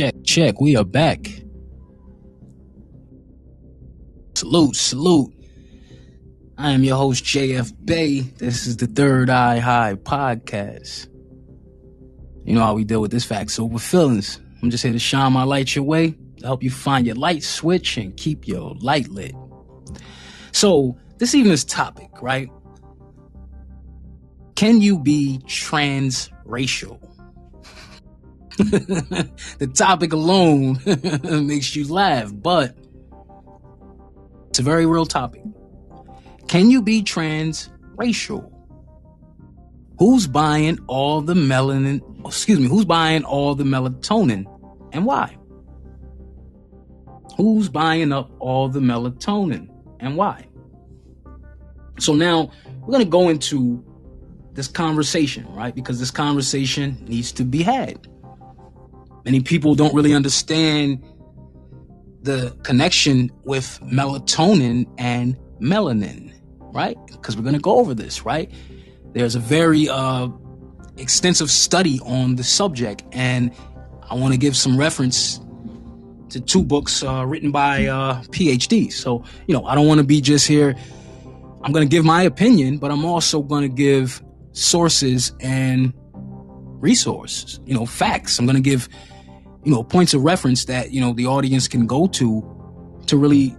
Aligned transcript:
check, 0.00 0.14
check. 0.24 0.60
We 0.62 0.76
are 0.76 0.84
back. 0.84 1.28
Salute, 4.34 4.74
salute. 4.74 5.30
I 6.56 6.70
am 6.70 6.84
your 6.84 6.96
host, 6.96 7.22
JF 7.22 7.74
Bay. 7.84 8.20
This 8.20 8.66
is 8.66 8.78
the 8.78 8.86
Third 8.86 9.28
Eye 9.28 9.58
High 9.58 9.96
podcast. 9.96 11.06
You 12.46 12.54
know 12.54 12.62
how 12.62 12.72
we 12.72 12.84
deal 12.84 13.02
with 13.02 13.10
this 13.10 13.26
fact 13.26 13.58
over 13.60 13.78
feelings. 13.78 14.40
I'm 14.62 14.70
just 14.70 14.82
here 14.82 14.92
to 14.92 14.98
shine 14.98 15.34
my 15.34 15.42
light 15.42 15.76
your 15.76 15.84
way, 15.84 16.12
to 16.38 16.46
help 16.46 16.62
you 16.62 16.70
find 16.70 17.04
your 17.04 17.16
light 17.16 17.42
switch 17.42 17.98
and 17.98 18.16
keep 18.16 18.48
your 18.48 18.74
light 18.76 19.08
lit. 19.08 19.34
So, 20.52 20.96
this 21.18 21.34
evening's 21.34 21.64
topic, 21.66 22.08
right? 22.22 22.48
Can 24.54 24.80
you 24.80 24.98
be 24.98 25.42
transracial? 25.44 27.09
the 29.58 29.70
topic 29.74 30.12
alone 30.12 30.78
makes 31.46 31.74
you 31.74 31.92
laugh, 31.92 32.30
but 32.34 32.76
it's 34.48 34.58
a 34.58 34.62
very 34.62 34.86
real 34.86 35.06
topic. 35.06 35.42
Can 36.48 36.70
you 36.70 36.82
be 36.82 37.02
transracial? 37.02 38.50
Who's 39.98 40.26
buying 40.26 40.78
all 40.86 41.20
the 41.20 41.34
melanin? 41.34 42.00
Excuse 42.26 42.58
me, 42.58 42.66
who's 42.66 42.84
buying 42.84 43.24
all 43.24 43.54
the 43.54 43.64
melatonin 43.64 44.46
and 44.92 45.06
why? 45.06 45.36
Who's 47.36 47.68
buying 47.68 48.12
up 48.12 48.30
all 48.40 48.68
the 48.68 48.80
melatonin 48.80 49.68
and 50.00 50.16
why? 50.16 50.46
So 51.98 52.14
now 52.14 52.50
we're 52.80 52.92
going 52.92 53.04
to 53.04 53.10
go 53.10 53.28
into 53.28 53.84
this 54.54 54.68
conversation, 54.68 55.46
right? 55.54 55.74
Because 55.74 56.00
this 56.00 56.10
conversation 56.10 57.02
needs 57.06 57.32
to 57.32 57.44
be 57.44 57.62
had. 57.62 58.08
Many 59.24 59.40
people 59.40 59.74
don't 59.74 59.94
really 59.94 60.14
understand 60.14 61.04
the 62.22 62.56
connection 62.62 63.30
with 63.44 63.80
melatonin 63.82 64.86
and 64.98 65.36
melanin, 65.60 66.32
right? 66.72 66.96
Because 67.06 67.36
we're 67.36 67.42
going 67.42 67.54
to 67.54 67.60
go 67.60 67.78
over 67.78 67.94
this, 67.94 68.24
right? 68.24 68.50
There's 69.12 69.34
a 69.34 69.40
very 69.40 69.88
uh, 69.88 70.28
extensive 70.96 71.50
study 71.50 72.00
on 72.04 72.36
the 72.36 72.44
subject, 72.44 73.02
and 73.12 73.52
I 74.08 74.14
want 74.14 74.32
to 74.32 74.38
give 74.38 74.56
some 74.56 74.78
reference 74.78 75.40
to 76.30 76.40
two 76.40 76.62
books 76.62 77.02
uh, 77.02 77.24
written 77.26 77.50
by 77.50 77.86
uh, 77.86 78.22
PhDs. 78.24 78.92
So, 78.92 79.24
you 79.46 79.54
know, 79.54 79.64
I 79.64 79.74
don't 79.74 79.86
want 79.86 79.98
to 79.98 80.06
be 80.06 80.20
just 80.20 80.46
here. 80.46 80.76
I'm 81.62 81.72
going 81.72 81.86
to 81.86 81.90
give 81.90 82.04
my 82.04 82.22
opinion, 82.22 82.78
but 82.78 82.90
I'm 82.90 83.04
also 83.04 83.42
going 83.42 83.62
to 83.62 83.68
give 83.68 84.22
sources 84.52 85.32
and 85.40 85.92
resources, 86.80 87.60
you 87.66 87.74
know, 87.74 87.84
facts. 87.84 88.38
I'm 88.38 88.46
going 88.46 88.56
to 88.56 88.62
give 88.62 88.88
you 89.64 89.72
know, 89.72 89.82
points 89.82 90.14
of 90.14 90.24
reference 90.24 90.64
that, 90.66 90.92
you 90.92 91.00
know, 91.00 91.12
the 91.12 91.26
audience 91.26 91.68
can 91.68 91.86
go 91.86 92.06
to 92.06 92.42
to 93.06 93.16
really 93.16 93.56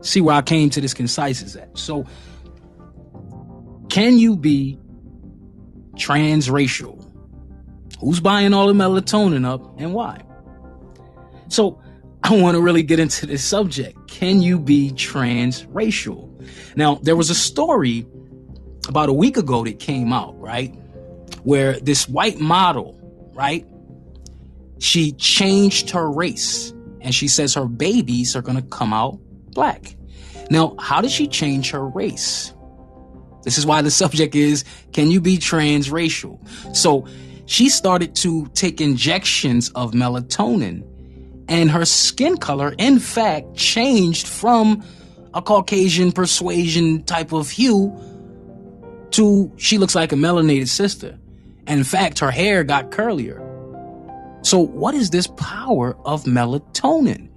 see 0.00 0.20
where 0.20 0.36
I 0.36 0.42
came 0.42 0.70
to 0.70 0.80
this 0.80 0.94
conciseness 0.94 1.56
at. 1.56 1.76
So, 1.76 2.06
can 3.88 4.18
you 4.18 4.36
be 4.36 4.78
transracial? 5.96 7.00
Who's 8.00 8.20
buying 8.20 8.54
all 8.54 8.66
the 8.66 8.72
melatonin 8.72 9.44
up 9.46 9.78
and 9.78 9.92
why? 9.94 10.22
So, 11.48 11.80
I 12.22 12.34
want 12.40 12.56
to 12.56 12.62
really 12.62 12.82
get 12.82 12.98
into 12.98 13.26
this 13.26 13.44
subject. 13.44 14.08
Can 14.08 14.40
you 14.40 14.58
be 14.58 14.90
transracial? 14.92 16.30
Now, 16.74 16.96
there 16.96 17.16
was 17.16 17.28
a 17.28 17.34
story 17.34 18.06
about 18.88 19.10
a 19.10 19.12
week 19.12 19.36
ago 19.36 19.64
that 19.64 19.78
came 19.78 20.12
out, 20.12 20.38
right? 20.40 20.74
Where 21.42 21.78
this 21.80 22.08
white 22.08 22.40
model, 22.40 22.98
right? 23.34 23.66
She 24.84 25.12
changed 25.12 25.90
her 25.90 26.10
race 26.10 26.74
and 27.00 27.14
she 27.14 27.26
says 27.26 27.54
her 27.54 27.64
babies 27.64 28.36
are 28.36 28.42
going 28.42 28.60
to 28.60 28.68
come 28.68 28.92
out 28.92 29.18
black. 29.52 29.96
Now, 30.50 30.76
how 30.78 31.00
did 31.00 31.10
she 31.10 31.26
change 31.26 31.70
her 31.70 31.88
race? 31.88 32.52
This 33.44 33.56
is 33.56 33.64
why 33.64 33.80
the 33.80 33.90
subject 34.02 34.34
is 34.34 34.64
can 34.92 35.10
you 35.10 35.22
be 35.22 35.38
transracial? 35.38 36.38
So 36.76 37.06
she 37.46 37.70
started 37.70 38.14
to 38.16 38.46
take 38.48 38.80
injections 38.82 39.70
of 39.70 39.92
melatonin 39.92 40.84
and 41.48 41.70
her 41.70 41.86
skin 41.86 42.36
color, 42.36 42.74
in 42.76 42.98
fact, 42.98 43.54
changed 43.56 44.28
from 44.28 44.84
a 45.32 45.40
Caucasian 45.40 46.12
persuasion 46.12 47.04
type 47.04 47.32
of 47.32 47.48
hue 47.50 47.90
to 49.12 49.50
she 49.56 49.78
looks 49.78 49.94
like 49.94 50.12
a 50.12 50.16
melanated 50.16 50.68
sister. 50.68 51.18
And 51.66 51.78
in 51.78 51.84
fact, 51.84 52.18
her 52.18 52.30
hair 52.30 52.64
got 52.64 52.90
curlier. 52.90 53.43
So, 54.44 54.58
what 54.58 54.94
is 54.94 55.08
this 55.08 55.26
power 55.26 55.96
of 56.04 56.24
melatonin? 56.24 57.30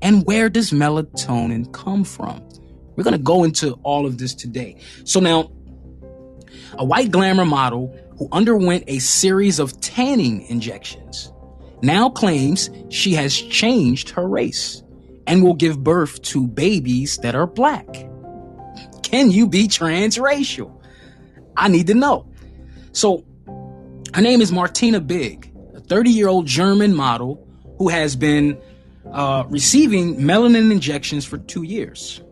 And 0.00 0.24
where 0.26 0.48
does 0.48 0.70
melatonin 0.70 1.72
come 1.72 2.04
from? 2.04 2.40
We're 2.94 3.02
going 3.02 3.16
to 3.16 3.22
go 3.22 3.42
into 3.42 3.72
all 3.82 4.06
of 4.06 4.18
this 4.18 4.32
today. 4.32 4.76
So, 5.02 5.18
now, 5.18 5.50
a 6.78 6.84
white 6.84 7.10
glamour 7.10 7.44
model 7.44 7.98
who 8.16 8.28
underwent 8.30 8.84
a 8.86 9.00
series 9.00 9.58
of 9.58 9.80
tanning 9.80 10.42
injections 10.46 11.32
now 11.82 12.08
claims 12.08 12.70
she 12.90 13.14
has 13.14 13.34
changed 13.34 14.10
her 14.10 14.28
race 14.28 14.84
and 15.26 15.42
will 15.42 15.54
give 15.54 15.82
birth 15.82 16.22
to 16.22 16.46
babies 16.46 17.16
that 17.18 17.34
are 17.34 17.48
black. 17.48 17.88
Can 19.02 19.32
you 19.32 19.48
be 19.48 19.66
transracial? 19.66 20.80
I 21.56 21.66
need 21.66 21.88
to 21.88 21.94
know. 21.94 22.32
So, 22.92 23.24
her 24.14 24.22
name 24.22 24.40
is 24.40 24.52
Martina 24.52 25.00
Big. 25.00 25.51
30 25.92 26.10
year 26.10 26.28
old 26.28 26.46
German 26.46 26.94
model 26.94 27.46
who 27.76 27.90
has 27.90 28.16
been 28.16 28.58
uh, 29.12 29.44
receiving 29.50 30.16
melanin 30.16 30.72
injections 30.72 31.26
for 31.26 31.36
two 31.36 31.64
years. 31.64 32.22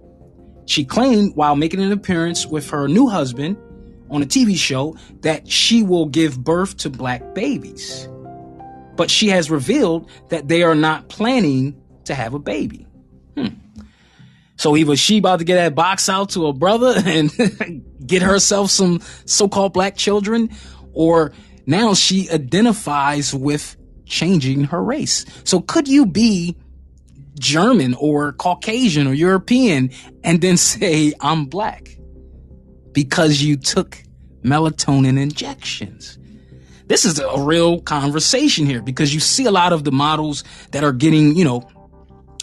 She 0.65 0.83
claimed 0.83 1.37
while 1.37 1.57
making 1.57 1.81
an 1.81 1.93
appearance 1.93 2.47
with 2.47 2.71
her 2.71 2.89
new 2.89 3.07
husband 3.09 3.59
on 4.09 4.23
a 4.23 4.25
TV 4.25 4.57
show 4.57 4.97
that 5.21 5.47
she 5.47 5.83
will 5.83 6.07
give 6.07 6.43
birth 6.43 6.79
to 6.79 6.89
black 6.89 7.35
babies. 7.35 8.09
But 8.97 9.11
she 9.11 9.29
has 9.29 9.51
revealed 9.51 10.09
that 10.31 10.49
they 10.49 10.63
are 10.63 10.75
not 10.75 11.11
planning 11.11 11.79
to 12.05 12.15
have 12.15 12.33
a 12.33 12.39
baby. 12.39 12.87
Hmm. 13.37 13.49
So 14.57 14.75
either 14.75 14.97
she 14.97 15.19
about 15.19 15.41
to 15.41 15.45
get 15.45 15.57
that 15.57 15.75
box 15.75 16.09
out 16.09 16.31
to 16.31 16.47
her 16.47 16.55
brother 16.55 16.95
and 17.05 17.85
get 18.07 18.23
herself 18.23 18.71
some 18.71 19.03
so-called 19.27 19.75
black 19.75 19.97
children, 19.97 20.49
or 20.95 21.33
now 21.67 21.95
she 21.95 22.31
identifies 22.31 23.35
with 23.35 23.77
changing 24.07 24.65
her 24.65 24.83
race. 24.83 25.25
So 25.45 25.61
could 25.61 25.89
you 25.89 26.07
be 26.07 26.57
German 27.39 27.95
or 27.95 28.33
Caucasian 28.33 29.07
or 29.07 29.15
European 29.15 29.91
and 30.25 30.41
then 30.41 30.57
say, 30.57 31.13
I'm 31.21 31.47
black 31.47 31.97
because 32.93 33.43
you 33.43 33.57
took 33.57 34.03
melatonin 34.43 35.21
injections? 35.21 36.19
This 36.87 37.05
is 37.05 37.21
a 37.21 37.41
real 37.41 37.81
conversation 37.81 38.67
here 38.67 38.83
because 38.83 39.15
you 39.15 39.21
see 39.21 39.45
a 39.45 39.53
lot 39.53 39.73
of 39.73 39.85
the 39.85 39.93
models 39.93 40.43
that 40.73 40.83
are 40.83 40.93
getting, 40.93 41.37
you 41.37 41.45
know, 41.45 41.69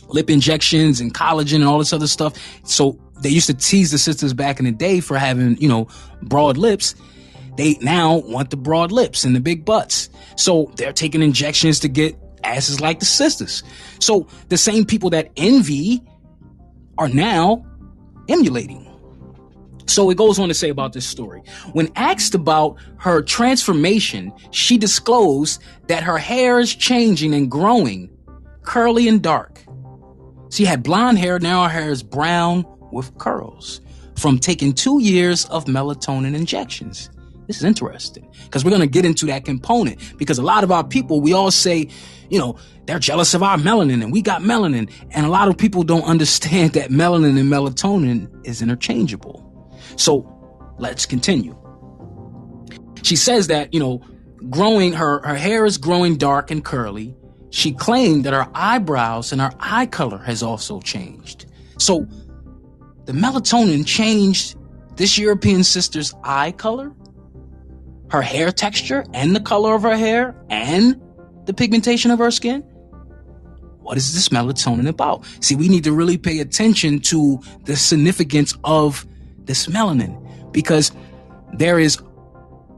lip 0.08 0.30
injections 0.30 1.02
and 1.02 1.14
collagen 1.14 1.56
and 1.56 1.66
all 1.66 1.80
this 1.80 1.92
other 1.92 2.08
stuff. 2.08 2.34
So 2.64 2.98
they 3.20 3.30
used 3.30 3.48
to 3.48 3.54
tease 3.54 3.92
the 3.92 3.98
sisters 3.98 4.34
back 4.34 4.60
in 4.60 4.66
the 4.66 4.72
day 4.72 5.02
for 5.02 5.18
having, 5.18 5.58
you 5.58 5.68
know, 5.68 5.88
broad 6.22 6.56
lips. 6.56 6.96
They 7.58 7.76
now 7.82 8.18
want 8.18 8.52
the 8.52 8.58
broad 8.58 8.92
lips 8.92 9.26
and 9.26 9.36
the 9.36 9.40
big 9.40 9.66
butts. 9.66 10.10
So 10.36 10.72
they're 10.76 10.94
taking 10.94 11.22
injections 11.22 11.80
to 11.82 11.88
get 11.88 12.16
asses 12.44 12.80
like 12.80 13.00
the 13.00 13.06
sisters. 13.06 13.64
So 14.00 14.28
the 14.50 14.58
same 14.58 14.86
people 14.86 15.10
that 15.10 15.32
envy 15.36 16.04
are 16.98 17.10
now 17.10 17.66
emulating. 18.30 18.84
So 19.88 20.10
it 20.10 20.18
goes 20.18 20.38
on 20.38 20.50
to 20.50 20.54
say 20.54 20.70
about 20.70 20.94
this 20.94 21.06
story. 21.06 21.42
When 21.74 21.90
asked 21.96 22.36
about 22.36 22.78
her 22.98 23.22
transformation, 23.22 24.34
she 24.52 24.78
disclosed 24.78 25.62
that 25.88 26.04
her 26.04 26.18
hair 26.18 26.60
is 26.60 26.76
changing 26.76 27.34
and 27.34 27.50
growing, 27.50 28.10
curly 28.64 29.08
and 29.08 29.22
dark. 29.22 29.64
She 30.50 30.66
had 30.66 30.84
blonde 30.84 31.18
hair, 31.18 31.40
now 31.40 31.64
her 31.64 31.70
hair 31.70 31.90
is 31.90 32.04
brown 32.04 32.66
with 32.92 33.18
curls 33.18 33.82
from 34.18 34.40
taking 34.40 34.74
two 34.74 35.02
years 35.02 35.46
of 35.46 35.66
melatonin 35.66 36.36
injections. 36.36 37.10
This 37.48 37.58
is 37.58 37.64
interesting 37.64 38.30
because 38.44 38.66
we're 38.66 38.72
going 38.72 38.82
to 38.82 38.88
get 38.88 39.06
into 39.06 39.26
that 39.28 39.46
component 39.46 40.18
because 40.18 40.38
a 40.38 40.44
lot 40.44 40.64
of 40.66 40.72
our 40.72 40.84
people, 40.84 41.22
we 41.22 41.34
all 41.34 41.50
say, 41.50 41.88
you 42.30 42.38
know, 42.38 42.58
they're 42.86 43.00
jealous 43.00 43.34
of 43.34 43.42
our 43.42 43.58
melanin 43.58 44.04
and 44.04 44.12
we 44.12 44.22
got 44.22 44.42
melanin. 44.42 44.92
And 45.12 45.26
a 45.26 45.30
lot 45.30 45.48
of 45.48 45.58
people 45.58 45.84
don't 45.84 46.04
understand 46.06 46.74
that 46.74 46.90
melanin 46.90 47.40
and 47.40 47.52
melatonin 47.52 48.46
is 48.46 48.62
interchangeable. 48.62 49.44
So 49.96 50.28
let's 50.78 51.06
continue. 51.06 51.58
She 53.04 53.16
says 53.16 53.48
that, 53.48 53.74
you 53.74 53.80
know, 53.80 54.02
growing 54.50 54.92
her, 54.94 55.26
her 55.26 55.36
hair 55.36 55.66
is 55.66 55.78
growing 55.78 56.18
dark 56.18 56.52
and 56.52 56.64
curly. 56.64 57.16
She 57.50 57.72
claimed 57.72 58.26
that 58.26 58.34
her 58.34 58.50
eyebrows 58.54 59.32
and 59.32 59.40
her 59.42 59.52
eye 59.60 59.86
color 59.86 60.18
has 60.20 60.44
also 60.44 60.82
changed. 60.82 61.46
So 61.78 62.06
the 63.06 63.14
melatonin 63.14 63.86
changed 63.86 64.58
this 64.98 65.18
European 65.18 65.64
sister's 65.64 66.14
eye 66.24 66.52
color 66.52 66.92
her 68.10 68.22
hair 68.22 68.52
texture 68.52 69.06
and 69.14 69.36
the 69.36 69.40
color 69.40 69.76
of 69.76 69.82
her 69.84 69.98
hair 69.98 70.36
and 70.50 71.02
the 71.46 71.54
pigmentation 71.54 72.12
of 72.12 72.20
her 72.20 72.32
skin? 72.32 72.64
what 73.88 73.96
is 73.96 74.14
this 74.14 74.28
melatonin 74.30 74.86
about? 74.86 75.24
See, 75.40 75.56
we 75.56 75.70
need 75.70 75.86
to 75.86 75.94
really 75.94 76.18
pay 76.18 76.40
attention 76.40 77.00
to 77.12 77.40
the 77.64 77.78
significance 77.78 78.54
of 78.66 79.08
this 79.46 79.68
melanin 79.68 80.52
because 80.52 80.92
there 81.54 81.80
is 81.80 81.98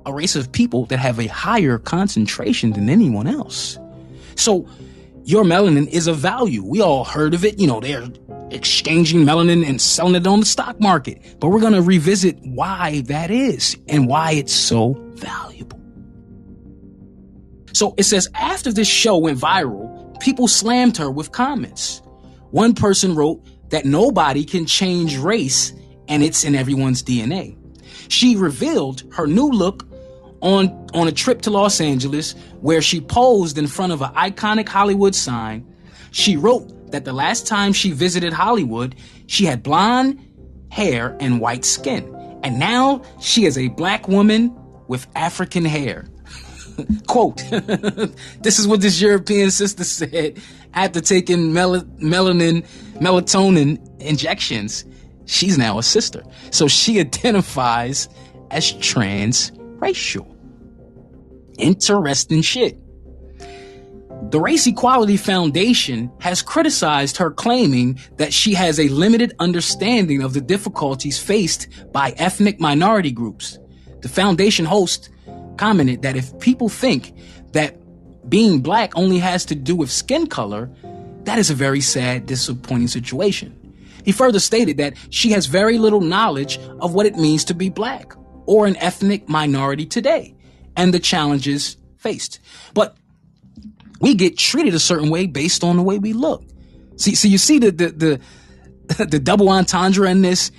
a 0.05 0.13
race 0.13 0.35
of 0.35 0.51
people 0.51 0.85
that 0.85 0.99
have 0.99 1.19
a 1.19 1.25
higher 1.25 1.79
concentration 1.79 2.73
than 2.73 2.91
anyone 2.91 3.25
else. 3.25 3.79
So 4.35 4.67
your 5.23 5.43
melanin 5.43 5.87
is 5.87 6.05
a 6.05 6.13
value. 6.13 6.63
We 6.63 6.79
all 6.79 7.03
heard 7.03 7.33
of 7.33 7.43
it. 7.43 7.59
You 7.59 7.65
know, 7.65 7.79
they're 7.79 8.05
exchanging 8.51 9.21
melanin 9.21 9.67
and 9.67 9.81
selling 9.81 10.15
it 10.15 10.27
on 10.27 10.39
the 10.39 10.45
stock 10.45 10.79
market. 10.79 11.21
But 11.39 11.49
we're 11.49 11.59
going 11.59 11.73
to 11.73 11.81
revisit 11.81 12.37
why 12.41 13.01
that 13.07 13.31
is 13.31 13.77
and 13.87 14.07
why 14.07 14.31
it's 14.31 14.53
so 14.53 14.93
valuable. 15.13 15.79
So 17.73 17.93
it 17.97 18.03
says 18.03 18.27
after 18.33 18.71
this 18.71 18.87
show 18.87 19.17
went 19.17 19.39
viral, 19.39 20.19
people 20.19 20.47
slammed 20.47 20.97
her 20.97 21.09
with 21.09 21.31
comments. 21.31 22.01
One 22.51 22.73
person 22.73 23.15
wrote 23.15 23.45
that 23.69 23.85
nobody 23.85 24.43
can 24.43 24.65
change 24.65 25.17
race 25.17 25.73
and 26.07 26.23
it's 26.23 26.43
in 26.43 26.55
everyone's 26.55 27.03
DNA. 27.03 27.55
She 28.09 28.35
revealed 28.35 29.03
her 29.13 29.27
new 29.27 29.49
look 29.49 29.87
on, 30.41 30.87
on 30.93 31.07
a 31.07 31.11
trip 31.11 31.41
to 31.43 31.51
Los 31.51 31.79
Angeles 31.79 32.33
where 32.61 32.81
she 32.81 33.01
posed 33.01 33.57
in 33.57 33.67
front 33.67 33.93
of 33.93 34.01
an 34.01 34.13
iconic 34.13 34.67
Hollywood 34.67 35.13
sign. 35.13 35.65
She 36.11 36.35
wrote 36.35 36.71
that 36.91 37.05
the 37.05 37.13
last 37.13 37.47
time 37.47 37.73
she 37.73 37.91
visited 37.91 38.33
Hollywood, 38.33 38.95
she 39.27 39.45
had 39.45 39.63
blonde 39.63 40.19
hair 40.71 41.15
and 41.19 41.39
white 41.39 41.65
skin. 41.65 42.15
And 42.43 42.59
now 42.59 43.01
she 43.19 43.45
is 43.45 43.57
a 43.57 43.67
black 43.69 44.07
woman 44.07 44.55
with 44.87 45.07
African 45.15 45.65
hair. 45.65 46.07
Quote, 47.07 47.37
this 48.41 48.59
is 48.59 48.67
what 48.67 48.81
this 48.81 49.01
European 49.01 49.51
sister 49.51 49.83
said 49.83 50.39
after 50.73 51.01
taking 51.01 51.53
mel- 51.53 51.81
melanin, 52.01 52.65
melatonin 52.95 53.79
injections. 53.99 54.85
She's 55.25 55.57
now 55.57 55.77
a 55.77 55.83
sister. 55.83 56.23
So 56.51 56.67
she 56.67 56.99
identifies 57.01 58.09
as 58.51 58.73
transracial. 58.73 60.35
Interesting 61.57 62.41
shit. 62.41 62.77
The 64.23 64.39
Race 64.39 64.67
Equality 64.67 65.17
Foundation 65.17 66.11
has 66.19 66.43
criticized 66.43 67.17
her 67.17 67.31
claiming 67.31 67.99
that 68.17 68.31
she 68.31 68.53
has 68.53 68.79
a 68.79 68.89
limited 68.89 69.33
understanding 69.39 70.21
of 70.21 70.33
the 70.33 70.41
difficulties 70.41 71.17
faced 71.17 71.67
by 71.91 72.11
ethnic 72.11 72.59
minority 72.59 73.11
groups. 73.11 73.57
The 74.01 74.09
foundation 74.09 74.65
host 74.65 75.09
commented 75.57 76.03
that 76.03 76.15
if 76.15 76.37
people 76.39 76.69
think 76.69 77.13
that 77.53 77.77
being 78.29 78.59
black 78.59 78.95
only 78.95 79.17
has 79.17 79.45
to 79.45 79.55
do 79.55 79.75
with 79.75 79.89
skin 79.89 80.27
color, 80.27 80.69
that 81.23 81.39
is 81.39 81.49
a 81.49 81.55
very 81.55 81.81
sad, 81.81 82.27
disappointing 82.27 82.89
situation. 82.89 83.55
He 84.05 84.11
further 84.11 84.39
stated 84.39 84.77
that 84.77 84.93
she 85.09 85.31
has 85.31 85.47
very 85.47 85.79
little 85.79 86.01
knowledge 86.01 86.59
of 86.81 86.93
what 86.93 87.07
it 87.07 87.15
means 87.15 87.45
to 87.45 87.55
be 87.55 87.69
black 87.69 88.13
or 88.45 88.67
an 88.67 88.75
ethnic 88.77 89.27
minority 89.27 89.85
today 89.85 90.35
and 90.75 90.93
the 90.93 90.99
challenges 90.99 91.77
faced. 91.97 92.39
But 92.73 92.95
we 93.99 94.15
get 94.15 94.37
treated 94.37 94.73
a 94.73 94.79
certain 94.79 95.09
way 95.09 95.27
based 95.27 95.63
on 95.63 95.77
the 95.77 95.83
way 95.83 95.99
we 95.99 96.13
look. 96.13 96.43
See, 96.97 97.15
so 97.15 97.27
you 97.27 97.37
see 97.37 97.59
the 97.59 97.71
the 97.71 98.19
the, 98.87 99.05
the 99.05 99.19
double 99.19 99.49
entendre 99.49 100.09
in 100.09 100.21
this. 100.21 100.51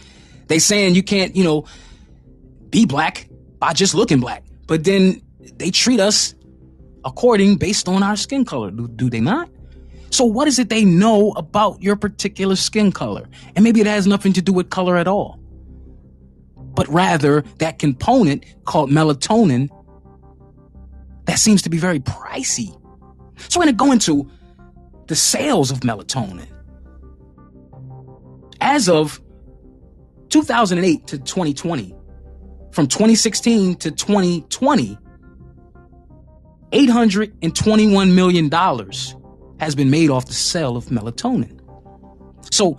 They 0.49 0.59
saying 0.59 0.97
you 0.97 1.03
can't, 1.03 1.37
you 1.37 1.45
know, 1.45 1.67
be 2.71 2.85
black 2.85 3.29
by 3.59 3.73
just 3.73 3.95
looking 3.95 4.19
black, 4.19 4.43
but 4.67 4.85
then 4.85 5.23
they 5.57 5.71
treat 5.71 6.01
us 6.01 6.35
according 7.05 7.57
based 7.57 7.89
on 7.89 8.03
our 8.03 8.17
skin 8.17 8.45
color. 8.45 8.71
Do, 8.71 8.89
do 8.89 9.09
they 9.09 9.21
not? 9.21 9.49
So 10.11 10.25
what 10.25 10.49
is 10.49 10.59
it 10.59 10.69
they 10.69 10.85
know 10.85 11.31
about 11.33 11.83
your 11.83 11.95
particular 11.95 12.57
skin 12.57 12.91
color? 12.91 13.29
And 13.55 13.63
maybe 13.63 13.81
it 13.81 13.87
has 13.87 14.07
nothing 14.09 14.33
to 14.35 14.43
do 14.43 14.53
with 14.53 14.71
color 14.71 14.97
at 14.97 15.07
all. 15.07 15.39
But 16.57 16.89
rather 16.89 17.43
that 17.59 17.79
component 17.79 18.45
called 18.65 18.91
melatonin 18.91 19.71
that 21.27 21.39
seems 21.39 21.63
to 21.63 21.71
be 21.71 21.79
very 21.79 22.01
pricey. 22.01 22.77
So 23.49 23.59
we're 23.61 23.65
going 23.65 23.77
to 23.77 23.85
go 23.85 23.93
into 23.93 24.31
the 25.07 25.17
sales 25.17 25.71
of 25.71 25.81
melatonin. 25.81 26.47
As 28.61 28.89
of 28.89 29.21
2008 30.29 31.07
to 31.09 31.19
2020, 31.19 31.95
from 32.73 32.87
2016 32.87 33.77
to 33.77 33.91
2020, 33.91 34.99
$821 36.73 38.15
million 38.15 38.51
has 39.59 39.75
been 39.75 39.91
made 39.91 40.11
off 40.11 40.27
the 40.27 40.33
sale 40.33 40.77
of 40.77 40.87
melatonin. 40.87 41.59
So 42.53 42.79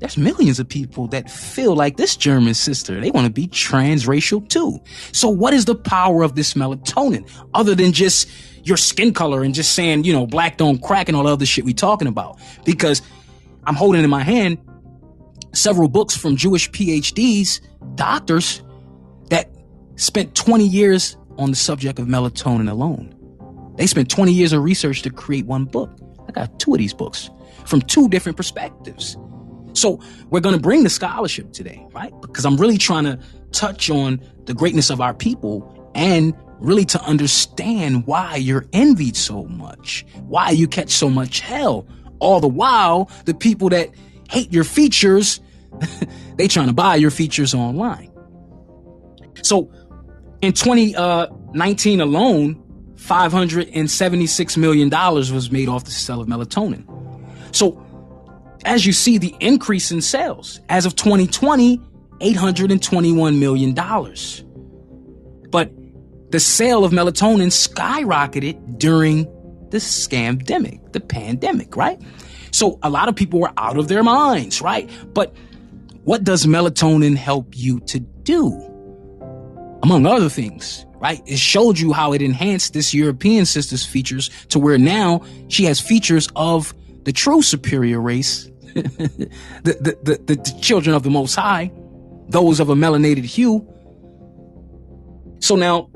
there's 0.00 0.16
millions 0.16 0.58
of 0.58 0.68
people 0.68 1.06
that 1.08 1.30
feel 1.30 1.76
like 1.76 1.96
this 1.96 2.16
German 2.16 2.54
sister. 2.54 3.00
They 3.00 3.10
want 3.10 3.26
to 3.26 3.32
be 3.32 3.46
transracial 3.48 4.48
too. 4.48 4.80
So 5.12 5.28
what 5.28 5.54
is 5.54 5.66
the 5.66 5.74
power 5.74 6.22
of 6.22 6.34
this 6.34 6.54
melatonin 6.54 7.30
other 7.54 7.74
than 7.74 7.92
just 7.92 8.28
your 8.64 8.76
skin 8.76 9.12
color 9.12 9.42
and 9.42 9.54
just 9.54 9.74
saying, 9.74 10.04
you 10.04 10.12
know, 10.12 10.26
black 10.26 10.56
don't 10.56 10.82
crack 10.82 11.08
and 11.08 11.16
all 11.16 11.24
the 11.24 11.32
other 11.32 11.46
shit 11.46 11.64
we 11.64 11.74
talking 11.74 12.08
about? 12.08 12.38
Because 12.64 13.02
I'm 13.64 13.74
holding 13.74 14.02
in 14.02 14.10
my 14.10 14.22
hand 14.22 14.58
several 15.52 15.88
books 15.88 16.16
from 16.16 16.36
Jewish 16.36 16.70
PhDs, 16.70 17.60
doctors 17.94 18.62
that 19.28 19.50
spent 19.96 20.34
20 20.34 20.66
years 20.66 21.16
on 21.38 21.50
the 21.50 21.56
subject 21.56 21.98
of 21.98 22.06
melatonin 22.06 22.70
alone. 22.70 23.14
They 23.76 23.86
spent 23.86 24.10
20 24.10 24.32
years 24.32 24.52
of 24.52 24.62
research 24.62 25.02
to 25.02 25.10
create 25.10 25.46
one 25.46 25.64
book. 25.64 25.90
I 26.28 26.32
got 26.32 26.58
two 26.60 26.74
of 26.74 26.78
these 26.78 26.94
books 26.94 27.30
from 27.64 27.80
two 27.82 28.08
different 28.08 28.36
perspectives. 28.36 29.16
So 29.72 30.00
we're 30.30 30.40
going 30.40 30.54
to 30.54 30.60
bring 30.60 30.82
the 30.84 30.90
scholarship 30.90 31.52
today, 31.52 31.86
right? 31.92 32.12
Because 32.20 32.44
I'm 32.44 32.56
really 32.56 32.78
trying 32.78 33.04
to 33.04 33.18
touch 33.52 33.90
on 33.90 34.20
the 34.44 34.54
greatness 34.54 34.90
of 34.90 35.00
our 35.00 35.14
people 35.14 35.90
and 35.94 36.34
really 36.60 36.84
to 36.86 37.02
understand 37.02 38.06
why 38.06 38.36
you're 38.36 38.66
envied 38.72 39.16
so 39.16 39.44
much, 39.44 40.06
why 40.26 40.50
you 40.50 40.68
catch 40.68 40.90
so 40.90 41.10
much 41.10 41.40
hell. 41.40 41.86
All 42.18 42.40
the 42.40 42.48
while, 42.48 43.10
the 43.24 43.34
people 43.34 43.70
that 43.70 43.90
hate 44.30 44.52
your 44.52 44.64
features, 44.64 45.40
they 46.36 46.48
trying 46.48 46.68
to 46.68 46.72
buy 46.72 46.96
your 46.96 47.10
features 47.10 47.54
online. 47.54 48.12
So 49.42 49.72
in 50.42 50.52
2019 50.52 52.00
uh, 52.00 52.04
alone, 52.04 52.62
$576 52.96 54.56
million 54.58 54.90
was 54.90 55.50
made 55.50 55.68
off 55.68 55.84
the 55.84 55.90
sale 55.90 56.20
of 56.20 56.28
melatonin. 56.28 56.86
So 57.56 57.82
as 58.64 58.84
you 58.84 58.92
see 58.92 59.18
the 59.18 59.34
increase 59.40 59.90
in 59.90 60.00
sales. 60.00 60.60
As 60.68 60.86
of 60.86 60.96
2020, 60.96 61.78
$821 62.20 63.38
million. 63.38 63.74
The 66.30 66.40
sale 66.40 66.84
of 66.84 66.92
melatonin 66.92 67.48
skyrocketed 67.48 68.78
during 68.78 69.24
the 69.70 69.78
scamdemic, 69.78 70.92
the 70.92 71.00
pandemic, 71.00 71.76
right? 71.76 72.00
So 72.52 72.78
a 72.82 72.90
lot 72.90 73.08
of 73.08 73.16
people 73.16 73.40
were 73.40 73.52
out 73.56 73.76
of 73.76 73.88
their 73.88 74.02
minds, 74.02 74.60
right? 74.60 74.88
But 75.14 75.34
what 76.04 76.24
does 76.24 76.46
melatonin 76.46 77.16
help 77.16 77.56
you 77.56 77.80
to 77.80 78.00
do? 78.00 78.52
Among 79.82 80.06
other 80.06 80.28
things, 80.28 80.84
right? 80.96 81.22
It 81.26 81.38
showed 81.38 81.78
you 81.78 81.92
how 81.92 82.12
it 82.12 82.22
enhanced 82.22 82.74
this 82.74 82.92
European 82.92 83.46
sister's 83.46 83.84
features 83.84 84.30
to 84.48 84.58
where 84.58 84.78
now 84.78 85.22
she 85.48 85.64
has 85.64 85.80
features 85.80 86.28
of 86.36 86.74
the 87.04 87.12
true 87.12 87.42
superior 87.42 88.00
race 88.00 88.50
the, 88.74 89.30
the, 89.64 89.98
the, 90.02 90.34
the 90.34 90.58
children 90.60 90.94
of 90.94 91.02
the 91.02 91.10
Most 91.10 91.34
High, 91.34 91.72
those 92.28 92.60
of 92.60 92.68
a 92.68 92.74
melanated 92.74 93.24
hue. 93.24 93.66
So 95.40 95.56
now, 95.56 95.90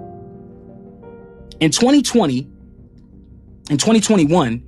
in 1.64 1.70
2020, 1.70 2.40
in 3.70 3.78
2021, 3.78 4.62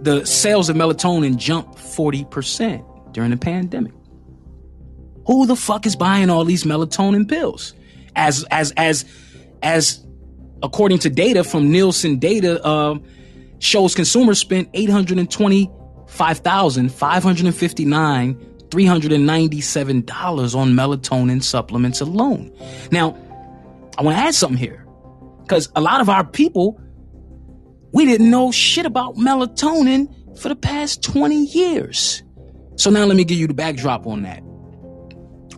the 0.00 0.26
sales 0.26 0.68
of 0.68 0.74
melatonin 0.74 1.36
jumped 1.36 1.78
40% 1.78 3.12
during 3.12 3.30
the 3.30 3.36
pandemic. 3.36 3.92
Who 5.28 5.46
the 5.46 5.54
fuck 5.54 5.86
is 5.86 5.94
buying 5.94 6.30
all 6.30 6.44
these 6.44 6.64
melatonin 6.64 7.28
pills? 7.28 7.72
As 8.16 8.44
as 8.50 8.72
as 8.76 9.04
as 9.62 10.04
according 10.60 10.98
to 11.00 11.08
data 11.08 11.44
from 11.44 11.70
Nielsen 11.70 12.18
data 12.18 12.60
uh, 12.64 12.98
shows 13.60 13.94
consumers 13.94 14.40
spent 14.40 14.68
820 14.74 15.70
$5,559, 16.06 18.34
$397 18.68 20.54
on 20.54 20.72
melatonin 20.72 21.42
supplements 21.42 22.00
alone. 22.00 22.50
Now, 22.90 23.16
I 23.96 24.02
want 24.02 24.16
to 24.16 24.22
add 24.22 24.34
something 24.34 24.58
here 24.58 24.83
because 25.44 25.70
a 25.76 25.80
lot 25.80 26.00
of 26.00 26.08
our 26.08 26.24
people, 26.24 26.80
we 27.92 28.06
didn't 28.06 28.30
know 28.30 28.50
shit 28.50 28.86
about 28.86 29.16
melatonin 29.16 30.08
for 30.38 30.48
the 30.48 30.56
past 30.56 31.02
20 31.02 31.44
years. 31.44 32.22
So 32.76 32.90
now 32.90 33.04
let 33.04 33.16
me 33.16 33.24
give 33.24 33.38
you 33.38 33.46
the 33.46 33.54
backdrop 33.54 34.06
on 34.06 34.22
that. 34.22 34.42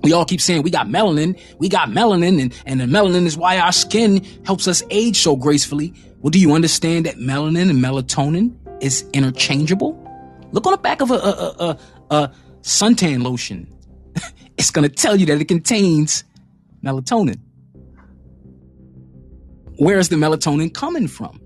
We 0.03 0.13
all 0.13 0.25
keep 0.25 0.41
saying 0.41 0.63
we 0.63 0.71
got 0.71 0.87
melanin, 0.87 1.41
we 1.59 1.69
got 1.69 1.89
melanin, 1.89 2.41
and, 2.41 2.63
and 2.67 2.81
the 2.81 2.85
melanin 2.85 3.27
is 3.27 3.37
why 3.37 3.59
our 3.59 3.73
skin 3.73 4.25
helps 4.45 4.69
us 4.69 4.83
age 4.91 5.17
so 5.17 5.35
gracefully. 5.35 5.95
Well, 6.19 6.31
do 6.31 6.39
you 6.39 6.53
understand 6.53 7.07
that 7.07 7.17
melanin 7.17 7.71
and 7.71 7.83
melatonin 7.83 8.55
is 8.83 9.05
interchangeable? 9.13 10.03
Look 10.53 10.67
on 10.67 10.73
the 10.73 10.79
back 10.79 11.01
of 11.01 11.11
a, 11.11 11.15
a, 11.15 11.19
a, 11.21 11.79
a 12.15 12.33
suntan 12.63 13.23
lotion. 13.23 13.73
it's 14.57 14.71
going 14.71 14.89
to 14.89 14.95
tell 14.95 15.17
you 15.17 15.27
that 15.27 15.41
it 15.41 15.49
contains 15.49 16.25
melatonin. 16.85 17.41
Where 19.79 19.99
is 19.99 20.09
the 20.09 20.17
melatonin 20.17 20.73
coming 20.73 21.09
from? 21.09 21.41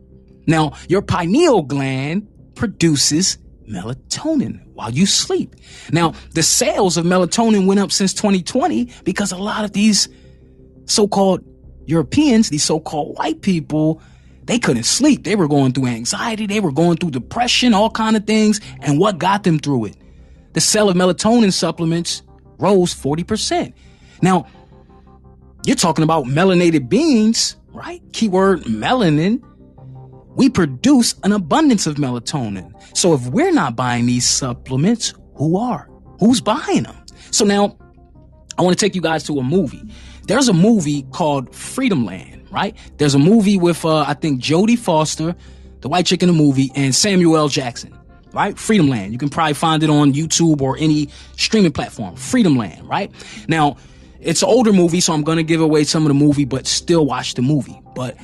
Now, 0.46 0.72
your 0.88 1.02
pineal 1.02 1.62
gland 1.62 2.26
produces 2.54 3.38
melatonin 3.68 4.64
while 4.74 4.90
you 4.90 5.06
sleep. 5.06 5.54
Now, 5.92 6.14
the 6.34 6.42
sales 6.42 6.96
of 6.96 7.04
melatonin 7.04 7.66
went 7.66 7.80
up 7.80 7.92
since 7.92 8.12
2020 8.14 8.90
because 9.04 9.32
a 9.32 9.36
lot 9.36 9.64
of 9.64 9.72
these 9.72 10.08
so-called 10.86 11.44
Europeans, 11.86 12.50
these 12.50 12.64
so-called 12.64 13.16
white 13.18 13.42
people, 13.42 14.00
they 14.44 14.58
couldn't 14.58 14.84
sleep. 14.84 15.24
They 15.24 15.36
were 15.36 15.48
going 15.48 15.72
through 15.72 15.86
anxiety. 15.86 16.46
They 16.46 16.60
were 16.60 16.72
going 16.72 16.96
through 16.96 17.12
depression, 17.12 17.74
all 17.74 17.90
kind 17.90 18.16
of 18.16 18.26
things. 18.26 18.60
And 18.80 18.98
what 18.98 19.18
got 19.18 19.44
them 19.44 19.58
through 19.58 19.86
it? 19.86 19.96
The 20.54 20.60
sale 20.60 20.88
of 20.88 20.96
melatonin 20.96 21.52
supplements 21.52 22.22
rose 22.58 22.94
40%. 22.94 23.72
Now, 24.22 24.46
you're 25.64 25.76
talking 25.76 26.02
about 26.02 26.24
melanated 26.24 26.88
beings, 26.88 27.56
right? 27.80 28.02
Keyword 28.12 28.64
melanin. 28.64 29.42
We 30.36 30.50
produce 30.50 31.14
an 31.24 31.32
abundance 31.32 31.86
of 31.86 31.96
melatonin. 31.96 32.72
So 32.96 33.14
if 33.14 33.26
we're 33.28 33.52
not 33.52 33.74
buying 33.74 34.06
these 34.06 34.28
supplements, 34.28 35.14
who 35.34 35.56
are? 35.56 35.88
Who's 36.20 36.40
buying 36.40 36.82
them? 36.84 36.96
So 37.30 37.44
now 37.44 37.76
I 38.58 38.62
want 38.62 38.78
to 38.78 38.84
take 38.84 38.94
you 38.94 39.00
guys 39.00 39.24
to 39.24 39.38
a 39.38 39.42
movie. 39.42 39.82
There's 40.26 40.48
a 40.48 40.52
movie 40.52 41.02
called 41.10 41.54
Freedom 41.54 42.04
Land, 42.04 42.46
right? 42.50 42.76
There's 42.98 43.14
a 43.14 43.18
movie 43.18 43.56
with, 43.56 43.84
uh, 43.84 44.04
I 44.06 44.14
think 44.14 44.42
Jodie 44.42 44.78
Foster, 44.78 45.34
the 45.80 45.88
white 45.88 46.04
chick 46.04 46.22
in 46.22 46.28
the 46.28 46.34
movie, 46.34 46.70
and 46.74 46.94
Samuel 46.94 47.36
L. 47.36 47.48
Jackson, 47.48 47.98
right? 48.34 48.58
Freedom 48.58 48.88
Land. 48.88 49.12
You 49.12 49.18
can 49.18 49.30
probably 49.30 49.54
find 49.54 49.82
it 49.82 49.88
on 49.88 50.12
YouTube 50.12 50.60
or 50.60 50.76
any 50.78 51.08
streaming 51.36 51.72
platform. 51.72 52.14
Freedom 52.14 52.56
Land, 52.56 52.86
right? 52.86 53.10
Now, 53.48 53.78
it's 54.20 54.42
an 54.42 54.48
older 54.48 54.72
movie, 54.72 55.00
so 55.00 55.12
I'm 55.12 55.24
to 55.24 55.42
give 55.42 55.60
away 55.60 55.84
some 55.84 56.02
of 56.04 56.08
the 56.08 56.14
movie, 56.14 56.44
but 56.44 56.66
still 56.66 57.06
watch 57.06 57.34
the 57.34 57.42
movie. 57.42 57.80
But 57.94 58.16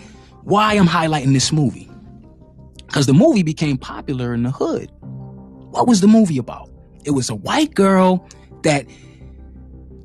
why 0.42 0.74
I'm 0.74 0.86
highlighting 0.86 1.32
this 1.32 1.52
movie? 1.52 1.90
Because 2.86 3.06
the 3.06 3.14
movie 3.14 3.42
became 3.42 3.78
popular 3.78 4.32
in 4.34 4.42
the 4.42 4.50
hood. 4.50 4.90
What 5.70 5.86
was 5.86 6.00
the 6.00 6.06
movie 6.06 6.38
about? 6.38 6.70
It 7.04 7.10
was 7.10 7.30
a 7.30 7.34
white 7.34 7.74
girl 7.74 8.28
that 8.62 8.86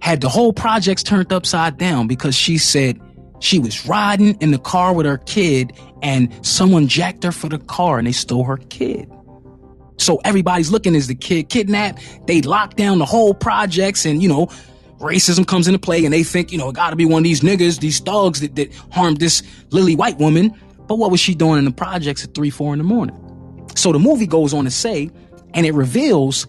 had 0.01 0.21
the 0.21 0.29
whole 0.29 0.53
projects 0.53 1.03
turned 1.03 1.31
upside 1.31 1.77
down 1.77 2.07
because 2.07 2.35
she 2.35 2.57
said 2.57 2.99
she 3.39 3.59
was 3.59 3.85
riding 3.85 4.35
in 4.35 4.51
the 4.51 4.59
car 4.59 4.93
with 4.93 5.05
her 5.05 5.17
kid 5.19 5.73
and 6.01 6.33
someone 6.45 6.87
jacked 6.87 7.23
her 7.23 7.31
for 7.31 7.49
the 7.49 7.59
car 7.59 7.97
and 7.97 8.07
they 8.07 8.11
stole 8.11 8.43
her 8.43 8.57
kid. 8.57 9.11
So 9.97 10.19
everybody's 10.25 10.71
looking 10.71 10.95
as 10.95 11.07
the 11.07 11.15
kid 11.15 11.49
kidnapped. 11.49 12.01
They 12.25 12.41
lock 12.41 12.75
down 12.75 12.97
the 12.97 13.05
whole 13.05 13.35
projects 13.35 14.05
and, 14.05 14.21
you 14.21 14.29
know, 14.29 14.49
racism 15.01 15.45
comes 15.45 15.67
into 15.67 15.79
play 15.79 16.03
and 16.05 16.13
they 16.13 16.23
think, 16.23 16.51
you 16.51 16.57
know, 16.57 16.69
it 16.69 16.75
gotta 16.75 16.95
be 16.95 17.05
one 17.05 17.19
of 17.19 17.23
these 17.23 17.41
niggas, 17.41 17.79
these 17.79 17.99
thugs 17.99 18.41
that, 18.41 18.55
that 18.55 18.73
harmed 18.91 19.17
this 19.17 19.43
lily 19.71 19.95
white 19.95 20.17
woman. 20.17 20.53
But 20.87 20.95
what 20.95 21.11
was 21.11 21.19
she 21.19 21.35
doing 21.35 21.59
in 21.59 21.65
the 21.65 21.71
projects 21.71 22.23
at 22.23 22.33
three, 22.33 22.49
four 22.49 22.73
in 22.73 22.77
the 22.77 22.83
morning? 22.83 23.17
So 23.75 23.91
the 23.91 23.99
movie 23.99 24.27
goes 24.27 24.53
on 24.53 24.65
to 24.65 24.71
say, 24.71 25.09
and 25.53 25.65
it 25.65 25.73
reveals 25.73 26.47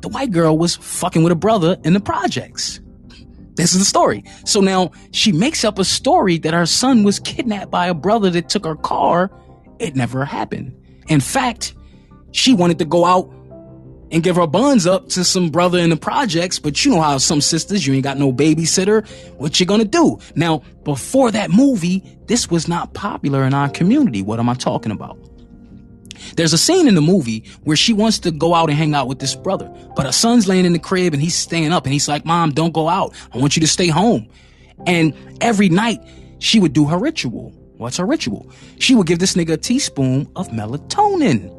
the 0.00 0.08
white 0.08 0.30
girl 0.30 0.58
was 0.58 0.76
fucking 0.76 1.22
with 1.22 1.32
a 1.32 1.36
brother 1.36 1.76
in 1.84 1.92
the 1.92 2.00
projects. 2.00 2.80
This 3.56 3.72
is 3.72 3.78
the 3.78 3.84
story. 3.84 4.24
So 4.44 4.60
now 4.60 4.90
she 5.12 5.32
makes 5.32 5.64
up 5.64 5.78
a 5.78 5.84
story 5.84 6.38
that 6.38 6.54
her 6.54 6.66
son 6.66 7.04
was 7.04 7.20
kidnapped 7.20 7.70
by 7.70 7.86
a 7.86 7.94
brother 7.94 8.30
that 8.30 8.48
took 8.48 8.64
her 8.64 8.76
car. 8.76 9.30
It 9.78 9.94
never 9.94 10.24
happened. 10.24 10.74
In 11.08 11.20
fact, 11.20 11.74
she 12.32 12.52
wanted 12.52 12.78
to 12.80 12.84
go 12.84 13.04
out 13.04 13.32
and 14.14 14.22
give 14.22 14.36
her 14.36 14.46
buns 14.46 14.86
up 14.86 15.08
to 15.08 15.24
some 15.24 15.50
brother 15.50 15.80
in 15.80 15.90
the 15.90 15.96
projects, 15.96 16.60
but 16.60 16.84
you 16.84 16.92
know 16.92 17.00
how 17.00 17.18
some 17.18 17.40
sisters, 17.40 17.84
you 17.84 17.92
ain't 17.94 18.04
got 18.04 18.16
no 18.16 18.32
babysitter. 18.32 19.04
What 19.38 19.58
you 19.58 19.66
gonna 19.66 19.84
do? 19.84 20.20
Now, 20.36 20.62
before 20.84 21.32
that 21.32 21.50
movie, 21.50 22.16
this 22.26 22.48
was 22.48 22.68
not 22.68 22.94
popular 22.94 23.42
in 23.42 23.52
our 23.52 23.68
community. 23.68 24.22
What 24.22 24.38
am 24.38 24.48
I 24.48 24.54
talking 24.54 24.92
about? 24.92 25.18
There's 26.36 26.52
a 26.52 26.58
scene 26.58 26.86
in 26.86 26.94
the 26.94 27.00
movie 27.00 27.44
where 27.64 27.76
she 27.76 27.92
wants 27.92 28.20
to 28.20 28.30
go 28.30 28.54
out 28.54 28.70
and 28.70 28.78
hang 28.78 28.94
out 28.94 29.08
with 29.08 29.18
this 29.18 29.34
brother, 29.34 29.68
but 29.96 30.06
her 30.06 30.12
son's 30.12 30.46
laying 30.46 30.64
in 30.64 30.72
the 30.72 30.78
crib 30.78 31.12
and 31.12 31.20
he's 31.20 31.34
staying 31.34 31.72
up 31.72 31.84
and 31.84 31.92
he's 31.92 32.06
like, 32.06 32.24
Mom, 32.24 32.52
don't 32.52 32.72
go 32.72 32.88
out. 32.88 33.12
I 33.32 33.38
want 33.38 33.56
you 33.56 33.60
to 33.62 33.68
stay 33.68 33.88
home. 33.88 34.28
And 34.86 35.12
every 35.40 35.68
night 35.68 35.98
she 36.38 36.60
would 36.60 36.72
do 36.72 36.86
her 36.86 36.98
ritual. 36.98 37.50
What's 37.78 37.96
her 37.96 38.06
ritual? 38.06 38.48
She 38.78 38.94
would 38.94 39.08
give 39.08 39.18
this 39.18 39.34
nigga 39.34 39.54
a 39.54 39.56
teaspoon 39.56 40.30
of 40.36 40.48
melatonin. 40.50 41.50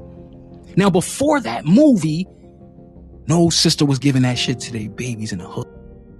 Now, 0.78 0.90
before 0.90 1.40
that 1.42 1.66
movie, 1.66 2.28
no 3.28 3.50
sister 3.50 3.86
was 3.86 4.00
giving 4.00 4.24
that 4.24 4.38
shit 4.38 4.60
to 4.62 4.72
their 4.72 4.90
babies 4.90 5.32
in 5.32 5.40
the 5.40 5.48
hood. 5.48 5.68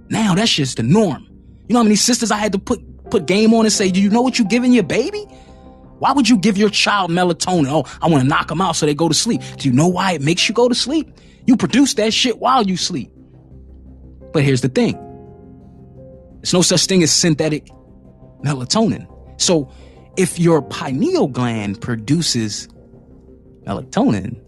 Now 0.08 0.34
that's 0.34 0.52
just 0.52 0.76
the 0.76 0.82
norm. 0.82 1.26
You 1.68 1.74
know 1.74 1.80
how 1.80 1.84
many 1.84 1.96
sisters 1.96 2.30
I 2.30 2.36
had 2.36 2.52
to 2.52 2.58
put 2.58 2.80
put 3.10 3.26
game 3.26 3.54
on 3.54 3.64
and 3.64 3.72
say, 3.72 3.90
"Do 3.90 4.00
you 4.00 4.10
know 4.10 4.22
what 4.22 4.38
you're 4.38 4.48
giving 4.48 4.72
your 4.72 4.84
baby?" 4.84 5.26
Why 5.98 6.12
would 6.12 6.28
you 6.28 6.36
give 6.36 6.58
your 6.58 6.68
child 6.68 7.10
melatonin? 7.10 7.68
Oh, 7.68 7.84
I 8.02 8.08
want 8.08 8.22
to 8.22 8.28
knock 8.28 8.48
them 8.48 8.60
out 8.60 8.76
so 8.76 8.84
they 8.84 8.94
go 8.94 9.08
to 9.08 9.14
sleep. 9.14 9.40
Do 9.56 9.68
you 9.68 9.74
know 9.74 9.88
why 9.88 10.12
it 10.12 10.20
makes 10.20 10.46
you 10.48 10.54
go 10.54 10.68
to 10.68 10.74
sleep? 10.74 11.10
You 11.46 11.56
produce 11.56 11.94
that 11.94 12.12
shit 12.12 12.38
while 12.38 12.66
you 12.66 12.76
sleep. 12.76 13.10
But 14.32 14.42
here's 14.42 14.60
the 14.60 14.68
thing. 14.68 14.94
There's 16.42 16.52
no 16.52 16.60
such 16.60 16.84
thing 16.84 17.02
as 17.02 17.10
synthetic 17.10 17.70
melatonin. 18.44 19.06
So 19.40 19.72
if 20.16 20.38
your 20.38 20.60
pineal 20.60 21.28
gland 21.28 21.80
produces 21.80 22.68
melatonin, 23.64 24.38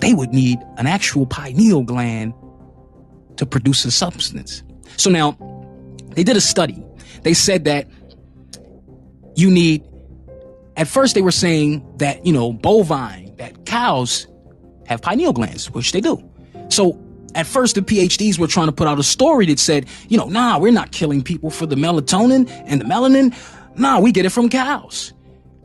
they 0.00 0.14
would 0.14 0.32
need 0.32 0.58
an 0.76 0.86
actual 0.86 1.26
pineal 1.26 1.82
gland 1.82 2.34
to 3.36 3.46
produce 3.46 3.84
a 3.84 3.90
substance. 3.90 4.62
So 4.96 5.10
now 5.10 5.36
they 6.14 6.24
did 6.24 6.36
a 6.36 6.40
study. 6.40 6.84
They 7.22 7.34
said 7.34 7.64
that 7.64 7.88
you 9.34 9.50
need, 9.50 9.82
at 10.76 10.88
first 10.88 11.14
they 11.14 11.22
were 11.22 11.30
saying 11.30 11.84
that, 11.98 12.24
you 12.24 12.32
know, 12.32 12.52
bovine, 12.52 13.34
that 13.36 13.64
cows 13.66 14.26
have 14.86 15.00
pineal 15.02 15.32
glands, 15.32 15.70
which 15.70 15.92
they 15.92 16.00
do. 16.00 16.22
So 16.68 16.98
at 17.34 17.46
first 17.46 17.74
the 17.74 17.82
PhDs 17.82 18.38
were 18.38 18.46
trying 18.46 18.66
to 18.66 18.72
put 18.72 18.86
out 18.86 18.98
a 18.98 19.02
story 19.02 19.46
that 19.46 19.58
said, 19.58 19.86
you 20.08 20.18
know, 20.18 20.26
nah, 20.26 20.58
we're 20.58 20.72
not 20.72 20.92
killing 20.92 21.22
people 21.22 21.50
for 21.50 21.66
the 21.66 21.76
melatonin 21.76 22.50
and 22.66 22.80
the 22.80 22.84
melanin. 22.84 23.34
Nah, 23.78 24.00
we 24.00 24.12
get 24.12 24.26
it 24.26 24.30
from 24.30 24.48
cows. 24.48 25.12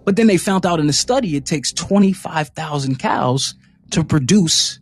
But 0.05 0.15
then 0.15 0.27
they 0.27 0.37
found 0.37 0.65
out 0.65 0.79
in 0.79 0.87
the 0.87 0.93
study 0.93 1.35
it 1.35 1.45
takes 1.45 1.73
25,000 1.73 2.99
cows 2.99 3.55
to 3.91 4.03
produce 4.03 4.79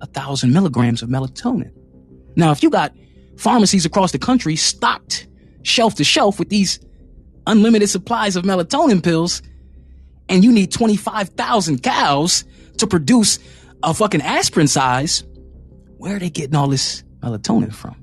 a 0.00 0.06
thousand 0.06 0.52
milligrams 0.52 1.02
of 1.02 1.08
melatonin. 1.08 1.72
Now, 2.36 2.52
if 2.52 2.62
you 2.62 2.70
got 2.70 2.94
pharmacies 3.36 3.84
across 3.84 4.12
the 4.12 4.18
country 4.18 4.56
stocked 4.56 5.26
shelf 5.62 5.94
to 5.96 6.04
shelf 6.04 6.38
with 6.38 6.48
these 6.48 6.78
unlimited 7.46 7.88
supplies 7.88 8.36
of 8.36 8.44
melatonin 8.44 9.02
pills, 9.02 9.42
and 10.28 10.44
you 10.44 10.52
need 10.52 10.72
25,000 10.72 11.82
cows 11.82 12.44
to 12.78 12.86
produce 12.86 13.38
a 13.82 13.94
fucking 13.94 14.22
aspirin 14.22 14.68
size, 14.68 15.24
where 15.98 16.16
are 16.16 16.18
they 16.18 16.30
getting 16.30 16.56
all 16.56 16.68
this 16.68 17.02
melatonin 17.20 17.72
from? 17.72 17.96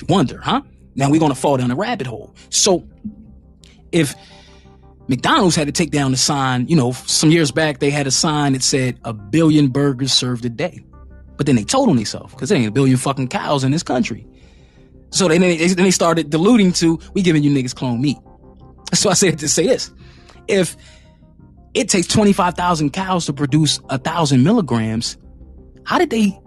You 0.00 0.06
wonder, 0.08 0.38
huh? 0.38 0.62
Now 0.94 1.10
we're 1.10 1.20
going 1.20 1.32
to 1.32 1.38
fall 1.38 1.56
down 1.56 1.70
a 1.70 1.76
rabbit 1.76 2.06
hole. 2.06 2.34
So 2.48 2.88
if 3.92 4.14
McDonald's 5.10 5.56
had 5.56 5.66
to 5.66 5.72
take 5.72 5.90
down 5.90 6.12
the 6.12 6.16
sign, 6.16 6.68
you 6.68 6.76
know, 6.76 6.92
some 6.92 7.32
years 7.32 7.50
back 7.50 7.80
they 7.80 7.90
had 7.90 8.06
a 8.06 8.12
sign 8.12 8.52
that 8.52 8.62
said 8.62 8.96
a 9.04 9.12
billion 9.12 9.66
burgers 9.66 10.12
served 10.12 10.44
a 10.44 10.48
day. 10.48 10.84
But 11.36 11.46
then 11.46 11.56
they 11.56 11.64
told 11.64 11.88
on 11.88 11.96
themselves 11.96 12.32
because 12.32 12.48
there 12.48 12.56
ain't 12.56 12.68
a 12.68 12.70
billion 12.70 12.96
fucking 12.96 13.26
cows 13.26 13.64
in 13.64 13.72
this 13.72 13.82
country. 13.82 14.24
So 15.10 15.26
then 15.26 15.40
they, 15.40 15.56
then 15.56 15.82
they 15.84 15.90
started 15.90 16.30
diluting 16.30 16.72
to, 16.74 17.00
we 17.12 17.22
giving 17.22 17.42
you 17.42 17.50
niggas 17.50 17.74
clone 17.74 18.00
meat. 18.00 18.18
So 18.94 19.10
I 19.10 19.14
said 19.14 19.38
to 19.40 19.48
say 19.48 19.66
this. 19.66 19.90
If 20.46 20.76
it 21.74 21.88
takes 21.88 22.06
25,000 22.06 22.92
cows 22.92 23.26
to 23.26 23.32
produce 23.32 23.80
a 23.88 23.98
thousand 23.98 24.44
milligrams, 24.44 25.16
how 25.84 25.98
did 25.98 26.10
they 26.10 26.38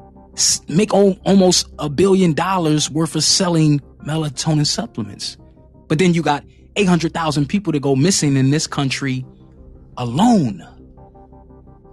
make 0.69 0.93
almost 0.93 1.67
a 1.79 1.89
billion 1.89 2.33
dollars 2.33 2.89
worth 2.89 3.15
of 3.15 3.25
selling 3.25 3.81
melatonin 4.05 4.67
supplements? 4.67 5.37
But 5.87 5.99
then 5.99 6.13
you 6.13 6.21
got 6.21 6.45
800,000 6.75 7.47
people 7.47 7.73
to 7.73 7.79
go 7.79 7.95
missing 7.95 8.35
in 8.35 8.51
this 8.51 8.67
country 8.67 9.25
alone. 9.97 10.67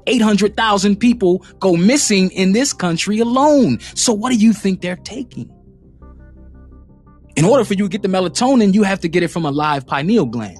800,000 0.06 0.96
people 0.96 1.44
go 1.58 1.76
missing 1.76 2.30
in 2.30 2.52
this 2.52 2.72
country 2.72 3.18
alone. 3.20 3.78
So 3.94 4.12
what 4.12 4.30
do 4.30 4.36
you 4.36 4.52
think 4.52 4.80
they're 4.80 4.96
taking? 4.96 5.50
In 7.36 7.44
order 7.44 7.64
for 7.64 7.74
you 7.74 7.84
to 7.84 7.88
get 7.88 8.02
the 8.02 8.08
melatonin, 8.08 8.74
you 8.74 8.82
have 8.82 9.00
to 9.00 9.08
get 9.08 9.22
it 9.22 9.28
from 9.28 9.44
a 9.44 9.50
live 9.50 9.86
pineal 9.86 10.26
gland. 10.26 10.58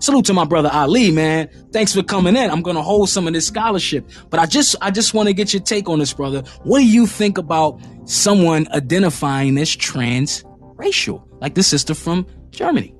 Salute 0.00 0.24
to 0.26 0.32
my 0.32 0.44
brother 0.44 0.70
Ali, 0.72 1.10
man. 1.10 1.48
Thanks 1.72 1.94
for 1.94 2.02
coming 2.02 2.34
in. 2.34 2.50
I'm 2.50 2.62
gonna 2.62 2.82
hold 2.82 3.10
some 3.10 3.26
of 3.26 3.34
this 3.34 3.46
scholarship, 3.46 4.08
but 4.30 4.40
I 4.40 4.46
just 4.46 4.74
I 4.80 4.90
just 4.90 5.12
want 5.12 5.28
to 5.28 5.34
get 5.34 5.52
your 5.52 5.62
take 5.62 5.90
on 5.90 5.98
this, 5.98 6.14
brother. 6.14 6.42
What 6.62 6.78
do 6.78 6.86
you 6.86 7.06
think 7.06 7.36
about 7.36 7.80
someone 8.06 8.66
identifying 8.72 9.58
as 9.58 9.76
transracial, 9.76 11.22
like 11.42 11.54
the 11.54 11.62
sister 11.62 11.94
from 11.94 12.26
Germany? 12.50 12.94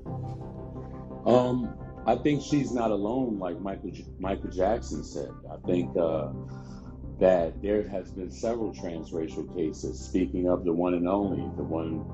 Um, 1.30 1.74
I 2.06 2.16
think 2.16 2.42
she's 2.42 2.72
not 2.72 2.90
alone, 2.90 3.38
like 3.38 3.60
Michael 3.60 3.92
Michael 4.18 4.50
Jackson 4.50 5.04
said. 5.04 5.30
I 5.50 5.56
think 5.66 5.96
uh, 5.96 6.28
that 7.20 7.60
there 7.62 7.86
has 7.88 8.10
been 8.10 8.30
several 8.30 8.74
transracial 8.74 9.54
cases. 9.54 10.00
Speaking 10.00 10.48
of 10.48 10.64
the 10.64 10.72
one 10.72 10.94
and 10.94 11.06
only, 11.08 11.42
the 11.56 11.62
one 11.62 12.04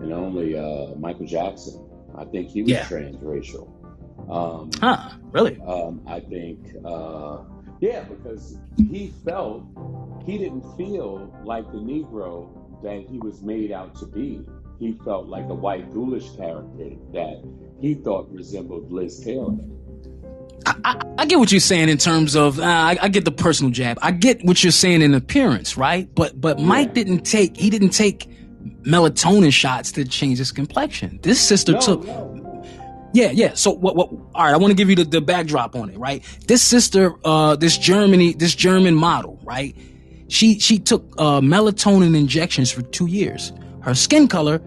and 0.00 0.12
only 0.12 0.58
uh, 0.58 0.94
Michael 0.96 1.26
Jackson, 1.26 1.88
I 2.16 2.24
think 2.24 2.50
he 2.50 2.62
was 2.62 2.72
yeah. 2.72 2.84
transracial. 2.84 3.68
Um, 4.28 4.70
huh? 4.80 5.10
Really? 5.32 5.58
Um, 5.60 6.02
I 6.06 6.20
think, 6.20 6.58
uh, 6.84 7.38
yeah, 7.80 8.02
because 8.02 8.58
he 8.76 9.12
felt 9.24 9.64
he 10.26 10.36
didn't 10.36 10.64
feel 10.76 11.32
like 11.44 11.64
the 11.72 11.78
Negro 11.78 12.82
that 12.82 13.06
he 13.08 13.18
was 13.18 13.42
made 13.42 13.72
out 13.72 13.94
to 13.96 14.06
be. 14.06 14.44
He 14.78 14.92
felt 15.04 15.26
like 15.26 15.44
a 15.48 15.54
white 15.54 15.92
ghoulish 15.92 16.30
character 16.36 16.90
that 17.12 17.42
he 17.80 17.94
thought 17.94 18.28
resembled 18.30 18.90
Liz 18.90 19.20
Taylor. 19.20 19.54
I, 20.66 20.74
I, 20.84 21.00
I, 21.18 21.26
get 21.26 21.38
what 21.38 21.52
you're 21.52 21.60
saying 21.60 21.88
in 21.88 21.98
terms 21.98 22.34
of 22.34 22.58
uh, 22.58 22.64
I, 22.64 22.98
I, 23.02 23.08
get 23.08 23.24
the 23.24 23.30
personal 23.30 23.70
jab. 23.70 23.98
I 24.02 24.10
get 24.10 24.44
what 24.44 24.62
you're 24.62 24.72
saying 24.72 25.02
in 25.02 25.14
appearance, 25.14 25.76
right? 25.76 26.12
But 26.14 26.40
but 26.40 26.58
yeah. 26.58 26.66
Mike 26.66 26.94
didn't 26.94 27.20
take 27.20 27.56
he 27.56 27.70
didn't 27.70 27.90
take 27.90 28.28
melatonin 28.82 29.52
shots 29.52 29.92
to 29.92 30.04
change 30.04 30.38
his 30.38 30.52
complexion. 30.52 31.20
This 31.22 31.40
sister 31.40 31.72
no, 31.72 31.80
took. 31.80 32.04
No. 32.04 32.64
Yeah, 33.14 33.30
yeah. 33.30 33.54
So 33.54 33.70
what? 33.70 33.96
What? 33.96 34.10
All 34.10 34.44
right. 34.44 34.52
I 34.52 34.56
want 34.56 34.72
to 34.72 34.74
give 34.74 34.90
you 34.90 34.96
the, 34.96 35.04
the 35.04 35.20
backdrop 35.20 35.74
on 35.76 35.90
it, 35.90 35.98
right? 35.98 36.22
This 36.46 36.62
sister, 36.62 37.14
uh, 37.24 37.56
this 37.56 37.78
Germany, 37.78 38.34
this 38.34 38.54
German 38.54 38.94
model, 38.94 39.38
right? 39.44 39.74
She 40.28 40.58
she 40.58 40.78
took 40.78 41.14
uh, 41.18 41.40
melatonin 41.40 42.16
injections 42.16 42.70
for 42.70 42.82
two 42.82 43.06
years. 43.06 43.52
Her 43.80 43.94
skin 43.94 44.28
color 44.28 44.60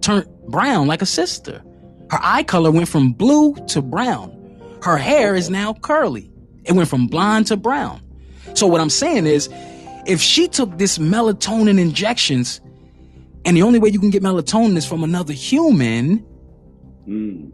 turned 0.00 0.26
brown 0.48 0.86
like 0.86 1.02
a 1.02 1.06
sister. 1.06 1.62
Her 2.12 2.20
eye 2.20 2.42
color 2.42 2.70
went 2.70 2.88
from 2.88 3.12
blue 3.12 3.54
to 3.68 3.80
brown. 3.80 4.38
Her 4.82 4.98
hair 4.98 5.34
is 5.34 5.48
now 5.48 5.72
curly. 5.72 6.30
It 6.64 6.72
went 6.72 6.90
from 6.90 7.06
blonde 7.06 7.46
to 7.46 7.56
brown. 7.56 8.02
So 8.52 8.66
what 8.66 8.82
I'm 8.82 8.90
saying 8.90 9.24
is, 9.24 9.48
if 10.06 10.20
she 10.20 10.46
took 10.46 10.76
this 10.76 10.98
melatonin 10.98 11.80
injections, 11.80 12.60
and 13.46 13.56
the 13.56 13.62
only 13.62 13.78
way 13.78 13.88
you 13.88 13.98
can 13.98 14.10
get 14.10 14.22
melatonin 14.22 14.76
is 14.76 14.84
from 14.84 15.02
another 15.02 15.32
human, 15.32 16.22
mm. 17.08 17.50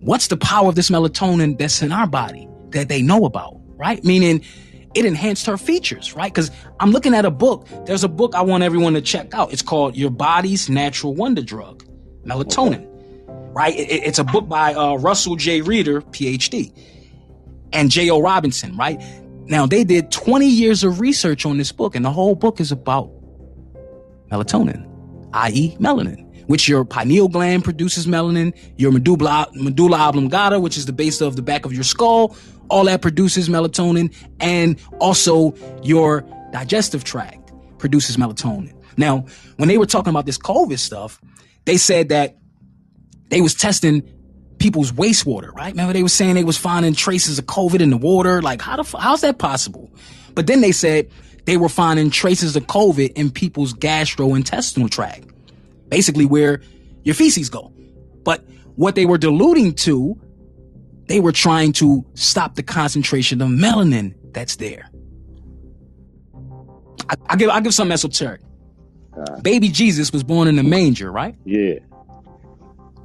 what's 0.00 0.28
the 0.28 0.38
power 0.38 0.70
of 0.70 0.74
this 0.74 0.88
melatonin 0.88 1.58
that's 1.58 1.82
in 1.82 1.92
our 1.92 2.06
body 2.06 2.48
that 2.70 2.88
they 2.88 3.02
know 3.02 3.26
about, 3.26 3.60
right? 3.76 4.02
Meaning, 4.04 4.42
it 4.94 5.04
enhanced 5.04 5.44
her 5.44 5.58
features, 5.58 6.16
right? 6.16 6.32
Because 6.32 6.50
I'm 6.80 6.92
looking 6.92 7.12
at 7.12 7.26
a 7.26 7.30
book. 7.30 7.68
There's 7.84 8.04
a 8.04 8.08
book 8.08 8.34
I 8.34 8.40
want 8.40 8.64
everyone 8.64 8.94
to 8.94 9.02
check 9.02 9.34
out. 9.34 9.52
It's 9.52 9.60
called 9.60 9.98
Your 9.98 10.10
Body's 10.10 10.70
Natural 10.70 11.14
Wonder 11.14 11.42
Drug, 11.42 11.84
Melatonin 12.24 12.91
right? 13.52 13.74
It, 13.74 14.04
it's 14.04 14.18
a 14.18 14.24
book 14.24 14.48
by 14.48 14.74
uh, 14.74 14.94
Russell 14.96 15.36
J. 15.36 15.60
Reiter, 15.60 16.02
PhD, 16.02 16.72
and 17.72 17.90
J.O. 17.90 18.20
Robinson, 18.20 18.76
right? 18.76 19.00
Now, 19.46 19.66
they 19.66 19.84
did 19.84 20.10
20 20.10 20.46
years 20.46 20.84
of 20.84 21.00
research 21.00 21.44
on 21.44 21.58
this 21.58 21.72
book, 21.72 21.94
and 21.94 22.04
the 22.04 22.10
whole 22.10 22.34
book 22.34 22.60
is 22.60 22.72
about 22.72 23.10
melatonin, 24.30 24.88
i.e., 25.34 25.76
melanin, 25.78 26.46
which 26.46 26.68
your 26.68 26.84
pineal 26.84 27.28
gland 27.28 27.64
produces 27.64 28.06
melanin, 28.06 28.56
your 28.76 28.92
medulla, 28.92 29.48
medulla 29.54 29.98
oblongata, 29.98 30.60
which 30.60 30.76
is 30.76 30.86
the 30.86 30.92
base 30.92 31.20
of 31.20 31.36
the 31.36 31.42
back 31.42 31.66
of 31.66 31.72
your 31.72 31.82
skull, 31.82 32.36
all 32.68 32.84
that 32.84 33.02
produces 33.02 33.48
melatonin, 33.48 34.14
and 34.40 34.80
also 35.00 35.54
your 35.82 36.24
digestive 36.52 37.04
tract 37.04 37.52
produces 37.78 38.16
melatonin. 38.16 38.72
Now, 38.96 39.26
when 39.56 39.68
they 39.68 39.78
were 39.78 39.86
talking 39.86 40.10
about 40.10 40.26
this 40.26 40.38
COVID 40.38 40.78
stuff, 40.78 41.20
they 41.64 41.76
said 41.76 42.08
that 42.10 42.36
they 43.32 43.40
was 43.40 43.54
testing 43.54 44.02
people's 44.58 44.92
wastewater, 44.92 45.52
right? 45.54 45.72
Remember 45.72 45.94
they 45.94 46.02
were 46.02 46.10
saying 46.10 46.34
they 46.34 46.44
was 46.44 46.58
finding 46.58 46.92
traces 46.92 47.38
of 47.38 47.46
COVID 47.46 47.80
in 47.80 47.88
the 47.88 47.96
water. 47.96 48.42
Like 48.42 48.60
how 48.60 48.76
the 48.80 48.98
how's 48.98 49.22
that 49.22 49.38
possible? 49.38 49.90
But 50.34 50.46
then 50.46 50.60
they 50.60 50.70
said 50.70 51.10
they 51.46 51.56
were 51.56 51.70
finding 51.70 52.10
traces 52.10 52.56
of 52.56 52.66
COVID 52.66 53.14
in 53.14 53.30
people's 53.30 53.72
gastrointestinal 53.72 54.90
tract, 54.90 55.28
basically 55.88 56.26
where 56.26 56.60
your 57.04 57.14
feces 57.14 57.48
go. 57.48 57.72
But 58.22 58.44
what 58.76 58.96
they 58.96 59.06
were 59.06 59.18
diluting 59.18 59.74
to, 59.76 60.20
they 61.06 61.18
were 61.18 61.32
trying 61.32 61.72
to 61.74 62.04
stop 62.12 62.54
the 62.54 62.62
concentration 62.62 63.40
of 63.40 63.48
melanin 63.48 64.14
that's 64.34 64.56
there. 64.56 64.90
I, 67.08 67.14
I 67.30 67.36
give 67.36 67.48
I 67.48 67.60
give 67.62 67.72
some 67.72 67.90
esoteric. 67.90 68.42
Uh, 69.16 69.40
Baby 69.40 69.70
Jesus 69.70 70.12
was 70.12 70.22
born 70.22 70.48
in 70.48 70.58
a 70.58 70.62
manger, 70.62 71.10
right? 71.10 71.34
Yeah 71.46 71.78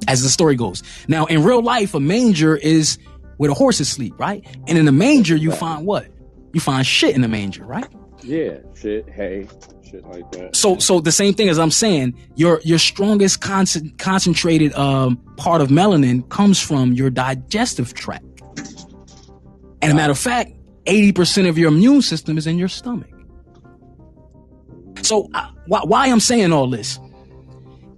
as 0.06 0.22
the 0.22 0.28
story 0.28 0.54
goes. 0.54 0.82
Now, 1.08 1.26
in 1.26 1.42
real 1.42 1.62
life, 1.62 1.94
a 1.94 2.00
manger 2.00 2.56
is 2.56 2.98
where 3.38 3.48
the 3.48 3.54
horses 3.54 3.88
sleep, 3.88 4.18
right? 4.18 4.44
And 4.66 4.78
in 4.78 4.84
the 4.84 4.92
manger, 4.92 5.36
you 5.36 5.50
find 5.50 5.86
what? 5.86 6.06
You 6.52 6.60
find 6.60 6.86
shit 6.86 7.14
in 7.14 7.22
the 7.22 7.28
manger, 7.28 7.64
right? 7.64 7.86
Yeah, 8.22 8.58
shit, 8.74 9.08
hay, 9.08 9.46
shit 9.88 10.04
like 10.06 10.30
that. 10.32 10.56
So, 10.56 10.78
so 10.78 11.00
the 11.00 11.12
same 11.12 11.34
thing 11.34 11.48
as 11.48 11.58
I'm 11.58 11.70
saying, 11.70 12.18
your 12.34 12.60
your 12.64 12.78
strongest 12.78 13.40
con- 13.40 13.66
concentrated 13.98 14.72
um, 14.74 15.16
part 15.36 15.60
of 15.60 15.68
melanin 15.68 16.28
comes 16.28 16.60
from 16.60 16.92
your 16.92 17.10
digestive 17.10 17.94
tract. 17.94 18.24
And 19.80 19.92
a 19.92 19.94
matter 19.94 20.10
of 20.10 20.18
fact, 20.18 20.52
80% 20.86 21.48
of 21.48 21.56
your 21.56 21.68
immune 21.68 22.02
system 22.02 22.36
is 22.36 22.46
in 22.46 22.58
your 22.58 22.68
stomach. 22.68 23.10
So, 25.02 25.30
uh, 25.34 25.48
why, 25.66 25.80
why 25.84 26.08
I'm 26.08 26.18
saying 26.18 26.52
all 26.52 26.68
this? 26.68 26.98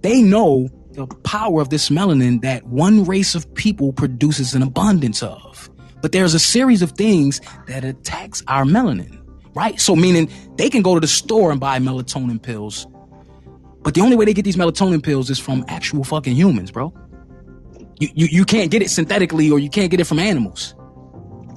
They 0.01 0.21
know 0.21 0.69
the 1.05 1.15
power 1.17 1.61
of 1.61 1.69
this 1.69 1.89
melanin 1.89 2.41
that 2.41 2.65
one 2.67 3.03
race 3.03 3.35
of 3.35 3.51
people 3.55 3.93
produces 3.93 4.53
an 4.53 4.61
abundance 4.61 5.23
of. 5.23 5.69
But 6.01 6.11
there's 6.11 6.33
a 6.33 6.39
series 6.39 6.81
of 6.81 6.91
things 6.91 7.41
that 7.67 7.83
attacks 7.83 8.43
our 8.47 8.63
melanin, 8.63 9.21
right? 9.53 9.79
So 9.79 9.95
meaning 9.95 10.29
they 10.55 10.69
can 10.69 10.81
go 10.81 10.95
to 10.95 10.99
the 10.99 11.07
store 11.07 11.51
and 11.51 11.59
buy 11.59 11.77
melatonin 11.79 12.41
pills, 12.41 12.87
but 13.83 13.93
the 13.93 14.01
only 14.01 14.15
way 14.15 14.25
they 14.25 14.33
get 14.33 14.45
these 14.45 14.57
melatonin 14.57 15.03
pills 15.03 15.29
is 15.29 15.39
from 15.39 15.65
actual 15.67 16.03
fucking 16.03 16.35
humans, 16.35 16.71
bro. 16.71 16.93
You, 17.99 18.09
you, 18.13 18.27
you 18.27 18.45
can't 18.45 18.71
get 18.71 18.81
it 18.81 18.89
synthetically 18.89 19.51
or 19.51 19.59
you 19.59 19.69
can't 19.69 19.91
get 19.91 19.99
it 19.99 20.05
from 20.05 20.19
animals. 20.19 20.75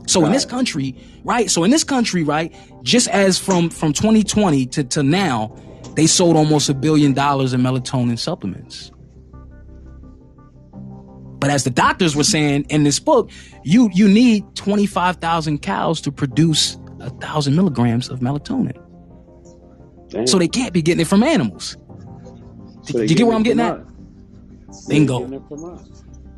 So 0.06 0.20
right. 0.20 0.26
in 0.26 0.32
this 0.32 0.44
country, 0.44 0.94
right? 1.24 1.50
So 1.50 1.64
in 1.64 1.70
this 1.70 1.84
country, 1.84 2.22
right? 2.22 2.54
Just 2.82 3.08
as 3.08 3.38
from, 3.38 3.70
from 3.70 3.92
2020 3.92 4.66
to, 4.66 4.84
to 4.84 5.02
now, 5.02 5.56
they 5.96 6.06
sold 6.06 6.36
almost 6.36 6.68
a 6.68 6.74
billion 6.74 7.12
dollars 7.12 7.52
in 7.52 7.60
melatonin 7.60 8.18
supplements. 8.18 8.90
But 11.44 11.50
as 11.50 11.62
the 11.62 11.68
doctors 11.68 12.16
were 12.16 12.24
saying 12.24 12.64
in 12.70 12.84
this 12.84 12.98
book, 12.98 13.30
you 13.64 13.90
you 13.92 14.08
need 14.08 14.46
25,000 14.54 15.58
cows 15.60 16.00
to 16.00 16.10
produce 16.10 16.78
a 17.00 17.10
thousand 17.10 17.54
milligrams 17.54 18.08
of 18.08 18.20
melatonin. 18.20 18.72
Damn. 20.08 20.26
So 20.26 20.38
they 20.38 20.48
can't 20.48 20.72
be 20.72 20.80
getting 20.80 21.02
it 21.02 21.06
from 21.06 21.22
animals. 21.22 21.76
So 22.84 23.02
you 23.02 23.14
get 23.14 23.26
where 23.26 23.36
I'm 23.36 23.42
getting 23.42 23.60
at? 23.60 23.78
Bingo. 24.88 25.20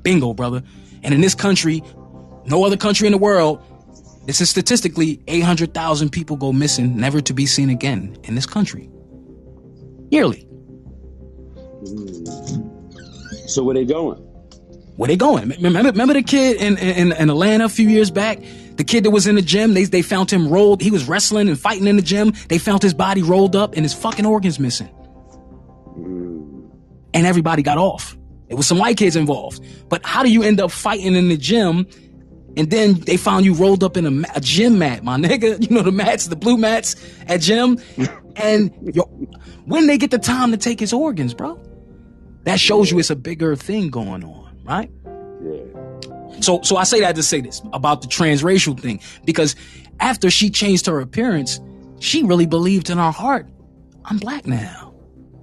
Bingo, 0.02 0.34
brother. 0.34 0.64
And 1.04 1.14
in 1.14 1.20
this 1.20 1.36
country, 1.36 1.84
no 2.46 2.64
other 2.64 2.76
country 2.76 3.06
in 3.06 3.12
the 3.12 3.18
world, 3.18 3.62
this 4.24 4.40
is 4.40 4.50
statistically 4.50 5.22
800,000 5.28 6.10
people 6.10 6.34
go 6.34 6.52
missing, 6.52 6.96
never 6.96 7.20
to 7.20 7.32
be 7.32 7.46
seen 7.46 7.70
again 7.70 8.18
in 8.24 8.34
this 8.34 8.44
country. 8.44 8.90
Yearly. 10.10 10.48
So 13.46 13.62
where 13.62 13.76
they 13.76 13.84
going? 13.84 14.25
Where 14.96 15.08
they 15.08 15.16
going? 15.16 15.50
Remember, 15.60 15.90
remember 15.90 16.14
the 16.14 16.22
kid 16.22 16.60
in, 16.60 16.78
in, 16.78 17.12
in 17.12 17.30
Atlanta 17.30 17.66
a 17.66 17.68
few 17.68 17.88
years 17.88 18.10
back? 18.10 18.38
The 18.76 18.84
kid 18.84 19.04
that 19.04 19.10
was 19.10 19.26
in 19.26 19.34
the 19.34 19.42
gym, 19.42 19.74
they, 19.74 19.84
they 19.84 20.02
found 20.02 20.30
him 20.30 20.48
rolled. 20.48 20.80
He 20.80 20.90
was 20.90 21.06
wrestling 21.06 21.48
and 21.48 21.58
fighting 21.58 21.86
in 21.86 21.96
the 21.96 22.02
gym. 22.02 22.32
They 22.48 22.58
found 22.58 22.82
his 22.82 22.94
body 22.94 23.22
rolled 23.22 23.54
up 23.54 23.74
and 23.74 23.82
his 23.82 23.92
fucking 23.92 24.24
organs 24.24 24.58
missing. 24.58 24.88
Mm. 25.98 26.70
And 27.12 27.26
everybody 27.26 27.62
got 27.62 27.76
off. 27.76 28.16
It 28.48 28.54
was 28.54 28.66
some 28.66 28.78
white 28.78 28.96
kids 28.96 29.16
involved. 29.16 29.62
But 29.88 30.04
how 30.04 30.22
do 30.22 30.30
you 30.30 30.42
end 30.42 30.60
up 30.60 30.70
fighting 30.70 31.14
in 31.14 31.28
the 31.28 31.36
gym 31.36 31.86
and 32.56 32.70
then 32.70 32.94
they 33.00 33.18
found 33.18 33.44
you 33.44 33.52
rolled 33.52 33.84
up 33.84 33.98
in 33.98 34.06
a, 34.06 34.28
a, 34.34 34.40
gym 34.40 34.78
mat, 34.78 35.04
my 35.04 35.18
nigga. 35.18 35.60
You 35.68 35.76
know 35.76 35.82
the 35.82 35.92
mats, 35.92 36.28
the 36.28 36.36
blue 36.36 36.56
mats 36.56 36.96
at 37.26 37.42
gym. 37.42 37.78
and 38.36 38.72
yo, 38.94 39.02
when 39.66 39.86
they 39.86 39.98
get 39.98 40.10
the 40.10 40.18
time 40.18 40.52
to 40.52 40.56
take 40.56 40.80
his 40.80 40.94
organs, 40.94 41.34
bro, 41.34 41.60
that 42.44 42.58
shows 42.58 42.90
you 42.90 42.98
it's 42.98 43.10
a 43.10 43.16
bigger 43.16 43.56
thing 43.56 43.90
going 43.90 44.24
on 44.24 44.45
right? 44.66 44.90
Yeah. 45.42 46.40
So, 46.40 46.60
so 46.62 46.76
I 46.76 46.84
say 46.84 47.00
that 47.00 47.16
to 47.16 47.22
say 47.22 47.40
this 47.40 47.62
about 47.72 48.02
the 48.02 48.08
transracial 48.08 48.78
thing 48.78 49.00
because 49.24 49.56
after 50.00 50.30
she 50.30 50.50
changed 50.50 50.86
her 50.86 51.00
appearance, 51.00 51.60
she 52.00 52.22
really 52.22 52.46
believed 52.46 52.90
in 52.90 52.98
her 52.98 53.10
heart, 53.10 53.48
I'm 54.04 54.18
black 54.18 54.46
now. 54.46 54.94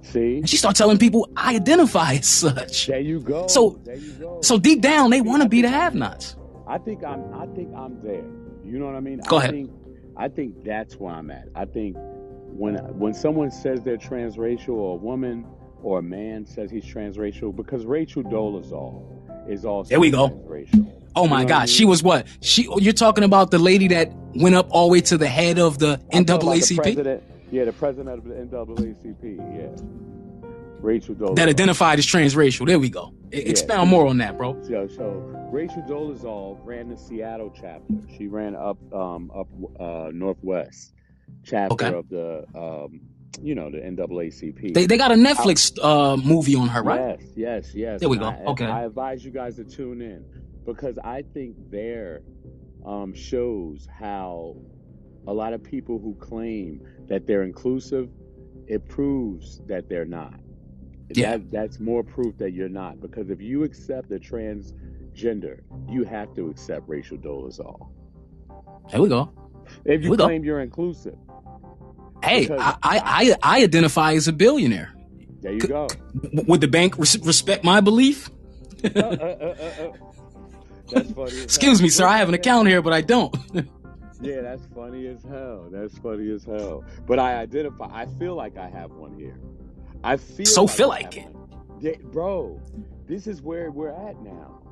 See? 0.02 0.38
And 0.38 0.48
she 0.48 0.56
started 0.56 0.78
telling 0.78 0.98
people 0.98 1.28
I 1.36 1.56
identify 1.56 2.14
as 2.14 2.28
such. 2.28 2.86
There 2.86 3.00
you 3.00 3.20
go. 3.20 3.46
So, 3.48 3.80
you 3.86 4.12
go. 4.20 4.40
so 4.42 4.58
deep 4.58 4.80
down, 4.80 5.10
they 5.10 5.20
want 5.20 5.42
to 5.42 5.48
be 5.48 5.62
the 5.62 5.68
have-nots. 5.68 6.36
I 6.66 6.78
think 6.78 7.04
I'm. 7.04 7.34
I 7.34 7.46
think 7.54 7.74
I'm 7.76 8.00
there. 8.02 8.24
You 8.64 8.78
know 8.78 8.86
what 8.86 8.94
I 8.94 9.00
mean? 9.00 9.20
Go 9.28 9.36
I 9.36 9.40
ahead. 9.40 9.50
Think, 9.50 9.70
I 10.16 10.28
think 10.28 10.64
that's 10.64 10.96
where 10.96 11.12
I'm 11.12 11.30
at. 11.30 11.48
I 11.54 11.66
think 11.66 11.96
when 11.98 12.76
when 12.98 13.12
someone 13.12 13.50
says 13.50 13.82
they're 13.82 13.98
transracial 13.98 14.70
or 14.70 14.94
a 14.94 14.96
woman 14.96 15.44
or 15.84 15.98
a 15.98 16.02
man 16.02 16.46
says 16.46 16.70
he's 16.70 16.84
transracial, 16.84 17.54
because 17.54 17.84
Rachel 17.84 18.22
Dolezal 18.22 19.48
is 19.48 19.64
also 19.64 19.90
there 19.90 20.00
we 20.00 20.10
go. 20.10 20.30
transracial. 20.30 20.90
Oh 21.14 21.28
my 21.28 21.44
God, 21.44 21.68
she 21.68 21.84
was 21.84 22.02
what? 22.02 22.26
She 22.40 22.66
you're 22.78 22.92
talking 22.92 23.22
about 23.22 23.50
the 23.50 23.58
lady 23.58 23.88
that 23.88 24.12
went 24.34 24.54
up 24.56 24.66
all 24.70 24.88
the 24.88 24.92
way 24.92 25.00
to 25.02 25.16
the 25.16 25.28
head 25.28 25.58
of 25.58 25.78
the 25.78 26.00
NAACP? 26.12 26.96
The 26.96 27.20
yeah, 27.50 27.64
the 27.64 27.72
president 27.72 28.18
of 28.18 28.24
the 28.24 28.34
NAACP. 28.34 29.22
Yeah, 29.56 30.50
Rachel 30.80 31.14
Dolezal. 31.14 31.36
That 31.36 31.48
identified 31.48 31.98
as 31.98 32.06
transracial. 32.06 32.66
There 32.66 32.78
we 32.78 32.90
go. 32.90 33.12
Yeah. 33.30 33.40
Expound 33.40 33.90
more 33.90 34.06
on 34.06 34.18
that, 34.18 34.36
bro. 34.36 34.60
So, 34.62 34.88
so 34.88 35.04
Rachel 35.52 35.82
Dolezal 35.88 36.58
ran 36.64 36.88
the 36.88 36.96
Seattle 36.96 37.52
chapter. 37.54 37.94
She 38.16 38.26
ran 38.26 38.56
up 38.56 38.78
um, 38.92 39.30
up 39.32 39.48
uh, 39.78 40.10
Northwest 40.12 40.94
chapter 41.44 41.74
okay. 41.74 41.92
of 41.92 42.08
the 42.08 42.44
um, 42.54 43.00
you 43.42 43.54
know 43.54 43.70
the 43.70 43.78
NAACP. 43.78 44.74
They 44.74 44.86
they 44.86 44.96
got 44.96 45.12
a 45.12 45.14
Netflix 45.14 45.78
uh, 45.82 46.16
movie 46.16 46.54
on 46.54 46.68
her, 46.68 46.82
right? 46.82 47.18
Yes, 47.20 47.30
yes, 47.36 47.74
yes. 47.74 48.00
There 48.00 48.08
we 48.08 48.18
go. 48.18 48.26
I, 48.26 48.44
okay. 48.46 48.66
I 48.66 48.84
advise 48.84 49.24
you 49.24 49.30
guys 49.30 49.56
to 49.56 49.64
tune 49.64 50.00
in 50.00 50.24
because 50.64 50.98
I 50.98 51.22
think 51.34 51.56
there 51.70 52.22
um, 52.84 53.14
shows 53.14 53.88
how 53.98 54.56
a 55.26 55.32
lot 55.32 55.52
of 55.52 55.62
people 55.62 55.98
who 55.98 56.14
claim 56.14 56.80
that 57.08 57.26
they're 57.26 57.42
inclusive, 57.42 58.08
it 58.66 58.86
proves 58.88 59.60
that 59.66 59.88
they're 59.88 60.04
not. 60.04 60.34
Yeah. 61.10 61.32
That, 61.32 61.50
that's 61.50 61.80
more 61.80 62.02
proof 62.02 62.36
that 62.38 62.52
you're 62.52 62.68
not 62.68 63.00
because 63.00 63.30
if 63.30 63.40
you 63.40 63.62
accept 63.64 64.10
a 64.12 64.18
transgender, 64.18 65.60
you 65.88 66.04
have 66.04 66.34
to 66.34 66.48
accept 66.48 66.88
Rachel 66.88 67.18
Dolezal. 67.18 67.88
There 68.90 69.00
we 69.00 69.08
go. 69.08 69.30
If 69.84 70.02
you 70.02 70.16
claim 70.16 70.42
go. 70.42 70.46
you're 70.46 70.60
inclusive. 70.60 71.16
Hey, 72.22 72.48
I, 72.50 72.76
I, 72.82 73.36
I 73.42 73.62
identify 73.62 74.12
as 74.12 74.28
a 74.28 74.32
billionaire. 74.32 74.94
There 75.40 75.52
you 75.52 75.60
go. 75.60 75.88
Would 76.32 76.60
the 76.60 76.68
bank 76.68 76.98
res- 76.98 77.18
respect 77.20 77.64
my 77.64 77.80
belief? 77.80 78.30
uh, 78.84 78.98
uh, 78.98 79.02
uh, 79.02 79.92
that's 80.90 81.12
funny. 81.12 81.42
Excuse 81.42 81.82
me, 81.82 81.88
sir. 81.88 82.06
I 82.06 82.18
have 82.18 82.28
an 82.28 82.34
account 82.34 82.68
here, 82.68 82.80
but 82.82 82.92
I 82.92 83.00
don't. 83.00 83.34
yeah, 84.20 84.40
that's 84.40 84.66
funny 84.74 85.06
as 85.06 85.22
hell. 85.22 85.68
That's 85.70 85.96
funny 85.98 86.30
as 86.30 86.44
hell. 86.44 86.84
But 87.06 87.18
I 87.18 87.36
identify. 87.36 87.86
I 87.92 88.06
feel 88.18 88.34
like 88.34 88.56
I 88.56 88.68
have 88.68 88.90
one 88.92 89.14
here. 89.14 89.38
I 90.02 90.16
feel 90.16 90.46
so 90.46 90.62
like 90.64 90.76
feel 90.76 90.88
like 90.88 91.16
it, 91.16 91.26
yeah, 91.80 91.96
bro. 92.04 92.60
This 93.06 93.26
is 93.26 93.42
where 93.42 93.70
we're 93.70 93.90
at 93.90 94.20
now. 94.22 94.62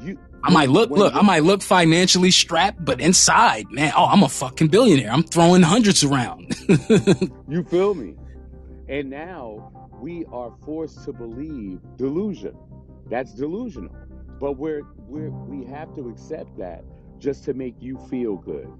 You, 0.00 0.18
I 0.44 0.50
might 0.50 0.68
look, 0.68 0.90
look, 0.90 1.14
I 1.14 1.22
might 1.22 1.42
look 1.42 1.62
financially 1.62 2.30
strapped, 2.30 2.84
but 2.84 3.00
inside, 3.00 3.64
man, 3.70 3.94
oh, 3.96 4.04
I'm 4.04 4.22
a 4.22 4.28
fucking 4.28 4.68
billionaire. 4.68 5.10
I'm 5.10 5.22
throwing 5.22 5.62
hundreds 5.62 6.04
around. 6.04 6.54
you 7.48 7.64
feel 7.64 7.94
me? 7.94 8.14
And 8.88 9.08
now 9.08 9.88
we 10.02 10.26
are 10.30 10.52
forced 10.66 11.02
to 11.04 11.14
believe 11.14 11.80
delusion. 11.96 12.54
That's 13.08 13.32
delusional. 13.32 13.96
But 14.38 14.58
we're, 14.58 14.82
we're 14.98 15.30
we 15.30 15.64
have 15.64 15.94
to 15.94 16.10
accept 16.10 16.58
that 16.58 16.84
just 17.18 17.44
to 17.44 17.54
make 17.54 17.76
you 17.80 17.96
feel 18.10 18.36
good. 18.36 18.70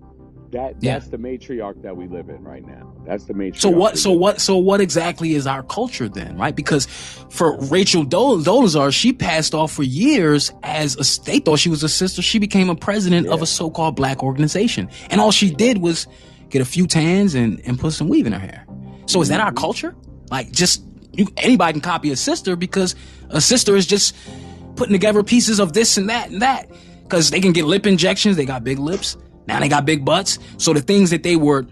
That 0.55 0.77
yeah. 0.79 0.93
that's 0.93 1.11
the 1.11 1.17
matriarch 1.17 1.83
that 1.83 1.97
we 1.97 2.07
live 2.07 2.29
in 2.29 2.45
right 2.45 2.64
now. 2.64 2.93
That's 3.05 3.25
the 3.25 3.35
matriarch. 3.35 3.61
So 3.61 3.71
what? 3.71 3.99
So 3.99 4.12
what? 4.12 4.40
So 4.40 4.57
what 4.57 4.81
exactly 4.81 5.35
is 5.35 5.49
our 5.49 5.64
culture 5.64 6.09
then, 6.09 6.37
right? 6.38 6.55
Because 6.55 6.87
for 6.87 7.59
Rachel 7.62 8.05
Dol- 8.05 8.38
Dolezal, 8.38 8.93
she 8.93 9.12
passed 9.12 9.53
off 9.53 9.73
for 9.73 9.83
years 9.83 10.53
as 10.62 10.95
a. 10.95 11.25
They 11.25 11.40
thought 11.40 11.59
she 11.59 11.71
was 11.71 11.83
a 11.83 11.88
sister. 11.88 12.23
She 12.23 12.38
became 12.38 12.71
a 12.71 12.77
president 12.77 13.27
yeah. 13.27 13.33
of 13.33 13.43
a 13.43 13.47
so-called 13.47 13.97
black 13.97 14.23
organization, 14.23 14.88
and 15.11 15.21
all 15.21 15.33
she 15.33 15.51
did 15.51 15.79
was 15.79 16.07
get 16.51 16.62
a 16.62 16.64
few 16.64 16.87
tans 16.87 17.35
and 17.35 17.61
and 17.67 17.77
put 17.77 17.93
some 17.93 18.07
weave 18.07 18.25
in 18.25 18.33
her 18.33 18.38
hair. 18.38 18.64
So 19.07 19.21
is 19.21 19.29
that 19.31 19.40
our 19.40 19.49
mm-hmm. 19.49 19.57
culture? 19.57 19.97
Like 20.31 20.53
just 20.53 20.85
you, 21.14 21.27
anybody 21.38 21.73
can 21.73 21.81
copy 21.81 22.12
a 22.12 22.17
sister 22.17 22.55
because 22.55 22.95
a 23.31 23.40
sister 23.40 23.75
is 23.75 23.88
just 23.88 24.14
putting 24.77 24.93
together 24.93 25.25
pieces 25.25 25.59
of 25.59 25.73
this 25.73 25.97
and 25.97 26.09
that 26.11 26.31
and 26.31 26.43
that 26.43 26.71
because 27.03 27.33
they 27.33 27.40
can 27.40 27.51
get 27.51 27.64
lip 27.64 27.88
injections. 27.88 28.37
They 28.37 28.45
got 28.45 28.62
big 28.62 28.79
lips. 28.79 29.17
Now 29.47 29.61
they 29.61 29.69
got 29.69 29.85
big 29.85 30.05
butts. 30.05 30.39
So 30.59 30.73
the 30.73 30.81
things 30.81 31.11
that 31.11 31.23
they 31.23 31.37
were 31.37 31.67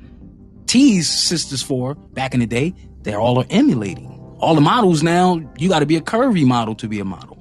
teased 0.67 1.11
sisters 1.11 1.63
for 1.63 1.95
back 1.95 2.35
in 2.35 2.41
the 2.41 2.47
day, 2.47 2.75
they're 3.03 3.21
all 3.21 3.45
emulating. 3.51 4.09
All 4.39 4.55
the 4.55 4.61
models 4.61 5.03
now, 5.03 5.41
you 5.59 5.69
got 5.69 5.81
to 5.81 5.87
be 5.87 5.97
a 5.97 6.01
curvy 6.01 6.45
model 6.45 6.75
to 6.77 6.89
be 6.89 6.99
a 6.99 7.05
model. 7.05 7.39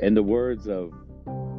In 0.00 0.14
the 0.14 0.22
words 0.22 0.66
of 0.66 0.92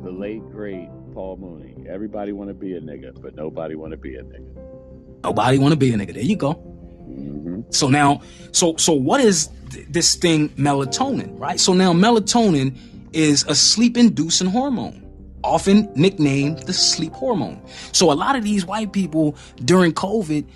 the 0.04 0.12
late 0.12 0.41
great 0.52 0.89
Paul 1.13 1.38
Mooney, 1.38 1.88
everybody 1.88 2.32
want 2.32 2.50
to 2.50 2.54
be 2.54 2.74
a 2.74 2.82
nigga, 2.82 3.21
but 3.21 3.36
nobody 3.36 3.76
want 3.76 3.91
to 3.91 3.97
be 3.97 4.15
a 4.15 4.24
nigga. 4.24 5.24
Nobody 5.24 5.60
want 5.60 5.71
to 5.74 5.78
be 5.78 5.93
a 5.93 5.97
nigga. 5.97 6.13
There 6.13 6.24
you 6.24 6.36
go. 6.36 6.56
Mm-hmm. 6.56 7.62
So 7.69 7.89
now, 7.89 8.21
so 8.52 8.76
so 8.78 8.93
what 8.93 9.21
is 9.21 9.50
th- 9.69 9.86
this 9.89 10.15
thing 10.15 10.50
melatonin, 10.50 11.39
right? 11.39 11.60
So 11.60 11.74
now 11.74 11.93
melatonin 11.93 12.76
is 13.13 13.43
a 13.47 13.54
sleep-inducing 13.54 14.47
hormone 14.47 15.00
often 15.43 15.91
nicknamed 15.95 16.60
the 16.60 16.73
sleep 16.73 17.13
hormone. 17.13 17.62
So 17.91 18.12
a 18.12 18.13
lot 18.13 18.36
of 18.36 18.43
these 18.43 18.65
white 18.65 18.93
people 18.93 19.36
during 19.63 19.93
COVID, 19.93 20.47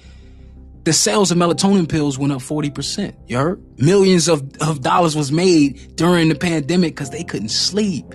the 0.84 0.94
sales 0.94 1.32
of 1.32 1.38
melatonin 1.38 1.90
pills 1.90 2.18
went 2.20 2.32
up 2.32 2.40
40%. 2.40 3.16
You 3.28 3.38
heard? 3.38 3.80
Millions 3.80 4.28
of, 4.28 4.44
of 4.62 4.82
dollars 4.82 5.16
was 5.16 5.32
made 5.32 5.96
during 5.96 6.30
the 6.30 6.36
pandemic 6.36 6.94
because 6.94 7.10
they 7.10 7.24
couldn't 7.24 7.50
sleep. 7.50 8.06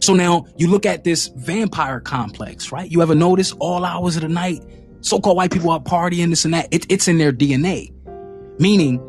So 0.00 0.14
now 0.14 0.46
you 0.56 0.68
look 0.68 0.84
at 0.84 1.04
this 1.04 1.28
vampire 1.28 2.00
complex, 2.00 2.72
right? 2.72 2.90
You 2.90 3.02
ever 3.02 3.14
notice 3.14 3.52
all 3.60 3.84
hours 3.84 4.16
of 4.16 4.22
the 4.22 4.28
night, 4.28 4.60
so-called 5.00 5.36
white 5.36 5.52
people 5.52 5.70
are 5.70 5.80
partying, 5.80 6.30
this 6.30 6.44
and 6.44 6.54
that. 6.54 6.68
It, 6.72 6.86
it's 6.90 7.06
in 7.06 7.18
their 7.18 7.32
DNA. 7.32 7.92
Meaning 8.58 9.00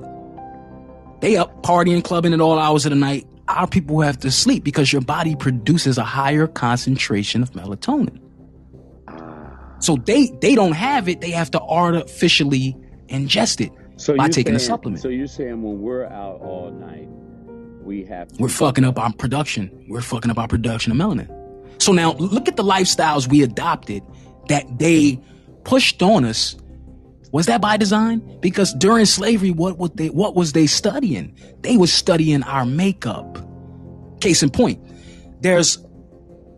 they 1.21 1.35
up 1.35 1.63
partying, 1.63 2.03
clubbing 2.03 2.33
at 2.33 2.41
all 2.41 2.59
hours 2.59 2.85
of 2.85 2.91
the 2.91 2.95
night, 2.95 3.25
our 3.47 3.67
people 3.67 4.01
have 4.01 4.19
to 4.19 4.31
sleep 4.31 4.63
because 4.63 4.91
your 4.91 5.01
body 5.01 5.35
produces 5.35 5.97
a 5.97 6.03
higher 6.03 6.47
concentration 6.47 7.43
of 7.43 7.51
melatonin. 7.51 8.19
So 9.79 9.97
they 9.97 10.27
they 10.41 10.55
don't 10.55 10.73
have 10.73 11.09
it; 11.09 11.21
they 11.21 11.31
have 11.31 11.51
to 11.51 11.61
artificially 11.61 12.77
ingest 13.09 13.65
it 13.65 13.71
so 13.97 14.15
by 14.15 14.29
taking 14.29 14.53
saying, 14.53 14.55
a 14.55 14.59
supplement. 14.59 15.01
So 15.01 15.09
you're 15.09 15.27
saying 15.27 15.61
when 15.61 15.81
we're 15.81 16.05
out 16.05 16.39
all 16.41 16.71
night, 16.71 17.07
we 17.83 18.05
have 18.05 18.29
we're 18.39 18.47
fucking 18.47 18.85
up 18.85 18.97
our 18.97 19.11
production. 19.13 19.85
We're 19.89 20.01
fucking 20.01 20.31
up 20.31 20.37
our 20.37 20.47
production 20.47 20.91
of 20.91 20.97
melanin. 20.97 21.29
So 21.81 21.91
now 21.91 22.13
look 22.13 22.47
at 22.47 22.55
the 22.55 22.63
lifestyles 22.63 23.27
we 23.27 23.43
adopted 23.43 24.03
that 24.47 24.79
they 24.79 25.19
pushed 25.63 26.01
on 26.01 26.23
us 26.23 26.55
was 27.33 27.47
that 27.47 27.61
by 27.61 27.77
design? 27.77 28.19
Because 28.41 28.73
during 28.75 29.05
slavery, 29.05 29.49
what 29.49 29.79
would 29.79 29.97
they, 29.97 30.11
what 30.11 30.35
was 30.35 30.53
they 30.53 30.67
studying? 30.67 31.35
They 31.61 31.77
was 31.77 31.91
studying 31.91 32.43
our 32.43 32.63
makeup. 32.63 33.39
Case 34.21 34.43
in 34.43 34.51
point, 34.51 34.79
there's 35.41 35.83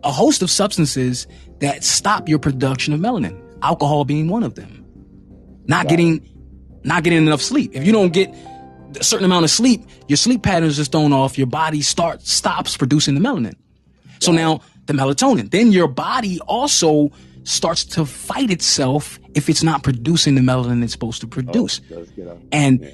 a 0.04 0.12
host 0.12 0.42
of 0.42 0.50
substances 0.50 1.26
that 1.60 1.82
stop 1.82 2.28
your 2.28 2.38
production 2.38 2.92
of 2.92 3.00
melanin. 3.00 3.42
Alcohol 3.62 4.04
being 4.04 4.28
one 4.28 4.42
of 4.42 4.54
them. 4.54 4.84
Not 5.64 5.88
getting, 5.88 6.28
not 6.84 7.02
getting 7.04 7.26
enough 7.26 7.40
sleep. 7.40 7.70
If 7.74 7.86
you 7.86 7.92
don't 7.92 8.12
get 8.12 8.32
a 9.00 9.02
certain 9.02 9.24
amount 9.24 9.44
of 9.44 9.50
sleep, 9.50 9.80
your 10.08 10.18
sleep 10.18 10.42
patterns 10.42 10.78
is 10.78 10.88
thrown 10.88 11.14
off. 11.14 11.38
Your 11.38 11.46
body 11.46 11.80
starts, 11.80 12.30
stops 12.30 12.76
producing 12.76 13.14
the 13.14 13.20
melanin. 13.22 13.54
So 14.20 14.30
now 14.30 14.60
the 14.84 14.92
melatonin, 14.92 15.50
then 15.50 15.72
your 15.72 15.88
body 15.88 16.38
also 16.40 17.12
starts 17.46 17.84
to 17.84 18.04
fight 18.04 18.50
itself 18.50 19.20
if 19.34 19.48
it's 19.48 19.62
not 19.62 19.82
producing 19.82 20.34
the 20.34 20.40
melanin 20.40 20.82
it's 20.82 20.92
supposed 20.92 21.20
to 21.20 21.28
produce. 21.28 21.80
Oh, 21.94 22.04
and 22.50 22.80
yeah, 22.80 22.90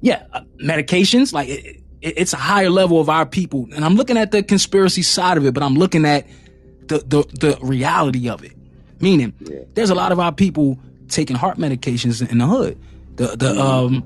yeah 0.00 0.22
uh, 0.32 0.40
medications, 0.62 1.32
like 1.32 1.48
it, 1.48 1.82
it, 2.00 2.14
it's 2.16 2.32
a 2.32 2.38
higher 2.38 2.70
level 2.70 2.98
of 2.98 3.10
our 3.10 3.26
people. 3.26 3.68
And 3.74 3.84
I'm 3.84 3.96
looking 3.96 4.16
at 4.16 4.32
the 4.32 4.42
conspiracy 4.42 5.02
side 5.02 5.36
of 5.36 5.44
it, 5.44 5.52
but 5.52 5.62
I'm 5.62 5.74
looking 5.74 6.06
at 6.06 6.26
the, 6.86 6.98
the, 6.98 7.22
the 7.38 7.58
reality 7.60 8.28
of 8.30 8.42
it. 8.42 8.52
Meaning, 8.98 9.34
yeah. 9.40 9.60
there's 9.74 9.90
a 9.90 9.94
lot 9.94 10.10
of 10.10 10.18
our 10.18 10.32
people 10.32 10.78
taking 11.08 11.36
heart 11.36 11.58
medications 11.58 12.26
in 12.26 12.38
the 12.38 12.46
hood. 12.46 12.80
The, 13.16 13.36
the, 13.36 13.60
um, 13.60 14.04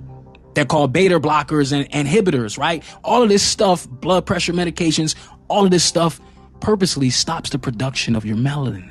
they're 0.54 0.64
called 0.64 0.92
beta 0.92 1.20
blockers 1.20 1.72
and 1.72 1.88
inhibitors, 1.90 2.58
right? 2.58 2.82
All 3.04 3.22
of 3.22 3.28
this 3.28 3.42
stuff, 3.42 3.88
blood 3.88 4.26
pressure 4.26 4.52
medications, 4.52 5.14
all 5.46 5.64
of 5.64 5.70
this 5.70 5.84
stuff 5.84 6.20
purposely 6.60 7.10
stops 7.10 7.50
the 7.50 7.58
production 7.58 8.16
of 8.16 8.24
your 8.24 8.36
melanin. 8.36 8.90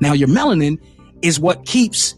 Now, 0.00 0.12
your 0.12 0.28
melanin 0.28 0.78
is 1.22 1.40
what 1.40 1.64
keeps 1.66 2.14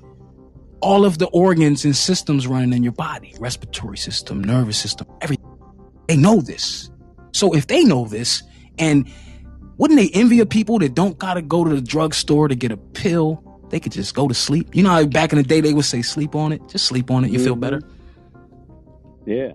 all 0.80 1.04
of 1.04 1.18
the 1.18 1.26
organs 1.26 1.84
and 1.84 1.96
systems 1.96 2.46
running 2.46 2.72
in 2.72 2.82
your 2.82 2.92
body 2.92 3.34
respiratory 3.40 3.96
system, 3.96 4.42
nervous 4.42 4.78
system, 4.78 5.06
everything. 5.20 5.44
They 6.06 6.16
know 6.16 6.40
this. 6.40 6.90
So 7.32 7.54
if 7.54 7.66
they 7.66 7.84
know 7.84 8.06
this, 8.06 8.42
and 8.78 9.08
wouldn't 9.76 9.98
they 9.98 10.10
envy 10.18 10.44
people 10.44 10.78
that 10.78 10.94
don't 10.94 11.18
gotta 11.18 11.42
go 11.42 11.64
to 11.64 11.70
the 11.74 11.80
drugstore 11.80 12.48
to 12.48 12.54
get 12.54 12.70
a 12.72 12.76
pill? 12.76 13.44
They 13.70 13.80
could 13.80 13.92
just 13.92 14.14
go 14.14 14.28
to 14.28 14.34
sleep. 14.34 14.74
You 14.74 14.82
know 14.82 14.90
how 14.90 15.04
back 15.04 15.32
in 15.32 15.38
the 15.38 15.42
day 15.42 15.60
they 15.60 15.74
would 15.74 15.84
say, 15.84 16.02
sleep 16.02 16.34
on 16.34 16.52
it, 16.52 16.62
just 16.68 16.86
sleep 16.86 17.10
on 17.10 17.24
it, 17.24 17.30
you 17.30 17.38
mm-hmm. 17.38 17.44
feel 17.44 17.56
better. 17.56 17.82
Yeah. 19.26 19.52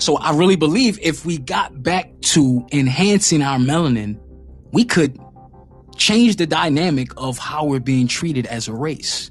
So 0.00 0.16
I 0.16 0.34
really 0.34 0.56
believe 0.56 0.98
if 1.02 1.26
we 1.26 1.36
got 1.36 1.82
back 1.82 2.10
to 2.22 2.66
enhancing 2.72 3.42
our 3.42 3.58
melanin, 3.58 4.18
we 4.72 4.84
could 4.84 5.18
change 5.96 6.36
the 6.36 6.46
dynamic 6.46 7.10
of 7.18 7.36
how 7.36 7.66
we're 7.66 7.80
being 7.80 8.08
treated 8.08 8.46
as 8.46 8.66
a 8.66 8.72
race 8.72 9.30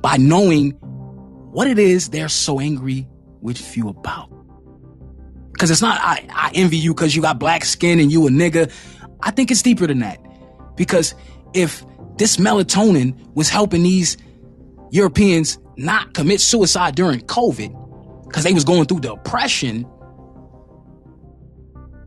by 0.00 0.16
knowing 0.16 0.70
what 1.50 1.66
it 1.66 1.80
is 1.80 2.10
they're 2.10 2.28
so 2.28 2.60
angry 2.60 3.08
with 3.40 3.76
you 3.76 3.88
about. 3.88 4.30
Cause 5.58 5.72
it's 5.72 5.82
not, 5.82 5.98
I, 6.00 6.24
I 6.30 6.52
envy 6.54 6.76
you 6.76 6.94
cause 6.94 7.16
you 7.16 7.22
got 7.22 7.40
black 7.40 7.64
skin 7.64 7.98
and 7.98 8.12
you 8.12 8.28
a 8.28 8.30
nigga. 8.30 8.72
I 9.22 9.32
think 9.32 9.50
it's 9.50 9.62
deeper 9.62 9.88
than 9.88 9.98
that. 10.00 10.20
Because 10.76 11.16
if 11.52 11.84
this 12.16 12.36
melatonin 12.36 13.16
was 13.34 13.48
helping 13.48 13.82
these 13.82 14.16
Europeans 14.92 15.58
not 15.76 16.14
commit 16.14 16.40
suicide 16.40 16.94
during 16.94 17.20
COVID, 17.22 18.32
cause 18.32 18.44
they 18.44 18.52
was 18.52 18.64
going 18.64 18.84
through 18.84 19.00
depression, 19.00 19.84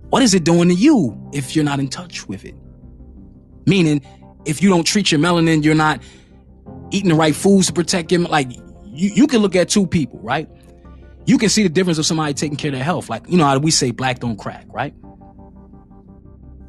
what 0.10 0.24
is 0.24 0.34
it 0.34 0.44
doing 0.44 0.70
to 0.70 0.76
you 0.76 1.30
if 1.34 1.56
you're 1.56 1.66
not 1.66 1.80
in 1.80 1.88
touch 1.88 2.28
with 2.28 2.46
it? 2.46 2.56
Meaning, 3.66 4.02
if 4.46 4.62
you 4.62 4.70
don't 4.70 4.84
treat 4.84 5.12
your 5.12 5.20
melanin, 5.20 5.64
you're 5.64 5.76
not 5.76 6.02
eating 6.92 7.10
the 7.10 7.16
right 7.16 7.36
foods 7.36 7.68
to 7.68 7.74
protect 7.74 8.12
your, 8.12 8.22
like, 8.22 8.52
you, 8.52 9.10
you 9.14 9.28
can 9.28 9.42
look 9.42 9.56
at 9.56 9.70
two 9.70 9.86
people, 9.86 10.20
right? 10.20 10.50
You 11.26 11.38
can 11.38 11.50
see 11.50 11.64
the 11.64 11.70
difference 11.70 12.00
of 12.00 12.06
somebody 12.06 12.34
taking 12.34 12.58
care 12.58 12.70
of 12.70 12.76
their 12.76 12.84
health. 12.84 13.10
Like, 13.10 13.30
you 13.30 13.38
know 13.38 13.46
how 13.46 13.58
we 13.60 13.72
say 13.72 13.92
black 13.92 14.20
don't 14.20 14.38
crack, 14.38 14.66
right? 14.70 14.94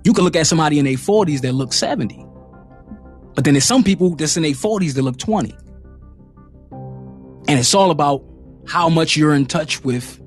You 0.05 0.12
can 0.12 0.24
look 0.24 0.37
at 0.37 0.46
somebody 0.46 0.79
in 0.79 0.85
their 0.85 0.94
40s 0.94 1.40
that 1.40 1.53
look 1.53 1.72
70. 1.72 2.26
But 3.35 3.44
then 3.44 3.55
there's 3.55 3.64
some 3.64 3.83
people 3.83 4.14
that's 4.16 4.37
in 4.37 4.42
their 4.42 4.53
40s 4.53 4.94
that 4.94 5.03
look 5.03 5.18
20. 5.18 5.57
And 7.48 7.59
it's 7.59 7.74
all 7.74 7.90
about 7.90 8.24
how 8.66 8.88
much 8.88 9.16
you're 9.16 9.35
in 9.35 9.46
touch 9.46 9.83
with 9.83 10.20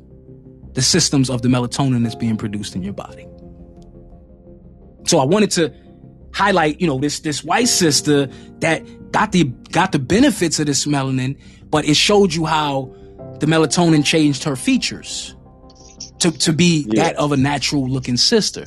the 0.74 0.82
systems 0.82 1.30
of 1.30 1.42
the 1.42 1.48
melatonin 1.48 2.04
that's 2.04 2.16
being 2.16 2.38
produced 2.38 2.76
in 2.76 2.84
your 2.84 2.94
body. 2.94 3.28
So 5.06 5.20
I 5.20 5.26
wanted 5.26 5.52
to 5.52 5.74
highlight, 6.34 6.82
you 6.82 6.88
know, 6.88 7.00
this 7.00 7.20
this 7.20 7.44
white 7.44 7.68
sister 7.68 8.28
that 8.60 9.12
got 9.12 9.32
the 9.32 9.46
got 9.72 9.92
the 9.92 10.00
benefits 10.00 10.60
of 10.60 10.66
this 10.66 10.86
melanin, 10.86 11.38
but 11.70 11.86
it 11.86 11.96
showed 11.96 12.34
you 12.34 12.46
how 12.46 12.94
the 13.40 13.46
melatonin 13.46 14.06
changed 14.06 14.44
her 14.44 14.56
features 14.56 15.36
to 16.20 16.32
to 16.32 16.54
be 16.54 16.86
yeah. 16.90 17.04
that 17.04 17.16
of 17.18 17.32
a 17.32 17.38
natural 17.38 17.88
looking 17.88 18.18
sister. 18.18 18.66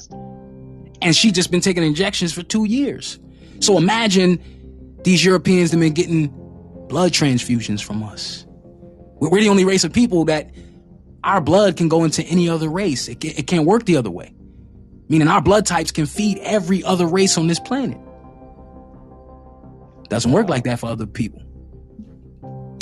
And 1.03 1.15
she 1.15 1.31
just 1.31 1.51
been 1.51 1.61
taking 1.61 1.83
injections 1.83 2.33
for 2.33 2.43
two 2.43 2.65
years. 2.65 3.19
So 3.61 3.79
imagine 3.79 4.43
these 5.05 5.25
Europeans 5.25 5.71
have 5.71 5.81
been 5.81 5.93
getting 5.93 6.29
blood 6.89 7.13
transfusions 7.13 7.83
from 7.83 8.03
us. 8.03 8.47
We're 9.19 9.41
the 9.41 9.49
only 9.49 9.65
race 9.65 9.85
of 9.85 9.93
people 9.93 10.25
that 10.27 10.51
our 11.27 11.41
blood 11.41 11.77
can 11.77 11.89
go 11.89 12.05
into 12.05 12.23
any 12.23 12.49
other 12.49 12.69
race. 12.69 13.09
It, 13.09 13.23
it 13.25 13.47
can't 13.49 13.67
work 13.67 13.85
the 13.85 13.97
other 13.97 14.11
way. 14.11 14.33
Meaning 15.09 15.27
our 15.27 15.43
blood 15.43 15.67
types 15.67 15.91
can 15.91 16.07
feed 16.07 16.39
every 16.39 16.85
other 16.85 17.05
race 17.05 17.37
on 17.37 17.49
this 17.49 17.59
planet. 17.59 17.99
Doesn't 20.09 20.31
work 20.31 20.49
like 20.49 20.65
that 20.65 20.79
for 20.79 20.87
other 20.87 21.07
people. 21.07 21.43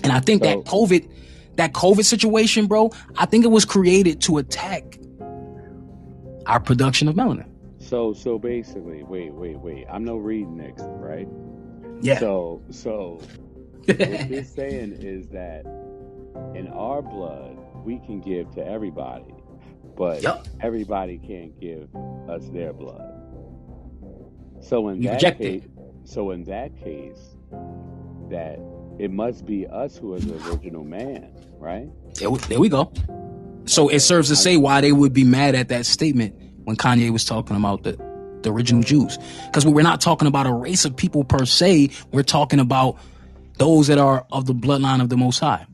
And 0.02 0.12
I 0.12 0.20
think 0.20 0.44
so, 0.44 0.50
that 0.50 0.64
COVID, 0.66 1.10
that 1.56 1.72
COVID 1.72 2.04
situation, 2.04 2.66
bro, 2.66 2.90
I 3.16 3.24
think 3.24 3.46
it 3.46 3.48
was 3.48 3.64
created 3.64 4.20
to 4.22 4.36
attack 4.36 4.98
our 6.46 6.60
production 6.60 7.08
of 7.08 7.14
melanin. 7.14 7.48
So, 7.78 8.12
so 8.12 8.38
basically, 8.38 9.02
wait, 9.04 9.32
wait, 9.32 9.58
wait. 9.58 9.86
I'm 9.90 10.04
no 10.04 10.16
Reed 10.16 10.48
next, 10.48 10.84
right? 10.86 11.26
Yeah. 12.02 12.18
So, 12.18 12.62
so 12.70 13.20
what 13.86 13.98
they're 13.98 14.44
saying 14.44 14.98
is 15.00 15.28
that 15.28 15.64
in 16.54 16.68
our 16.68 17.00
blood, 17.00 17.53
we 17.84 17.98
can 17.98 18.20
give 18.20 18.50
to 18.54 18.66
everybody, 18.66 19.34
but 19.96 20.22
yep. 20.22 20.46
everybody 20.60 21.18
can't 21.18 21.58
give 21.60 21.94
us 22.28 22.48
their 22.48 22.72
blood. 22.72 23.10
So 24.60 24.88
in 24.88 25.02
you 25.02 25.10
that 25.10 25.38
case, 25.38 25.62
so 26.04 26.30
in 26.30 26.44
that 26.44 26.76
case, 26.82 27.36
that 28.30 28.58
it 28.98 29.10
must 29.10 29.44
be 29.44 29.66
us 29.66 29.96
who 29.96 30.14
is 30.14 30.26
the 30.26 30.36
original 30.48 30.84
man, 30.84 31.30
right? 31.58 31.88
There 32.14 32.30
we, 32.30 32.38
there 32.40 32.60
we 32.60 32.68
go. 32.68 32.92
So 33.66 33.88
it 33.88 34.00
serves 34.00 34.28
to 34.28 34.36
say 34.36 34.56
why 34.56 34.80
they 34.80 34.92
would 34.92 35.12
be 35.12 35.24
mad 35.24 35.54
at 35.54 35.68
that 35.68 35.86
statement 35.86 36.34
when 36.64 36.76
Kanye 36.76 37.10
was 37.10 37.24
talking 37.24 37.56
about 37.56 37.82
the, 37.82 37.92
the 38.42 38.52
original 38.52 38.82
Jews. 38.82 39.18
Because 39.46 39.66
we're 39.66 39.82
not 39.82 40.00
talking 40.00 40.28
about 40.28 40.46
a 40.46 40.52
race 40.52 40.84
of 40.84 40.96
people 40.96 41.24
per 41.24 41.44
se. 41.44 41.90
We're 42.12 42.22
talking 42.22 42.60
about 42.60 42.98
those 43.58 43.88
that 43.88 43.98
are 43.98 44.26
of 44.32 44.46
the 44.46 44.54
bloodline 44.54 45.02
of 45.02 45.08
the 45.08 45.16
Most 45.16 45.38
High. 45.38 45.66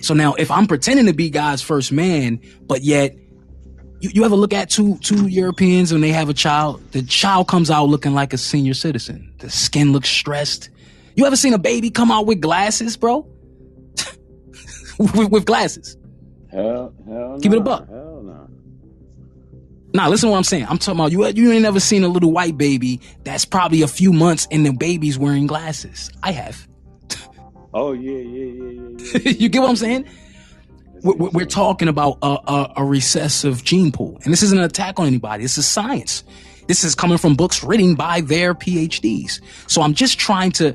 So 0.00 0.14
now, 0.14 0.34
if 0.34 0.50
I'm 0.50 0.66
pretending 0.66 1.06
to 1.06 1.12
be 1.12 1.30
God's 1.30 1.62
first 1.62 1.92
man, 1.92 2.40
but 2.66 2.82
yet 2.82 3.16
you, 4.00 4.10
you 4.14 4.24
ever 4.24 4.36
look 4.36 4.52
at 4.52 4.70
two 4.70 4.98
two 4.98 5.26
Europeans 5.26 5.92
when 5.92 6.00
they 6.00 6.12
have 6.12 6.28
a 6.28 6.34
child, 6.34 6.82
the 6.92 7.02
child 7.02 7.48
comes 7.48 7.70
out 7.70 7.84
looking 7.84 8.14
like 8.14 8.32
a 8.32 8.38
senior 8.38 8.74
citizen. 8.74 9.32
The 9.38 9.50
skin 9.50 9.92
looks 9.92 10.08
stressed. 10.08 10.70
You 11.14 11.24
ever 11.26 11.36
seen 11.36 11.54
a 11.54 11.58
baby 11.58 11.90
come 11.90 12.10
out 12.10 12.26
with 12.26 12.40
glasses, 12.40 12.96
bro? 12.96 13.26
with, 14.98 15.30
with, 15.30 15.44
glasses. 15.46 15.96
Hell, 16.50 16.92
hell 17.06 17.38
Keep 17.40 17.52
it 17.52 17.58
a 17.58 17.60
buck. 17.62 17.88
Hell 17.88 18.22
no. 18.22 18.48
Nah, 19.94 20.08
listen 20.08 20.26
to 20.26 20.32
what 20.32 20.36
I'm 20.36 20.44
saying. 20.44 20.66
I'm 20.68 20.76
talking 20.76 21.00
about 21.00 21.12
you. 21.12 21.26
You 21.26 21.52
ain't 21.52 21.62
never 21.62 21.80
seen 21.80 22.04
a 22.04 22.08
little 22.08 22.32
white 22.32 22.58
baby 22.58 23.00
that's 23.24 23.46
probably 23.46 23.80
a 23.80 23.88
few 23.88 24.12
months 24.12 24.46
and 24.50 24.66
the 24.66 24.72
baby's 24.72 25.18
wearing 25.18 25.46
glasses. 25.46 26.10
I 26.22 26.32
have. 26.32 26.68
Oh 27.74 27.92
yeah, 27.92 28.18
yeah, 28.18 28.44
yeah, 28.44 28.70
yeah. 28.70 29.20
yeah. 29.24 29.30
you 29.38 29.48
get 29.48 29.60
what 29.60 29.70
I'm 29.70 29.76
saying? 29.76 30.06
We're, 31.02 31.30
we're, 31.30 31.44
talking 31.46 31.88
about 31.88 32.18
a, 32.22 32.38
a, 32.46 32.72
a, 32.78 32.84
recessive 32.84 33.62
gene 33.62 33.92
pool, 33.92 34.18
and 34.24 34.32
this 34.32 34.42
isn't 34.42 34.58
an 34.58 34.64
attack 34.64 34.98
on 34.98 35.06
anybody. 35.06 35.42
This 35.42 35.58
is 35.58 35.66
science. 35.66 36.24
This 36.68 36.84
is 36.84 36.94
coming 36.94 37.18
from 37.18 37.34
books 37.34 37.62
written 37.62 37.94
by 37.94 38.22
their 38.22 38.54
PhDs. 38.54 39.40
So 39.68 39.82
I'm 39.82 39.94
just 39.94 40.18
trying 40.18 40.52
to 40.52 40.74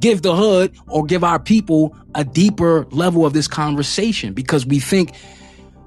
give 0.00 0.22
the 0.22 0.34
hood 0.34 0.74
or 0.88 1.04
give 1.04 1.24
our 1.24 1.38
people 1.38 1.96
a 2.14 2.24
deeper 2.24 2.86
level 2.90 3.26
of 3.26 3.32
this 3.32 3.48
conversation 3.48 4.32
because 4.32 4.66
we 4.66 4.80
think, 4.80 5.12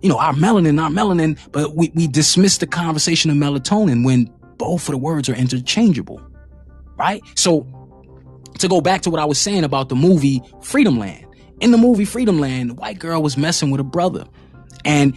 you 0.01 0.09
know, 0.09 0.17
our 0.17 0.33
melanin, 0.33 0.81
our 0.81 0.89
melanin, 0.89 1.37
but 1.51 1.75
we, 1.75 1.91
we 1.95 2.07
dismiss 2.07 2.57
the 2.57 2.67
conversation 2.67 3.31
of 3.31 3.37
melatonin 3.37 4.05
when 4.05 4.31
both 4.57 4.87
of 4.87 4.91
the 4.91 4.97
words 4.97 5.27
are 5.29 5.35
interchangeable, 5.35 6.21
right? 6.97 7.21
So 7.35 7.67
to 8.61 8.67
go 8.67 8.81
back 8.81 9.01
to 9.01 9.09
what 9.09 9.19
I 9.19 9.25
was 9.25 9.37
saying 9.37 9.63
about 9.63 9.89
the 9.89 9.95
movie 9.95 10.41
Freedom 10.61 10.97
Land. 10.97 11.25
In 11.59 11.71
the 11.71 11.77
movie 11.77 12.05
Freedom 12.05 12.39
Land, 12.39 12.71
the 12.71 12.73
white 12.73 12.99
girl 12.99 13.21
was 13.21 13.37
messing 13.37 13.69
with 13.71 13.79
a 13.79 13.83
brother 13.83 14.25
and 14.83 15.15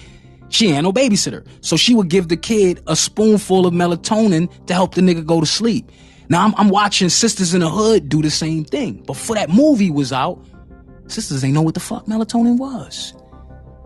she 0.50 0.68
had 0.70 0.82
no 0.82 0.92
babysitter. 0.92 1.46
So 1.62 1.76
she 1.76 1.94
would 1.94 2.08
give 2.08 2.28
the 2.28 2.36
kid 2.36 2.82
a 2.86 2.94
spoonful 2.94 3.66
of 3.66 3.72
melatonin 3.72 4.66
to 4.66 4.74
help 4.74 4.94
the 4.94 5.00
nigga 5.00 5.24
go 5.24 5.40
to 5.40 5.46
sleep. 5.46 5.90
Now 6.28 6.44
I'm, 6.44 6.54
I'm 6.56 6.68
watching 6.68 7.08
Sisters 7.08 7.54
in 7.54 7.60
the 7.60 7.68
Hood 7.68 8.08
do 8.08 8.22
the 8.22 8.30
same 8.30 8.64
thing. 8.64 9.02
Before 9.02 9.36
that 9.36 9.50
movie 9.50 9.90
was 9.90 10.12
out, 10.12 10.44
sisters 11.06 11.44
ain't 11.44 11.54
know 11.54 11.62
what 11.62 11.74
the 11.74 11.80
fuck 11.80 12.06
melatonin 12.06 12.58
was. 12.58 13.14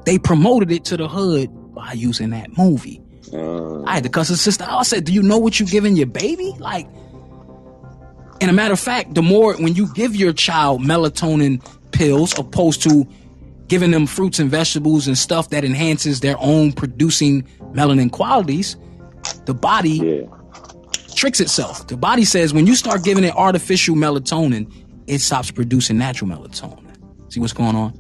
They 0.05 0.19
promoted 0.19 0.71
it 0.71 0.85
to 0.87 0.97
the 0.97 1.09
hood 1.09 1.51
by 1.75 1.93
using 1.93 2.31
that 2.31 2.57
movie. 2.57 3.03
Uh, 3.33 3.83
I 3.83 3.95
had 3.95 4.05
to 4.05 4.09
cuss 4.09 4.31
her 4.31 4.37
sister 4.37 4.65
out. 4.65 4.79
I 4.79 4.83
said, 4.83 5.05
Do 5.05 5.13
you 5.13 5.23
know 5.23 5.39
what 5.39 5.61
you're 5.61 5.69
giving 5.69 5.97
your 5.97 6.07
baby? 6.07 6.55
Like, 6.59 6.89
and 8.41 8.51
a 8.51 8.55
matter 8.55 8.73
of 8.73 8.81
fact, 8.81 9.15
the 9.15 9.23
more 9.23 9.55
when 9.57 9.75
you 9.75 9.93
give 9.95 10.15
your 10.15 10.33
child 10.33 10.83
melatonin 10.83 11.65
pills 11.93 12.39
opposed 12.39 12.83
to 12.83 13.07
giving 13.67 13.91
them 13.91 14.07
fruits 14.07 14.39
and 14.39 14.51
vegetables 14.51 15.07
and 15.07 15.19
stuff 15.19 15.51
that 15.51 15.65
enhances 15.65 16.21
their 16.21 16.37
own 16.39 16.73
producing 16.73 17.43
melanin 17.73 18.11
qualities, 18.11 18.77
the 19.45 19.55
body 19.55 19.91
yeah. 19.91 20.23
tricks 21.15 21.41
itself. 21.41 21.87
The 21.89 21.97
body 21.97 22.25
says 22.25 22.55
when 22.55 22.67
you 22.67 22.77
start 22.77 23.03
giving 23.03 23.25
it 23.25 23.35
artificial 23.35 23.97
melatonin, 23.97 24.73
it 25.07 25.19
stops 25.19 25.51
producing 25.51 25.99
natural 25.99 26.31
melatonin. 26.31 26.85
See 27.33 27.41
what's 27.41 27.53
going 27.53 27.75
on? 27.75 27.93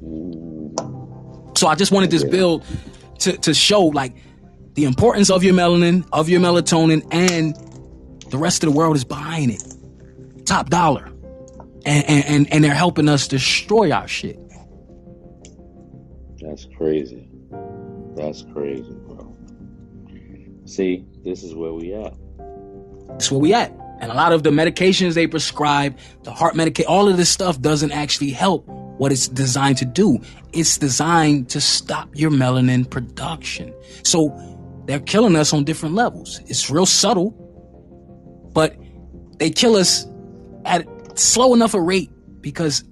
So 1.57 1.67
I 1.67 1.75
just 1.75 1.91
wanted 1.91 2.11
this 2.11 2.25
bill 2.25 2.63
to, 3.21 3.37
to 3.39 3.53
show 3.53 3.87
like 3.87 4.15
the 4.75 4.85
importance 4.85 5.31
of 5.31 5.43
your 5.43 5.55
melanin, 5.55 6.09
of 6.13 6.29
your 6.29 6.41
melatonin, 6.41 7.07
and 7.11 7.57
the 8.31 8.39
rest 8.39 8.63
of 8.63 8.71
the 8.71 8.77
world 8.77 8.95
is 8.95 9.05
buying 9.05 9.51
it 9.51 9.63
top 10.49 10.71
dollar. 10.71 11.13
And, 11.87 12.05
and, 12.09 12.53
and 12.53 12.65
they're 12.65 12.75
helping 12.75 13.09
us 13.09 13.29
destroy 13.29 13.93
our 13.93 14.09
shit. 14.09 14.39
That's 16.41 16.67
crazy. 16.77 17.29
That's 18.15 18.45
crazy, 18.53 18.95
bro. 19.07 19.37
See, 20.65 21.07
this 21.25 21.43
is 21.43 21.55
where 21.55 21.73
we 21.73 21.95
at. 21.95 22.15
That's 23.09 23.31
where 23.31 23.41
we 23.41 23.55
at. 23.55 23.73
And 24.01 24.13
a 24.13 24.15
lot 24.15 24.33
of 24.33 24.43
the 24.43 24.51
medications 24.51 25.15
they 25.15 25.27
prescribe, 25.27 25.99
the 26.23 26.33
heart 26.33 26.55
medication, 26.55 26.89
all 26.89 27.09
of 27.09 27.17
this 27.17 27.31
stuff 27.31 27.61
doesn't 27.61 27.91
actually 27.91 28.31
help 28.31 28.67
what 28.67 29.13
it's 29.13 29.29
designed 29.29 29.79
to 29.79 29.85
do. 29.85 30.19
It's 30.53 30.79
designed 30.79 31.49
to 31.51 31.61
stop 31.61 32.09
your 32.15 32.31
melanin 32.31 32.89
production. 32.89 33.75
So 34.05 34.37
they're 34.87 35.01
killing 35.01 35.37
us 35.37 35.53
on 35.53 35.65
different 35.65 35.95
levels. 35.95 36.41
It's 36.47 36.71
real 36.71 36.87
subtle, 36.87 37.31
but 38.53 38.77
they 39.39 39.51
kill 39.51 39.77
us 39.77 40.07
at 40.69 41.19
slow 41.19 41.55
enough 41.55 41.75
a 41.75 41.81
rate 41.81 42.11
because 42.41 42.85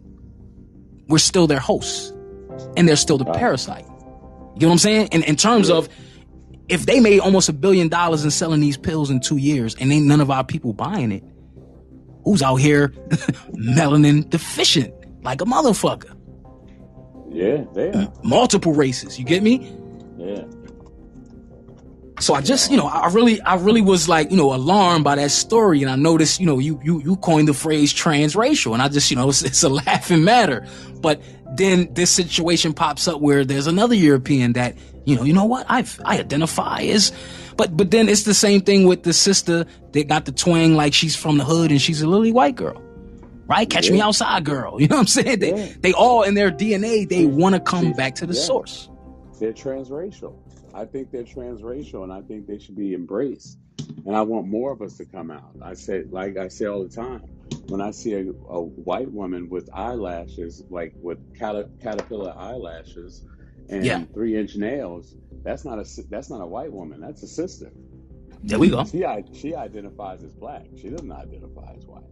we're 1.08 1.18
still 1.18 1.46
their 1.46 1.60
hosts 1.60 2.12
and 2.76 2.88
they're 2.88 2.96
still 2.96 3.18
the 3.18 3.24
parasite. 3.24 3.84
You 4.56 4.62
know 4.62 4.68
what 4.68 4.72
I'm 4.72 4.78
saying? 4.78 5.08
In, 5.12 5.22
in 5.22 5.36
terms 5.36 5.70
of 5.70 5.88
if 6.68 6.86
they 6.86 7.00
made 7.00 7.20
almost 7.20 7.48
a 7.48 7.52
billion 7.52 7.88
dollars 7.88 8.24
in 8.24 8.30
selling 8.30 8.60
these 8.60 8.76
pills 8.76 9.10
in 9.10 9.20
two 9.20 9.36
years 9.36 9.74
and 9.76 9.92
ain't 9.92 10.06
none 10.06 10.20
of 10.20 10.30
our 10.30 10.44
people 10.44 10.72
buying 10.72 11.12
it, 11.12 11.22
who's 12.24 12.42
out 12.42 12.56
here 12.56 12.88
melanin 13.52 14.28
deficient 14.28 14.92
like 15.22 15.40
a 15.40 15.44
motherfucker? 15.44 16.12
Yeah, 17.30 17.64
they 17.74 17.90
are. 17.92 18.12
Multiple 18.22 18.72
races. 18.72 19.18
You 19.18 19.24
get 19.24 19.42
me? 19.42 19.72
Yeah. 20.16 20.44
So 22.18 22.32
I 22.32 22.40
just, 22.40 22.70
you 22.70 22.78
know, 22.78 22.86
I 22.86 23.08
really, 23.08 23.40
I 23.42 23.56
really 23.56 23.82
was 23.82 24.08
like, 24.08 24.30
you 24.30 24.38
know, 24.38 24.54
alarmed 24.54 25.04
by 25.04 25.16
that 25.16 25.30
story. 25.30 25.82
And 25.82 25.90
I 25.90 25.96
noticed, 25.96 26.40
you 26.40 26.46
know, 26.46 26.58
you, 26.58 26.80
you, 26.82 27.00
you 27.02 27.16
coined 27.16 27.46
the 27.46 27.52
phrase 27.52 27.92
transracial. 27.92 28.72
And 28.72 28.80
I 28.80 28.88
just, 28.88 29.10
you 29.10 29.16
know, 29.16 29.28
it's, 29.28 29.42
it's 29.42 29.62
a 29.62 29.68
laughing 29.68 30.24
matter. 30.24 30.66
But 31.00 31.20
then 31.56 31.92
this 31.92 32.10
situation 32.10 32.72
pops 32.72 33.06
up 33.06 33.20
where 33.20 33.44
there's 33.44 33.66
another 33.66 33.94
European 33.94 34.54
that, 34.54 34.76
you 35.04 35.14
know, 35.14 35.24
you 35.24 35.34
know 35.34 35.44
what? 35.44 35.66
I, 35.68 35.84
I 36.04 36.18
identify 36.18 36.80
as, 36.80 37.12
but, 37.56 37.76
but 37.76 37.90
then 37.90 38.08
it's 38.08 38.22
the 38.22 38.34
same 38.34 38.62
thing 38.62 38.86
with 38.86 39.02
the 39.02 39.12
sister 39.12 39.66
that 39.92 40.08
got 40.08 40.24
the 40.24 40.32
twang 40.32 40.74
like 40.74 40.94
she's 40.94 41.14
from 41.14 41.36
the 41.36 41.44
hood 41.44 41.70
and 41.70 41.80
she's 41.80 42.00
a 42.00 42.08
lily 42.08 42.32
white 42.32 42.56
girl. 42.56 42.82
Right? 43.46 43.68
Catch 43.68 43.86
yeah. 43.86 43.92
me 43.92 44.00
outside 44.00 44.44
girl. 44.44 44.80
You 44.80 44.88
know 44.88 44.96
what 44.96 45.02
I'm 45.02 45.06
saying? 45.06 45.38
They, 45.40 45.54
yeah. 45.54 45.72
they 45.80 45.92
all 45.92 46.22
in 46.22 46.34
their 46.34 46.50
DNA, 46.50 47.08
they 47.08 47.26
want 47.26 47.54
to 47.54 47.60
come 47.60 47.92
back 47.92 48.14
to 48.16 48.26
the 48.26 48.34
yeah. 48.34 48.40
source. 48.40 48.88
They're 49.38 49.52
transracial. 49.52 50.34
I 50.76 50.84
think 50.84 51.10
they're 51.10 51.24
transracial 51.24 52.04
and 52.04 52.12
I 52.12 52.20
think 52.20 52.46
they 52.46 52.58
should 52.58 52.76
be 52.76 52.92
embraced. 52.92 53.58
And 54.04 54.14
I 54.14 54.20
want 54.22 54.46
more 54.46 54.72
of 54.72 54.82
us 54.82 54.98
to 54.98 55.06
come 55.06 55.30
out. 55.30 55.52
I 55.62 55.74
say, 55.74 56.04
like 56.10 56.36
I 56.36 56.48
say 56.48 56.66
all 56.66 56.82
the 56.82 56.94
time, 56.94 57.22
when 57.68 57.80
I 57.80 57.92
see 57.92 58.12
a, 58.12 58.28
a 58.48 58.60
white 58.60 59.10
woman 59.10 59.48
with 59.48 59.70
eyelashes, 59.72 60.62
like 60.68 60.92
with 61.00 61.18
caterpillar 61.38 62.34
eyelashes 62.36 63.24
and 63.70 63.84
yeah. 63.84 64.04
three 64.12 64.36
inch 64.36 64.56
nails, 64.56 65.14
that's 65.42 65.64
not 65.64 65.78
a 65.78 66.02
that's 66.10 66.28
not 66.28 66.42
a 66.42 66.46
white 66.46 66.72
woman. 66.72 67.00
That's 67.00 67.22
a 67.22 67.28
sister. 67.28 67.72
There 68.42 68.58
we 68.58 68.68
go. 68.68 68.84
She 68.84 69.04
she 69.32 69.54
identifies 69.54 70.22
as 70.22 70.34
black. 70.34 70.66
She 70.76 70.90
doesn't 70.90 71.10
identify 71.10 71.72
as 71.74 71.86
white. 71.86 72.04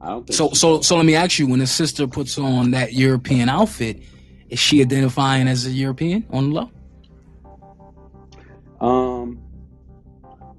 I 0.00 0.08
don't 0.08 0.34
so 0.34 0.50
so 0.52 0.80
so. 0.80 0.96
Let 0.96 1.06
me 1.06 1.14
ask 1.14 1.38
you: 1.38 1.46
When 1.46 1.60
a 1.60 1.66
sister 1.66 2.06
puts 2.06 2.36
on 2.36 2.72
that 2.72 2.94
European 2.94 3.48
outfit, 3.48 4.02
is 4.48 4.58
she 4.58 4.82
identifying 4.82 5.48
as 5.48 5.66
a 5.66 5.70
European 5.70 6.26
on 6.30 6.50
the 6.50 6.54
low? 6.54 6.70
Um, 8.84 9.42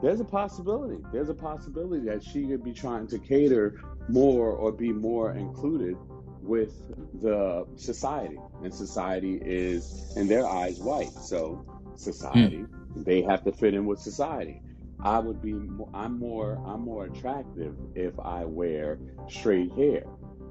there's 0.01 0.19
a 0.19 0.25
possibility. 0.25 1.03
There's 1.11 1.29
a 1.29 1.33
possibility 1.33 2.05
that 2.07 2.23
she 2.23 2.47
could 2.47 2.63
be 2.63 2.73
trying 2.73 3.07
to 3.07 3.19
cater 3.19 3.81
more 4.09 4.49
or 4.49 4.71
be 4.71 4.91
more 4.91 5.33
included 5.35 5.95
with 6.41 6.73
the 7.21 7.65
society, 7.75 8.37
and 8.63 8.73
society 8.73 9.39
is, 9.41 10.13
in 10.15 10.27
their 10.27 10.45
eyes, 10.45 10.79
white. 10.79 11.11
So 11.11 11.65
society, 11.95 12.57
mm. 12.57 13.05
they 13.05 13.21
have 13.23 13.43
to 13.43 13.51
fit 13.51 13.73
in 13.73 13.85
with 13.85 13.99
society. 13.99 14.61
I 15.03 15.19
would 15.19 15.41
be. 15.41 15.53
I'm 15.93 16.17
more. 16.17 16.61
I'm 16.65 16.81
more 16.81 17.05
attractive 17.05 17.75
if 17.93 18.19
I 18.19 18.45
wear 18.45 18.97
straight 19.29 19.71
hair. 19.73 20.03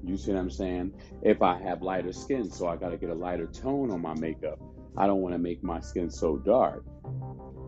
You 0.04 0.16
see 0.16 0.32
what 0.32 0.40
I'm 0.40 0.50
saying? 0.50 0.92
If 1.22 1.42
I 1.42 1.60
have 1.62 1.82
lighter 1.82 2.12
skin, 2.12 2.50
so 2.50 2.68
I 2.68 2.76
got 2.76 2.90
to 2.90 2.98
get 2.98 3.10
a 3.10 3.14
lighter 3.14 3.46
tone 3.46 3.90
on 3.90 4.02
my 4.02 4.14
makeup. 4.14 4.60
I 4.96 5.06
don't 5.06 5.20
want 5.20 5.34
to 5.34 5.38
make 5.38 5.62
my 5.62 5.80
skin 5.80 6.10
so 6.10 6.36
dark. 6.36 6.84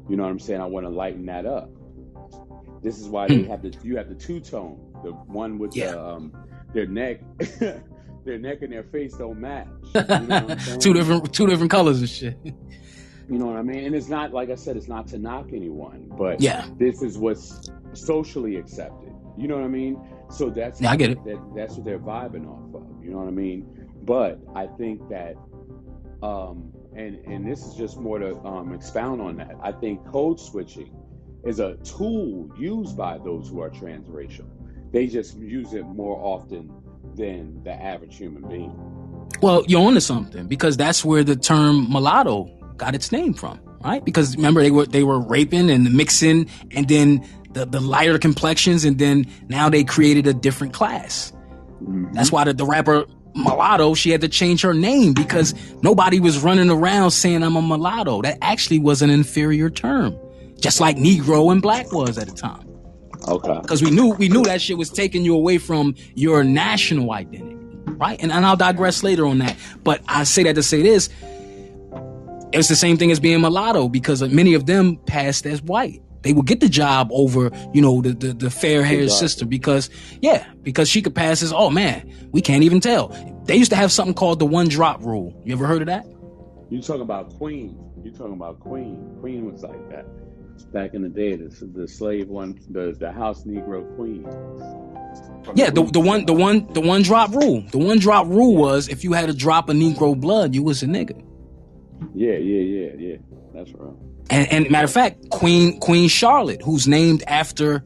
You 0.09 0.17
know 0.17 0.23
what 0.23 0.31
I'm 0.31 0.39
saying? 0.39 0.61
I 0.61 0.67
want 0.67 0.87
to 0.87 0.91
lighten 0.91 1.27
that 1.27 1.47
up. 1.47 1.71
This 2.83 3.01
is 3.01 3.09
why 3.09 3.27
they 3.27 3.43
hmm. 3.43 3.51
have 3.51 3.63
the 3.63 3.75
you 3.83 3.97
have 3.97 4.09
the 4.09 4.15
two 4.15 4.41
tone, 4.41 4.79
the 5.03 5.11
one 5.13 5.59
with 5.59 5.75
yeah. 5.75 5.93
the 5.93 6.07
um, 6.07 6.33
their 6.73 6.87
neck, 6.87 7.21
their 8.25 8.39
neck 8.39 8.63
and 8.63 8.73
their 8.73 8.85
face 8.85 9.15
don't 9.15 9.41
match. 9.41 9.67
You 9.95 10.03
know 10.03 10.57
two 10.79 10.93
different 10.93 11.33
two 11.33 11.47
different 11.47 11.71
colors 11.71 12.01
and 12.01 12.09
shit. 12.09 12.39
You 13.29 13.39
know 13.39 13.47
what 13.47 13.57
I 13.57 13.63
mean? 13.63 13.85
And 13.85 13.95
it's 13.95 14.09
not 14.09 14.33
like 14.33 14.51
I 14.51 14.55
said, 14.55 14.77
it's 14.77 14.87
not 14.87 15.09
to 15.09 15.19
knock 15.19 15.49
anyone, 15.53 16.13
but 16.17 16.41
yeah, 16.41 16.69
this 16.79 17.03
is 17.03 17.19
what's 17.19 17.71
socially 17.93 18.57
accepted. 18.57 19.13
You 19.37 19.49
know 19.49 19.57
what 19.57 19.65
I 19.65 19.69
mean? 19.69 20.01
So 20.31 20.51
that's 20.51 20.81
yeah, 20.81 20.91
I 20.91 20.97
get 20.97 21.11
it. 21.11 21.25
That, 21.25 21.43
that's 21.57 21.75
what 21.75 21.85
they're 21.85 21.99
vibing 21.99 22.47
off 22.47 22.75
of. 22.75 23.05
You 23.05 23.11
know 23.11 23.19
what 23.19 23.29
I 23.29 23.33
mean? 23.33 23.91
But 24.05 24.39
I 24.55 24.67
think 24.67 25.09
that 25.09 25.35
um, 26.23 26.73
and 26.97 27.17
and 27.27 27.47
this 27.47 27.65
is 27.65 27.75
just 27.75 27.99
more 27.99 28.19
to 28.19 28.37
um, 28.39 28.73
expound 28.73 29.21
on 29.21 29.37
that. 29.37 29.57
I 29.63 29.73
think 29.73 30.05
code 30.07 30.41
switching 30.41 30.95
is 31.45 31.61
a 31.61 31.77
tool 31.77 32.51
used 32.59 32.97
by 32.97 33.19
those 33.19 33.49
who 33.49 33.61
are 33.61 33.71
transracial. 33.71 34.47
They 34.93 35.07
just 35.07 35.37
use 35.37 35.75
it 35.75 35.85
more 35.85 36.17
often 36.17 36.73
than 37.15 37.63
the 37.63 37.73
average 37.73 38.17
human 38.17 38.49
being. 38.49 38.75
Well, 39.43 39.65
you're 39.67 39.87
onto 39.87 40.01
something 40.01 40.47
because 40.47 40.77
that's 40.77 41.05
where 41.05 41.23
the 41.23 41.37
term 41.37 41.91
mulatto 41.91 42.45
got 42.77 42.95
its 42.95 43.13
name 43.13 43.35
from, 43.35 43.61
right? 43.85 44.05
Because 44.05 44.37
remember 44.37 44.63
they 44.63 44.71
were 44.71 44.87
they 44.87 45.03
were 45.03 45.21
raping 45.21 45.71
and 45.71 45.93
mixing, 45.95 46.49
and 46.71 46.89
then 46.89 47.27
the, 47.53 47.67
the 47.67 47.81
lighter 47.81 48.19
complexions, 48.19 48.85
and 48.85 48.99
then 48.99 49.27
now 49.49 49.69
they 49.69 49.85
created 49.85 50.27
a 50.27 50.35
different 50.35 50.73
class. 50.73 51.33
Mm-hmm. 51.83 52.13
That's 52.13 52.33
why 52.33 52.45
the, 52.45 52.55
the 52.55 52.65
rapper 52.65 53.07
mulatto, 53.37 53.95
she 53.95 54.11
had 54.11 54.21
to 54.23 54.29
change 54.29 54.63
her 54.63 54.75
name 54.75 55.13
because 55.13 55.55
nobody 55.83 56.21
was 56.21 56.43
running 56.43 56.71
around 56.71 57.11
saying 57.11 57.43
I'm 57.43 57.57
a 57.57 57.63
mulatto. 57.63 58.23
That 58.23 58.39
actually 58.43 58.79
was 58.79 59.03
an 59.03 59.11
inferior 59.11 59.71
term, 59.71 60.17
just 60.59 60.81
like 60.81 60.97
Negro 60.97 61.53
and 61.53 61.61
black 61.61 61.93
was 61.93 62.19
at 62.19 62.29
the 62.29 62.35
time. 62.35 62.67
Okay. 63.29 63.59
Because 63.61 63.83
we 63.83 63.91
knew 63.91 64.15
we 64.15 64.29
knew 64.29 64.43
that 64.45 64.61
shit 64.61 64.79
was 64.79 64.91
taking 64.91 65.25
you 65.25 65.35
away 65.35 65.59
from 65.59 65.95
your 66.15 66.45
national 66.45 67.13
identity, 67.13 67.57
right? 67.93 68.21
And, 68.21 68.33
and 68.33 68.47
I'll 68.47 68.57
digress 68.57 69.03
later 69.03 69.27
on 69.27 69.39
that. 69.39 69.57
But 69.83 70.03
I 70.09 70.25
say 70.25 70.45
that 70.45 70.55
to 70.55 70.63
say 70.63 70.83
this: 70.83 71.09
it's 72.53 72.69
the 72.69 72.77
same 72.77 72.97
thing 72.97 73.11
as 73.11 73.21
being 73.21 73.41
mulatto 73.41 73.89
because 73.89 74.23
many 74.23 74.55
of 74.55 74.67
them 74.67 74.97
passed 75.07 75.47
as 75.47 75.63
white 75.63 76.03
they 76.23 76.33
would 76.33 76.47
get 76.47 76.61
the 76.61 76.69
job 76.69 77.09
over, 77.13 77.51
you 77.73 77.81
know, 77.81 78.01
the 78.01 78.13
the, 78.13 78.33
the 78.33 78.51
fair 78.51 78.85
haired 78.85 79.11
sister 79.11 79.45
because 79.47 79.91
yeah, 80.21 80.47
because 80.63 80.89
she 80.89 81.03
could 81.03 81.15
pass 81.15 81.43
as 81.43 81.53
oh 81.53 81.71
man, 81.71 82.11
we 82.33 82.41
can't 82.41 82.63
even 82.63 82.81
tell. 82.81 83.09
They 83.45 83.57
used 83.57 83.71
to 83.71 83.77
have 83.77 83.93
something 83.93 84.15
called 84.15 84.39
the 84.39 84.47
one 84.47 84.69
drop 84.69 85.03
rule. 85.03 85.41
You 85.45 85.53
ever 85.55 85.67
heard 85.67 85.83
of 85.83 85.87
that? 85.87 86.07
You 86.69 86.83
talking 86.83 87.03
about 87.03 87.37
Queen? 87.37 87.79
You 88.03 88.11
talking 88.11 88.35
about 88.35 88.61
Queen? 88.61 89.17
Queen 89.21 89.51
was 89.51 89.63
like 89.63 89.89
that 89.91 90.07
back 90.73 90.95
in 90.95 91.03
the 91.03 91.09
day. 91.09 91.37
The, 91.37 91.49
the 91.67 91.89
slave 91.89 92.29
one, 92.29 92.59
the 92.71 92.97
the 92.99 93.13
house 93.13 93.45
Negro 93.45 93.95
Queen. 93.97 94.25
Yeah, 95.55 95.71
the, 95.71 95.85
the 95.85 96.01
one 96.01 96.27
the 96.27 96.35
one 96.35 96.73
the 96.73 96.81
one 96.81 97.03
drop 97.03 97.31
rule. 97.33 97.63
The 97.71 97.79
one 97.79 97.99
drop 97.99 98.27
rule 98.27 98.57
was 98.57 98.89
if 98.89 99.05
you 99.05 99.13
had 99.13 99.29
a 99.31 99.35
drop 99.35 99.69
of 99.69 99.77
Negro 99.77 100.19
blood, 100.19 100.55
you 100.55 100.63
was 100.63 100.83
a 100.83 100.87
nigga. 100.87 101.23
Yeah, 102.15 102.33
yeah, 102.33 102.61
yeah, 102.61 102.93
yeah. 102.99 103.17
That's 103.55 103.73
right. 103.73 103.95
And, 104.31 104.51
and 104.53 104.71
matter 104.71 104.85
of 104.85 104.93
fact, 104.93 105.31
Queen 105.31 105.79
Queen 105.81 106.09
Charlotte, 106.09 106.63
who's 106.63 106.89
named 106.89 107.23
after 107.27 107.85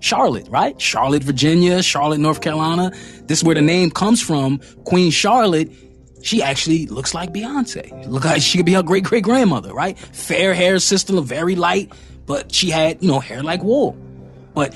Charlotte, 0.00 0.48
right? 0.48 0.80
Charlotte, 0.80 1.22
Virginia, 1.22 1.82
Charlotte, 1.82 2.18
North 2.18 2.40
Carolina. 2.40 2.90
This 3.24 3.38
is 3.38 3.44
where 3.44 3.54
the 3.54 3.60
name 3.60 3.90
comes 3.90 4.22
from. 4.22 4.58
Queen 4.84 5.10
Charlotte, 5.10 5.70
she 6.22 6.42
actually 6.42 6.86
looks 6.86 7.14
like 7.14 7.32
Beyonce. 7.32 8.06
Look 8.08 8.24
like 8.24 8.40
she 8.40 8.58
could 8.58 8.66
be 8.66 8.72
her 8.72 8.82
great 8.82 9.04
great 9.04 9.22
grandmother, 9.22 9.72
right? 9.74 9.98
Fair 9.98 10.54
hair 10.54 10.78
system, 10.78 11.22
very 11.24 11.54
light, 11.54 11.92
but 12.26 12.52
she 12.52 12.70
had, 12.70 13.02
you 13.02 13.08
know, 13.08 13.20
hair 13.20 13.42
like 13.42 13.62
wool. 13.62 13.92
But 14.54 14.74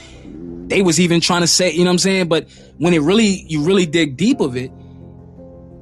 they 0.69 0.83
was 0.83 1.01
even 1.01 1.21
trying 1.21 1.41
to 1.41 1.47
say, 1.47 1.73
you 1.73 1.85
know 1.85 1.91
what 1.91 1.93
I'm 1.93 1.99
saying? 1.99 2.29
But 2.29 2.49
when 2.79 2.95
it 2.95 3.01
really, 3.01 3.45
you 3.49 3.65
really 3.65 3.87
dig 3.87 4.17
deep 4.17 4.41
of 4.41 4.57
it, 4.57 4.71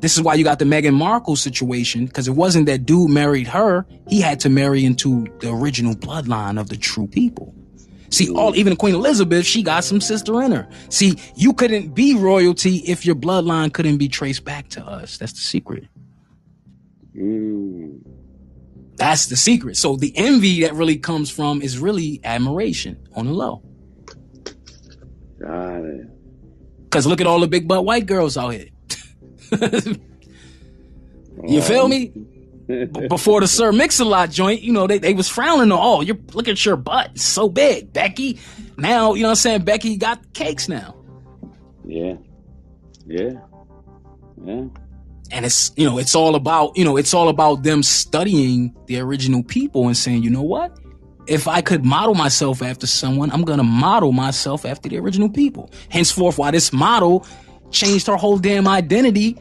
this 0.02 0.16
is 0.16 0.22
why 0.22 0.34
you 0.34 0.42
got 0.42 0.58
the 0.58 0.64
Meghan 0.64 0.94
Markle 0.94 1.36
situation, 1.36 2.06
because 2.06 2.26
it 2.26 2.32
wasn't 2.32 2.66
that 2.66 2.84
dude 2.84 3.08
married 3.08 3.46
her. 3.46 3.86
He 4.08 4.20
had 4.20 4.40
to 4.40 4.48
marry 4.48 4.84
into 4.84 5.26
the 5.38 5.50
original 5.52 5.94
bloodline 5.94 6.60
of 6.60 6.68
the 6.68 6.76
true 6.76 7.06
people. 7.06 7.54
See, 8.10 8.28
all 8.28 8.56
even 8.56 8.74
Queen 8.74 8.96
Elizabeth, 8.96 9.46
she 9.46 9.62
got 9.62 9.84
some 9.84 10.00
sister 10.00 10.42
in 10.42 10.50
her. 10.50 10.68
See, 10.88 11.20
you 11.36 11.52
couldn't 11.52 11.94
be 11.94 12.16
royalty 12.16 12.78
if 12.78 13.06
your 13.06 13.14
bloodline 13.14 13.72
couldn't 13.72 13.98
be 13.98 14.08
traced 14.08 14.44
back 14.44 14.68
to 14.70 14.84
us. 14.84 15.18
That's 15.18 15.34
the 15.34 15.38
secret. 15.38 15.84
Mm. 17.16 18.00
That's 18.96 19.26
the 19.26 19.36
secret. 19.36 19.76
So 19.76 19.94
the 19.94 20.12
envy 20.16 20.62
that 20.62 20.74
really 20.74 20.98
comes 20.98 21.30
from 21.30 21.62
is 21.62 21.78
really 21.78 22.20
admiration 22.24 23.06
on 23.14 23.26
the 23.26 23.32
low. 23.32 23.62
Got 25.40 25.84
it. 25.84 26.06
Cause 26.90 27.06
look 27.06 27.20
at 27.20 27.28
all 27.28 27.38
the 27.38 27.46
big 27.46 27.68
butt 27.68 27.84
white 27.84 28.06
girls 28.06 28.36
out 28.36 28.48
here. 28.48 28.66
you 31.46 31.62
feel 31.62 31.88
me? 31.88 32.12
Before 33.08 33.40
the 33.40 33.48
Sir 33.48 33.72
Mix-a-Lot 33.72 34.30
joint, 34.30 34.62
you 34.62 34.72
know, 34.72 34.86
they, 34.86 34.98
they 34.98 35.14
was 35.14 35.28
frowning 35.28 35.72
on, 35.72 35.78
oh, 35.80 36.00
you're, 36.00 36.16
look 36.32 36.48
at 36.48 36.64
your 36.64 36.76
butt, 36.76 37.10
it's 37.14 37.24
so 37.24 37.48
big, 37.48 37.92
Becky. 37.92 38.38
Now, 38.78 39.14
you 39.14 39.22
know 39.22 39.28
what 39.28 39.32
I'm 39.32 39.36
saying? 39.36 39.64
Becky 39.64 39.96
got 39.96 40.32
cakes 40.32 40.68
now. 40.68 40.96
Yeah. 41.84 42.14
Yeah. 43.06 43.32
Yeah. 44.42 44.64
And 45.32 45.44
it's, 45.44 45.72
you 45.76 45.88
know, 45.88 45.98
it's 45.98 46.14
all 46.14 46.34
about, 46.34 46.76
you 46.76 46.84
know, 46.84 46.96
it's 46.96 47.12
all 47.12 47.28
about 47.28 47.62
them 47.62 47.82
studying 47.82 48.74
the 48.86 49.00
original 49.00 49.42
people 49.42 49.86
and 49.86 49.96
saying, 49.96 50.22
you 50.22 50.30
know 50.30 50.42
what? 50.42 50.78
If 51.26 51.48
I 51.48 51.62
could 51.62 51.84
model 51.84 52.14
myself 52.14 52.62
after 52.62 52.86
someone, 52.86 53.30
I'm 53.30 53.42
going 53.42 53.58
to 53.58 53.64
model 53.64 54.12
myself 54.12 54.64
after 54.64 54.88
the 54.88 54.98
original 54.98 55.28
people. 55.28 55.70
Henceforth, 55.88 56.38
why 56.38 56.50
this 56.50 56.72
model 56.72 57.26
changed 57.72 58.06
her 58.06 58.16
whole 58.16 58.38
damn 58.38 58.68
identity 58.68 59.36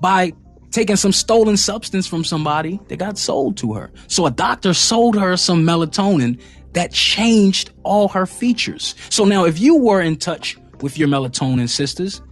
by 0.00 0.32
taking 0.70 0.96
some 0.96 1.12
stolen 1.12 1.56
substance 1.56 2.06
from 2.06 2.24
somebody 2.24 2.78
that 2.88 2.98
got 2.98 3.18
sold 3.18 3.56
to 3.58 3.72
her. 3.72 3.90
So 4.06 4.26
a 4.26 4.30
doctor 4.30 4.74
sold 4.74 5.16
her 5.16 5.36
some 5.36 5.64
melatonin 5.64 6.40
that 6.74 6.92
changed 6.92 7.70
all 7.82 8.08
her 8.08 8.26
features. 8.26 8.94
So 9.08 9.24
now 9.24 9.44
if 9.44 9.58
you 9.58 9.76
were 9.76 10.00
in 10.00 10.16
touch 10.16 10.56
with 10.80 10.98
your 10.98 11.08
melatonin 11.08 11.68
sisters, 11.68 12.22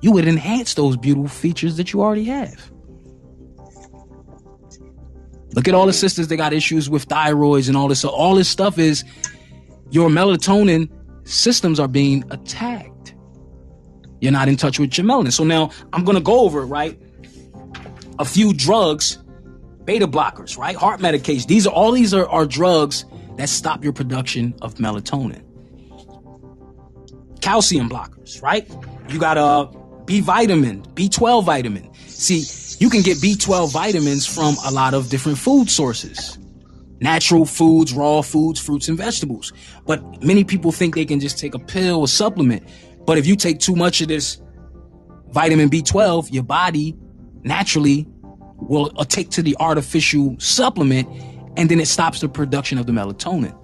you 0.00 0.12
would 0.12 0.26
enhance 0.26 0.74
those 0.74 0.96
beautiful 0.96 1.28
features 1.28 1.76
that 1.76 1.92
you 1.92 2.02
already 2.02 2.24
have. 2.24 2.70
Look 5.54 5.68
at 5.68 5.74
all 5.74 5.86
the 5.86 5.92
sisters 5.92 6.28
that 6.28 6.36
got 6.36 6.52
issues 6.52 6.90
with 6.90 7.06
thyroids 7.08 7.68
and 7.68 7.76
all 7.76 7.86
this. 7.86 8.00
So 8.00 8.08
all 8.08 8.34
this 8.34 8.48
stuff 8.48 8.76
is 8.76 9.04
your 9.90 10.08
melatonin 10.08 10.90
systems 11.22 11.78
are 11.78 11.88
being 11.88 12.24
attacked. 12.30 12.93
You're 14.24 14.32
not 14.32 14.48
in 14.48 14.56
touch 14.56 14.78
with 14.78 14.96
your 14.96 15.06
melanin. 15.06 15.32
So 15.32 15.44
now 15.44 15.70
I'm 15.92 16.02
going 16.02 16.16
to 16.16 16.22
go 16.22 16.40
over 16.40 16.64
right? 16.64 16.98
A 18.18 18.24
few 18.24 18.54
drugs, 18.54 19.18
beta 19.84 20.08
blockers, 20.08 20.56
right? 20.56 20.74
Heart 20.74 21.00
medication. 21.00 21.46
These 21.46 21.66
are 21.66 21.72
all 21.74 21.92
these 21.92 22.14
are, 22.14 22.26
are 22.30 22.46
drugs 22.46 23.04
that 23.36 23.50
stop 23.50 23.84
your 23.84 23.92
production 23.92 24.54
of 24.62 24.76
melatonin. 24.76 25.42
Calcium 27.42 27.90
blockers, 27.90 28.40
right? 28.40 28.66
You 29.10 29.20
got 29.20 29.36
a 29.36 29.68
B 30.06 30.20
vitamin, 30.20 30.84
B12 30.94 31.44
vitamin. 31.44 31.92
See, 32.06 32.44
you 32.82 32.88
can 32.88 33.02
get 33.02 33.18
B12 33.18 33.72
vitamins 33.72 34.26
from 34.26 34.56
a 34.64 34.70
lot 34.70 34.94
of 34.94 35.10
different 35.10 35.36
food 35.36 35.68
sources. 35.68 36.38
Natural 37.00 37.44
foods, 37.44 37.92
raw 37.92 38.22
foods, 38.22 38.58
fruits 38.58 38.88
and 38.88 38.96
vegetables. 38.96 39.52
But 39.84 40.24
many 40.24 40.44
people 40.44 40.72
think 40.72 40.94
they 40.94 41.04
can 41.04 41.20
just 41.20 41.38
take 41.38 41.54
a 41.54 41.58
pill 41.58 42.00
or 42.00 42.08
supplement. 42.08 42.66
But 43.06 43.18
if 43.18 43.26
you 43.26 43.36
take 43.36 43.60
too 43.60 43.76
much 43.76 44.00
of 44.00 44.08
this 44.08 44.40
vitamin 45.30 45.68
B12, 45.68 46.32
your 46.32 46.42
body 46.42 46.96
naturally 47.42 48.06
will 48.56 48.92
uh, 48.96 49.04
take 49.04 49.30
to 49.30 49.42
the 49.42 49.56
artificial 49.60 50.36
supplement 50.38 51.08
and 51.56 51.68
then 51.68 51.80
it 51.80 51.86
stops 51.86 52.20
the 52.20 52.28
production 52.28 52.78
of 52.78 52.86
the 52.86 52.92
melatonin. 52.92 53.58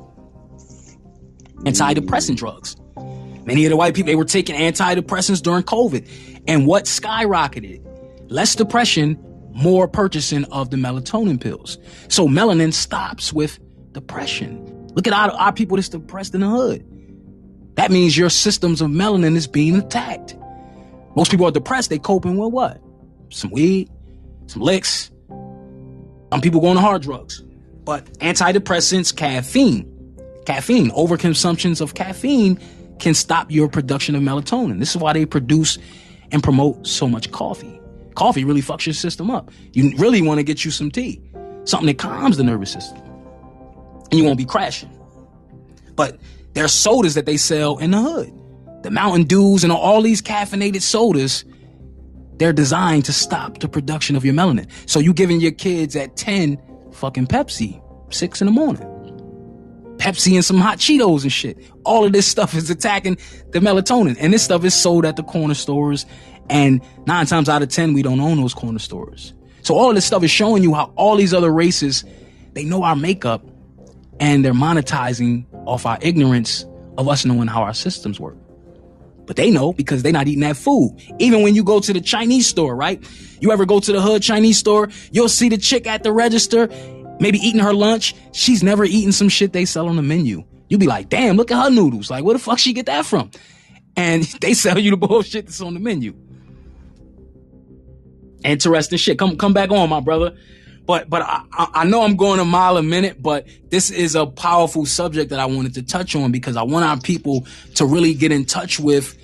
Antidepressant 1.65 2.37
drugs. 2.37 2.77
Many 3.45 3.65
of 3.65 3.71
the 3.71 3.77
white 3.77 3.95
people, 3.95 4.07
they 4.07 4.17
were 4.17 4.25
taking 4.25 4.55
antidepressants 4.55 5.43
during 5.43 5.65
COVID. 5.65 6.43
And 6.47 6.67
what 6.67 6.85
skyrocketed? 6.85 7.83
Less 8.31 8.55
depression, 8.55 9.19
more 9.53 9.89
purchasing 9.89 10.45
of 10.45 10.71
the 10.71 10.77
melatonin 10.77 11.41
pills. 11.41 11.79
So 12.09 12.29
melanin 12.29 12.73
stops 12.73 13.33
with 13.33 13.59
depression. 13.93 14.89
Look 14.95 15.07
at 15.07 15.13
our, 15.13 15.31
our 15.33 15.53
people 15.53 15.77
that's 15.77 15.89
depressed 15.89 16.35
in 16.35 16.43
the 16.43 16.49
hood. 16.49 16.85
That 17.81 17.91
means 17.91 18.15
your 18.15 18.29
systems 18.29 18.83
of 18.83 18.91
melanin 18.91 19.37
is 19.37 19.47
being 19.47 19.75
attacked. 19.75 20.37
Most 21.17 21.31
people 21.31 21.47
are 21.47 21.51
depressed, 21.51 21.89
they 21.89 21.99
coping 21.99 22.37
with 22.37 22.53
what? 22.53 22.79
Some 23.31 23.51
weed, 23.51 23.89
some 24.49 24.61
licks. 24.61 25.11
Some 26.31 26.43
people 26.43 26.61
going 26.61 26.75
to 26.75 26.83
hard 26.83 27.01
drugs. 27.01 27.43
But 27.85 28.05
antidepressants, 28.19 29.17
caffeine. 29.17 29.91
Caffeine, 30.45 30.91
overconsumptions 30.91 31.81
of 31.81 31.95
caffeine 31.95 32.59
can 32.99 33.15
stop 33.15 33.51
your 33.51 33.67
production 33.67 34.15
of 34.15 34.21
melatonin. 34.21 34.79
This 34.79 34.91
is 34.91 34.99
why 34.99 35.15
they 35.15 35.25
produce 35.25 35.79
and 36.33 36.43
promote 36.43 36.87
so 36.87 37.09
much 37.09 37.31
coffee. 37.31 37.81
Coffee 38.15 38.45
really 38.45 38.61
fucks 38.61 38.85
your 38.85 38.93
system 38.93 39.31
up. 39.31 39.51
You 39.73 39.97
really 39.97 40.21
want 40.21 40.37
to 40.37 40.45
get 40.45 40.67
you 40.67 40.71
some 40.71 40.91
tea, 40.91 41.23
something 41.65 41.87
that 41.87 41.97
calms 41.97 42.37
the 42.37 42.45
nervous 42.45 42.73
system, 42.73 42.99
and 44.11 44.21
you 44.21 44.25
won't 44.27 44.37
be 44.37 44.45
crashing. 44.45 44.91
But 45.97 46.21
there 46.55 46.65
are 46.65 46.69
sodas 46.69 47.15
that 47.15 47.27
they 47.27 47.37
sell 47.37 47.79
in 47.79 47.91
the 47.91 48.01
hood. 48.01 48.33
The 48.83 48.91
Mountain 48.91 49.25
Dews 49.25 49.63
and 49.63 49.73
all 49.73 50.03
these 50.03 50.23
caffeinated 50.23 50.83
sodas, 50.83 51.45
they're 52.37 52.53
designed 52.53 53.05
to 53.05 53.13
stop 53.13 53.59
the 53.59 53.69
production 53.69 54.17
of 54.17 54.25
your 54.25 54.35
melanin. 54.35 54.69
So 54.87 54.99
you 54.99 55.13
giving 55.13 55.41
your 55.41 55.53
kids 55.53 55.95
at 55.97 56.17
10 56.17 56.59
fucking 56.93 57.27
Pepsi, 57.27 57.83
6 58.13 58.41
in 58.41 58.47
the 58.47 58.53
morning. 58.53 58.87
Pepsi 59.99 60.35
and 60.35 60.45
some 60.45 60.57
hot 60.57 60.79
Cheetos 60.79 61.23
and 61.23 61.33
shit. 61.33 61.59
All 61.85 62.07
of 62.07 62.13
this 62.13 62.27
stuff 62.27 62.55
is 62.55 62.71
attacking 62.71 63.19
the 63.51 63.59
melatonin. 63.59 64.17
And 64.19 64.33
this 64.33 64.43
stuff 64.43 64.65
is 64.65 64.75
sold 64.75 65.05
at 65.05 65.17
the 65.17 65.23
corner 65.23 65.55
stores. 65.55 66.07
And 66.49 66.81
nine 67.07 67.27
times 67.27 67.51
out 67.51 67.63
of 67.63 67.69
10, 67.69 67.93
we 67.93 68.03
don't 68.03 68.21
own 68.21 68.39
those 68.39 68.55
corner 68.55 68.79
stores. 68.79 69.35
So 69.61 69.75
all 69.75 69.91
of 69.91 69.95
this 69.95 70.07
stuff 70.07 70.23
is 70.23 70.31
showing 70.31 70.63
you 70.63 70.73
how 70.73 70.93
all 70.97 71.17
these 71.17 71.35
other 71.35 71.51
races, 71.53 72.05
they 72.55 72.65
know 72.65 72.83
our 72.83 72.97
makeup 72.97 73.45
and 74.21 74.45
they're 74.45 74.53
monetizing 74.53 75.47
off 75.67 75.87
our 75.87 75.99
ignorance 76.03 76.67
of 76.99 77.09
us 77.09 77.25
knowing 77.25 77.49
how 77.49 77.63
our 77.63 77.75
systems 77.75 78.21
work. 78.21 78.37
But 79.27 79.37
they 79.37 79.51
know 79.51 79.73
because 79.73 80.03
they're 80.03 80.13
not 80.13 80.29
eating 80.29 80.43
that 80.43 80.57
food. 80.57 80.97
Even 81.19 81.43
when 81.43 81.55
you 81.55 81.65
go 81.65 81.81
to 81.81 81.93
the 81.93 82.01
Chinese 82.01 82.47
store, 82.47 82.75
right? 82.75 83.05
You 83.41 83.53
ever 83.53 83.65
go 83.65 83.81
to 83.81 83.93
the 83.93 84.01
hood 84.01 84.23
Chinese 84.23 84.59
store, 84.59 84.89
you'll 85.13 85.29
see 85.29 85.49
the 85.49 85.57
chick 85.59 85.87
at 85.87 86.03
the 86.03 86.13
register 86.13 86.69
maybe 87.21 87.39
eating 87.39 87.61
her 87.61 87.73
lunch. 87.73 88.15
She's 88.33 88.63
never 88.63 88.85
eaten 88.85 89.13
some 89.13 89.29
shit 89.29 89.53
they 89.53 89.65
sell 89.67 89.89
on 89.89 89.97
the 89.97 90.03
menu. 90.03 90.43
You'll 90.69 90.81
be 90.81 90.87
like, 90.87 91.09
damn, 91.09 91.37
look 91.37 91.51
at 91.51 91.63
her 91.63 91.71
noodles. 91.71 92.11
Like, 92.11 92.25
where 92.25 92.33
the 92.33 92.39
fuck 92.41 92.59
she 92.59 92.73
get 92.73 92.87
that 92.87 93.07
from? 93.07 93.31
And 93.97 94.23
they 94.41 94.55
sell 94.55 94.79
you 94.79 94.91
the 94.91 94.97
bullshit 94.97 95.47
that's 95.47 95.61
on 95.61 95.75
the 95.75 95.81
menu. 95.81 96.15
Interesting 98.43 98.99
shit. 98.99 99.19
Come 99.19 99.37
come 99.37 99.53
back 99.53 99.71
on, 99.71 99.91
my 99.91 100.01
brother. 100.01 100.35
But 100.91 101.09
but 101.09 101.23
I, 101.23 101.45
I 101.53 101.85
know 101.85 102.03
I'm 102.03 102.17
going 102.17 102.41
a 102.41 102.45
mile 102.45 102.77
a 102.77 102.83
minute, 102.83 103.23
but 103.23 103.47
this 103.71 103.93
is 103.93 104.17
a 104.17 104.27
powerful 104.27 104.85
subject 104.85 105.31
that 105.31 105.39
I 105.39 105.47
wanted 105.47 105.75
to 105.75 105.85
touch 105.85 106.17
on 106.17 106.33
because 106.33 106.57
I 106.57 106.65
want 106.65 106.85
our 106.85 106.99
people 106.99 107.47
to 107.77 107.87
really 107.87 108.13
get 108.13 108.33
in 108.33 108.45
touch 108.45 108.81
with 108.81 109.17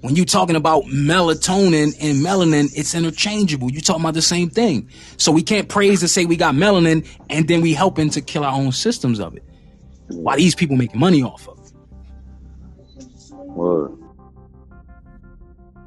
when 0.00 0.16
you're 0.16 0.24
talking 0.24 0.56
about 0.56 0.82
melatonin 0.86 1.94
and 2.00 2.26
melanin, 2.26 2.76
it's 2.76 2.92
interchangeable. 2.96 3.70
You're 3.70 3.82
talking 3.82 4.02
about 4.02 4.14
the 4.14 4.20
same 4.20 4.50
thing. 4.50 4.88
So 5.16 5.30
we 5.30 5.44
can't 5.44 5.68
praise 5.68 6.02
and 6.02 6.10
say 6.10 6.24
we 6.24 6.36
got 6.36 6.56
melanin 6.56 7.06
and 7.30 7.46
then 7.46 7.60
we 7.60 7.72
helping 7.72 8.10
to 8.10 8.20
kill 8.20 8.42
our 8.42 8.58
own 8.58 8.72
systems 8.72 9.20
of 9.20 9.36
it. 9.36 9.44
Why 10.08 10.34
these 10.34 10.56
people 10.56 10.74
make 10.74 10.92
money 10.92 11.22
off 11.22 11.46
of 11.46 11.56
it. 11.60 11.72
Word. 13.32 13.96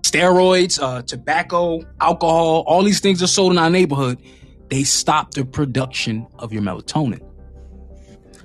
Steroids, 0.03 0.81
uh, 0.81 1.01
tobacco, 1.01 1.81
alcohol, 1.99 2.63
all 2.67 2.83
these 2.83 3.01
things 3.01 3.21
are 3.21 3.27
sold 3.27 3.51
in 3.51 3.57
our 3.57 3.69
neighborhood. 3.69 4.17
They 4.69 4.83
stop 4.83 5.31
the 5.31 5.45
production 5.45 6.27
of 6.39 6.51
your 6.51 6.61
melatonin. 6.61 7.21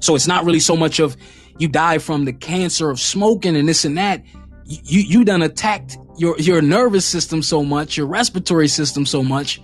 So 0.00 0.14
it's 0.14 0.26
not 0.26 0.44
really 0.44 0.60
so 0.60 0.76
much 0.76 0.98
of 0.98 1.16
you 1.58 1.68
die 1.68 1.98
from 1.98 2.24
the 2.24 2.32
cancer 2.32 2.90
of 2.90 2.98
smoking 3.00 3.56
and 3.56 3.68
this 3.68 3.84
and 3.84 3.98
that 3.98 4.24
you 4.66 5.00
you 5.00 5.24
done 5.24 5.42
attacked 5.42 5.98
your 6.16 6.38
your 6.38 6.62
nervous 6.62 7.04
system 7.04 7.42
so 7.42 7.64
much, 7.64 7.96
your 7.96 8.06
respiratory 8.06 8.68
system 8.68 9.04
so 9.04 9.22
much 9.22 9.60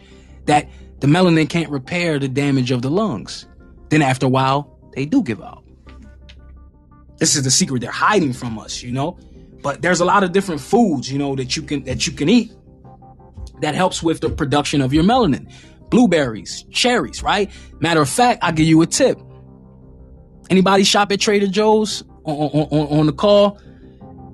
that 0.47 0.69
the 1.01 1.07
melanin 1.07 1.49
can't 1.49 1.71
repair 1.71 2.19
the 2.19 2.29
damage 2.29 2.71
of 2.71 2.83
the 2.83 2.91
lungs. 2.91 3.47
Then 3.89 4.03
after 4.03 4.27
a 4.27 4.29
while, 4.29 4.79
they 4.95 5.07
do 5.07 5.23
give 5.23 5.43
out. 5.43 5.65
This 7.19 7.37
is 7.37 7.45
the 7.45 7.51
secret 7.51 7.81
they're 7.81 7.91
hiding 7.91 8.33
from 8.33 8.59
us, 8.59 8.83
you 8.83 8.93
know. 8.93 9.19
But 9.63 9.81
there's 9.81 10.01
a 10.01 10.05
lot 10.05 10.23
of 10.23 10.33
different 10.33 10.61
foods, 10.61 11.11
you 11.11 11.19
know, 11.19 11.35
that 11.37 11.57
you 11.57 11.63
can 11.63 11.85
that 11.85 12.07
you 12.07 12.13
can 12.13 12.29
eat 12.29 12.53
that 13.61 13.75
helps 13.75 14.03
with 14.03 14.21
the 14.21 14.29
production 14.29 14.81
of 14.81 14.93
your 14.93 15.05
melanin. 15.05 15.51
Blueberries, 15.91 16.65
cherries, 16.71 17.23
right? 17.23 17.51
Matter 17.81 18.03
of 18.03 18.09
fact, 18.09 18.41
I'll 18.43 18.53
give 18.53 18.67
you 18.67 18.83
a 18.83 18.87
tip. 18.87 19.19
Anybody 20.51 20.85
shop 20.85 21.11
at 21.13 21.21
Trader 21.21 21.47
Joe's 21.49 22.03
on, 22.25 22.35
on, 22.35 22.99
on 23.01 23.07
the 23.07 23.13
call? 23.13 23.61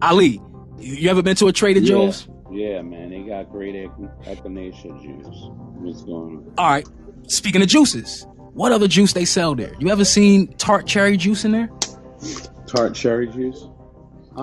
Ali, 0.02 0.40
you 0.78 1.08
ever 1.10 1.22
been 1.22 1.36
to 1.36 1.46
a 1.48 1.52
Trader 1.52 1.80
Yeah. 1.80 1.88
Joe's? 1.88 2.28
Yeah, 2.50 2.82
man. 2.82 3.10
They 3.10 3.22
got 3.22 3.50
great 3.50 3.74
ec- 3.74 3.90
echinacea 4.24 5.02
juice. 5.02 5.36
What's 5.80 6.02
going 6.02 6.36
on? 6.36 6.54
All 6.58 6.68
right. 6.68 6.86
Speaking 7.28 7.62
of 7.62 7.68
juices, 7.68 8.26
what 8.52 8.72
other 8.72 8.88
juice 8.88 9.14
they 9.14 9.24
sell 9.24 9.54
there? 9.54 9.72
You 9.78 9.88
ever 9.90 10.04
seen 10.04 10.52
tart 10.58 10.86
cherry 10.86 11.16
juice 11.16 11.44
in 11.46 11.52
there? 11.52 11.70
Tart 12.66 12.94
cherry 12.94 13.28
juice? 13.28 13.64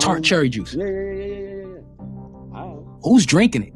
Tart 0.00 0.18
Um, 0.18 0.22
cherry 0.22 0.48
juice. 0.48 0.74
Yeah, 0.74 0.84
yeah, 0.84 0.90
yeah, 0.90 1.12
yeah, 1.12 1.24
yeah, 1.24 1.38
yeah, 1.38 1.66
yeah. 2.52 2.58
I 2.58 2.76
Who's 3.02 3.26
drinking 3.26 3.62
it? 3.64 3.72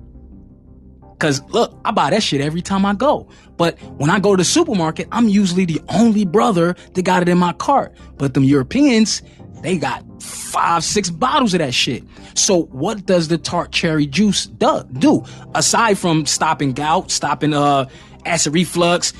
Cause 1.25 1.41
look, 1.53 1.75
I 1.87 1.91
buy 1.91 2.11
that 2.11 2.22
shit 2.22 2.43
every 2.43 2.61
time 2.61 2.85
I 2.85 2.93
go. 2.93 3.27
But 3.57 3.81
when 3.97 4.11
I 4.11 4.20
go 4.20 4.37
to 4.37 4.41
the 4.43 4.45
supermarket, 4.45 5.09
I'm 5.11 5.27
usually 5.27 5.64
the 5.64 5.81
only 5.89 6.27
brother 6.27 6.77
that 6.93 7.03
got 7.03 7.22
it 7.22 7.31
in 7.31 7.39
my 7.39 7.55
cart. 7.55 7.97
But 8.18 8.35
them 8.35 8.45
Europeans, 8.45 9.22
they 9.62 9.79
got 9.79 10.05
five, 10.22 10.85
six 10.85 11.09
bottles 11.09 11.55
of 11.55 11.61
that 11.61 11.72
shit. 11.72 12.05
So 12.35 12.64
what 12.64 13.07
does 13.07 13.29
the 13.29 13.39
tart 13.39 13.72
cherry 13.72 14.05
juice 14.07 14.45
do? 14.45 14.85
do? 14.99 15.25
Aside 15.55 15.97
from 15.97 16.27
stopping 16.27 16.75
gout, 16.75 17.11
stopping 17.11 17.55
uh 17.55 17.89
acid 18.27 18.53
reflux, 18.53 19.14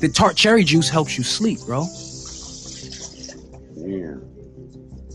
the 0.00 0.08
tart 0.08 0.36
cherry 0.36 0.62
juice 0.62 0.88
helps 0.88 1.18
you 1.18 1.24
sleep, 1.24 1.58
bro. 1.66 1.88
Yeah. 3.74 4.14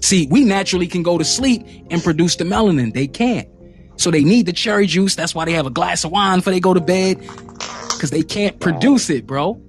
See, 0.02 0.28
we 0.30 0.44
naturally 0.44 0.88
can 0.88 1.04
go 1.04 1.18
to 1.18 1.24
sleep 1.24 1.66
and 1.90 2.04
produce 2.04 2.36
the 2.36 2.44
melanin. 2.44 2.94
They 2.94 3.08
can't. 3.08 3.48
So 3.98 4.12
they 4.12 4.24
need 4.24 4.46
the 4.46 4.54
cherry 4.54 4.88
juice. 4.88 5.16
That's 5.16 5.36
why 5.36 5.46
they 5.46 5.54
have 5.54 5.66
a 5.66 5.72
glass 5.72 6.04
of 6.04 6.12
wine 6.12 6.40
before 6.40 6.54
they 6.54 6.60
go 6.60 6.74
to 6.74 6.82
bed. 6.82 7.28
Cause 8.00 8.12
they 8.12 8.22
can't 8.22 8.60
produce 8.60 9.10
it, 9.10 9.26
bro. 9.26 9.60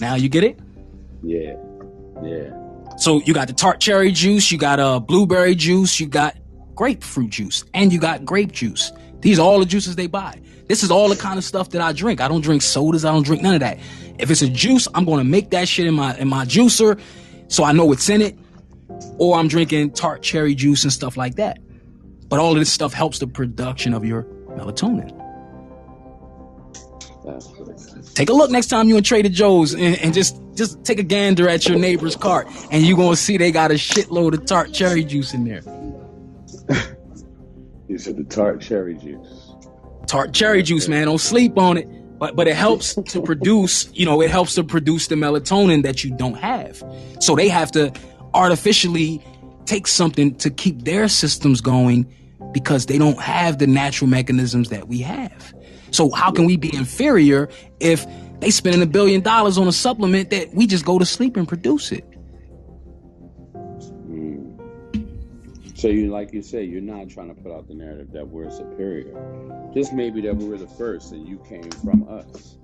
Now 0.00 0.14
you 0.14 0.28
get 0.28 0.44
it? 0.44 0.58
Yeah. 1.22 1.56
Yeah. 2.22 2.50
So 2.96 3.22
you 3.22 3.32
got 3.32 3.48
the 3.48 3.54
tart 3.54 3.80
cherry 3.80 4.12
juice, 4.12 4.52
you 4.52 4.58
got 4.58 4.78
uh 4.78 5.00
blueberry 5.00 5.54
juice, 5.54 5.98
you 5.98 6.06
got 6.06 6.36
grapefruit 6.74 7.30
juice, 7.30 7.64
and 7.72 7.92
you 7.92 7.98
got 7.98 8.24
grape 8.24 8.52
juice. 8.52 8.92
These 9.20 9.38
are 9.38 9.42
all 9.42 9.58
the 9.58 9.66
juices 9.66 9.96
they 9.96 10.06
buy. 10.06 10.40
This 10.68 10.82
is 10.82 10.90
all 10.90 11.08
the 11.08 11.16
kind 11.16 11.38
of 11.38 11.44
stuff 11.44 11.70
that 11.70 11.80
I 11.80 11.92
drink. 11.92 12.20
I 12.20 12.28
don't 12.28 12.42
drink 12.42 12.60
sodas, 12.60 13.04
I 13.04 13.12
don't 13.12 13.22
drink 13.22 13.42
none 13.42 13.54
of 13.54 13.60
that. 13.60 13.78
If 14.18 14.30
it's 14.30 14.42
a 14.42 14.48
juice, 14.48 14.86
I'm 14.94 15.06
gonna 15.06 15.24
make 15.24 15.50
that 15.50 15.66
shit 15.66 15.86
in 15.86 15.94
my 15.94 16.16
in 16.18 16.28
my 16.28 16.44
juicer 16.44 17.00
so 17.48 17.64
I 17.64 17.72
know 17.72 17.86
what's 17.86 18.08
in 18.10 18.20
it. 18.20 18.38
Or 19.18 19.38
I'm 19.38 19.48
drinking 19.48 19.92
tart 19.92 20.22
cherry 20.22 20.54
juice 20.54 20.84
and 20.84 20.92
stuff 20.92 21.16
like 21.16 21.36
that. 21.36 21.58
But 22.30 22.38
all 22.38 22.52
of 22.52 22.58
this 22.58 22.72
stuff 22.72 22.94
helps 22.94 23.18
the 23.18 23.26
production 23.26 23.92
of 23.92 24.04
your 24.04 24.22
melatonin. 24.48 25.16
Take 28.14 28.30
a 28.30 28.32
look 28.32 28.50
next 28.50 28.68
time 28.68 28.88
you 28.88 28.96
in 28.96 29.02
Trader 29.02 29.28
Joe's 29.28 29.74
and, 29.74 29.98
and, 29.98 30.14
just 30.14 30.40
just 30.54 30.82
take 30.84 30.98
a 30.98 31.02
gander 31.02 31.48
at 31.48 31.68
your 31.68 31.78
neighbor's 31.78 32.16
cart, 32.16 32.48
and 32.70 32.82
you're 32.84 32.96
gonna 32.96 33.16
see 33.16 33.36
they 33.36 33.52
got 33.52 33.70
a 33.70 33.74
shitload 33.74 34.32
of 34.34 34.46
tart 34.46 34.72
cherry 34.72 35.04
juice 35.04 35.34
in 35.34 35.44
there. 35.44 35.62
you 37.88 37.98
said 37.98 38.16
the 38.16 38.24
tart 38.24 38.60
cherry 38.60 38.94
juice. 38.94 39.52
Tart 40.06 40.32
cherry 40.32 40.62
juice, 40.62 40.88
man. 40.88 41.06
Don't 41.06 41.18
sleep 41.18 41.58
on 41.58 41.76
it. 41.76 41.86
But 42.18 42.36
but 42.36 42.48
it 42.48 42.56
helps 42.56 42.94
to 42.94 43.22
produce, 43.22 43.90
you 43.92 44.06
know, 44.06 44.20
it 44.20 44.30
helps 44.30 44.54
to 44.54 44.64
produce 44.64 45.08
the 45.08 45.14
melatonin 45.14 45.82
that 45.82 46.04
you 46.04 46.16
don't 46.16 46.34
have. 46.34 46.82
So 47.20 47.34
they 47.34 47.48
have 47.48 47.70
to 47.72 47.92
artificially 48.34 49.22
take 49.66 49.86
something 49.86 50.34
to 50.36 50.50
keep 50.50 50.84
their 50.84 51.08
systems 51.08 51.60
going 51.60 52.06
because 52.52 52.86
they 52.86 52.98
don't 52.98 53.20
have 53.20 53.58
the 53.58 53.66
natural 53.66 54.08
mechanisms 54.08 54.68
that 54.70 54.88
we 54.88 54.98
have. 54.98 55.54
So 55.90 56.10
how 56.10 56.30
can 56.30 56.44
we 56.44 56.56
be 56.56 56.74
inferior 56.74 57.48
if 57.80 58.06
they 58.40 58.50
spending 58.50 58.82
a 58.82 58.86
billion 58.86 59.20
dollars 59.20 59.58
on 59.58 59.68
a 59.68 59.72
supplement 59.72 60.30
that 60.30 60.54
we 60.54 60.66
just 60.66 60.84
go 60.84 60.98
to 60.98 61.04
sleep 61.04 61.36
and 61.36 61.46
produce 61.46 61.92
it? 61.92 62.04
Hmm. 64.06 64.56
So 65.74 65.88
you, 65.88 66.10
like 66.10 66.32
you 66.32 66.42
say, 66.42 66.64
you're 66.64 66.80
not 66.80 67.08
trying 67.08 67.34
to 67.34 67.42
put 67.42 67.52
out 67.52 67.68
the 67.68 67.74
narrative 67.74 68.12
that 68.12 68.28
we're 68.28 68.50
superior. 68.50 69.14
Just 69.74 69.92
maybe 69.92 70.20
that 70.22 70.36
we're 70.36 70.58
the 70.58 70.68
first 70.68 71.12
and 71.12 71.26
you 71.26 71.38
came 71.48 71.70
from 71.70 72.08
us. 72.08 72.58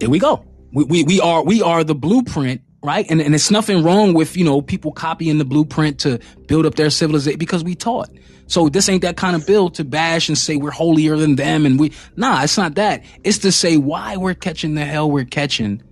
There 0.00 0.10
we 0.10 0.18
go. 0.18 0.44
We, 0.72 0.84
we, 0.84 1.04
we 1.04 1.20
are 1.20 1.44
we 1.44 1.62
are 1.62 1.84
the 1.84 1.94
blueprint 1.94 2.60
right? 2.84 3.06
And, 3.10 3.22
and 3.22 3.34
it's 3.34 3.50
nothing 3.50 3.82
wrong 3.82 4.12
with, 4.12 4.36
you 4.36 4.44
know, 4.44 4.60
people 4.60 4.92
copying 4.92 5.38
the 5.38 5.44
blueprint 5.46 6.00
to 6.00 6.20
build 6.46 6.66
up 6.66 6.74
their 6.74 6.90
civilization 6.90 7.38
because 7.38 7.64
we 7.64 7.74
taught. 7.74 8.10
So 8.46 8.68
this 8.68 8.90
ain't 8.90 9.00
that 9.02 9.16
kind 9.16 9.34
of 9.34 9.46
bill 9.46 9.70
to 9.70 9.84
bash 9.84 10.28
and 10.28 10.36
say 10.36 10.56
we're 10.56 10.70
holier 10.70 11.16
than 11.16 11.36
them 11.36 11.64
and 11.64 11.80
we, 11.80 11.92
nah, 12.14 12.42
it's 12.42 12.58
not 12.58 12.74
that. 12.74 13.02
It's 13.24 13.38
to 13.38 13.52
say 13.52 13.78
why 13.78 14.18
we're 14.18 14.34
catching 14.34 14.74
the 14.74 14.84
hell 14.84 15.10
we're 15.10 15.24
catching 15.24 15.82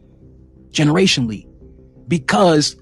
generationally. 0.71 1.49
Because 2.07 2.77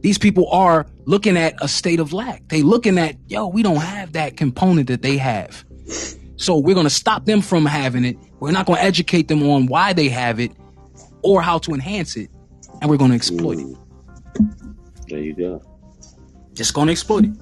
these 0.00 0.16
people 0.16 0.48
are 0.50 0.86
looking 1.04 1.36
at 1.36 1.56
a 1.60 1.66
state 1.66 1.98
of 1.98 2.12
lack. 2.12 2.46
They 2.48 2.62
looking 2.62 2.98
at, 2.98 3.16
yo, 3.26 3.48
we 3.48 3.64
don't 3.64 3.76
have 3.76 4.12
that 4.12 4.36
component 4.36 4.86
that 4.86 5.02
they 5.02 5.16
have. 5.16 5.64
So 6.36 6.58
we're 6.58 6.74
going 6.74 6.86
to 6.86 6.90
stop 6.90 7.24
them 7.24 7.40
from 7.40 7.66
having 7.66 8.04
it. 8.04 8.16
We're 8.38 8.52
not 8.52 8.66
going 8.66 8.78
to 8.78 8.84
educate 8.84 9.26
them 9.26 9.42
on 9.42 9.66
why 9.66 9.92
they 9.92 10.08
have 10.08 10.38
it 10.38 10.52
or 11.22 11.42
how 11.42 11.58
to 11.58 11.74
enhance 11.74 12.16
it 12.16 12.30
and 12.80 12.90
we're 12.90 12.96
going 12.96 13.10
to 13.10 13.16
exploit 13.16 13.58
it. 13.58 13.66
Mm. 13.66 14.76
There 15.08 15.18
you 15.18 15.34
go. 15.34 15.62
Just 16.54 16.74
going 16.74 16.86
to 16.86 16.92
exploit 16.92 17.24
it. 17.24 17.32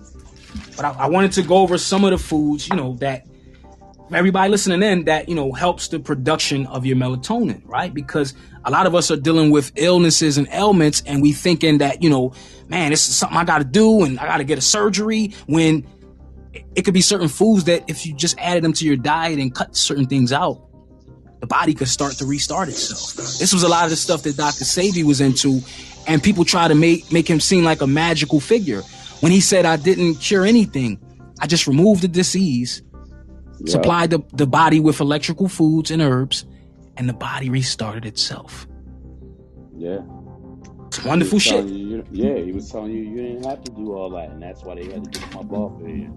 But 0.76 0.84
I, 0.84 0.90
I, 0.92 1.08
wanted 1.08 1.32
to 1.32 1.42
go 1.42 1.58
over 1.58 1.78
some 1.78 2.04
of 2.04 2.10
the 2.10 2.18
foods, 2.18 2.68
you 2.68 2.76
know, 2.76 2.96
that 2.96 3.26
everybody 4.12 4.50
listening 4.50 4.82
in 4.82 5.04
that, 5.04 5.28
you 5.28 5.34
know, 5.34 5.52
helps 5.52 5.88
the 5.88 5.98
production 5.98 6.66
of 6.66 6.84
your 6.84 6.96
melatonin, 6.96 7.62
right? 7.64 7.92
Because 7.92 8.34
a 8.64 8.70
lot 8.70 8.86
of 8.86 8.94
us 8.94 9.10
are 9.10 9.16
dealing 9.16 9.50
with 9.50 9.72
illnesses 9.76 10.38
and 10.38 10.48
ailments 10.52 11.02
and 11.06 11.22
we 11.22 11.32
thinking 11.32 11.78
that, 11.78 12.02
you 12.02 12.10
know, 12.10 12.32
man, 12.68 12.90
this 12.90 13.08
is 13.08 13.16
something 13.16 13.36
I 13.38 13.44
got 13.44 13.58
to 13.58 13.64
do 13.64 14.04
and 14.04 14.18
I 14.18 14.26
got 14.26 14.38
to 14.38 14.44
get 14.44 14.58
a 14.58 14.62
surgery 14.62 15.34
when 15.46 15.86
it 16.74 16.82
could 16.84 16.94
be 16.94 17.00
certain 17.00 17.28
foods 17.28 17.64
that 17.64 17.84
if 17.88 18.06
you 18.06 18.14
just 18.14 18.38
added 18.38 18.62
them 18.62 18.72
to 18.74 18.84
your 18.84 18.96
diet 18.96 19.38
and 19.38 19.54
cut 19.54 19.76
certain 19.76 20.06
things 20.06 20.32
out, 20.32 20.62
the 21.42 21.46
body 21.48 21.74
could 21.74 21.88
start 21.88 22.12
to 22.14 22.24
restart 22.24 22.68
itself. 22.68 23.14
This 23.14 23.52
was 23.52 23.64
a 23.64 23.68
lot 23.68 23.82
of 23.82 23.90
the 23.90 23.96
stuff 23.96 24.22
that 24.22 24.36
Dr. 24.36 24.64
Sebi 24.64 25.02
was 25.02 25.20
into, 25.20 25.60
and 26.06 26.22
people 26.22 26.44
try 26.44 26.68
to 26.68 26.74
make 26.76 27.10
make 27.10 27.28
him 27.28 27.40
seem 27.40 27.64
like 27.64 27.80
a 27.82 27.86
magical 27.86 28.38
figure. 28.38 28.82
When 29.20 29.32
he 29.32 29.40
said, 29.40 29.66
"I 29.66 29.76
didn't 29.76 30.14
cure 30.16 30.44
anything, 30.44 31.00
I 31.40 31.48
just 31.48 31.66
removed 31.66 32.02
the 32.02 32.08
disease, 32.08 32.82
supplied 33.66 34.10
the, 34.10 34.20
the 34.32 34.46
body 34.46 34.78
with 34.78 35.00
electrical 35.00 35.48
foods 35.48 35.90
and 35.90 36.00
herbs, 36.00 36.46
and 36.96 37.08
the 37.08 37.12
body 37.12 37.50
restarted 37.50 38.06
itself." 38.06 38.68
Yeah. 39.76 39.98
It's 40.86 41.04
wonderful 41.04 41.40
shit. 41.40 41.64
You, 41.64 42.04
yeah, 42.12 42.36
he 42.36 42.52
was 42.52 42.70
telling 42.70 42.92
you 42.92 43.02
you 43.02 43.16
didn't 43.16 43.46
have 43.46 43.64
to 43.64 43.72
do 43.72 43.94
all 43.94 44.10
that, 44.10 44.30
and 44.30 44.40
that's 44.40 44.62
why 44.62 44.76
they 44.76 44.84
had 44.84 45.10
to 45.10 45.18
get 45.18 45.28
him 45.28 45.38
up 45.40 45.52
off 45.52 45.80
of 45.80 45.86
here. 45.88 46.10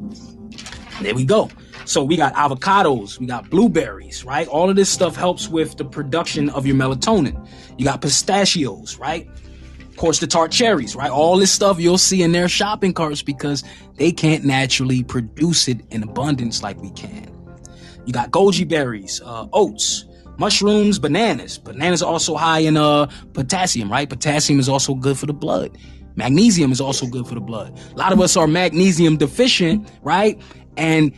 There 1.02 1.14
we 1.14 1.26
go. 1.26 1.50
So 1.86 2.04
we 2.04 2.16
got 2.18 2.34
avocados, 2.34 3.20
we 3.20 3.28
got 3.28 3.50
blueberries, 3.50 4.24
right? 4.24 4.48
All 4.48 4.70
of 4.70 4.76
this 4.76 4.90
stuff 4.90 5.16
helps 5.16 5.48
with 5.48 5.78
the 5.78 5.86
production 5.86 6.50
of 6.50 6.66
your 6.66 6.76
melatonin. 6.76 7.48
You 7.78 7.86
got 7.86 8.02
pistachios, 8.02 8.98
right? 8.98 9.30
Of 9.82 9.98
course, 9.98 10.20
the 10.20 10.28
tart 10.28 10.52
cherries, 10.52 10.96
right? 10.96 11.12
All 11.12 11.38
this 11.38 11.52
stuff 11.52 11.80
you'll 11.80 11.98
see 11.98 12.24
in 12.24 12.32
their 12.32 12.50
shopping 12.50 12.94
carts 12.94 13.22
because 13.22 13.64
they 13.98 14.12
can't 14.12 14.44
naturally 14.44 15.04
produce 15.04 15.68
it 15.68 15.82
in 15.92 16.02
abundance 16.02 16.64
like 16.64 16.82
we 16.82 16.92
can. 16.92 17.32
You 18.06 18.14
got 18.14 18.32
goji 18.32 18.68
berries, 18.68 19.22
uh, 19.24 19.48
oats, 19.54 20.06
mushrooms, 20.38 21.00
bananas. 21.00 21.58
Bananas 21.58 22.02
are 22.02 22.12
also 22.12 22.36
high 22.36 22.60
in 22.60 22.78
uh, 22.78 23.08
potassium, 23.34 23.92
right? 23.92 24.10
Potassium 24.10 24.60
is 24.60 24.70
also 24.70 24.96
good 24.96 25.18
for 25.18 25.28
the 25.28 25.34
blood. 25.34 25.78
Magnesium 26.16 26.72
is 26.72 26.80
also 26.80 27.06
good 27.08 27.28
for 27.28 27.36
the 27.36 27.42
blood. 27.42 27.78
A 27.94 27.98
lot 27.98 28.14
of 28.14 28.22
us 28.22 28.38
are 28.38 28.48
magnesium 28.48 29.18
deficient, 29.18 29.90
right? 30.02 30.42
And 30.78 31.14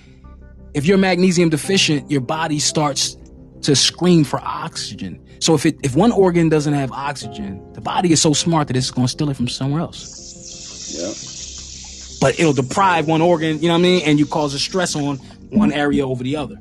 if 0.73 0.85
you're 0.85 0.97
magnesium 0.97 1.49
deficient, 1.49 2.09
your 2.09 2.21
body 2.21 2.59
starts 2.59 3.17
to 3.61 3.75
scream 3.75 4.23
for 4.23 4.39
oxygen. 4.41 5.23
So 5.39 5.53
if 5.53 5.65
it 5.65 5.77
if 5.83 5.95
one 5.95 6.11
organ 6.11 6.49
doesn't 6.49 6.73
have 6.73 6.91
oxygen, 6.91 7.61
the 7.73 7.81
body 7.81 8.11
is 8.11 8.21
so 8.21 8.33
smart 8.33 8.67
that 8.67 8.77
it's 8.77 8.91
going 8.91 9.07
to 9.07 9.11
steal 9.11 9.29
it 9.29 9.35
from 9.35 9.47
somewhere 9.47 9.81
else. 9.81 10.93
Yeah. 10.97 11.13
But 12.19 12.39
it'll 12.39 12.53
deprive 12.53 13.07
one 13.07 13.21
organ, 13.21 13.59
you 13.59 13.67
know 13.67 13.73
what 13.73 13.79
I 13.79 13.83
mean, 13.83 14.01
and 14.05 14.17
you 14.17 14.25
cause 14.25 14.53
a 14.53 14.59
stress 14.59 14.95
on 14.95 15.17
one 15.49 15.71
area 15.71 16.07
over 16.07 16.23
the 16.23 16.35
other. 16.35 16.57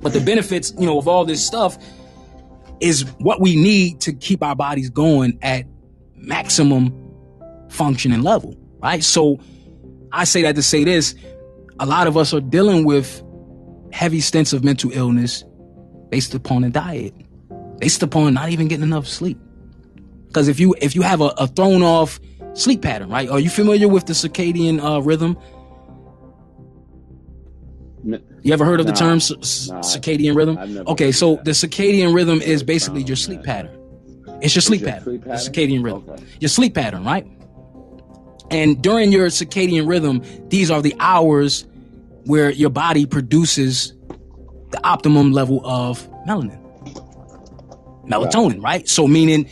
But 0.00 0.12
the 0.12 0.20
benefits, 0.20 0.72
you 0.78 0.86
know, 0.86 0.98
of 0.98 1.08
all 1.08 1.24
this 1.24 1.44
stuff 1.44 1.76
is 2.80 3.02
what 3.18 3.40
we 3.40 3.56
need 3.56 4.00
to 4.02 4.12
keep 4.12 4.42
our 4.42 4.54
bodies 4.54 4.90
going 4.90 5.38
at 5.42 5.66
maximum 6.14 6.92
functioning 7.68 8.22
level, 8.22 8.56
right? 8.78 9.02
So 9.02 9.40
I 10.12 10.24
say 10.24 10.42
that 10.42 10.54
to 10.56 10.62
say 10.62 10.84
this, 10.84 11.14
a 11.78 11.86
lot 11.86 12.06
of 12.06 12.16
us 12.16 12.32
are 12.32 12.40
dealing 12.40 12.84
with 12.84 13.22
heavy 13.92 14.20
stints 14.20 14.52
of 14.52 14.64
mental 14.64 14.90
illness 14.92 15.44
based 16.10 16.34
upon 16.34 16.64
a 16.64 16.70
diet, 16.70 17.14
based 17.78 18.02
upon 18.02 18.34
not 18.34 18.50
even 18.50 18.68
getting 18.68 18.84
enough 18.84 19.06
sleep. 19.06 19.38
Because 20.26 20.48
if 20.48 20.60
you 20.60 20.74
if 20.80 20.94
you 20.94 21.02
have 21.02 21.20
a, 21.20 21.32
a, 21.38 21.46
thrown 21.46 21.82
off 21.82 22.20
sleep 22.54 22.82
pattern, 22.82 23.08
right? 23.08 23.28
Are 23.28 23.40
you 23.40 23.50
familiar 23.50 23.88
with 23.88 24.06
the 24.06 24.12
circadian 24.12 24.82
uh, 24.82 25.00
rhythm? 25.00 25.36
You 28.42 28.52
ever 28.52 28.64
heard 28.64 28.78
of 28.78 28.86
the 28.86 28.92
term 28.92 29.18
c- 29.18 29.34
circadian 29.36 30.36
rhythm? 30.36 30.86
Okay, 30.86 31.10
so 31.10 31.36
the 31.44 31.50
circadian 31.50 32.14
rhythm 32.14 32.40
is 32.40 32.62
basically 32.62 33.02
your 33.02 33.16
sleep 33.16 33.42
pattern. 33.42 33.76
It's 34.40 34.54
your 34.54 34.62
sleep, 34.62 34.82
your 34.82 34.90
pattern, 34.90 35.04
sleep 35.04 35.24
pattern, 35.24 35.44
the 35.44 35.50
circadian 35.50 35.84
rhythm. 35.84 36.04
Okay. 36.08 36.24
Your 36.40 36.48
sleep 36.48 36.74
pattern, 36.74 37.04
right? 37.04 37.26
And 38.50 38.80
during 38.82 39.12
your 39.12 39.28
circadian 39.28 39.88
rhythm, 39.88 40.22
these 40.48 40.70
are 40.70 40.82
the 40.82 40.94
hours 41.00 41.66
where 42.24 42.50
your 42.50 42.70
body 42.70 43.06
produces 43.06 43.92
the 44.70 44.84
optimum 44.84 45.32
level 45.32 45.64
of 45.64 46.08
melanin. 46.26 46.62
Melatonin, 48.06 48.62
right? 48.62 48.88
So 48.88 49.08
meaning 49.08 49.48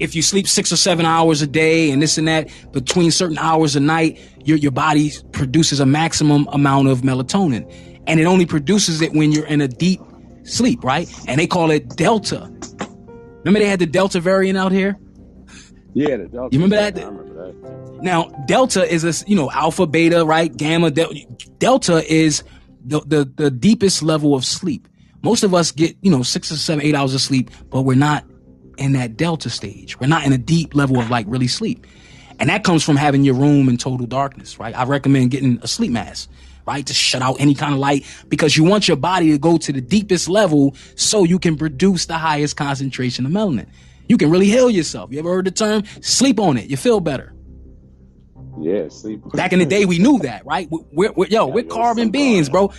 if 0.00 0.14
you 0.14 0.22
sleep 0.22 0.48
six 0.48 0.72
or 0.72 0.76
seven 0.76 1.06
hours 1.06 1.42
a 1.42 1.46
day 1.46 1.90
and 1.90 2.02
this 2.02 2.18
and 2.18 2.28
that, 2.28 2.48
between 2.72 3.10
certain 3.10 3.38
hours 3.38 3.76
a 3.76 3.80
night, 3.80 4.20
your, 4.44 4.56
your 4.58 4.72
body 4.72 5.12
produces 5.32 5.80
a 5.80 5.86
maximum 5.86 6.48
amount 6.52 6.88
of 6.88 7.02
melatonin. 7.02 7.70
And 8.06 8.20
it 8.20 8.24
only 8.24 8.46
produces 8.46 9.00
it 9.00 9.12
when 9.12 9.32
you're 9.32 9.46
in 9.46 9.60
a 9.60 9.68
deep 9.68 10.00
sleep, 10.42 10.84
right? 10.84 11.08
And 11.26 11.40
they 11.40 11.46
call 11.46 11.70
it 11.70 11.96
delta. 11.96 12.50
Remember 13.44 13.60
they 13.60 13.68
had 13.68 13.78
the 13.78 13.86
delta 13.86 14.20
variant 14.20 14.58
out 14.58 14.72
here? 14.72 14.98
Yeah, 15.94 16.16
the 16.16 16.26
delta. 16.26 16.48
You 16.54 16.62
remember 16.62 16.90
that? 16.90 17.83
Now, 18.04 18.24
delta 18.44 18.84
is 18.84 19.02
a, 19.02 19.26
you 19.26 19.34
know, 19.34 19.50
alpha, 19.50 19.86
beta, 19.86 20.26
right? 20.26 20.54
Gamma, 20.54 20.90
delta 20.90 22.04
is 22.06 22.44
the, 22.84 23.00
the, 23.00 23.24
the 23.24 23.50
deepest 23.50 24.02
level 24.02 24.34
of 24.34 24.44
sleep. 24.44 24.86
Most 25.22 25.42
of 25.42 25.54
us 25.54 25.70
get, 25.70 25.96
you 26.02 26.10
know, 26.10 26.22
six 26.22 26.52
or 26.52 26.56
seven, 26.56 26.84
eight 26.84 26.94
hours 26.94 27.14
of 27.14 27.22
sleep, 27.22 27.50
but 27.70 27.80
we're 27.80 27.96
not 27.96 28.26
in 28.76 28.92
that 28.92 29.16
delta 29.16 29.48
stage. 29.48 29.98
We're 29.98 30.08
not 30.08 30.26
in 30.26 30.34
a 30.34 30.38
deep 30.38 30.74
level 30.74 31.00
of 31.00 31.08
like 31.08 31.24
really 31.30 31.48
sleep. 31.48 31.86
And 32.38 32.50
that 32.50 32.62
comes 32.62 32.84
from 32.84 32.96
having 32.96 33.24
your 33.24 33.36
room 33.36 33.70
in 33.70 33.78
total 33.78 34.06
darkness, 34.06 34.58
right? 34.58 34.76
I 34.76 34.84
recommend 34.84 35.30
getting 35.30 35.58
a 35.62 35.66
sleep 35.66 35.90
mask, 35.90 36.28
right? 36.66 36.84
To 36.86 36.92
shut 36.92 37.22
out 37.22 37.36
any 37.40 37.54
kind 37.54 37.72
of 37.72 37.80
light 37.80 38.04
because 38.28 38.54
you 38.54 38.64
want 38.64 38.86
your 38.86 38.98
body 38.98 39.30
to 39.30 39.38
go 39.38 39.56
to 39.56 39.72
the 39.72 39.80
deepest 39.80 40.28
level 40.28 40.76
so 40.94 41.24
you 41.24 41.38
can 41.38 41.56
produce 41.56 42.04
the 42.04 42.18
highest 42.18 42.58
concentration 42.58 43.24
of 43.24 43.32
melanin. 43.32 43.66
You 44.10 44.18
can 44.18 44.30
really 44.30 44.48
heal 44.48 44.68
yourself. 44.68 45.10
You 45.10 45.20
ever 45.20 45.30
heard 45.30 45.46
the 45.46 45.52
term? 45.52 45.84
Sleep 46.02 46.38
on 46.38 46.58
it. 46.58 46.68
You 46.68 46.76
feel 46.76 47.00
better. 47.00 47.33
Yeah, 48.60 48.88
sleep. 48.88 49.20
Back 49.32 49.52
in 49.52 49.58
the 49.58 49.66
day, 49.66 49.84
we 49.84 49.98
knew 49.98 50.18
that, 50.20 50.44
right? 50.46 50.68
We're, 50.70 51.12
we're 51.12 51.26
yo, 51.26 51.46
we're 51.46 51.64
carbon 51.64 52.10
beings, 52.10 52.48
bro. 52.48 52.72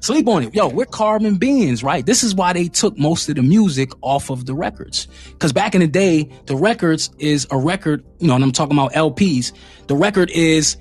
Sleep 0.00 0.28
on 0.28 0.44
it. 0.44 0.54
Yo, 0.54 0.68
we're 0.68 0.86
carbon 0.86 1.38
beings, 1.38 1.82
right? 1.82 2.06
This 2.06 2.22
is 2.22 2.34
why 2.34 2.52
they 2.52 2.68
took 2.68 2.96
most 2.96 3.28
of 3.28 3.34
the 3.34 3.42
music 3.42 3.90
off 4.00 4.30
of 4.30 4.46
the 4.46 4.54
records. 4.54 5.08
Cause 5.40 5.52
back 5.52 5.74
in 5.74 5.80
the 5.80 5.88
day, 5.88 6.30
the 6.46 6.54
records 6.54 7.10
is 7.18 7.48
a 7.50 7.58
record, 7.58 8.04
you 8.20 8.28
know, 8.28 8.36
and 8.36 8.44
I'm 8.44 8.52
talking 8.52 8.76
about 8.76 8.92
LPs. 8.92 9.52
The 9.88 9.96
record 9.96 10.30
is 10.30 10.76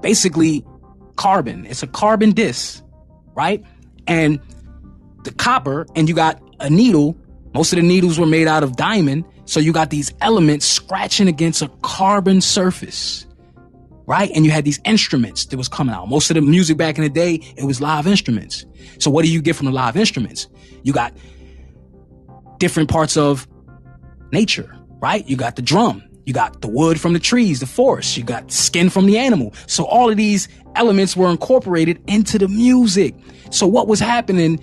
basically 0.00 0.64
carbon. 1.16 1.66
It's 1.66 1.82
a 1.82 1.86
carbon 1.86 2.32
disc, 2.32 2.82
right? 3.34 3.62
And 4.06 4.40
the 5.24 5.32
copper, 5.32 5.86
and 5.94 6.08
you 6.08 6.14
got 6.14 6.42
a 6.60 6.70
needle, 6.70 7.16
most 7.54 7.72
of 7.72 7.76
the 7.76 7.82
needles 7.82 8.18
were 8.18 8.26
made 8.26 8.48
out 8.48 8.62
of 8.62 8.76
diamond. 8.76 9.24
So 9.44 9.60
you 9.60 9.72
got 9.72 9.90
these 9.90 10.14
elements 10.20 10.64
scratching 10.64 11.28
against 11.28 11.60
a 11.60 11.68
carbon 11.82 12.40
surface. 12.40 13.26
Right? 14.10 14.28
And 14.34 14.44
you 14.44 14.50
had 14.50 14.64
these 14.64 14.80
instruments 14.84 15.44
that 15.44 15.56
was 15.56 15.68
coming 15.68 15.94
out. 15.94 16.08
Most 16.08 16.32
of 16.32 16.34
the 16.34 16.40
music 16.40 16.76
back 16.76 16.98
in 16.98 17.04
the 17.04 17.08
day, 17.08 17.34
it 17.56 17.62
was 17.62 17.80
live 17.80 18.08
instruments. 18.08 18.66
So 18.98 19.08
what 19.08 19.24
do 19.24 19.30
you 19.30 19.40
get 19.40 19.54
from 19.54 19.66
the 19.66 19.72
live 19.72 19.96
instruments? 19.96 20.48
You 20.82 20.92
got 20.92 21.16
different 22.58 22.90
parts 22.90 23.16
of 23.16 23.46
nature, 24.32 24.76
right? 25.00 25.24
You 25.28 25.36
got 25.36 25.54
the 25.54 25.62
drum. 25.62 26.02
You 26.26 26.32
got 26.32 26.60
the 26.60 26.66
wood 26.66 27.00
from 27.00 27.12
the 27.12 27.20
trees, 27.20 27.60
the 27.60 27.66
forest. 27.66 28.16
You 28.16 28.24
got 28.24 28.50
skin 28.50 28.90
from 28.90 29.06
the 29.06 29.16
animal. 29.16 29.54
So 29.68 29.84
all 29.84 30.10
of 30.10 30.16
these 30.16 30.48
elements 30.74 31.16
were 31.16 31.30
incorporated 31.30 32.02
into 32.08 32.36
the 32.36 32.48
music. 32.48 33.14
So 33.52 33.68
what 33.68 33.86
was 33.86 34.00
happening? 34.00 34.58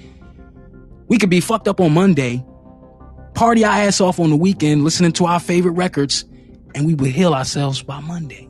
We 1.08 1.18
could 1.18 1.30
be 1.30 1.40
fucked 1.40 1.70
up 1.70 1.80
on 1.80 1.94
Monday, 1.94 2.44
party 3.34 3.64
our 3.64 3.72
ass 3.72 4.02
off 4.02 4.20
on 4.20 4.30
the 4.30 4.36
weekend, 4.36 4.84
listening 4.84 5.14
to 5.14 5.26
our 5.26 5.40
favorite 5.40 5.72
records, 5.72 6.26
and 6.76 6.86
we 6.86 6.96
would 6.96 7.12
heal 7.12 7.34
ourselves 7.34 7.82
by 7.82 8.02
Monday. 8.02 8.50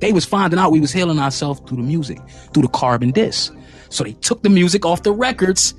They 0.00 0.12
was 0.12 0.24
finding 0.24 0.58
out 0.58 0.72
we 0.72 0.80
was 0.80 0.92
healing 0.92 1.18
ourselves 1.18 1.60
through 1.66 1.78
the 1.78 1.82
music, 1.82 2.18
through 2.52 2.62
the 2.62 2.68
carbon 2.68 3.10
disc. 3.10 3.54
So 3.88 4.04
they 4.04 4.12
took 4.12 4.42
the 4.42 4.50
music 4.50 4.84
off 4.84 5.02
the 5.02 5.12
records, 5.12 5.74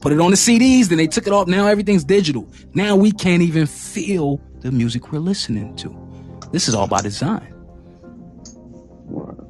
put 0.00 0.12
it 0.12 0.20
on 0.20 0.30
the 0.30 0.36
CDs, 0.36 0.86
then 0.88 0.98
they 0.98 1.06
took 1.06 1.26
it 1.26 1.32
off. 1.32 1.46
Now 1.46 1.66
everything's 1.66 2.04
digital. 2.04 2.48
Now 2.74 2.96
we 2.96 3.12
can't 3.12 3.42
even 3.42 3.66
feel 3.66 4.40
the 4.60 4.72
music 4.72 5.12
we're 5.12 5.20
listening 5.20 5.76
to. 5.76 5.96
This 6.52 6.68
is 6.68 6.74
all 6.74 6.86
by 6.86 7.00
design. 7.00 7.48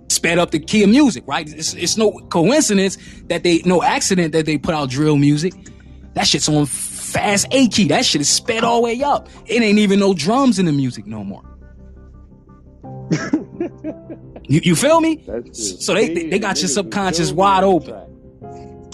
Sped 0.09 0.39
up 0.39 0.51
the 0.51 0.59
key 0.59 0.85
of 0.85 0.91
music, 0.91 1.25
right? 1.27 1.49
It's, 1.49 1.75
it's 1.75 1.97
no 1.97 2.13
coincidence 2.31 2.99
that 3.29 3.43
they, 3.43 3.63
no 3.65 3.83
accident 3.83 4.33
that 4.33 4.47
they 4.47 4.59
put 4.59 4.75
out 4.75 4.91
drill 4.91 5.17
music. 5.17 5.55
That 6.15 6.27
shit's 6.27 6.49
on 6.49 6.67
fast 6.67 7.47
A 7.51 7.69
key. 7.69 7.89
That 7.89 8.05
shit 8.05 8.21
is 8.21 8.29
sped 8.29 8.63
all 8.65 8.77
the 8.77 8.83
way 8.83 9.03
up. 9.03 9.29
It 9.47 9.63
ain't 9.63 9.79
even 9.79 9.99
no 9.99 10.13
drums 10.15 10.59
in 10.59 10.67
the 10.67 10.73
music 10.73 11.07
no 11.07 11.25
more. 11.25 11.43
you, 14.45 14.61
you 14.63 14.77
feel 14.77 15.01
me? 15.01 15.23
So 15.53 15.95
they, 15.95 16.13
they, 16.13 16.29
they 16.31 16.39
got 16.39 16.61
your 16.61 16.69
subconscious 16.69 17.33
wide 17.33 17.65
open. 17.65 17.95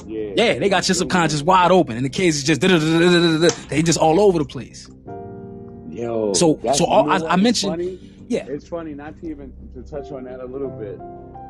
Yeah, 0.06 0.32
yeah, 0.36 0.58
they 0.58 0.68
got 0.68 0.88
your 0.88 0.94
subconscious 0.94 1.42
wide 1.42 1.70
open, 1.70 1.96
and 1.96 2.04
the 2.04 2.10
kids 2.10 2.38
is 2.38 2.44
just 2.44 2.60
they 3.68 3.82
just 3.82 3.98
all 3.98 4.20
over 4.20 4.38
the 4.38 4.44
place. 4.44 4.88
Yo, 5.90 6.32
so 6.32 6.58
so 6.74 6.86
all, 6.86 7.10
I, 7.10 7.16
I, 7.32 7.36
mentioned, 7.36 7.72
funny? 7.72 7.98
yeah, 8.28 8.46
it's 8.46 8.66
funny 8.68 8.94
not 8.94 9.18
to 9.20 9.28
even 9.28 9.52
to 9.74 9.82
touch 9.82 10.10
on 10.12 10.24
that 10.24 10.40
a 10.40 10.46
little 10.46 10.70
bit. 10.70 10.98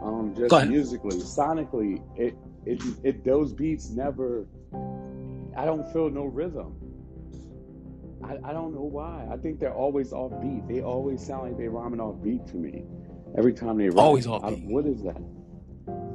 Um, 0.03 0.35
just 0.37 0.69
musically, 0.69 1.19
sonically, 1.19 2.03
it, 2.17 2.35
it 2.65 2.83
it 3.05 3.25
those 3.25 3.53
beats 3.53 3.91
never. 3.91 4.47
I 5.57 5.65
don't 5.65 5.91
feel 5.93 6.11
no 6.11 6.25
rhythm. 6.25 6.75
I, 8.25 8.39
I 8.45 8.53
don't 8.53 8.75
know 8.75 8.83
why. 8.83 9.27
I 9.31 9.37
think 9.37 9.61
they're 9.61 9.75
always 9.75 10.13
off 10.13 10.33
beat. 10.43 10.67
They 10.69 10.83
always 10.83 11.25
sound 11.25 11.49
like 11.49 11.59
they're 11.59 11.71
rhyming 11.71 12.01
off 12.01 12.23
beat 12.23 12.47
to 12.49 12.57
me. 12.57 12.85
Every 13.37 13.53
time 13.53 13.79
they. 13.79 13.89
Always 13.91 14.27
off 14.27 14.49
beat. 14.49 14.65
What 14.65 14.87
is 14.87 15.03
that? 15.03 15.17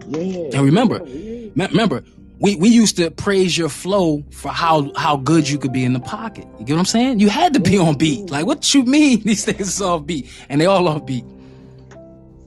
Yeah. 0.08 0.58
And 0.58 0.66
remember, 0.66 1.06
yeah. 1.06 1.68
remember, 1.68 2.04
we, 2.40 2.56
we 2.58 2.70
used 2.70 2.98
to 2.98 3.10
praise 3.12 3.58
your 3.58 3.70
flow 3.70 4.24
for 4.32 4.50
how 4.50 4.92
how 4.96 5.16
good 5.18 5.48
you 5.48 5.58
could 5.58 5.72
be 5.72 5.86
in 5.86 5.94
the 5.94 6.00
pocket. 6.00 6.46
You 6.60 6.66
get 6.66 6.74
what 6.74 6.80
I'm 6.80 6.86
saying? 6.86 7.20
You 7.20 7.30
had 7.30 7.54
to 7.54 7.60
be 7.60 7.78
on 7.78 7.98
beat. 7.98 8.30
Like 8.30 8.46
what 8.46 8.74
you 8.74 8.84
mean 8.84 9.22
these 9.26 9.46
things 9.46 9.62
is 9.62 9.82
off 9.82 10.06
beat, 10.06 10.30
and 10.50 10.60
they 10.60 10.66
all 10.66 10.88
off 10.88 11.06
beat. 11.06 11.26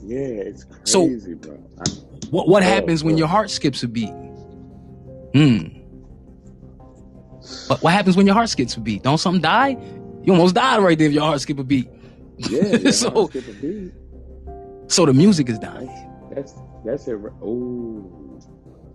Yeah, 0.02 0.18
it's 0.18 0.64
crazy, 0.64 1.32
so, 1.32 1.34
bro. 1.36 1.58
I'm, 1.78 1.92
what 2.30 2.48
what 2.48 2.62
happens 2.62 3.02
when 3.02 3.16
your 3.16 3.28
heart 3.28 3.50
skips 3.50 3.82
a 3.82 3.88
beat? 3.88 4.12
Hmm. 5.34 5.76
But 7.68 7.82
what 7.82 7.92
happens 7.92 8.16
when 8.16 8.26
your 8.26 8.34
heart 8.34 8.48
skips 8.48 8.76
a 8.76 8.80
beat? 8.80 9.02
Don't 9.02 9.18
something 9.18 9.42
die? 9.42 9.78
You 10.24 10.32
almost 10.32 10.54
died 10.54 10.82
right 10.82 10.98
there 10.98 11.06
if 11.06 11.12
your 11.12 11.22
heart 11.22 11.40
skip 11.40 11.58
a 11.58 11.64
beat. 11.64 11.88
Yeah, 12.36 12.90
so 12.90 13.28
beat. 13.28 13.92
So 14.88 15.06
the 15.06 15.12
music 15.12 15.48
is 15.48 15.58
dying. 15.58 15.90
That's 16.34 16.54
that's 16.84 17.08
it. 17.08 17.18
Oh. 17.42 18.12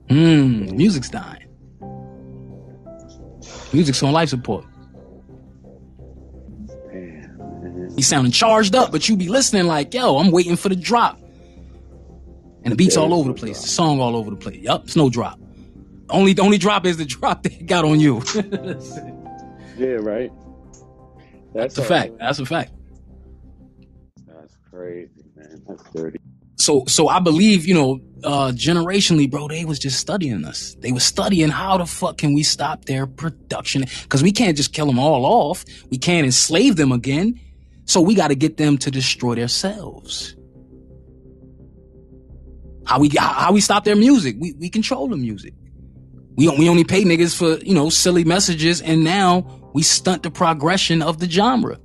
Hmm. 0.10 0.76
music's 0.76 1.10
dying. 1.10 1.48
Music's 3.74 4.04
on 4.04 4.12
life 4.12 4.30
support. 4.30 4.66
He's 7.96 8.08
sounding 8.08 8.32
charged 8.32 8.76
up, 8.76 8.92
but 8.92 9.08
you 9.08 9.16
be 9.16 9.28
listening 9.28 9.68
like, 9.68 9.94
yo, 9.94 10.18
I'm 10.18 10.32
waiting 10.32 10.56
for 10.56 10.70
the 10.70 10.76
drop. 10.76 11.20
And 12.64 12.72
the 12.72 12.76
beat's 12.76 12.98
all 12.98 13.14
over 13.14 13.30
the 13.30 13.34
place, 13.34 13.62
the 13.62 13.68
song 13.68 14.00
all 14.00 14.16
over 14.16 14.30
the 14.30 14.36
place. 14.36 14.58
Yup, 14.58 14.84
it's 14.86 14.96
no 14.96 15.10
drop. 15.10 15.40
Only 16.10 16.34
the 16.34 16.42
only 16.42 16.58
drop 16.58 16.86
is 16.86 16.98
the 16.98 17.06
drop 17.20 17.44
they 17.44 17.50
got 17.50 17.86
on 17.86 18.00
you. 18.00 18.22
yeah, 19.78 19.96
right. 20.00 20.32
That's, 21.54 21.76
That's 21.76 21.78
a 21.78 21.84
fact. 21.84 22.18
That's 22.20 22.40
a 22.40 22.46
fact. 22.46 22.72
That's 24.26 24.56
crazy, 24.70 25.10
man. 25.14 25.21
That's 25.21 25.21
dirty. 25.21 25.21
So 26.58 26.86
so 26.88 27.08
I 27.08 27.20
believe, 27.20 27.66
you 27.66 27.74
know, 27.74 28.00
uh 28.24 28.52
generationally, 28.54 29.30
bro, 29.30 29.48
they 29.48 29.66
was 29.66 29.80
just 29.80 30.00
studying 30.00 30.46
us. 30.46 30.76
They 30.80 30.92
was 30.92 31.04
studying 31.04 31.50
how 31.50 31.78
the 31.78 31.86
fuck 31.86 32.18
can 32.18 32.34
we 32.34 32.44
stop 32.44 32.86
their 32.86 33.08
production? 33.08 33.86
Cause 34.10 34.22
we 34.22 34.32
can't 34.32 34.56
just 34.56 34.74
kill 34.74 34.86
them 34.86 35.00
all 35.00 35.26
off. 35.26 35.66
We 35.90 35.98
can't 35.98 36.26
enslave 36.26 36.76
them 36.76 36.92
again. 36.92 37.40
So 37.86 38.00
we 38.00 38.16
got 38.16 38.30
to 38.30 38.36
get 38.36 38.58
them 38.58 38.78
to 38.80 38.92
destroy 38.92 39.36
themselves. 39.36 40.36
How 42.86 43.00
we 43.00 43.10
how 43.18 43.52
we 43.52 43.62
stop 43.62 43.84
their 43.84 43.96
music? 43.96 44.36
We 44.40 44.54
we 44.54 44.70
control 44.70 45.08
the 45.08 45.18
music. 45.18 45.54
We 46.36 46.48
we 46.58 46.70
only 46.70 46.84
pay 46.84 47.04
niggas 47.04 47.36
for 47.36 47.64
you 47.64 47.74
know 47.74 47.90
silly 47.90 48.24
messages, 48.24 48.82
and 48.82 49.04
now 49.04 49.72
we 49.74 49.84
stunt 49.84 50.24
the 50.24 50.32
progression 50.32 51.02
of 51.02 51.20
the 51.20 51.30
genre. 51.30 51.80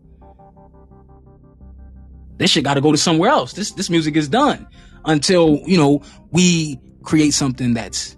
This 2.38 2.50
shit 2.50 2.64
got 2.64 2.74
to 2.74 2.80
go 2.80 2.92
to 2.92 2.98
somewhere 2.98 3.30
else. 3.30 3.52
This 3.52 3.72
this 3.72 3.90
music 3.90 4.16
is 4.16 4.28
done 4.28 4.66
until 5.04 5.60
you 5.66 5.76
know 5.76 6.02
we 6.30 6.78
create 7.02 7.32
something 7.32 7.74
that's 7.74 8.16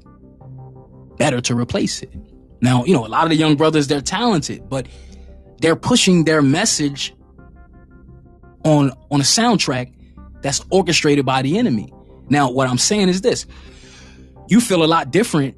better 1.16 1.40
to 1.42 1.54
replace 1.54 2.02
it. 2.02 2.12
Now 2.60 2.84
you 2.84 2.94
know 2.94 3.06
a 3.06 3.08
lot 3.08 3.24
of 3.24 3.30
the 3.30 3.36
young 3.36 3.56
brothers 3.56 3.86
they're 3.86 4.00
talented, 4.00 4.68
but 4.68 4.86
they're 5.60 5.76
pushing 5.76 6.24
their 6.24 6.42
message 6.42 7.14
on 8.64 8.92
on 9.10 9.20
a 9.20 9.24
soundtrack 9.24 9.92
that's 10.42 10.64
orchestrated 10.70 11.24
by 11.24 11.42
the 11.42 11.58
enemy. 11.58 11.92
Now 12.28 12.50
what 12.50 12.68
I'm 12.68 12.78
saying 12.78 13.08
is 13.08 13.20
this: 13.20 13.46
you 14.48 14.60
feel 14.60 14.84
a 14.84 14.86
lot 14.86 15.10
different 15.10 15.56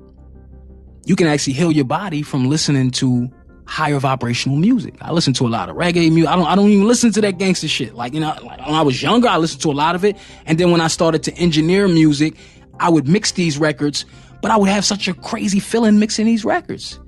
you 1.04 1.16
can 1.16 1.26
actually 1.26 1.54
heal 1.54 1.72
your 1.72 1.84
body 1.84 2.22
from 2.22 2.48
listening 2.48 2.90
to 2.92 3.28
higher 3.70 4.00
vibrational 4.00 4.58
music. 4.58 4.94
I 5.00 5.12
listen 5.12 5.32
to 5.34 5.46
a 5.46 5.48
lot 5.48 5.68
of 5.68 5.76
reggae 5.76 6.12
music. 6.12 6.28
I 6.28 6.34
don't, 6.34 6.46
I 6.46 6.56
don't 6.56 6.68
even 6.70 6.88
listen 6.88 7.12
to 7.12 7.20
that 7.20 7.38
gangster 7.38 7.68
shit. 7.68 7.94
Like, 7.94 8.12
you 8.12 8.18
know, 8.18 8.36
like 8.42 8.58
when 8.66 8.74
I 8.74 8.82
was 8.82 9.00
younger, 9.00 9.28
I 9.28 9.36
listened 9.36 9.62
to 9.62 9.70
a 9.70 9.72
lot 9.72 9.94
of 9.94 10.04
it. 10.04 10.16
And 10.44 10.58
then 10.58 10.72
when 10.72 10.80
I 10.80 10.88
started 10.88 11.22
to 11.22 11.34
engineer 11.34 11.86
music, 11.86 12.34
I 12.80 12.90
would 12.90 13.06
mix 13.06 13.30
these 13.30 13.58
records, 13.58 14.06
but 14.42 14.50
I 14.50 14.56
would 14.56 14.68
have 14.68 14.84
such 14.84 15.06
a 15.06 15.14
crazy 15.14 15.60
feeling 15.60 16.00
mixing 16.00 16.26
these 16.26 16.44
records. 16.44 16.98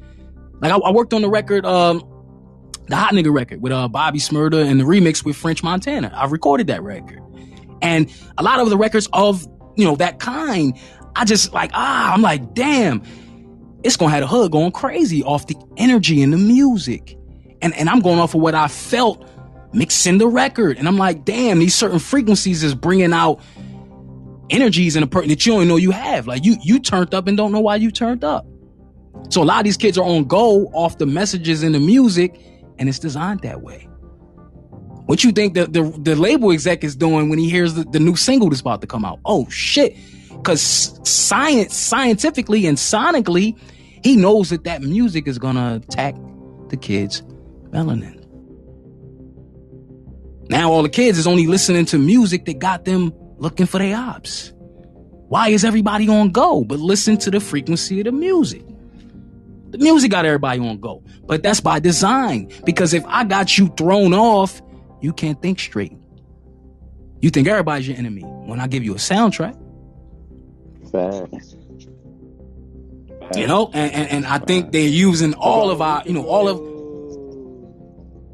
Like 0.60 0.70
I, 0.70 0.76
I 0.76 0.92
worked 0.92 1.12
on 1.12 1.22
the 1.22 1.28
record, 1.28 1.66
um, 1.66 2.00
the 2.86 2.94
Hot 2.94 3.12
Nigga 3.12 3.34
record 3.34 3.60
with 3.60 3.72
uh, 3.72 3.88
Bobby 3.88 4.20
Shmurda 4.20 4.64
and 4.64 4.78
the 4.78 4.84
remix 4.84 5.24
with 5.24 5.34
French 5.34 5.64
Montana. 5.64 6.12
I 6.14 6.26
recorded 6.26 6.68
that 6.68 6.80
record. 6.84 7.20
And 7.80 8.08
a 8.38 8.44
lot 8.44 8.60
of 8.60 8.70
the 8.70 8.76
records 8.76 9.08
of, 9.12 9.44
you 9.74 9.84
know, 9.84 9.96
that 9.96 10.20
kind, 10.20 10.78
I 11.16 11.24
just 11.24 11.52
like, 11.52 11.72
ah, 11.74 12.14
I'm 12.14 12.22
like, 12.22 12.54
damn, 12.54 13.02
it's 13.85 13.97
gonna 13.97 14.11
have 14.11 14.20
the 14.20 14.26
hood 14.26 14.53
going 14.53 14.72
crazy 14.72 15.22
off 15.22 15.47
the 15.47 15.57
energy 15.76 16.22
and 16.22 16.33
the 16.33 16.39
music. 16.39 17.16
And 17.61 17.74
and 17.74 17.89
I'm 17.89 18.01
going 18.01 18.18
off 18.18 18.35
of 18.35 18.41
what 18.41 18.55
I 18.55 18.68
felt 18.68 19.28
mixing 19.72 20.18
the 20.18 20.28
record. 20.28 20.78
And 20.78 20.87
I'm 20.87 20.99
like, 20.99 21.24
damn, 21.24 21.59
these 21.59 21.74
certain 21.74 21.99
frequencies 21.99 22.62
is 22.62 22.74
bringing 22.74 23.12
out 23.12 23.41
energies 24.51 24.97
in 24.97 25.03
a 25.03 25.07
person 25.07 25.28
that 25.30 25.47
you 25.47 25.53
don't 25.53 25.68
know 25.68 25.76
you 25.76 25.91
have. 25.91 26.26
Like 26.26 26.45
you 26.45 26.57
you 26.62 26.78
turned 26.78 27.14
up 27.14 27.26
and 27.26 27.37
don't 27.37 27.53
know 27.53 27.61
why 27.61 27.76
you 27.76 27.91
turned 27.91 28.24
up. 28.24 28.47
So 29.30 29.43
a 29.43 29.45
lot 29.45 29.59
of 29.59 29.64
these 29.64 29.76
kids 29.76 29.97
are 29.99 30.05
on 30.05 30.24
go 30.24 30.66
off 30.68 30.99
the 30.99 31.07
messages 31.07 31.62
in 31.62 31.72
the 31.72 31.80
music, 31.80 32.39
and 32.78 32.89
it's 32.89 32.99
designed 32.99 33.41
that 33.41 33.62
way. 33.62 33.89
What 35.07 35.24
you 35.24 35.33
think 35.33 35.55
the, 35.55 35.66
the, 35.66 35.83
the 35.99 36.16
label 36.16 36.53
exec 36.53 36.85
is 36.85 36.95
doing 36.95 37.28
when 37.28 37.39
he 37.39 37.51
hears 37.51 37.74
the, 37.74 37.85
the 37.85 37.99
new 37.99 38.16
single 38.16 38.49
that's 38.49 38.61
about 38.61 38.80
to 38.83 38.87
come 38.87 39.05
out? 39.05 39.20
Oh 39.24 39.49
shit. 39.49 39.97
Cause 40.45 40.99
science, 41.09 41.76
scientifically 41.76 42.66
and 42.66 42.76
sonically, 42.76 43.59
he 44.03 44.16
knows 44.16 44.50
that 44.50 44.64
that 44.64 44.82
music 44.82 45.26
is 45.26 45.38
going 45.38 45.57
to 45.57 45.76
attack 45.76 46.16
the 46.68 46.76
kids' 46.76 47.22
melanin. 47.70 48.18
Now 50.48 50.72
all 50.72 50.82
the 50.82 50.88
kids 50.88 51.18
is 51.18 51.26
only 51.26 51.46
listening 51.46 51.86
to 51.86 51.98
music 51.98 52.44
that 52.46 52.59
got 52.59 52.84
them 52.84 53.12
looking 53.38 53.66
for 53.66 53.78
their 53.78 53.96
ops. 53.96 54.53
Why 55.28 55.48
is 55.48 55.64
everybody 55.64 56.09
on 56.09 56.30
go? 56.30 56.64
But 56.64 56.78
listen 56.78 57.16
to 57.18 57.30
the 57.30 57.40
frequency 57.40 58.00
of 58.00 58.07
the 58.07 58.12
music. 58.12 58.64
The 59.70 59.78
music 59.78 60.11
got 60.11 60.26
everybody 60.26 60.61
on 60.61 60.78
go, 60.80 61.03
but 61.24 61.42
that's 61.42 61.61
by 61.61 61.78
design. 61.80 62.50
Because 62.64 62.92
if 62.92 63.05
I 63.07 63.24
got 63.24 63.57
you 63.57 63.68
thrown 63.76 64.12
off, 64.12 64.61
you 65.00 65.14
can't 65.14 65.40
think 65.40 65.59
straight. 65.59 65.96
You 67.22 67.30
think 67.30 67.48
everybody's 67.48 67.88
your 67.88 67.96
enemy. 67.96 68.20
When 68.22 68.61
I 68.61 68.66
give 68.66 68.84
you 68.84 68.92
a 68.92 68.98
soundtrack, 68.98 69.59
Facts. 70.90 71.57
You 73.37 73.47
know, 73.47 73.70
and, 73.72 73.93
and, 73.93 74.11
and 74.11 74.26
I 74.26 74.39
think 74.39 74.72
they're 74.72 74.83
using 74.87 75.35
all 75.35 75.70
of 75.70 75.80
our, 75.80 76.03
you 76.05 76.12
know, 76.12 76.26
all 76.26 76.49
of 76.49 76.59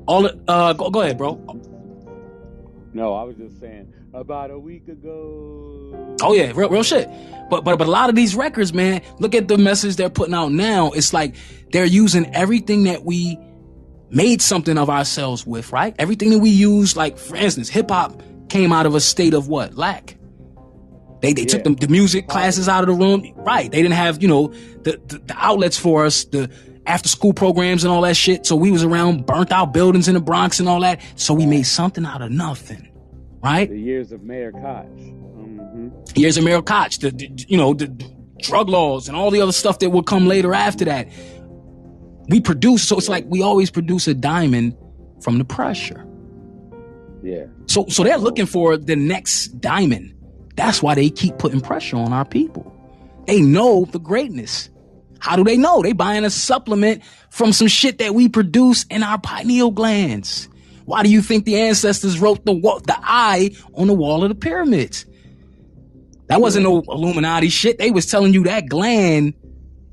all 0.07 0.27
of, 0.27 0.41
uh 0.49 0.73
go, 0.73 0.91
go 0.91 1.03
ahead, 1.03 1.19
bro. 1.19 1.35
No, 2.93 3.15
I 3.15 3.23
was 3.23 3.37
just 3.37 3.61
saying 3.61 3.93
about 4.15 4.51
a 4.51 4.59
week 4.59 4.89
ago. 4.89 6.17
Oh 6.23 6.35
yeah, 6.35 6.53
real 6.55 6.69
real 6.69 6.83
shit. 6.83 7.09
But 7.51 7.65
but 7.65 7.79
but 7.79 7.87
a 7.87 7.91
lot 7.91 8.09
of 8.09 8.17
these 8.17 8.35
records, 8.35 8.73
man, 8.75 9.03
look 9.19 9.35
at 9.35 9.49
the 9.49 9.59
message 9.59 9.97
they're 9.97 10.11
putting 10.11 10.35
out 10.35 10.53
now. 10.53 10.91
It's 10.93 11.13
like 11.13 11.37
they're 11.73 11.85
using 11.85 12.35
everything 12.35 12.85
that 12.85 13.05
we 13.05 13.39
made 14.11 14.43
something 14.43 14.79
of 14.79 14.91
ourselves 14.91 15.47
with, 15.47 15.73
right? 15.73 15.95
Everything 15.99 16.31
that 16.31 16.39
we 16.39 16.51
use, 16.51 16.97
like 16.97 17.19
for 17.19 17.37
instance, 17.37 17.69
hip 17.69 17.91
hop 17.91 18.21
came 18.49 18.73
out 18.73 18.87
of 18.87 18.95
a 18.95 19.01
state 19.01 19.35
of 19.35 19.49
what? 19.49 19.75
Lack. 19.75 20.18
They 21.21 21.33
they 21.33 21.43
yeah. 21.43 21.49
took 21.49 21.65
the, 21.65 21.75
the 21.75 21.89
music 21.89 22.29
classes 22.29 22.69
out 22.69 22.89
of 22.89 22.89
the 22.89 23.05
room. 23.05 23.33
Right. 23.37 23.71
They 23.71 23.83
didn't 23.83 23.95
have, 23.95 24.23
you 24.23 24.29
know, 24.29 24.49
the, 24.83 25.01
the, 25.07 25.19
the 25.19 25.35
outlets 25.37 25.77
for 25.77 26.05
us, 26.05 26.25
the 26.25 26.51
after 26.87 27.09
school 27.09 27.33
programs 27.33 27.85
and 27.85 27.93
all 27.93 28.03
that 28.03 28.17
shit. 28.17 28.47
So 28.47 28.57
we 28.57 28.71
was 28.71 28.83
around 28.83 29.27
burnt 29.27 29.53
out 29.53 29.73
buildings 29.73 30.09
in 30.09 30.15
the 30.15 30.21
Bronx 30.21 30.59
and 30.61 30.69
all 30.69 30.81
that. 30.81 31.01
So 31.17 31.35
we 31.35 31.47
made 31.47 31.65
something 31.65 32.05
out 32.05 32.23
of 32.23 32.31
nothing. 32.31 32.89
Right? 33.43 33.69
The 33.69 33.79
years 33.79 34.11
of 34.13 34.23
Mayor 34.23 34.53
Koch. 34.53 34.87
Mm-hmm. 34.87 35.89
Years 36.17 36.37
of 36.37 36.45
Mayor 36.45 36.63
Koch, 36.63 36.99
the, 36.99 37.11
the 37.11 37.31
you 37.47 37.57
know, 37.57 37.75
the 37.75 37.87
drug 38.41 38.69
laws 38.69 39.09
and 39.09 39.17
all 39.17 39.31
the 39.31 39.41
other 39.41 39.53
stuff 39.53 39.79
that 39.81 39.91
would 39.91 40.07
come 40.07 40.27
later 40.27 40.55
after 40.55 40.85
that. 40.87 41.09
We 42.29 42.41
produce, 42.41 42.87
so 42.87 42.99
it's 42.99 43.09
like 43.09 43.25
we 43.27 43.43
always 43.43 43.71
produce 43.71 44.07
a 44.07 44.15
diamond 44.15 44.77
from 45.21 45.39
the 45.39 45.45
pressure. 45.45 46.05
Yeah. 47.23 47.47
So 47.67 47.87
so 47.89 48.05
they're 48.05 48.19
looking 48.19 48.47
for 48.47 48.77
the 48.77 48.97
next 48.97 49.61
diamond. 49.61 50.15
That's 50.59 50.83
why 50.83 50.97
they 50.97 51.09
keep 51.09 51.39
putting 51.39 51.61
pressure 51.61 51.97
on 51.97 52.13
our 52.13 52.25
people. 52.25 52.75
They 53.29 53.41
know 53.41 53.85
the 53.85 54.01
greatness. 54.01 54.69
How 55.21 55.37
do 55.37 55.45
they 55.45 55.57
know? 55.57 55.83
They 55.83 55.93
buying 55.93 56.25
a 56.25 56.31
supplement 56.31 57.05
from 57.31 57.53
some 57.53 57.69
shit 57.69 57.99
that 57.99 58.13
we 58.13 58.29
produce 58.29 58.85
in 58.91 59.05
our 59.05 59.21
pineal 59.21 59.71
glands. 59.71 60.49
Why 60.85 61.05
do 61.05 61.11
you 61.11 61.23
think 61.23 61.45
the 61.45 61.61
ancestors 61.61 62.19
wrote 62.19 62.45
the 62.45 62.55
the 62.55 62.99
eye 63.01 63.53
on 63.75 63.87
the 63.87 63.95
wall 63.95 64.25
of 64.25 64.31
the 64.31 64.35
pyramids? 64.35 65.07
That 66.27 66.41
wasn't 66.41 66.65
no 66.65 66.83
Illuminati 66.89 67.51
shit. 67.51 67.79
They 67.79 67.93
was 67.93 68.07
telling 68.07 68.35
you 68.35 68.43
that 68.45 68.69
gland 68.69 69.35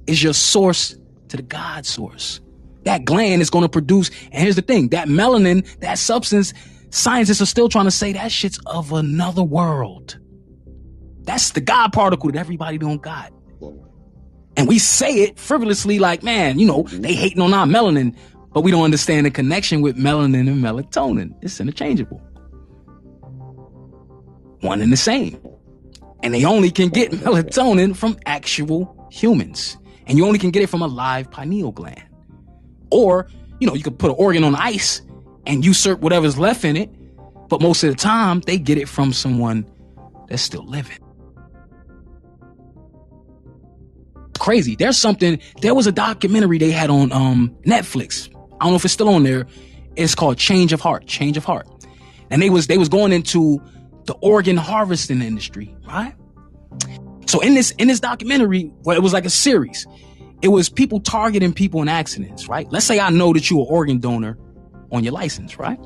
is 0.07 0.23
your 0.23 0.33
source 0.33 0.95
to 1.27 1.37
the 1.37 1.43
God 1.43 1.85
source. 1.85 2.41
That 2.85 3.05
gland 3.05 3.43
is 3.43 3.51
going 3.51 3.65
to 3.65 3.69
produce, 3.69 4.09
and 4.31 4.41
here's 4.41 4.55
the 4.55 4.63
thing, 4.63 4.89
that 4.89 5.09
melanin, 5.09 5.79
that 5.81 5.99
substance, 5.99 6.55
scientists 6.89 7.41
are 7.41 7.45
still 7.45 7.69
trying 7.69 7.85
to 7.85 7.91
say 7.91 8.13
that 8.13 8.31
shit's 8.31 8.59
of 8.65 8.93
another 8.93 9.43
world. 9.43 10.17
That's 11.25 11.51
the 11.51 11.61
God 11.61 11.91
particle 11.91 12.31
that 12.31 12.39
everybody 12.39 12.77
don't 12.77 13.01
got. 13.01 13.33
And 14.57 14.67
we 14.67 14.79
say 14.79 15.23
it 15.23 15.37
frivolously 15.37 15.99
like, 15.99 16.23
man, 16.23 16.59
you 16.59 16.65
know, 16.65 16.83
they 16.83 17.13
hating 17.13 17.41
on 17.41 17.53
our 17.53 17.65
melanin, 17.65 18.15
but 18.53 18.61
we 18.61 18.71
don't 18.71 18.83
understand 18.83 19.25
the 19.25 19.31
connection 19.31 19.81
with 19.81 19.97
melanin 19.97 20.47
and 20.47 20.63
melatonin. 20.63 21.35
It's 21.41 21.59
interchangeable. 21.59 22.21
One 24.61 24.81
and 24.81 24.93
the 24.93 24.97
same. 24.97 25.39
And 26.23 26.33
they 26.33 26.45
only 26.45 26.71
can 26.71 26.89
get 26.89 27.11
melatonin 27.11 27.95
from 27.95 28.17
actual 28.25 29.09
humans. 29.11 29.77
And 30.07 30.17
you 30.17 30.25
only 30.25 30.39
can 30.39 30.51
get 30.51 30.63
it 30.63 30.67
from 30.67 30.81
a 30.81 30.87
live 30.87 31.29
pineal 31.31 31.71
gland. 31.71 32.03
Or, 32.91 33.27
you 33.59 33.67
know, 33.67 33.73
you 33.73 33.83
could 33.83 33.99
put 33.99 34.11
an 34.11 34.15
organ 34.17 34.43
on 34.43 34.55
ice 34.55 35.01
and 35.45 35.65
usurp 35.65 35.99
whatever's 35.99 36.37
left 36.37 36.63
in 36.63 36.77
it. 36.77 36.89
But 37.49 37.61
most 37.61 37.83
of 37.83 37.89
the 37.89 37.95
time, 37.95 38.39
they 38.41 38.57
get 38.57 38.77
it 38.77 38.87
from 38.87 39.11
someone 39.11 39.69
that's 40.27 40.41
still 40.41 40.65
living. 40.65 40.97
Crazy. 44.45 44.75
There's 44.75 44.99
something, 44.99 45.39
there 45.61 45.73
was 45.73 45.87
a 45.87 45.91
documentary 45.91 46.59
they 46.59 46.69
had 46.69 46.91
on 46.91 47.11
um, 47.11 47.57
Netflix. 47.65 48.29
I 48.61 48.65
don't 48.65 48.73
know 48.73 48.75
if 48.75 48.85
it's 48.85 48.93
still 48.93 49.09
on 49.09 49.23
there. 49.23 49.47
It's 49.95 50.13
called 50.13 50.37
Change 50.37 50.71
of 50.71 50.79
Heart, 50.79 51.07
Change 51.07 51.35
of 51.35 51.43
Heart. 51.43 51.67
And 52.29 52.43
they 52.43 52.51
was 52.51 52.67
they 52.67 52.77
was 52.77 52.87
going 52.87 53.11
into 53.11 53.59
the 54.05 54.13
organ 54.21 54.55
harvesting 54.55 55.23
industry, 55.23 55.75
right? 55.87 56.13
So 57.25 57.39
in 57.39 57.55
this 57.55 57.71
in 57.71 57.87
this 57.87 57.99
documentary, 57.99 58.71
well, 58.83 58.95
it 58.95 59.01
was 59.01 59.13
like 59.13 59.25
a 59.25 59.31
series. 59.31 59.87
It 60.43 60.49
was 60.49 60.69
people 60.69 60.99
targeting 60.99 61.51
people 61.51 61.81
in 61.81 61.87
accidents, 61.87 62.47
right? 62.47 62.71
Let's 62.71 62.85
say 62.85 62.99
I 62.99 63.09
know 63.09 63.33
that 63.33 63.49
you're 63.49 63.61
an 63.61 63.67
organ 63.67 63.99
donor 63.99 64.37
on 64.91 65.03
your 65.03 65.13
license, 65.13 65.57
right? 65.57 65.79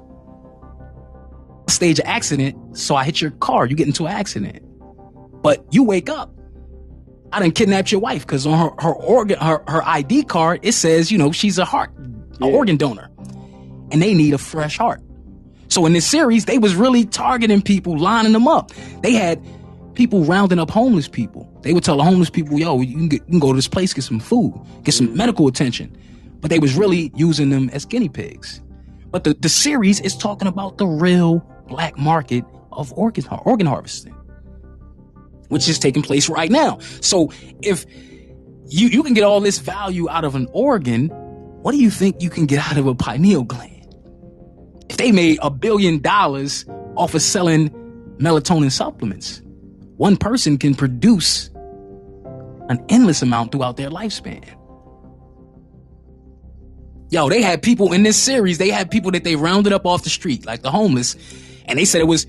Stage 1.69 2.01
accident, 2.03 2.77
so 2.77 2.95
I 2.95 3.05
hit 3.05 3.21
your 3.21 3.31
car, 3.31 3.65
you 3.67 3.77
get 3.77 3.87
into 3.87 4.05
an 4.05 4.11
accident. 4.11 4.61
But 5.41 5.65
you 5.71 5.83
wake 5.83 6.09
up 6.09 6.33
I 7.31 7.41
didn't 7.41 7.55
kidnap 7.55 7.91
your 7.91 8.01
wife 8.01 8.25
because 8.25 8.45
on 8.47 8.57
her, 8.57 8.75
her 8.81 8.93
organ, 8.93 9.37
her, 9.39 9.63
her 9.67 9.83
ID 9.83 10.23
card, 10.23 10.59
it 10.63 10.71
says, 10.71 11.11
you 11.11 11.17
know, 11.17 11.31
she's 11.31 11.57
a 11.57 11.65
heart, 11.65 11.91
yeah. 11.97 12.47
an 12.47 12.53
organ 12.53 12.77
donor 12.77 13.09
and 13.91 14.01
they 14.01 14.13
need 14.13 14.33
a 14.33 14.37
fresh 14.37 14.77
heart. 14.77 15.01
So 15.67 15.85
in 15.85 15.93
this 15.93 16.05
series, 16.05 16.45
they 16.45 16.57
was 16.57 16.75
really 16.75 17.05
targeting 17.05 17.61
people, 17.61 17.97
lining 17.97 18.33
them 18.33 18.47
up. 18.47 18.71
They 19.01 19.13
had 19.13 19.43
people 19.93 20.23
rounding 20.23 20.59
up 20.59 20.71
homeless 20.71 21.07
people. 21.07 21.47
They 21.61 21.73
would 21.73 21.83
tell 21.83 21.97
the 21.97 22.03
homeless 22.03 22.29
people, 22.29 22.59
yo, 22.59 22.81
you 22.81 22.95
can, 22.95 23.09
get, 23.09 23.21
you 23.21 23.31
can 23.31 23.39
go 23.39 23.51
to 23.51 23.55
this 23.55 23.67
place, 23.67 23.93
get 23.93 24.03
some 24.03 24.19
food, 24.19 24.59
get 24.83 24.93
some 24.93 25.07
mm-hmm. 25.07 25.17
medical 25.17 25.47
attention. 25.47 25.95
But 26.41 26.49
they 26.49 26.59
was 26.59 26.75
really 26.75 27.11
using 27.15 27.49
them 27.49 27.69
as 27.69 27.85
guinea 27.85 28.09
pigs. 28.09 28.61
But 29.11 29.23
the, 29.23 29.33
the 29.33 29.49
series 29.49 29.99
is 29.99 30.15
talking 30.15 30.47
about 30.47 30.77
the 30.77 30.87
real 30.87 31.39
black 31.67 31.97
market 31.97 32.45
of 32.71 32.93
organ, 32.93 33.25
organ 33.43 33.67
harvesting 33.67 34.15
which 35.49 35.67
is 35.67 35.77
taking 35.77 36.01
place 36.01 36.29
right 36.29 36.49
now. 36.49 36.79
So 37.01 37.31
if 37.61 37.85
you, 38.67 38.87
you 38.87 39.03
can 39.03 39.13
get 39.13 39.23
all 39.23 39.41
this 39.41 39.59
value 39.59 40.09
out 40.09 40.23
of 40.23 40.35
an 40.35 40.47
organ, 40.51 41.09
what 41.61 41.73
do 41.73 41.77
you 41.77 41.89
think 41.89 42.21
you 42.21 42.29
can 42.29 42.45
get 42.45 42.59
out 42.71 42.77
of 42.77 42.87
a 42.87 42.95
pineal 42.95 43.43
gland? 43.43 43.93
If 44.89 44.97
they 44.97 45.11
made 45.11 45.39
a 45.41 45.49
billion 45.49 45.99
dollars 45.99 46.65
off 46.95 47.13
of 47.13 47.21
selling 47.21 47.69
melatonin 48.17 48.71
supplements, 48.71 49.41
one 49.97 50.17
person 50.17 50.57
can 50.57 50.75
produce 50.75 51.49
an 52.69 52.83
endless 52.89 53.21
amount 53.21 53.51
throughout 53.51 53.77
their 53.77 53.89
lifespan. 53.89 54.45
Yo, 57.11 57.27
they 57.27 57.41
had 57.41 57.63
people 57.63 57.91
in 57.91 58.03
this 58.03 58.17
series, 58.17 58.59
they 58.59 58.69
had 58.69 58.91
people 58.91 59.11
that 59.11 59.23
they 59.23 59.35
rounded 59.35 59.73
up 59.73 59.85
off 59.85 60.03
the 60.03 60.09
street, 60.09 60.45
like 60.45 60.61
the 60.61 60.69
homeless, 60.69 61.15
and 61.65 61.79
they 61.79 61.85
said 61.85 62.01
it 62.01 62.05
was 62.05 62.27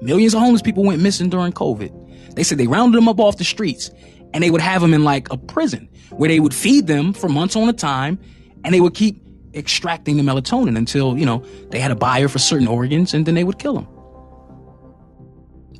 millions 0.00 0.32
of 0.32 0.40
homeless 0.40 0.62
people 0.62 0.84
went 0.84 1.02
missing 1.02 1.28
during 1.28 1.52
COVID. 1.52 1.90
They 2.34 2.42
said 2.42 2.58
they 2.58 2.66
rounded 2.66 2.96
them 2.96 3.08
up 3.08 3.20
off 3.20 3.36
the 3.36 3.44
streets 3.44 3.90
and 4.32 4.42
they 4.42 4.50
would 4.50 4.60
have 4.60 4.82
them 4.82 4.94
in 4.94 5.04
like 5.04 5.30
a 5.30 5.36
prison 5.36 5.88
where 6.10 6.28
they 6.28 6.40
would 6.40 6.54
feed 6.54 6.86
them 6.86 7.12
for 7.12 7.28
months 7.28 7.56
on 7.56 7.68
a 7.68 7.72
time 7.72 8.18
and 8.64 8.74
they 8.74 8.80
would 8.80 8.94
keep 8.94 9.22
extracting 9.54 10.16
the 10.16 10.22
melatonin 10.22 10.76
until, 10.76 11.18
you 11.18 11.26
know, 11.26 11.44
they 11.70 11.78
had 11.78 11.90
a 11.90 11.96
buyer 11.96 12.28
for 12.28 12.38
certain 12.38 12.66
organs 12.66 13.12
and 13.12 13.26
then 13.26 13.34
they 13.34 13.44
would 13.44 13.58
kill 13.58 13.74
them. 13.74 13.88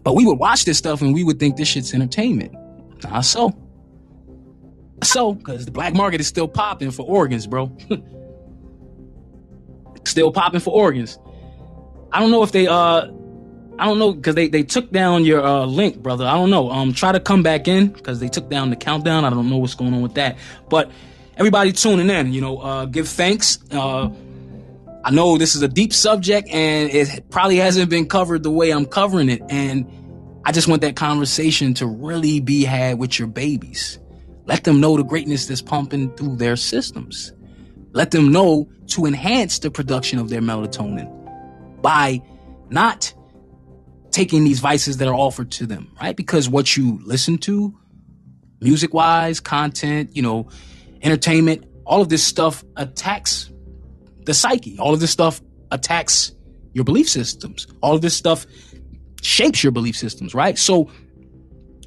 But 0.02 0.14
we 0.14 0.26
would 0.26 0.38
watch 0.38 0.64
this 0.64 0.78
stuff 0.78 1.00
and 1.00 1.14
we 1.14 1.24
would 1.24 1.38
think 1.38 1.56
this 1.56 1.68
shit's 1.68 1.94
entertainment. 1.94 2.54
Not 3.04 3.24
so. 3.24 3.56
So, 5.02 5.34
because 5.34 5.64
the 5.64 5.72
black 5.72 5.94
market 5.94 6.20
is 6.20 6.26
still 6.26 6.48
popping 6.48 6.90
for 6.90 7.04
organs, 7.04 7.46
bro. 7.46 7.76
still 10.04 10.32
popping 10.32 10.60
for 10.60 10.72
organs. 10.72 11.18
I 12.12 12.20
don't 12.20 12.30
know 12.30 12.42
if 12.42 12.52
they 12.52 12.66
uh 12.66 13.06
I 13.82 13.86
don't 13.86 13.98
know 13.98 14.12
because 14.12 14.36
they, 14.36 14.46
they 14.46 14.62
took 14.62 14.92
down 14.92 15.24
your 15.24 15.44
uh, 15.44 15.64
link, 15.64 16.00
brother. 16.00 16.24
I 16.24 16.34
don't 16.34 16.50
know. 16.50 16.70
Um, 16.70 16.92
try 16.92 17.10
to 17.10 17.18
come 17.18 17.42
back 17.42 17.66
in 17.66 17.88
because 17.88 18.20
they 18.20 18.28
took 18.28 18.48
down 18.48 18.70
the 18.70 18.76
countdown. 18.76 19.24
I 19.24 19.30
don't 19.30 19.50
know 19.50 19.56
what's 19.56 19.74
going 19.74 19.92
on 19.92 20.02
with 20.02 20.14
that. 20.14 20.38
But 20.70 20.88
everybody 21.36 21.72
tuning 21.72 22.08
in, 22.08 22.32
you 22.32 22.40
know, 22.40 22.58
uh, 22.58 22.84
give 22.84 23.08
thanks. 23.08 23.58
Uh, 23.72 24.08
I 25.04 25.10
know 25.10 25.36
this 25.36 25.56
is 25.56 25.62
a 25.62 25.68
deep 25.68 25.92
subject 25.92 26.48
and 26.50 26.90
it 26.90 27.28
probably 27.28 27.56
hasn't 27.56 27.90
been 27.90 28.06
covered 28.06 28.44
the 28.44 28.52
way 28.52 28.70
I'm 28.70 28.86
covering 28.86 29.28
it. 29.28 29.42
And 29.48 29.90
I 30.44 30.52
just 30.52 30.68
want 30.68 30.82
that 30.82 30.94
conversation 30.94 31.74
to 31.74 31.86
really 31.88 32.38
be 32.38 32.62
had 32.62 33.00
with 33.00 33.18
your 33.18 33.26
babies. 33.26 33.98
Let 34.46 34.62
them 34.62 34.80
know 34.80 34.96
the 34.96 35.02
greatness 35.02 35.46
that's 35.46 35.60
pumping 35.60 36.14
through 36.14 36.36
their 36.36 36.54
systems. 36.54 37.32
Let 37.90 38.12
them 38.12 38.30
know 38.30 38.68
to 38.90 39.06
enhance 39.06 39.58
the 39.58 39.72
production 39.72 40.20
of 40.20 40.28
their 40.28 40.40
melatonin 40.40 41.82
by 41.82 42.22
not 42.70 43.12
taking 44.12 44.44
these 44.44 44.60
vices 44.60 44.98
that 44.98 45.08
are 45.08 45.14
offered 45.14 45.50
to 45.52 45.66
them, 45.66 45.90
right? 46.00 46.14
Because 46.16 46.48
what 46.48 46.76
you 46.76 47.00
listen 47.04 47.38
to, 47.38 47.76
music 48.60 48.94
wise, 48.94 49.40
content, 49.40 50.14
you 50.14 50.22
know, 50.22 50.48
entertainment, 51.02 51.64
all 51.84 52.00
of 52.00 52.08
this 52.08 52.24
stuff 52.24 52.62
attacks 52.76 53.50
the 54.24 54.34
psyche. 54.34 54.78
All 54.78 54.94
of 54.94 55.00
this 55.00 55.10
stuff 55.10 55.40
attacks 55.70 56.32
your 56.74 56.84
belief 56.84 57.08
systems. 57.08 57.66
All 57.82 57.94
of 57.94 58.02
this 58.02 58.14
stuff 58.16 58.46
shapes 59.20 59.62
your 59.62 59.72
belief 59.72 59.96
systems, 59.96 60.34
right? 60.34 60.58
So 60.58 60.90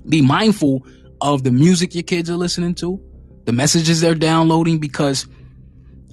be 0.08 0.22
mindful 0.22 0.86
of 1.22 1.44
the 1.44 1.52
music 1.52 1.96
your 1.96 2.04
kids 2.04 2.30
are 2.30 2.36
listening 2.36 2.76
to, 2.76 3.02
the 3.46 3.54
messages 3.54 4.02
they're 4.02 4.16
downloading, 4.16 4.80
because 4.80 5.28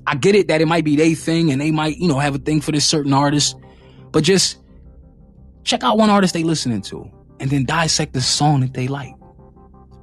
I 0.06 0.14
get 0.16 0.34
it 0.34 0.48
that 0.48 0.60
it 0.60 0.66
might 0.66 0.84
be 0.84 0.96
their 0.96 1.14
thing 1.14 1.50
and 1.50 1.60
they 1.60 1.70
might, 1.70 1.96
you 1.96 2.08
know, 2.08 2.18
have 2.18 2.34
a 2.34 2.38
thing 2.38 2.60
for 2.60 2.72
this 2.72 2.86
certain 2.86 3.12
artist, 3.12 3.56
but 4.10 4.24
just 4.24 4.58
Check 5.64 5.84
out 5.84 5.98
one 5.98 6.10
artist 6.10 6.34
they 6.34 6.42
listening 6.42 6.82
to 6.82 7.10
and 7.40 7.50
then 7.50 7.64
dissect 7.64 8.12
the 8.12 8.20
song 8.20 8.60
that 8.60 8.74
they 8.74 8.88
like. 8.88 9.14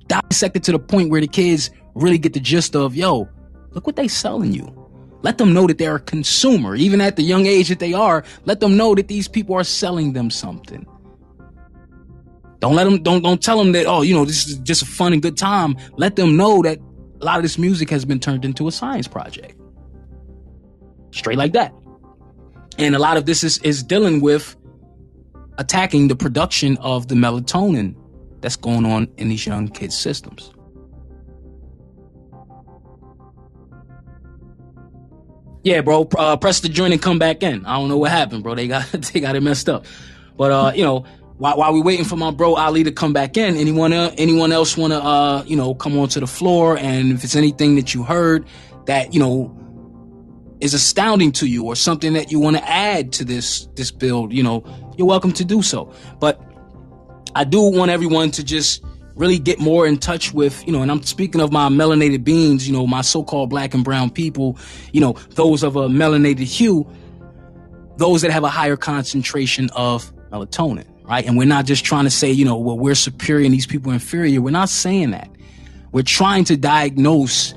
Dissect 0.08 0.56
it 0.56 0.64
to 0.64 0.72
the 0.72 0.80
point 0.80 1.10
where 1.10 1.22
the 1.22 1.28
kids 1.28 1.70
really 1.96 2.18
get 2.18 2.34
the 2.34 2.40
gist 2.40 2.76
of, 2.76 2.96
yo, 2.96 3.30
look 3.72 3.86
what 3.86 3.96
they 3.96 4.08
selling 4.08 4.52
you. 4.54 4.76
Let 5.22 5.38
them 5.38 5.54
know 5.54 5.68
that 5.68 5.78
they're 5.78 5.98
a 5.98 6.00
consumer, 6.00 6.76
even 6.76 7.02
at 7.02 7.16
the 7.16 7.24
young 7.24 7.46
age 7.46 7.70
that 7.70 7.80
they 7.80 7.94
are. 7.94 8.24
Let 8.46 8.62
them 8.62 8.78
know 8.78 8.96
that 8.96 9.08
these 9.08 9.28
people 9.28 9.56
are 9.56 9.64
selling 9.64 10.14
them 10.14 10.30
something. 10.30 10.86
Don't 12.60 12.76
let 12.76 12.86
them, 12.86 13.04
don't, 13.04 13.22
don't 13.22 13.42
tell 13.42 13.58
them 13.58 13.72
that, 13.74 13.86
oh, 13.86 14.02
you 14.02 14.14
know, 14.14 14.26
this 14.26 14.48
is 14.48 14.58
just 14.60 14.82
a 14.82 14.86
fun 14.86 15.14
and 15.14 15.22
good 15.22 15.38
time. 15.38 15.76
Let 15.98 16.16
them 16.16 16.36
know 16.36 16.62
that 16.62 16.80
a 17.22 17.26
lot 17.26 17.38
of 17.38 17.44
this 17.44 17.58
music 17.58 17.90
has 17.90 18.06
been 18.06 18.20
turned 18.20 18.46
into 18.46 18.68
a 18.68 18.72
science 18.72 19.08
project. 19.08 19.60
Straight 21.12 21.38
like 21.38 21.54
that. 21.54 21.74
And 22.78 22.96
a 22.96 23.00
lot 23.00 23.18
of 23.18 23.26
this 23.26 23.44
is, 23.44 23.58
is 23.60 23.84
dealing 23.84 24.22
with 24.22 24.56
attacking 25.60 26.08
the 26.08 26.16
production 26.16 26.78
of 26.78 27.10
the 27.10 27.16
melatonin 27.16 27.94
that's 28.42 28.56
going 28.56 28.86
on 28.86 29.08
in 29.18 29.30
these 29.30 29.46
young 29.46 29.68
kids' 29.68 29.96
systems. 29.96 30.52
Yeah, 35.64 35.82
bro. 35.82 36.08
Uh, 36.18 36.38
press 36.38 36.62
the 36.62 36.70
joint 36.70 36.94
and 36.94 37.02
come 37.02 37.20
back 37.20 37.44
in. 37.44 37.66
I 37.66 37.76
don't 37.76 37.90
know 37.90 37.98
what 37.98 38.12
happened, 38.12 38.44
bro. 38.44 38.56
They 38.56 38.68
got 38.68 38.90
they 38.92 39.20
got 39.20 39.36
it 39.36 39.44
messed 39.44 39.70
up. 39.70 39.86
But 40.38 40.52
uh, 40.52 40.72
you 40.74 40.84
know, 40.84 41.06
while 41.38 41.58
while 41.58 41.74
we 41.74 41.82
waiting 41.82 42.06
for 42.06 42.16
my 42.16 42.32
bro 42.32 42.56
Ali 42.56 42.86
to 42.86 42.92
come 42.94 43.12
back 43.12 43.36
in, 43.36 43.58
anyone 43.58 43.92
uh, 43.92 44.14
anyone 44.18 44.54
else 44.54 44.78
want 44.78 44.94
to 44.94 45.04
uh, 45.04 45.44
you 45.46 45.58
know, 45.58 45.76
come 45.76 45.98
onto 46.00 46.22
the 46.22 46.28
floor 46.28 46.78
and 46.78 47.12
if 47.12 47.26
it's 47.26 47.36
anything 47.36 47.76
that 47.76 47.94
you 47.94 48.04
heard 48.04 48.48
that 48.86 49.14
you 49.14 49.20
know 49.20 49.56
is 50.62 50.74
astounding 50.74 51.32
to 51.34 51.48
you 51.48 51.66
or 51.66 51.76
something 51.76 52.14
that 52.14 52.32
you 52.32 52.40
want 52.40 52.56
to 52.56 52.70
add 52.70 53.12
to 53.14 53.26
this 53.26 53.68
this 53.76 53.92
build, 53.92 54.32
you 54.32 54.44
know, 54.44 54.64
you're 55.00 55.08
welcome 55.08 55.32
to 55.32 55.46
do 55.46 55.62
so. 55.62 55.92
But 56.20 56.40
I 57.34 57.46
do 57.46 57.62
want 57.62 57.90
everyone 57.90 58.32
to 58.32 58.44
just 58.44 58.84
really 59.16 59.40
get 59.40 59.58
more 59.60 59.88
in 59.88 59.98
touch 59.98 60.34
with, 60.34 60.66
you 60.68 60.74
know, 60.74 60.82
and 60.82 60.92
I'm 60.92 61.02
speaking 61.04 61.40
of 61.40 61.54
my 61.54 61.70
melanated 61.70 62.26
beings, 62.26 62.68
you 62.68 62.74
know, 62.76 62.86
my 62.86 63.02
so-called 63.02 63.50
black 63.50 63.74
and 63.74 63.84
brown 63.84 64.10
people, 64.10 64.58
you 64.92 65.00
know, 65.00 65.14
those 65.32 65.64
of 65.64 65.78
a 65.78 65.88
melanated 65.88 66.40
hue, 66.40 66.86
those 67.96 68.22
that 68.24 68.32
have 68.32 68.44
a 68.44 68.50
higher 68.50 68.76
concentration 68.76 69.70
of 69.74 70.12
melatonin, 70.32 70.86
right? 71.04 71.26
And 71.26 71.38
we're 71.38 71.46
not 71.46 71.66
just 71.66 71.86
trying 71.86 72.04
to 72.04 72.10
say, 72.10 72.30
you 72.30 72.44
know, 72.44 72.58
well, 72.58 72.78
we're 72.78 72.94
superior 72.94 73.46
and 73.46 73.54
these 73.54 73.68
people 73.68 73.92
are 73.92 73.96
inferior. 73.96 74.42
We're 74.42 74.52
not 74.52 74.68
saying 74.68 75.12
that. 75.12 75.30
We're 75.94 76.04
trying 76.04 76.44
to 76.46 76.58
diagnose 76.58 77.54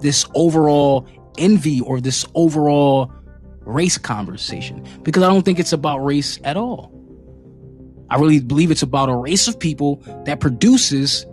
this 0.00 0.26
overall 0.34 1.08
envy 1.38 1.80
or 1.80 2.02
this 2.02 2.26
overall 2.34 3.10
race 3.64 3.98
conversation 3.98 4.86
because 5.02 5.22
I 5.22 5.28
don't 5.28 5.44
think 5.44 5.58
it's 5.58 5.72
about 5.72 5.98
race 5.98 6.38
at 6.44 6.56
all. 6.56 6.92
I 8.10 8.16
really 8.16 8.40
believe 8.40 8.70
it's 8.70 8.82
about 8.82 9.08
a 9.08 9.14
race 9.14 9.48
of 9.48 9.58
people 9.58 9.96
that 10.26 10.40
produces 10.40 11.24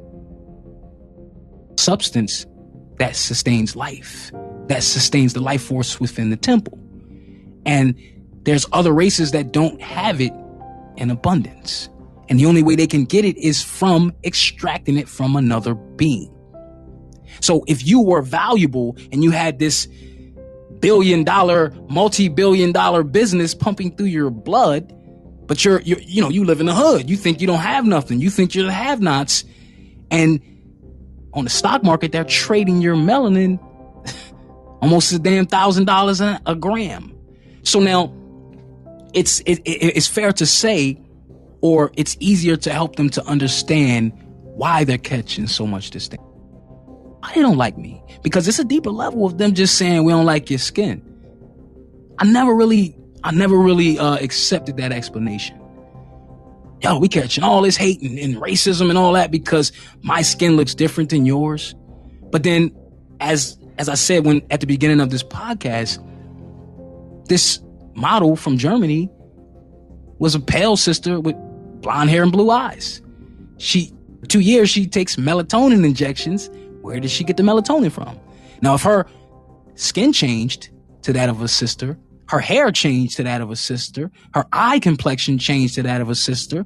substance 1.77 2.45
that 2.97 3.15
sustains 3.15 3.75
life, 3.75 4.31
that 4.67 4.83
sustains 4.83 5.33
the 5.33 5.39
life 5.39 5.63
force 5.63 5.99
within 5.99 6.29
the 6.29 6.37
temple. 6.37 6.77
And 7.65 7.99
there's 8.43 8.65
other 8.71 8.93
races 8.93 9.31
that 9.31 9.51
don't 9.51 9.81
have 9.81 10.21
it 10.21 10.33
in 10.97 11.09
abundance. 11.09 11.89
And 12.29 12.39
the 12.39 12.45
only 12.45 12.63
way 12.63 12.75
they 12.75 12.87
can 12.87 13.05
get 13.05 13.25
it 13.25 13.37
is 13.37 13.61
from 13.61 14.13
extracting 14.23 14.97
it 14.97 15.09
from 15.09 15.35
another 15.35 15.73
being. 15.73 16.33
So 17.41 17.63
if 17.67 17.85
you 17.85 18.01
were 18.01 18.21
valuable 18.21 18.97
and 19.11 19.23
you 19.23 19.31
had 19.31 19.59
this 19.59 19.87
billion 20.79 21.23
dollar, 21.23 21.73
multi 21.89 22.27
billion 22.27 22.71
dollar 22.71 23.03
business 23.03 23.53
pumping 23.53 23.95
through 23.95 24.07
your 24.07 24.29
blood, 24.29 24.93
but 25.47 25.63
you're, 25.65 25.81
you're, 25.81 25.99
you 25.99 26.21
know, 26.21 26.29
you 26.29 26.45
live 26.45 26.59
in 26.59 26.65
the 26.65 26.75
hood. 26.75 27.09
You 27.09 27.17
think 27.17 27.41
you 27.41 27.47
don't 27.47 27.59
have 27.59 27.85
nothing. 27.85 28.19
You 28.21 28.29
think 28.29 28.55
you're 28.55 28.65
the 28.65 28.71
have 28.71 29.01
nots. 29.01 29.43
And 30.11 30.41
on 31.33 31.43
the 31.43 31.49
stock 31.49 31.83
market, 31.83 32.11
they're 32.11 32.23
trading 32.23 32.81
your 32.81 32.95
melanin 32.95 33.59
almost 34.81 35.11
a 35.11 35.19
damn 35.19 35.45
thousand 35.45 35.85
dollars 35.85 36.21
a 36.21 36.55
gram. 36.59 37.15
So 37.63 37.79
now 37.79 38.13
it's, 39.13 39.39
it, 39.41 39.59
it, 39.65 39.97
it's 39.97 40.07
fair 40.07 40.31
to 40.33 40.45
say, 40.45 41.01
or 41.61 41.91
it's 41.95 42.15
easier 42.19 42.55
to 42.55 42.71
help 42.71 42.95
them 42.95 43.09
to 43.11 43.25
understand 43.25 44.13
why 44.43 44.83
they're 44.83 44.97
catching 44.97 45.47
so 45.47 45.67
much 45.67 45.89
disdain. 45.89 46.19
Why 47.19 47.31
they 47.35 47.41
don't 47.41 47.57
like 47.57 47.77
me? 47.77 48.01
Because 48.23 48.47
it's 48.47 48.59
a 48.59 48.63
deeper 48.63 48.91
level 48.91 49.25
of 49.25 49.37
them 49.37 49.53
just 49.53 49.75
saying 49.75 50.03
we 50.03 50.11
don't 50.11 50.25
like 50.25 50.49
your 50.49 50.59
skin. 50.59 51.01
I 52.17 52.25
never 52.25 52.53
really 52.53 52.95
I 53.23 53.31
never 53.31 53.57
really 53.57 53.99
uh, 53.99 54.15
accepted 54.17 54.77
that 54.77 54.91
explanation. 54.91 55.59
Yo, 56.81 56.97
we 56.97 57.09
catching 57.09 57.43
all 57.43 57.61
this 57.61 57.75
hate 57.75 58.01
and, 58.01 58.17
and 58.17 58.35
racism 58.37 58.89
and 58.89 58.97
all 58.97 59.13
that 59.13 59.31
because 59.31 59.71
my 60.01 60.21
skin 60.21 60.55
looks 60.55 60.73
different 60.73 61.09
than 61.09 61.25
yours. 61.25 61.75
But 62.31 62.43
then, 62.43 62.75
as 63.19 63.57
as 63.77 63.89
I 63.89 63.95
said 63.95 64.25
when 64.25 64.41
at 64.49 64.61
the 64.61 64.67
beginning 64.67 65.01
of 65.01 65.09
this 65.09 65.23
podcast, 65.23 65.99
this 67.27 67.59
model 67.95 68.35
from 68.35 68.57
Germany 68.57 69.09
was 70.19 70.35
a 70.35 70.39
pale 70.39 70.77
sister 70.77 71.19
with 71.19 71.35
blonde 71.81 72.09
hair 72.09 72.23
and 72.23 72.31
blue 72.31 72.49
eyes. 72.49 73.01
She 73.57 73.91
two 74.29 74.39
years 74.39 74.69
she 74.69 74.87
takes 74.87 75.17
melatonin 75.17 75.85
injections. 75.85 76.49
Where 76.81 76.99
did 76.99 77.11
she 77.11 77.23
get 77.23 77.37
the 77.37 77.43
melatonin 77.43 77.91
from? 77.91 78.19
Now, 78.61 78.75
if 78.75 78.83
her 78.83 79.05
skin 79.75 80.13
changed 80.13 80.69
to 81.03 81.13
that 81.13 81.29
of 81.29 81.41
a 81.41 81.47
sister, 81.47 81.97
her 82.29 82.39
hair 82.39 82.71
changed 82.71 83.17
to 83.17 83.23
that 83.23 83.41
of 83.41 83.51
a 83.51 83.55
sister, 83.55 84.11
her 84.33 84.45
eye 84.53 84.79
complexion 84.79 85.37
changed 85.37 85.75
to 85.75 85.83
that 85.83 86.01
of 86.01 86.09
a 86.09 86.15
sister, 86.15 86.65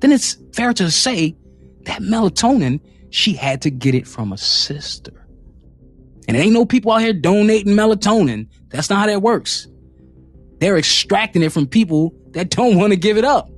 then 0.00 0.12
it's 0.12 0.38
fair 0.54 0.72
to 0.72 0.90
say 0.90 1.36
that 1.82 2.00
melatonin, 2.00 2.80
she 3.10 3.34
had 3.34 3.62
to 3.62 3.70
get 3.70 3.94
it 3.94 4.06
from 4.06 4.32
a 4.32 4.38
sister. 4.38 5.26
And 6.28 6.36
ain't 6.36 6.52
no 6.52 6.64
people 6.64 6.92
out 6.92 7.00
here 7.00 7.12
donating 7.12 7.74
melatonin. 7.74 8.48
That's 8.68 8.88
not 8.88 9.00
how 9.00 9.06
that 9.06 9.20
works. 9.20 9.66
They're 10.60 10.78
extracting 10.78 11.42
it 11.42 11.52
from 11.52 11.66
people 11.66 12.14
that 12.30 12.50
don't 12.50 12.76
want 12.76 12.92
to 12.92 12.96
give 12.96 13.18
it 13.18 13.24
up. 13.24 13.50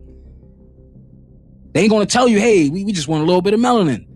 They 1.73 1.81
ain't 1.81 1.91
going 1.91 2.07
to 2.07 2.13
tell 2.13 2.29
you, 2.29 2.39
hey, 2.39 2.71
we, 2.71 2.85
we 2.85 2.93
just 2.93 3.09
want 3.09 3.23
a 3.23 3.27
little 3.27 3.43
bit 3.43 3.55
of 3.55 3.61
melanin. 3.61 4.07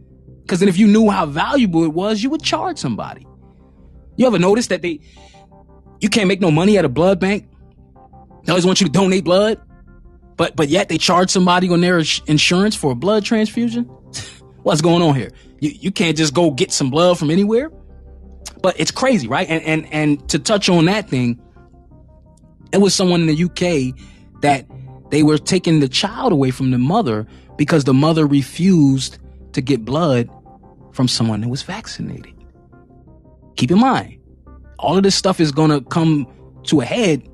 Because 0.47 0.61
then 0.61 0.69
if 0.69 0.79
you 0.79 0.87
knew 0.87 1.11
how 1.11 1.27
valuable 1.27 1.83
it 1.83 1.93
was, 1.93 2.23
you 2.23 2.31
would 2.31 2.41
charge 2.41 2.79
somebody. 2.79 3.27
You 4.15 4.29
ever 4.29 4.39
notice 4.39 4.69
that 4.69 4.81
they, 4.81 5.01
you 5.99 6.09
can't 6.09 6.29
make 6.29 6.41
no 6.41 6.53
money 6.53 6.79
at 6.79 6.85
a 6.85 6.89
blood 6.89 7.19
bank. 7.19 7.49
They 8.45 8.53
always 8.53 8.65
want 8.65 8.81
you 8.81 8.87
to 8.87 8.93
donate 8.93 9.25
blood, 9.25 9.61
but 10.37 10.55
but 10.55 10.69
yet 10.69 10.89
they 10.89 10.99
charge 10.99 11.31
somebody 11.31 11.69
on 11.69 11.81
their 11.81 11.99
insurance 11.99 12.77
for 12.77 12.93
a 12.93 12.95
blood 12.95 13.25
transfusion. 13.25 13.85
What's 14.63 14.81
going 14.81 15.03
on 15.03 15.17
here? 15.17 15.33
You 15.59 15.71
you 15.71 15.91
can't 15.91 16.17
just 16.17 16.33
go 16.33 16.53
get 16.53 16.71
some 16.71 16.91
blood 16.91 17.19
from 17.19 17.33
anywhere. 17.33 17.73
But 18.63 18.79
it's 18.79 18.93
crazy, 18.93 19.27
right? 19.27 19.49
And 19.49 19.65
and 19.65 19.93
and 19.93 20.29
to 20.29 20.39
touch 20.39 20.69
on 20.69 20.85
that 20.85 21.11
thing, 21.11 21.41
it 22.73 22.79
was 22.79 22.95
someone 22.95 23.21
in 23.21 23.27
the 23.27 23.45
UK 23.45 23.99
that 24.43 24.65
they 25.11 25.25
were 25.25 25.39
taking 25.39 25.81
the 25.81 25.89
child 25.89 26.33
away 26.33 26.53
from 26.53 26.71
the 26.71 26.79
mother 26.79 27.27
because 27.57 27.83
the 27.83 27.95
mother 27.95 28.29
refused 28.29 29.19
to 29.55 29.61
get 29.61 29.85
blood 29.85 30.31
from 30.97 31.07
someone 31.07 31.43
who 31.43 31.51
was 31.51 31.63
vaccinated. 31.63 32.33
Keep 33.57 33.71
in 33.71 33.79
mind, 33.79 34.19
all 34.79 34.97
of 34.97 35.03
this 35.03 35.15
stuff 35.15 35.41
is 35.41 35.53
going 35.53 35.71
to 35.71 35.83
come 35.83 36.27
to 36.65 36.81
a 36.81 36.85
head 36.85 37.29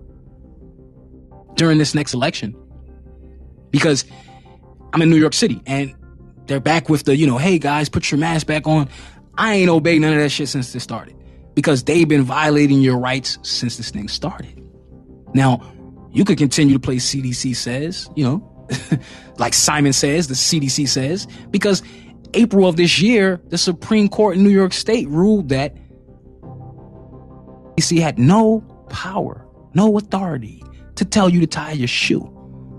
during 1.54 1.78
this 1.78 1.94
next 1.94 2.12
election 2.12 2.56
because 3.70 4.04
I'm 4.92 5.00
in 5.00 5.10
New 5.10 5.16
York 5.16 5.32
City 5.32 5.62
and 5.64 5.94
they're 6.46 6.60
back 6.60 6.88
with 6.88 7.04
the, 7.04 7.16
you 7.16 7.26
know, 7.26 7.38
hey 7.38 7.58
guys, 7.58 7.88
put 7.88 8.10
your 8.10 8.18
mask 8.18 8.46
back 8.46 8.66
on. 8.66 8.88
I 9.38 9.54
ain't 9.54 9.70
obeyed 9.70 10.00
none 10.00 10.12
of 10.12 10.18
that 10.18 10.30
shit 10.30 10.48
since 10.48 10.72
this 10.72 10.82
started 10.82 11.16
because 11.54 11.84
they've 11.84 12.08
been 12.08 12.24
violating 12.24 12.80
your 12.80 12.98
rights 12.98 13.38
since 13.42 13.76
this 13.76 13.90
thing 13.90 14.08
started. 14.08 14.60
Now, 15.34 15.62
you 16.10 16.24
could 16.24 16.36
continue 16.36 16.74
to 16.74 16.80
play 16.80 16.96
CDC 16.96 17.56
says, 17.56 18.10
you 18.16 18.24
know, 18.24 18.68
like 19.38 19.54
Simon 19.54 19.92
says, 19.92 20.28
the 20.28 20.34
CDC 20.34 20.88
says, 20.88 21.26
because 21.50 21.82
April 22.34 22.66
of 22.66 22.76
this 22.76 23.00
year, 23.00 23.40
the 23.48 23.58
Supreme 23.58 24.08
Court 24.08 24.36
in 24.36 24.42
New 24.42 24.50
York 24.50 24.72
State 24.72 25.08
ruled 25.08 25.48
that 25.50 25.76
CDC 27.76 28.00
had 28.00 28.18
no 28.18 28.60
power, 28.88 29.46
no 29.74 29.96
authority 29.98 30.62
to 30.96 31.04
tell 31.04 31.28
you 31.28 31.40
to 31.40 31.46
tie 31.46 31.72
your 31.72 31.88
shoe. 31.88 32.28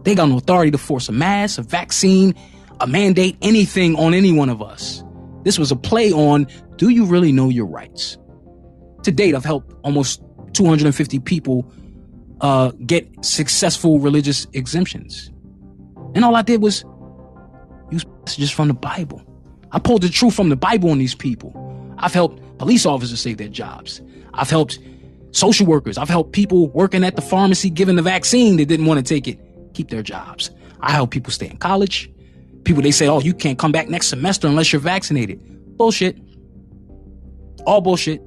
They 0.04 0.16
got 0.16 0.30
no 0.30 0.38
authority 0.38 0.72
to 0.72 0.78
force 0.78 1.10
a 1.10 1.12
mask, 1.12 1.60
a 1.60 1.62
vaccine, 1.62 2.36
a 2.80 2.88
mandate, 2.88 3.38
anything 3.42 3.96
on 3.96 4.14
any 4.14 4.32
one 4.32 4.50
of 4.50 4.62
us. 4.62 5.04
This 5.44 5.60
was 5.60 5.72
a 5.72 5.76
play 5.76 6.12
on 6.12 6.48
do 6.78 6.90
you 6.90 7.06
really 7.06 7.32
know 7.32 7.50
your 7.50 7.66
rights? 7.66 8.18
To 9.04 9.12
date, 9.12 9.36
I've 9.36 9.46
helped 9.46 9.74
almost 9.84 10.22
250 10.54 11.20
people 11.20 11.72
uh, 12.42 12.72
get 12.86 13.08
successful 13.24 14.00
religious 14.00 14.48
exemptions. 14.54 15.32
And 16.16 16.24
all 16.26 16.36
I 16.36 16.42
did 16.42 16.62
was 16.62 16.84
use 17.92 18.06
passages 18.26 18.52
from 18.52 18.70
the 18.70 18.74
Bible. 18.74 19.22
I 19.74 19.80
pulled 19.80 20.04
the 20.04 20.10
truth 20.10 20.36
from 20.36 20.50
the 20.50 20.56
Bible 20.56 20.92
on 20.92 21.00
these 21.00 21.16
people. 21.16 21.52
I've 21.98 22.14
helped 22.14 22.42
police 22.60 22.86
officers 22.86 23.20
save 23.20 23.38
their 23.38 23.50
jobs. 23.50 24.02
I've 24.34 24.50
helped 24.50 24.80
social 25.32 25.66
workers. 25.66 25.98
I've 25.98 26.10
helped 26.10 26.32
people 26.32 26.70
working 26.70 27.04
at 27.04 27.16
the 27.16 27.22
pharmacy 27.22 27.70
giving 27.70 27.96
the 27.96 28.02
vaccine 28.02 28.58
that 28.58 28.68
didn't 28.68 28.86
want 28.86 29.06
to 29.06 29.14
take 29.14 29.28
it 29.28 29.40
keep 29.74 29.90
their 29.90 30.04
jobs. 30.04 30.52
I 30.82 30.92
help 30.92 31.12
people 31.12 31.32
stay 31.32 31.50
in 31.50 31.58
college. 31.58 32.10
People, 32.64 32.84
they 32.84 32.92
say, 32.92 33.08
oh, 33.08 33.20
you 33.20 33.34
can't 33.34 33.60
come 33.60 33.72
back 33.72 33.90
next 33.90 34.08
semester 34.08 34.48
unless 34.48 34.72
you're 34.72 34.80
vaccinated. 34.80 35.40
Bullshit. 35.78 36.18
All 37.66 37.82
bullshit. 37.82 38.22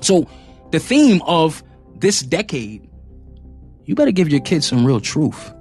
So 0.00 0.28
the 0.72 0.78
theme 0.78 1.22
of 1.22 1.62
this 1.96 2.20
decade, 2.20 2.88
you 3.84 3.94
better 3.94 4.10
give 4.10 4.28
your 4.28 4.40
kids 4.40 4.66
some 4.66 4.84
real 4.84 5.00
truth 5.00 5.52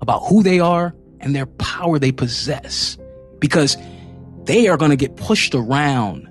about 0.00 0.20
who 0.20 0.42
they 0.42 0.60
are 0.60 0.94
and 1.20 1.34
their 1.34 1.46
power 1.46 1.98
they 1.98 2.12
possess 2.12 2.98
because 3.46 3.76
they 4.44 4.66
are 4.66 4.76
going 4.76 4.90
to 4.90 4.96
get 4.96 5.16
pushed 5.16 5.54
around. 5.54 6.28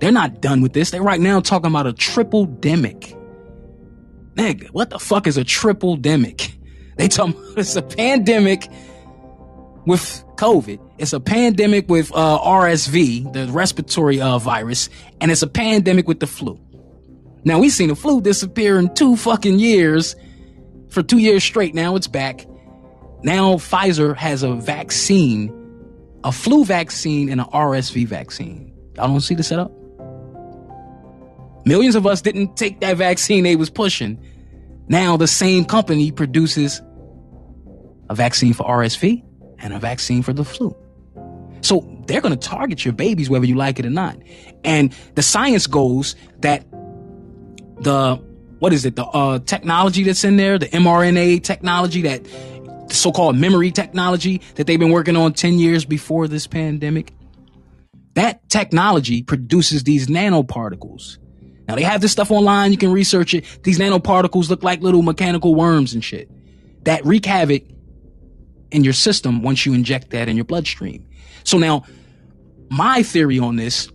They're 0.00 0.12
not 0.12 0.40
done 0.40 0.60
with 0.60 0.74
this. 0.74 0.90
They're 0.90 1.02
right 1.02 1.20
now 1.20 1.40
talking 1.40 1.70
about 1.70 1.86
a 1.86 1.92
triple 1.92 2.46
demic. 2.46 3.16
Nigga, 4.34 4.68
what 4.68 4.90
the 4.90 4.98
fuck 4.98 5.26
is 5.26 5.36
a 5.36 5.44
triple 5.44 5.96
demic? 5.96 6.54
They 6.98 7.06
talking 7.06 7.40
me 7.40 7.52
it's 7.58 7.76
a 7.76 7.82
pandemic 7.82 8.68
with 9.86 10.24
COVID. 10.34 10.80
It's 10.98 11.12
a 11.12 11.20
pandemic 11.20 11.88
with 11.88 12.10
uh, 12.12 12.40
RSV, 12.40 13.32
the 13.32 13.46
respiratory 13.52 14.20
uh, 14.20 14.38
virus, 14.40 14.88
and 15.20 15.30
it's 15.30 15.42
a 15.42 15.46
pandemic 15.46 16.08
with 16.08 16.18
the 16.18 16.26
flu. 16.26 16.58
Now 17.44 17.60
we've 17.60 17.70
seen 17.70 17.86
the 17.86 17.94
flu 17.94 18.20
disappear 18.20 18.80
in 18.80 18.92
two 18.94 19.14
fucking 19.14 19.60
years. 19.60 20.16
For 20.88 21.04
two 21.04 21.18
years 21.18 21.44
straight, 21.44 21.72
now 21.72 21.94
it's 21.94 22.08
back. 22.08 22.46
Now 23.22 23.54
Pfizer 23.54 24.16
has 24.16 24.42
a 24.42 24.54
vaccine, 24.54 25.54
a 26.24 26.32
flu 26.32 26.64
vaccine, 26.64 27.28
and 27.28 27.40
an 27.40 27.46
RSV 27.48 28.06
vaccine. 28.06 28.72
Y'all 28.96 29.08
don't 29.08 29.20
see 29.20 29.34
the 29.34 29.42
setup? 29.42 29.72
Millions 31.64 31.94
of 31.94 32.06
us 32.06 32.22
didn't 32.22 32.56
take 32.56 32.80
that 32.80 32.96
vaccine 32.96 33.44
they 33.44 33.56
was 33.56 33.70
pushing. 33.70 34.18
Now 34.88 35.16
the 35.16 35.26
same 35.26 35.64
company 35.64 36.10
produces 36.10 36.80
a 38.08 38.14
vaccine 38.14 38.54
for 38.54 38.64
RSV 38.64 39.22
and 39.58 39.74
a 39.74 39.78
vaccine 39.78 40.22
for 40.22 40.32
the 40.32 40.44
flu. 40.44 40.74
So 41.60 41.86
they're 42.06 42.20
going 42.20 42.36
to 42.36 42.48
target 42.48 42.84
your 42.84 42.94
babies 42.94 43.28
whether 43.28 43.44
you 43.44 43.54
like 43.54 43.78
it 43.78 43.86
or 43.86 43.90
not. 43.90 44.16
And 44.64 44.94
the 45.14 45.22
science 45.22 45.66
goes 45.66 46.16
that 46.38 46.64
the 47.80 48.16
what 48.60 48.72
is 48.72 48.84
it? 48.84 48.96
The 48.96 49.04
uh, 49.04 49.38
technology 49.40 50.02
that's 50.02 50.24
in 50.24 50.36
there, 50.36 50.58
the 50.58 50.66
mRNA 50.66 51.44
technology 51.44 52.02
that 52.02 52.26
so-called 52.92 53.36
memory 53.36 53.70
technology 53.70 54.40
that 54.54 54.66
they've 54.66 54.78
been 54.78 54.92
working 54.92 55.16
on 55.16 55.32
10 55.32 55.58
years 55.58 55.84
before 55.84 56.28
this 56.28 56.46
pandemic. 56.46 57.12
That 58.14 58.48
technology 58.48 59.22
produces 59.22 59.84
these 59.84 60.08
nanoparticles. 60.08 61.18
Now 61.68 61.74
they 61.74 61.82
have 61.82 62.00
this 62.00 62.12
stuff 62.12 62.30
online. 62.30 62.72
You 62.72 62.78
can 62.78 62.92
research 62.92 63.34
it. 63.34 63.44
These 63.62 63.78
nanoparticles 63.78 64.48
look 64.48 64.62
like 64.62 64.80
little 64.80 65.02
mechanical 65.02 65.54
worms 65.54 65.94
and 65.94 66.02
shit 66.02 66.30
that 66.84 67.04
wreak 67.04 67.26
havoc 67.26 67.64
in 68.70 68.84
your 68.84 68.92
system 68.92 69.42
once 69.42 69.66
you 69.66 69.74
inject 69.74 70.10
that 70.10 70.28
in 70.28 70.36
your 70.36 70.44
bloodstream. 70.44 71.06
So 71.44 71.58
now 71.58 71.84
my 72.70 73.02
theory 73.02 73.38
on 73.38 73.56
this, 73.56 73.90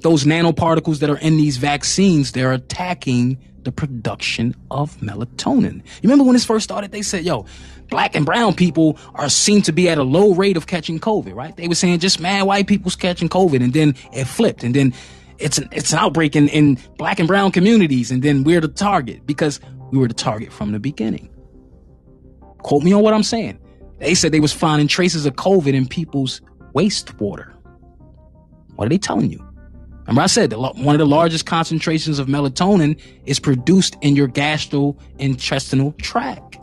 those 0.00 0.24
nanoparticles 0.24 1.00
that 1.00 1.10
are 1.10 1.18
in 1.18 1.36
these 1.36 1.56
vaccines, 1.56 2.32
they're 2.32 2.52
attacking 2.52 3.38
the 3.64 3.72
production 3.72 4.54
of 4.70 4.96
melatonin. 4.98 5.76
You 5.76 6.08
remember 6.08 6.24
when 6.24 6.34
this 6.34 6.44
first 6.44 6.64
started, 6.64 6.92
they 6.92 7.02
said, 7.02 7.24
yo, 7.24 7.46
black 7.88 8.14
and 8.14 8.24
brown 8.24 8.54
people 8.54 8.98
are 9.14 9.28
seen 9.28 9.62
to 9.62 9.72
be 9.72 9.88
at 9.88 9.98
a 9.98 10.02
low 10.02 10.34
rate 10.34 10.56
of 10.56 10.66
catching 10.66 10.98
COVID, 10.98 11.34
right? 11.34 11.56
They 11.56 11.68
were 11.68 11.74
saying 11.74 11.98
just 12.00 12.20
mad 12.20 12.42
white 12.44 12.66
people's 12.66 12.96
catching 12.96 13.28
COVID 13.28 13.62
and 13.62 13.72
then 13.72 13.94
it 14.12 14.26
flipped 14.26 14.64
and 14.64 14.74
then 14.74 14.94
it's 15.38 15.58
an, 15.58 15.68
it's 15.72 15.92
an 15.92 15.98
outbreak 15.98 16.36
in, 16.36 16.48
in 16.48 16.78
black 16.96 17.18
and 17.18 17.28
brown 17.28 17.52
communities 17.52 18.10
and 18.10 18.22
then 18.22 18.44
we're 18.44 18.60
the 18.60 18.68
target 18.68 19.26
because 19.26 19.60
we 19.90 19.98
were 19.98 20.08
the 20.08 20.14
target 20.14 20.52
from 20.52 20.72
the 20.72 20.80
beginning. 20.80 21.28
Quote 22.58 22.82
me 22.82 22.92
on 22.92 23.02
what 23.02 23.14
I'm 23.14 23.22
saying. 23.22 23.58
They 23.98 24.14
said 24.14 24.32
they 24.32 24.40
was 24.40 24.52
finding 24.52 24.88
traces 24.88 25.26
of 25.26 25.34
COVID 25.34 25.74
in 25.74 25.86
people's 25.86 26.40
wastewater. 26.74 27.52
What 28.76 28.86
are 28.86 28.88
they 28.88 28.98
telling 28.98 29.30
you? 29.30 29.49
Remember 30.10 30.22
I 30.22 30.26
said 30.26 30.52
one 30.54 30.96
of 30.96 30.98
the 30.98 31.06
largest 31.06 31.46
concentrations 31.46 32.18
of 32.18 32.26
melatonin 32.26 33.00
is 33.26 33.38
produced 33.38 33.96
in 34.00 34.16
your 34.16 34.26
gastrointestinal 34.26 35.96
tract. 35.98 36.58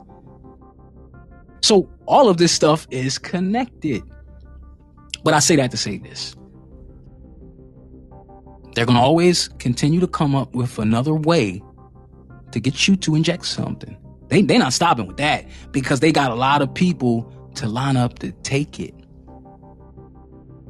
So 1.62 1.90
all 2.08 2.28
of 2.28 2.36
this 2.36 2.52
stuff 2.52 2.88
is 2.92 3.18
connected. 3.18 4.04
But 5.24 5.34
I 5.34 5.40
say 5.40 5.56
that 5.56 5.72
to 5.72 5.78
say 5.78 5.98
this. 5.98 6.36
They're 8.76 8.86
going 8.86 8.98
to 8.98 9.02
always 9.02 9.48
continue 9.60 10.02
to 10.02 10.08
come 10.08 10.36
up 10.36 10.54
with 10.54 10.78
another 10.78 11.14
way 11.14 11.64
to 12.52 12.60
get 12.60 12.86
you 12.86 12.98
to 12.98 13.16
inject 13.16 13.46
something. 13.46 13.96
They, 14.28 14.42
they're 14.42 14.60
not 14.60 14.74
stopping 14.74 15.08
with 15.08 15.18
that 15.18 15.46
because 15.72 16.02
they 16.02 16.12
got 16.12 16.32
a 16.32 16.36
lot 16.36 16.62
of 16.62 16.74
people 16.74 17.32
to 17.56 17.70
line 17.70 17.96
up 17.96 18.20
to 18.20 18.34
take 18.44 18.78
it. 18.82 18.94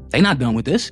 They're 0.10 0.22
not 0.22 0.38
done 0.38 0.54
with 0.54 0.66
this. 0.66 0.92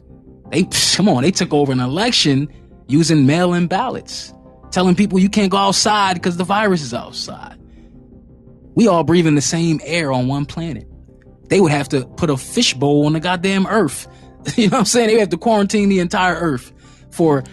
They, 0.49 0.63
come 0.95 1.09
on, 1.09 1.23
they 1.23 1.31
took 1.31 1.53
over 1.53 1.71
an 1.71 1.79
election 1.79 2.49
using 2.87 3.25
mail-in 3.25 3.67
ballots, 3.67 4.33
telling 4.71 4.95
people 4.95 5.19
you 5.19 5.29
can't 5.29 5.51
go 5.51 5.57
outside 5.57 6.15
because 6.15 6.37
the 6.37 6.43
virus 6.43 6.81
is 6.81 6.93
outside. 6.93 7.57
We 8.75 8.87
all 8.87 9.03
breathe 9.03 9.25
in 9.25 9.35
the 9.35 9.41
same 9.41 9.79
air 9.83 10.11
on 10.11 10.27
one 10.27 10.45
planet. 10.45 10.87
They 11.47 11.61
would 11.61 11.71
have 11.71 11.89
to 11.89 12.05
put 12.05 12.29
a 12.29 12.37
fishbowl 12.37 13.05
on 13.05 13.13
the 13.13 13.19
goddamn 13.19 13.67
earth. 13.67 14.07
You 14.57 14.67
know 14.67 14.73
what 14.73 14.79
I'm 14.81 14.85
saying? 14.85 15.07
They 15.07 15.19
have 15.19 15.29
to 15.29 15.37
quarantine 15.37 15.89
the 15.89 15.97
entire 15.97 16.35
earth 16.35 16.71
for 17.09 17.43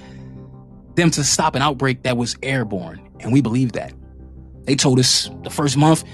them 0.94 1.10
to 1.12 1.24
stop 1.24 1.54
an 1.54 1.62
outbreak 1.62 2.02
that 2.02 2.18
was 2.18 2.36
airborne. 2.42 3.00
And 3.20 3.32
we 3.32 3.40
believe 3.40 3.72
that. 3.72 3.94
They 4.64 4.76
told 4.76 4.98
us 4.98 5.30
the 5.42 5.48
first 5.48 5.78
month, 5.78 6.04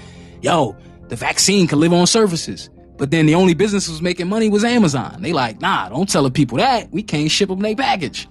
yo, 0.41 0.77
the 1.09 1.17
vaccine 1.17 1.67
could 1.67 1.79
live 1.79 1.91
on 1.91 2.07
surfaces. 2.07 2.69
But 2.99 3.11
then 3.11 3.25
the 3.25 3.35
only 3.35 3.53
business 3.53 3.87
was 3.87 4.01
making 4.01 4.27
money 4.27 4.49
was 4.49 4.65
Amazon. 4.65 5.21
They 5.21 5.31
like, 5.31 5.61
nah, 5.61 5.87
don't 5.87 6.09
tell 6.09 6.23
the 6.23 6.29
people 6.29 6.57
that. 6.57 6.91
We 6.91 7.01
can't 7.01 7.31
ship 7.31 7.47
them 7.47 7.61
their 7.61 7.75
package. 7.75 8.27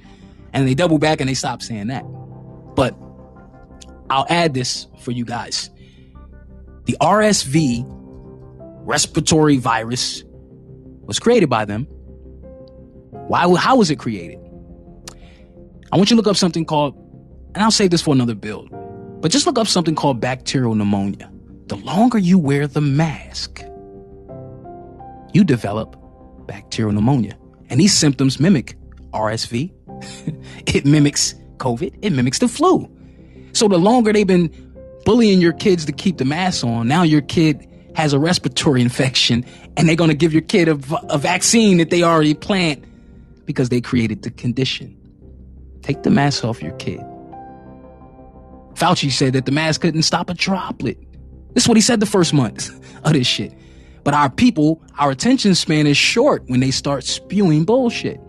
And 0.52 0.68
they 0.68 0.74
double 0.74 0.98
back 0.98 1.20
and 1.20 1.28
they 1.28 1.34
stop 1.34 1.62
saying 1.62 1.86
that. 1.86 2.02
But 2.76 2.94
I'll 4.10 4.26
add 4.28 4.52
this 4.52 4.86
for 5.00 5.10
you 5.10 5.24
guys. 5.24 5.70
The 6.84 6.96
RSV 7.00 7.84
respiratory 8.84 9.56
virus 9.56 10.22
was 11.02 11.18
created 11.18 11.48
by 11.48 11.64
them. 11.64 11.84
Why? 13.28 13.52
How 13.56 13.76
was 13.76 13.90
it 13.90 13.96
created? 13.96 14.38
I 15.90 15.96
want 15.96 16.10
you 16.10 16.14
to 16.14 16.16
look 16.16 16.26
up 16.26 16.36
something 16.36 16.66
called, 16.66 16.94
and 17.54 17.64
I'll 17.64 17.70
save 17.70 17.90
this 17.90 18.02
for 18.02 18.14
another 18.14 18.34
build, 18.34 18.68
but 19.22 19.30
just 19.30 19.46
look 19.46 19.58
up 19.58 19.66
something 19.66 19.94
called 19.94 20.20
bacterial 20.20 20.74
pneumonia. 20.74 21.30
The 21.68 21.76
longer 21.76 22.18
you 22.18 22.38
wear 22.38 22.66
the 22.66 22.82
mask, 22.82 23.62
you 25.32 25.44
develop 25.44 25.96
bacterial 26.46 26.92
pneumonia. 26.92 27.36
And 27.70 27.80
these 27.80 27.92
symptoms 27.92 28.40
mimic 28.40 28.76
RSV, 29.12 29.72
it 30.66 30.84
mimics 30.84 31.34
COVID, 31.58 31.98
it 32.02 32.12
mimics 32.12 32.38
the 32.38 32.48
flu. 32.48 32.90
So 33.52 33.68
the 33.68 33.78
longer 33.78 34.12
they've 34.12 34.26
been 34.26 34.48
bullying 35.04 35.40
your 35.40 35.52
kids 35.52 35.84
to 35.86 35.92
keep 35.92 36.18
the 36.18 36.24
mask 36.24 36.64
on, 36.64 36.88
now 36.88 37.02
your 37.02 37.22
kid 37.22 37.66
has 37.94 38.12
a 38.12 38.18
respiratory 38.18 38.80
infection 38.88 39.44
and 39.76 39.88
they're 39.88 39.96
going 39.96 40.10
to 40.10 40.16
give 40.16 40.32
your 40.32 40.42
kid 40.42 40.68
a, 40.68 40.78
a 41.10 41.18
vaccine 41.18 41.78
that 41.78 41.90
they 41.90 42.02
already 42.02 42.34
plant 42.34 42.84
because 43.44 43.68
they 43.68 43.80
created 43.80 44.22
the 44.22 44.30
condition. 44.30 44.94
Take 45.82 46.02
the 46.02 46.10
mask 46.10 46.44
off 46.44 46.62
your 46.62 46.72
kid. 46.72 47.00
Fauci 48.74 49.10
said 49.10 49.32
that 49.32 49.46
the 49.46 49.52
mask 49.52 49.80
couldn't 49.80 50.02
stop 50.02 50.30
a 50.30 50.34
droplet. 50.34 50.98
This 51.54 51.64
is 51.64 51.68
what 51.68 51.76
he 51.76 51.80
said 51.80 51.98
the 52.00 52.06
first 52.06 52.32
month 52.32 52.70
of 53.04 53.12
this 53.12 53.26
shit. 53.26 53.52
But 54.04 54.14
our 54.14 54.30
people, 54.30 54.82
our 54.98 55.10
attention 55.10 55.54
span 55.54 55.86
is 55.86 55.96
short 55.96 56.44
when 56.46 56.60
they 56.60 56.70
start 56.70 57.04
spewing 57.04 57.64
bullshit. 57.64 58.20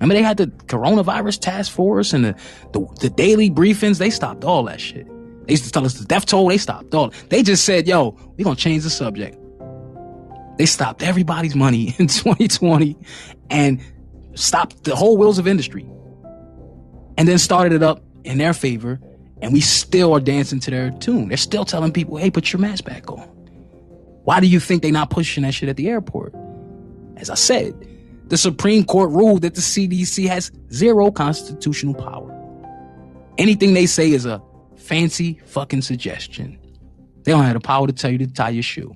I 0.00 0.06
mean, 0.06 0.16
they 0.16 0.22
had 0.22 0.36
the 0.36 0.48
coronavirus 0.48 1.40
task 1.40 1.72
force 1.72 2.12
and 2.12 2.24
the, 2.24 2.34
the, 2.72 2.86
the 3.00 3.10
daily 3.10 3.50
briefings. 3.50 3.98
They 3.98 4.10
stopped 4.10 4.44
all 4.44 4.64
that 4.64 4.80
shit. 4.80 5.06
They 5.46 5.52
used 5.52 5.64
to 5.64 5.70
tell 5.70 5.84
us 5.84 5.94
the 5.94 6.04
death 6.04 6.26
toll. 6.26 6.48
They 6.48 6.58
stopped 6.58 6.94
all. 6.94 7.12
They 7.28 7.42
just 7.42 7.64
said, 7.64 7.86
yo, 7.86 8.10
we're 8.36 8.44
going 8.44 8.56
to 8.56 8.62
change 8.62 8.82
the 8.82 8.90
subject. 8.90 9.36
They 10.58 10.66
stopped 10.66 11.02
everybody's 11.02 11.54
money 11.54 11.94
in 11.98 12.06
2020 12.06 12.96
and 13.50 13.80
stopped 14.34 14.84
the 14.84 14.96
whole 14.96 15.16
wheels 15.16 15.38
of 15.38 15.46
industry 15.46 15.88
and 17.16 17.28
then 17.28 17.38
started 17.38 17.72
it 17.72 17.82
up 17.82 18.02
in 18.24 18.38
their 18.38 18.52
favor. 18.52 19.00
And 19.42 19.52
we 19.52 19.60
still 19.60 20.14
are 20.14 20.20
dancing 20.20 20.60
to 20.60 20.70
their 20.70 20.90
tune. 20.90 21.28
They're 21.28 21.36
still 21.36 21.64
telling 21.64 21.92
people, 21.92 22.16
hey, 22.16 22.30
put 22.30 22.52
your 22.52 22.60
mask 22.60 22.84
back 22.84 23.10
on. 23.10 23.28
Why 24.24 24.40
do 24.40 24.46
you 24.46 24.58
think 24.58 24.82
they're 24.82 24.92
not 24.92 25.10
pushing 25.10 25.42
that 25.44 25.54
shit 25.54 25.68
at 25.68 25.76
the 25.76 25.88
airport? 25.88 26.34
As 27.16 27.30
I 27.30 27.34
said, 27.34 27.74
the 28.28 28.36
Supreme 28.36 28.84
Court 28.84 29.10
ruled 29.10 29.42
that 29.42 29.54
the 29.54 29.60
CDC 29.60 30.26
has 30.28 30.50
zero 30.72 31.10
constitutional 31.10 31.94
power. 31.94 32.30
Anything 33.36 33.74
they 33.74 33.86
say 33.86 34.10
is 34.10 34.24
a 34.24 34.42
fancy 34.76 35.40
fucking 35.46 35.82
suggestion. 35.82 36.58
They 37.22 37.32
don't 37.32 37.44
have 37.44 37.54
the 37.54 37.60
power 37.60 37.86
to 37.86 37.92
tell 37.92 38.10
you 38.10 38.18
to 38.18 38.26
tie 38.26 38.50
your 38.50 38.62
shoe. 38.62 38.94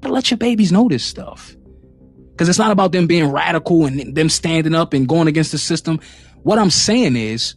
But 0.00 0.10
let 0.10 0.30
your 0.30 0.38
babies 0.38 0.70
know 0.70 0.88
this 0.88 1.04
stuff. 1.04 1.56
Because 2.30 2.48
it's 2.48 2.58
not 2.58 2.70
about 2.70 2.92
them 2.92 3.06
being 3.06 3.32
radical 3.32 3.86
and 3.86 4.14
them 4.14 4.28
standing 4.28 4.74
up 4.74 4.92
and 4.92 5.08
going 5.08 5.26
against 5.26 5.52
the 5.52 5.58
system. 5.58 6.00
What 6.42 6.58
I'm 6.58 6.70
saying 6.70 7.16
is, 7.16 7.56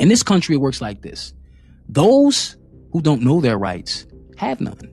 in 0.00 0.08
this 0.08 0.22
country, 0.22 0.54
it 0.54 0.58
works 0.58 0.80
like 0.80 1.02
this. 1.02 1.34
Those 1.88 2.56
who 2.92 3.02
don't 3.02 3.22
know 3.22 3.40
their 3.40 3.58
rights 3.58 4.06
have 4.38 4.60
none. 4.60 4.90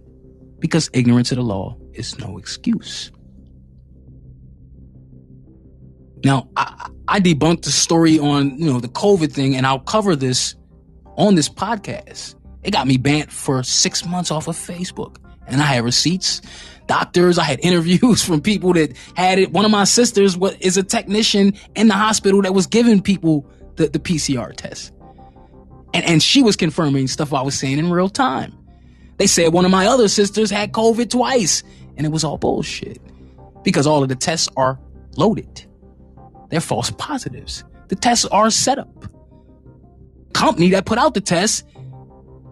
Because 0.59 0.89
ignorance 0.93 1.31
of 1.31 1.37
the 1.37 1.43
law 1.43 1.77
is 1.93 2.17
no 2.19 2.37
excuse. 2.37 3.11
Now, 6.23 6.49
I, 6.57 6.89
I 7.07 7.19
debunked 7.19 7.63
the 7.63 7.71
story 7.71 8.17
on, 8.17 8.57
you 8.57 8.65
know, 8.65 8.79
the 8.79 8.87
COVID 8.87 9.31
thing, 9.31 9.55
and 9.55 9.65
I'll 9.67 9.79
cover 9.79 10.15
this 10.15 10.55
on 11.17 11.35
this 11.35 11.47
podcast. 11.47 12.35
It 12.63 12.71
got 12.71 12.87
me 12.87 12.97
banned 12.97 13.31
for 13.31 13.61
six 13.61 14.05
months 14.05 14.31
off 14.31 14.47
of 14.47 14.55
Facebook. 14.55 15.17
And 15.47 15.61
I 15.61 15.65
had 15.65 15.83
receipts, 15.83 16.41
doctors, 16.87 17.37
I 17.37 17.43
had 17.43 17.59
interviews 17.63 18.23
from 18.23 18.41
people 18.41 18.73
that 18.73 18.97
had 19.15 19.37
it. 19.37 19.51
One 19.51 19.65
of 19.65 19.71
my 19.71 19.83
sisters 19.83 20.35
was, 20.35 20.55
is 20.55 20.77
a 20.77 20.83
technician 20.83 21.53
in 21.75 21.87
the 21.87 21.93
hospital 21.93 22.41
that 22.41 22.55
was 22.55 22.65
giving 22.65 23.01
people 23.01 23.47
the, 23.75 23.87
the 23.87 23.99
PCR 23.99 24.55
test. 24.55 24.91
And, 25.93 26.03
and 26.05 26.23
she 26.23 26.41
was 26.41 26.55
confirming 26.55 27.07
stuff 27.07 27.33
I 27.33 27.43
was 27.43 27.57
saying 27.57 27.77
in 27.77 27.91
real 27.91 28.09
time. 28.09 28.57
They 29.17 29.27
said 29.27 29.53
one 29.53 29.65
of 29.65 29.71
my 29.71 29.87
other 29.87 30.07
sisters 30.07 30.49
had 30.49 30.71
COVID 30.71 31.09
twice, 31.09 31.63
and 31.97 32.05
it 32.05 32.09
was 32.09 32.23
all 32.23 32.37
bullshit 32.37 33.01
because 33.63 33.87
all 33.87 34.03
of 34.03 34.09
the 34.09 34.15
tests 34.15 34.49
are 34.57 34.79
loaded. 35.17 35.65
They're 36.49 36.61
false 36.61 36.91
positives. 36.91 37.63
The 37.87 37.95
tests 37.95 38.25
are 38.25 38.49
set 38.49 38.79
up. 38.79 39.05
Company 40.33 40.69
that 40.71 40.85
put 40.85 40.97
out 40.97 41.13
the 41.13 41.21
tests 41.21 41.63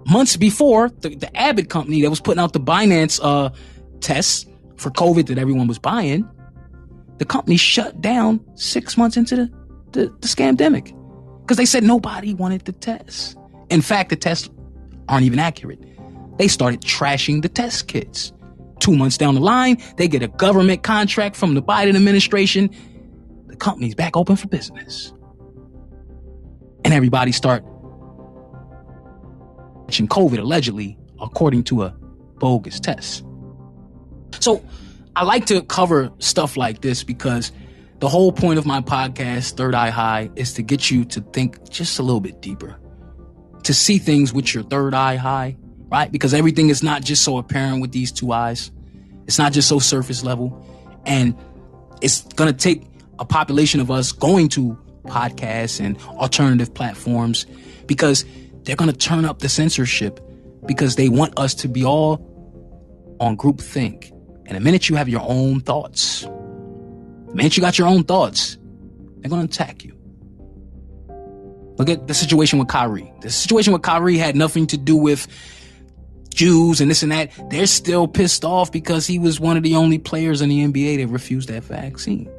months 0.06 0.38
before 0.38 0.90
the, 0.90 1.16
the 1.16 1.36
Abbott 1.38 1.70
company 1.70 2.02
that 2.02 2.10
was 2.10 2.20
putting 2.20 2.42
out 2.42 2.54
the 2.54 2.60
Binax 2.60 3.20
uh, 3.22 3.50
tests 4.00 4.46
for 4.78 4.90
COVID 4.90 5.28
that 5.28 5.38
everyone 5.38 5.68
was 5.68 5.80
buying, 5.80 6.28
the 7.18 7.26
company 7.26 7.58
shut 7.58 8.02
down 8.02 8.44
six 8.56 8.98
months 8.98 9.18
into 9.18 9.36
the, 9.36 9.52
the, 9.92 10.06
the 10.20 10.28
scamdemic 10.28 10.94
because 11.42 11.58
they 11.58 11.66
said 11.66 11.84
nobody 11.84 12.34
wanted 12.34 12.66
the 12.66 12.72
tests. 12.72 13.36
In 13.70 13.82
fact, 13.82 14.10
the 14.10 14.16
tests 14.16 14.50
aren't 15.08 15.26
even 15.26 15.40
accurate. 15.40 15.80
They 16.38 16.48
started 16.48 16.82
trashing 16.82 17.42
the 17.42 17.50
test 17.50 17.88
kits. 17.88 18.34
Two 18.80 18.96
months 18.96 19.18
down 19.18 19.36
the 19.36 19.42
line, 19.42 19.78
they 19.98 20.08
get 20.08 20.24
a 20.24 20.28
government 20.28 20.84
contract 20.84 21.36
from 21.36 21.54
the 21.54 21.62
Biden 21.62 21.96
administration. 21.96 22.70
The 23.48 23.56
company's 23.56 23.96
back 23.96 24.18
open 24.18 24.36
for 24.36 24.48
business. 24.48 25.14
And 26.84 26.94
everybody 26.94 27.32
start 27.32 27.64
catching 29.88 30.08
COVID 30.08 30.40
allegedly, 30.40 30.98
according 31.22 31.64
to 31.66 31.84
a 31.84 31.96
bogus 32.40 32.80
test. 32.80 33.24
So 34.40 34.66
I 35.16 35.24
like 35.24 35.46
to 35.46 35.62
cover 35.62 36.12
stuff 36.20 36.58
like 36.58 36.82
this 36.82 37.04
because 37.04 37.52
the 38.00 38.10
whole 38.10 38.32
point 38.32 38.58
of 38.58 38.66
my 38.66 38.82
podcast, 38.82 39.56
Third 39.56 39.76
Eye 39.76 39.92
High, 39.92 40.30
is 40.36 40.54
to 40.56 40.62
get 40.62 40.92
you 40.92 41.06
to 41.06 41.22
think 41.22 41.70
just 41.70 42.00
a 42.00 42.04
little 42.04 42.20
bit 42.20 42.42
deeper, 42.42 42.78
to 43.64 43.74
see 43.74 43.98
things 43.98 44.34
with 44.34 44.54
your 44.54 44.64
third 44.64 44.94
eye 44.94 45.16
high, 45.16 45.56
right? 45.94 46.12
Because 46.12 46.34
everything 46.34 46.70
is 46.70 46.82
not 46.82 47.04
just 47.04 47.24
so 47.24 47.38
apparent 47.38 47.80
with 47.80 47.92
these 47.92 48.12
two 48.12 48.32
eyes. 48.32 48.72
It's 49.28 49.38
not 49.38 49.54
just 49.54 49.70
so 49.70 49.78
surface 49.78 50.24
level. 50.24 50.68
And 51.06 51.38
it's 52.02 52.24
going 52.34 52.52
to 52.52 52.58
take 52.58 52.82
a 53.20 53.26
population 53.26 53.80
of 53.80 53.92
us 53.92 54.12
going 54.12 54.50
to 54.50 54.76
podcasts 55.04 55.80
and 55.80 55.96
alternative 56.18 56.74
platforms 56.74 57.46
because 57.86 58.26
they're 58.64 58.76
going 58.76 58.90
to 58.90 58.98
turn 58.98 59.24
up 59.24 59.38
the 59.40 59.50
censorship 59.50 60.20
because 60.66 60.96
they 60.96 61.10
want 61.10 61.38
us 61.38 61.54
to 61.54 61.68
be 61.68 61.86
all 61.86 62.28
on 63.20 63.36
group 63.36 63.62
think. 63.62 64.12
And 64.48 64.56
the 64.56 64.62
minute 64.62 64.90
you 64.90 64.96
have 64.96 65.08
your 65.08 65.22
own 65.22 65.60
thoughts, 65.60 66.22
the 66.22 67.36
minute 67.36 67.56
you 67.56 67.62
got 67.62 67.78
your 67.78 67.88
own 67.88 68.04
thoughts, 68.04 68.58
they're 69.20 69.30
going 69.30 69.48
to 69.48 69.54
attack 69.54 69.84
you. 69.84 69.96
Look 71.78 71.88
at 71.88 72.08
the 72.08 72.16
situation 72.16 72.58
with 72.58 72.68
Kyrie. 72.68 73.14
The 73.22 73.30
situation 73.30 73.74
with 73.74 73.84
Kyrie 73.84 74.18
had 74.18 74.36
nothing 74.36 74.66
to 74.68 74.78
do 74.78 74.96
with 74.96 75.28
Jews 76.34 76.82
and 76.82 76.90
this 76.90 77.04
and 77.04 77.12
that. 77.12 77.32
They're 77.50 77.68
still 77.68 78.08
pissed 78.08 78.44
off 78.44 78.72
because 78.72 79.08
he 79.08 79.20
was 79.20 79.40
one 79.40 79.58
of 79.58 79.64
the 79.64 79.76
only 79.76 79.98
players 79.98 80.42
in 80.42 80.50
the 80.50 80.66
NBA 80.66 80.98
that 80.98 81.08
refused 81.08 81.50
that 81.50 81.64
vaccine. 81.64 82.30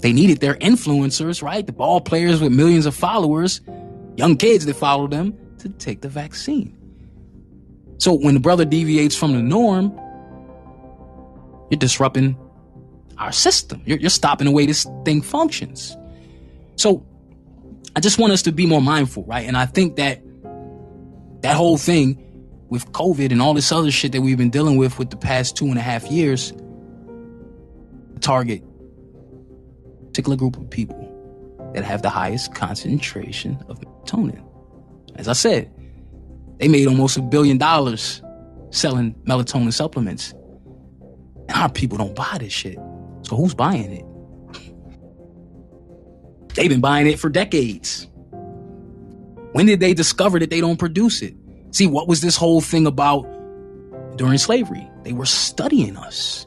They 0.00 0.12
needed 0.12 0.40
their 0.40 0.54
influencers, 0.54 1.42
right? 1.42 1.66
The 1.66 1.72
ball 1.72 2.00
players 2.00 2.40
with 2.40 2.52
millions 2.52 2.86
of 2.86 2.94
followers, 2.94 3.60
young 4.16 4.36
kids 4.36 4.64
that 4.66 4.74
follow 4.74 5.08
them 5.08 5.36
to 5.58 5.68
take 5.70 6.02
the 6.02 6.08
vaccine. 6.08 6.76
So 7.98 8.14
when 8.14 8.34
the 8.34 8.40
brother 8.40 8.64
deviates 8.64 9.16
from 9.16 9.32
the 9.32 9.42
norm, 9.42 9.92
you're 11.70 11.78
disrupting 11.78 12.36
our 13.18 13.32
system. 13.32 13.82
You're, 13.84 13.98
you're 13.98 14.10
stopping 14.10 14.46
the 14.46 14.52
way 14.52 14.66
this 14.66 14.86
thing 15.04 15.20
functions. 15.20 15.96
So 16.76 17.04
I 17.96 18.00
just 18.00 18.18
want 18.18 18.32
us 18.32 18.42
to 18.42 18.52
be 18.52 18.66
more 18.66 18.80
mindful, 18.80 19.24
right? 19.24 19.46
And 19.46 19.56
I 19.56 19.66
think 19.66 19.96
that 19.96 20.22
that 21.40 21.56
whole 21.56 21.78
thing 21.78 22.24
with 22.68 22.90
COVID 22.92 23.32
and 23.32 23.40
all 23.40 23.54
this 23.54 23.72
other 23.72 23.90
shit 23.90 24.12
that 24.12 24.20
we've 24.20 24.36
been 24.36 24.50
dealing 24.50 24.76
with 24.76 24.98
with 24.98 25.10
the 25.10 25.16
past 25.16 25.56
two 25.56 25.66
and 25.66 25.78
a 25.78 25.82
half 25.82 26.06
years, 26.10 26.52
target 28.20 28.62
particular 30.18 30.36
group 30.36 30.56
of 30.56 30.68
people 30.68 31.70
that 31.74 31.84
have 31.84 32.02
the 32.02 32.10
highest 32.10 32.52
concentration 32.52 33.56
of 33.68 33.78
melatonin. 33.80 34.44
As 35.14 35.28
I 35.28 35.32
said, 35.32 35.70
they 36.58 36.66
made 36.66 36.88
almost 36.88 37.16
a 37.16 37.22
billion 37.22 37.56
dollars 37.56 38.20
selling 38.70 39.14
melatonin 39.26 39.72
supplements. 39.72 40.32
And 41.48 41.56
our 41.56 41.70
people 41.70 41.98
don't 41.98 42.16
buy 42.16 42.36
this 42.40 42.52
shit. 42.52 42.78
So 43.22 43.36
who's 43.36 43.54
buying 43.54 43.92
it? 43.92 44.04
They've 46.56 46.68
been 46.68 46.80
buying 46.80 47.06
it 47.06 47.20
for 47.20 47.28
decades. 47.28 48.07
When 49.58 49.66
did 49.66 49.80
they 49.80 49.92
discover 49.92 50.38
that 50.38 50.50
they 50.50 50.60
don't 50.60 50.76
produce 50.76 51.20
it? 51.20 51.34
See, 51.72 51.88
what 51.88 52.06
was 52.06 52.20
this 52.20 52.36
whole 52.36 52.60
thing 52.60 52.86
about 52.86 53.24
during 54.14 54.38
slavery? 54.38 54.88
They 55.02 55.12
were 55.12 55.26
studying 55.26 55.96
us 55.96 56.46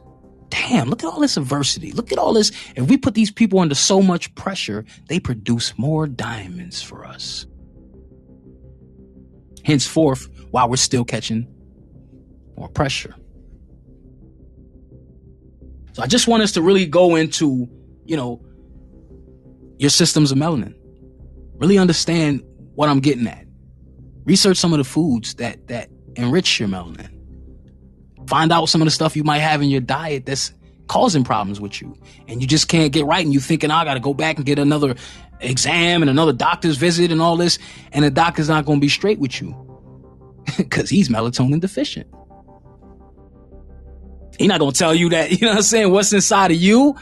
damn, 0.51 0.89
look 0.89 1.03
at 1.03 1.07
all 1.07 1.19
this 1.19 1.35
adversity. 1.35 1.91
Look 1.91 2.13
at 2.13 2.17
all 2.17 2.31
this. 2.31 2.51
If 2.75 2.87
we 2.87 2.95
put 2.95 3.13
these 3.13 3.31
people 3.31 3.59
under 3.59 3.75
so 3.75 4.01
much 4.01 4.33
pressure, 4.35 4.85
they 5.09 5.19
produce 5.19 5.77
more 5.77 6.07
diamonds 6.07 6.81
for 6.81 7.05
us. 7.05 7.45
Henceforth, 9.65 10.29
while 10.51 10.69
we're 10.69 10.77
still 10.77 11.03
catching 11.03 11.47
more 12.55 12.69
pressure. 12.69 13.13
So 15.93 16.03
I 16.03 16.07
just 16.07 16.27
want 16.27 16.43
us 16.43 16.53
to 16.53 16.61
really 16.61 16.85
go 16.85 17.15
into, 17.15 17.69
you 18.05 18.15
know, 18.15 18.41
your 19.79 19.89
systems 19.89 20.31
of 20.31 20.37
melanin. 20.37 20.75
Really 21.55 21.77
understand 21.77 22.43
what 22.81 22.89
I'm 22.89 22.99
getting 22.99 23.27
at. 23.27 23.45
Research 24.25 24.57
some 24.57 24.73
of 24.73 24.79
the 24.79 24.83
foods 24.83 25.35
that 25.35 25.67
that 25.67 25.91
enrich 26.15 26.59
your 26.59 26.67
melanin. 26.67 27.11
Find 28.27 28.51
out 28.51 28.69
some 28.69 28.81
of 28.81 28.87
the 28.87 28.91
stuff 28.91 29.15
you 29.15 29.23
might 29.23 29.37
have 29.37 29.61
in 29.61 29.69
your 29.69 29.81
diet 29.81 30.25
that's 30.25 30.51
causing 30.87 31.23
problems 31.23 31.61
with 31.61 31.79
you. 31.79 31.95
And 32.27 32.41
you 32.41 32.47
just 32.47 32.67
can't 32.67 32.91
get 32.91 33.05
right. 33.05 33.23
And 33.23 33.31
you 33.31 33.39
thinking, 33.39 33.69
I 33.69 33.85
got 33.85 33.93
to 33.93 33.99
go 33.99 34.15
back 34.15 34.37
and 34.37 34.47
get 34.47 34.57
another 34.57 34.95
exam 35.41 36.01
and 36.01 36.09
another 36.09 36.33
doctor's 36.33 36.77
visit 36.77 37.11
and 37.11 37.21
all 37.21 37.37
this. 37.37 37.59
And 37.91 38.03
the 38.03 38.09
doctor's 38.09 38.49
not 38.49 38.65
going 38.65 38.79
to 38.79 38.81
be 38.81 38.89
straight 38.89 39.19
with 39.19 39.39
you 39.39 39.53
because 40.57 40.89
he's 40.89 41.07
melatonin 41.07 41.59
deficient. 41.59 42.07
He's 44.39 44.47
not 44.47 44.59
going 44.59 44.71
to 44.71 44.77
tell 44.79 44.95
you 44.95 45.09
that, 45.09 45.29
you 45.39 45.45
know 45.45 45.49
what 45.49 45.57
I'm 45.57 45.63
saying? 45.63 45.91
What's 45.91 46.13
inside 46.13 46.49
of 46.49 46.57
you 46.57 46.95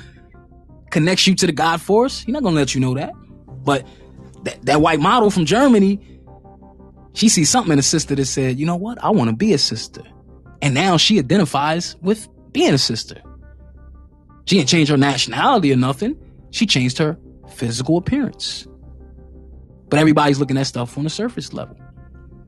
connects 0.89 1.25
you 1.25 1.35
to 1.35 1.47
the 1.47 1.53
God 1.53 1.79
force. 1.79 2.19
He's 2.19 2.33
not 2.33 2.43
going 2.43 2.55
to 2.55 2.59
let 2.59 2.75
you 2.75 2.81
know 2.81 2.95
that. 2.95 3.13
But 3.63 3.87
that, 4.43 4.65
that 4.65 4.81
white 4.81 4.99
model 4.99 5.29
from 5.29 5.45
Germany, 5.45 5.99
she 7.13 7.29
sees 7.29 7.49
something 7.49 7.73
in 7.73 7.79
a 7.79 7.83
sister 7.83 8.15
that 8.15 8.25
said, 8.25 8.59
you 8.59 8.65
know 8.65 8.75
what? 8.75 9.03
I 9.03 9.09
want 9.09 9.29
to 9.29 9.35
be 9.35 9.53
a 9.53 9.57
sister. 9.57 10.03
And 10.61 10.73
now 10.73 10.97
she 10.97 11.19
identifies 11.19 11.95
with 12.01 12.27
being 12.51 12.73
a 12.73 12.77
sister. 12.77 13.21
She 14.45 14.57
didn't 14.57 14.69
change 14.69 14.89
her 14.89 14.97
nationality 14.97 15.71
or 15.71 15.75
nothing. 15.75 16.17
She 16.51 16.65
changed 16.65 16.97
her 16.97 17.17
physical 17.49 17.97
appearance. 17.97 18.67
But 19.89 19.99
everybody's 19.99 20.39
looking 20.39 20.57
at 20.57 20.67
stuff 20.67 20.97
on 20.97 21.03
the 21.03 21.09
surface 21.09 21.53
level. 21.53 21.77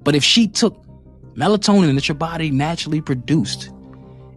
But 0.03 0.15
if 0.15 0.23
she 0.23 0.47
took 0.47 0.83
melatonin 1.35 1.95
that 1.95 2.07
your 2.07 2.15
body 2.15 2.51
naturally 2.51 3.01
produced 3.01 3.71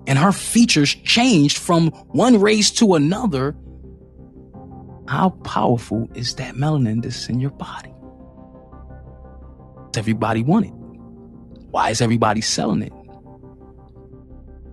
and 0.07 0.19
her 0.19 0.33
features 0.33 0.95
changed 0.95 1.59
from 1.59 1.89
one 2.09 2.41
race 2.41 2.71
to 2.73 2.95
another, 2.95 3.57
how 5.07 5.31
powerful 5.45 6.09
is 6.15 6.35
that 6.37 6.55
melanin 6.55 7.03
that's 7.03 7.29
in 7.29 7.41
your 7.41 7.51
body? 7.51 7.93
Does 9.93 9.99
everybody 9.99 10.43
want 10.43 10.67
it? 10.67 10.73
Why 11.71 11.91
is 11.91 12.01
everybody 12.01 12.41
selling 12.41 12.83
it? 12.83 12.93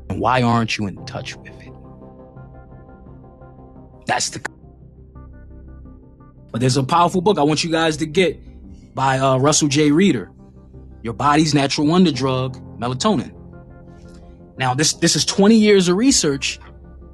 And 0.10 0.20
why 0.20 0.42
aren't 0.42 0.78
you 0.78 0.88
in 0.88 1.06
touch 1.06 1.36
with 1.36 1.48
it? 1.62 1.74
That's 4.06 4.30
the. 4.30 4.42
But 6.52 6.60
there's 6.60 6.78
a 6.78 6.84
powerful 6.84 7.22
book 7.22 7.38
I 7.38 7.44
want 7.44 7.64
you 7.64 7.72
guys 7.72 7.98
to 7.98 8.06
get 8.06 8.40
by 8.94 9.20
uh, 9.20 9.38
Russell 9.38 9.68
J. 9.68 9.92
Reiter. 9.92 10.32
Your 11.02 11.14
body's 11.14 11.54
natural 11.54 11.88
wonder 11.88 12.12
drug, 12.12 12.58
melatonin. 12.78 13.34
Now, 14.58 14.74
this 14.74 14.94
this 14.94 15.16
is 15.16 15.26
20 15.26 15.56
years 15.56 15.88
of 15.88 15.98
research. 15.98 16.60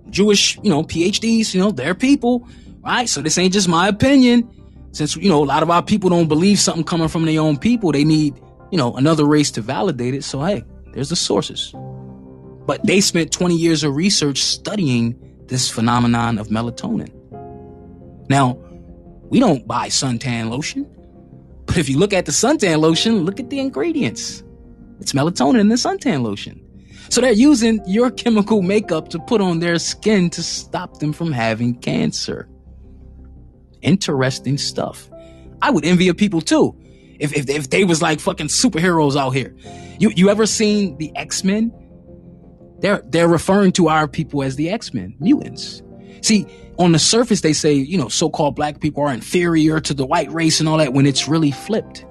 Jewish, 0.10 0.58
you 0.64 0.70
know, 0.70 0.84
PhDs, 0.84 1.54
you 1.54 1.60
know, 1.62 1.72
they're 1.72 1.96
people, 1.96 2.48
right? 2.88 3.10
So 3.10 3.22
this 3.22 3.38
ain't 3.38 3.54
just 3.54 3.68
my 3.68 3.88
opinion. 3.88 4.50
Since 4.94 5.18
you 5.18 5.30
know 5.30 5.44
a 5.44 5.46
lot 5.46 5.62
of 5.62 5.70
our 5.70 5.84
people 5.84 6.10
don't 6.10 6.28
believe 6.28 6.60
something 6.60 6.84
coming 6.84 7.10
from 7.10 7.26
their 7.26 7.42
own 7.42 7.58
people, 7.58 7.92
they 7.92 8.04
need, 8.04 8.36
you 8.72 8.78
know, 8.78 8.96
another 8.96 9.26
race 9.26 9.52
to 9.52 9.62
validate 9.62 10.14
it. 10.14 10.24
So 10.24 10.42
hey, 10.44 10.64
there's 10.94 11.10
the 11.10 11.16
sources. 11.16 11.74
But 12.66 12.86
they 12.86 13.02
spent 13.02 13.32
20 13.32 13.56
years 13.56 13.84
of 13.84 13.96
research 13.96 14.42
studying 14.42 15.16
this 15.48 15.70
phenomenon 15.70 16.38
of 16.38 16.48
melatonin. 16.48 17.12
Now, 18.30 18.58
we 19.30 19.40
don't 19.40 19.68
buy 19.68 19.88
suntan 19.88 20.50
lotion, 20.50 20.86
but 21.66 21.78
if 21.78 21.88
you 21.90 21.98
look 21.98 22.14
at 22.14 22.26
the 22.26 22.32
suntan 22.32 22.80
lotion, 22.80 23.24
look 23.26 23.40
at 23.40 23.50
the 23.50 23.60
ingredients. 23.60 24.44
It's 25.00 25.14
melatonin 25.14 25.60
in 25.60 25.70
the 25.70 25.76
suntan 25.76 26.24
lotion. 26.24 26.62
So 27.10 27.22
they're 27.22 27.32
using 27.32 27.80
your 27.86 28.12
chemical 28.12 28.62
makeup 28.62 29.10
to 29.10 29.20
put 29.20 29.40
on 29.40 29.60
their 29.60 29.80
skin 29.80 30.30
to 30.32 30.44
stop 30.44 31.00
them 31.00 31.14
from 31.14 31.32
having 31.32 31.76
cancer. 31.76 32.50
Interesting 33.88 34.58
stuff. 34.58 35.10
I 35.62 35.72
would 35.72 35.86
envy 35.86 36.12
people 36.14 36.42
too. 36.42 36.76
If, 37.20 37.36
if, 37.36 37.50
if 37.50 37.70
they 37.70 37.84
was 37.84 38.02
like 38.02 38.20
fucking 38.20 38.48
superheroes 38.48 39.16
out 39.16 39.32
here. 39.32 39.56
You, 39.98 40.12
you 40.16 40.30
ever 40.30 40.46
seen 40.46 40.98
the 40.98 41.16
X-Men? 41.16 41.74
They're, 42.80 43.02
they're 43.08 43.28
referring 43.28 43.72
to 43.74 43.88
our 43.88 44.08
people 44.08 44.44
as 44.44 44.56
the 44.56 44.70
X-Men, 44.70 45.16
mutants. 45.20 45.82
See, 46.22 46.46
on 46.78 46.92
the 46.92 47.00
surface, 47.00 47.42
they 47.42 47.54
say, 47.54 47.74
you 47.74 47.98
know, 47.98 48.08
so-called 48.10 48.56
black 48.56 48.82
people 48.82 49.04
are 49.04 49.14
inferior 49.14 49.80
to 49.80 49.94
the 49.96 50.06
white 50.06 50.32
race 50.32 50.60
and 50.60 50.70
all 50.70 50.78
that 50.78 50.94
when 50.94 51.08
it's 51.08 51.28
really 51.28 51.52
flipped. 51.52 52.06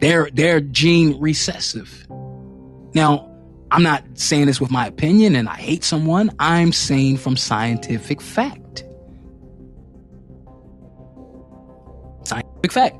They're, 0.00 0.30
they're 0.32 0.60
gene 0.60 1.20
recessive. 1.20 2.06
Now, 2.94 3.30
I'm 3.70 3.82
not 3.82 4.04
saying 4.14 4.46
this 4.46 4.60
with 4.60 4.70
my 4.70 4.86
opinion 4.86 5.36
and 5.36 5.48
I 5.48 5.56
hate 5.56 5.84
someone. 5.84 6.30
I'm 6.38 6.72
saying 6.72 7.18
from 7.18 7.36
scientific 7.36 8.22
fact. 8.22 8.60
Scientific 12.58 12.72
fact. 12.72 12.96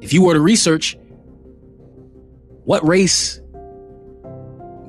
If 0.00 0.12
you 0.12 0.22
were 0.22 0.34
to 0.34 0.40
research 0.40 0.96
what 2.64 2.86
race 2.86 3.40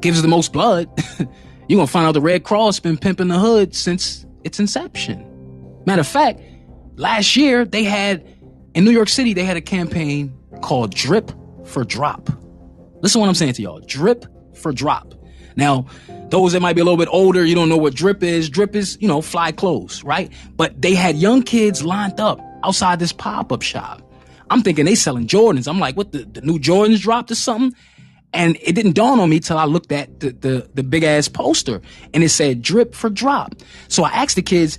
gives 0.02 0.22
the 0.22 0.28
most 0.28 0.54
blood, 0.54 0.90
you're 1.68 1.78
gonna 1.78 1.88
find 1.88 2.06
out 2.06 2.14
the 2.14 2.22
Red 2.22 2.44
Cross 2.44 2.82
been 2.82 2.98
pimping 2.98 3.28
the 3.28 3.40
hood 3.40 3.76
since 3.76 4.26
its 4.44 4.60
inception. 4.60 5.26
Matter 5.86 6.02
of 6.02 6.08
fact, 6.08 6.42
last 6.96 7.36
year 7.36 7.66
they 7.66 7.84
had 7.84 8.26
in 8.76 8.86
New 8.86 8.92
York 8.92 9.10
City 9.10 9.34
they 9.34 9.44
had 9.44 9.58
a 9.58 9.62
campaign 9.62 10.38
called 10.62 10.94
Drip 10.94 11.32
for 11.66 11.84
Drop. 11.84 12.30
Listen 13.02 13.20
to 13.20 13.22
what 13.22 13.30
I'm 13.30 13.36
saying 13.36 13.54
to 13.54 13.62
y'all. 13.62 13.80
Drip 13.80 14.26
for 14.56 14.72
drop. 14.72 15.16
Now, 15.56 15.88
those 16.30 16.54
that 16.54 16.62
might 16.62 16.74
be 16.74 16.82
a 16.82 16.84
little 16.84 16.98
bit 16.98 17.08
older, 17.12 17.44
you 17.44 17.56
don't 17.56 17.70
know 17.70 17.78
what 17.78 17.96
drip 17.96 18.24
is. 18.24 18.50
Drip 18.50 18.76
is, 18.76 18.98
you 19.02 19.08
know, 19.08 19.22
fly 19.22 19.52
clothes, 19.52 20.04
right? 20.04 20.32
But 20.56 20.82
they 20.82 20.94
had 20.96 21.16
young 21.16 21.44
kids 21.44 21.84
lined 21.84 22.20
up 22.20 22.40
outside 22.64 23.00
this 23.00 23.14
pop-up 23.14 23.62
shop. 23.62 24.02
I'm 24.50 24.62
thinking 24.62 24.86
they 24.86 24.96
selling 24.96 25.28
Jordans. 25.28 25.68
I'm 25.68 25.80
like, 25.80 25.96
what 25.96 26.12
the, 26.12 26.24
the 26.26 26.42
new 26.42 26.60
Jordans 26.60 27.00
dropped 27.00 27.32
or 27.32 27.36
something? 27.36 27.78
And 28.34 28.58
it 28.62 28.74
didn't 28.74 28.94
dawn 28.94 29.20
on 29.20 29.30
me 29.30 29.40
till 29.40 29.58
I 29.58 29.66
looked 29.66 29.92
at 29.92 30.20
the, 30.20 30.32
the, 30.32 30.70
the 30.74 30.84
big 30.84 31.04
ass 31.04 31.28
poster 31.28 31.82
and 32.14 32.24
it 32.24 32.30
said 32.30 32.62
drip 32.62 32.94
for 32.94 33.10
drop. 33.10 33.56
So 33.88 34.04
I 34.04 34.10
asked 34.10 34.36
the 34.36 34.42
kids, 34.42 34.78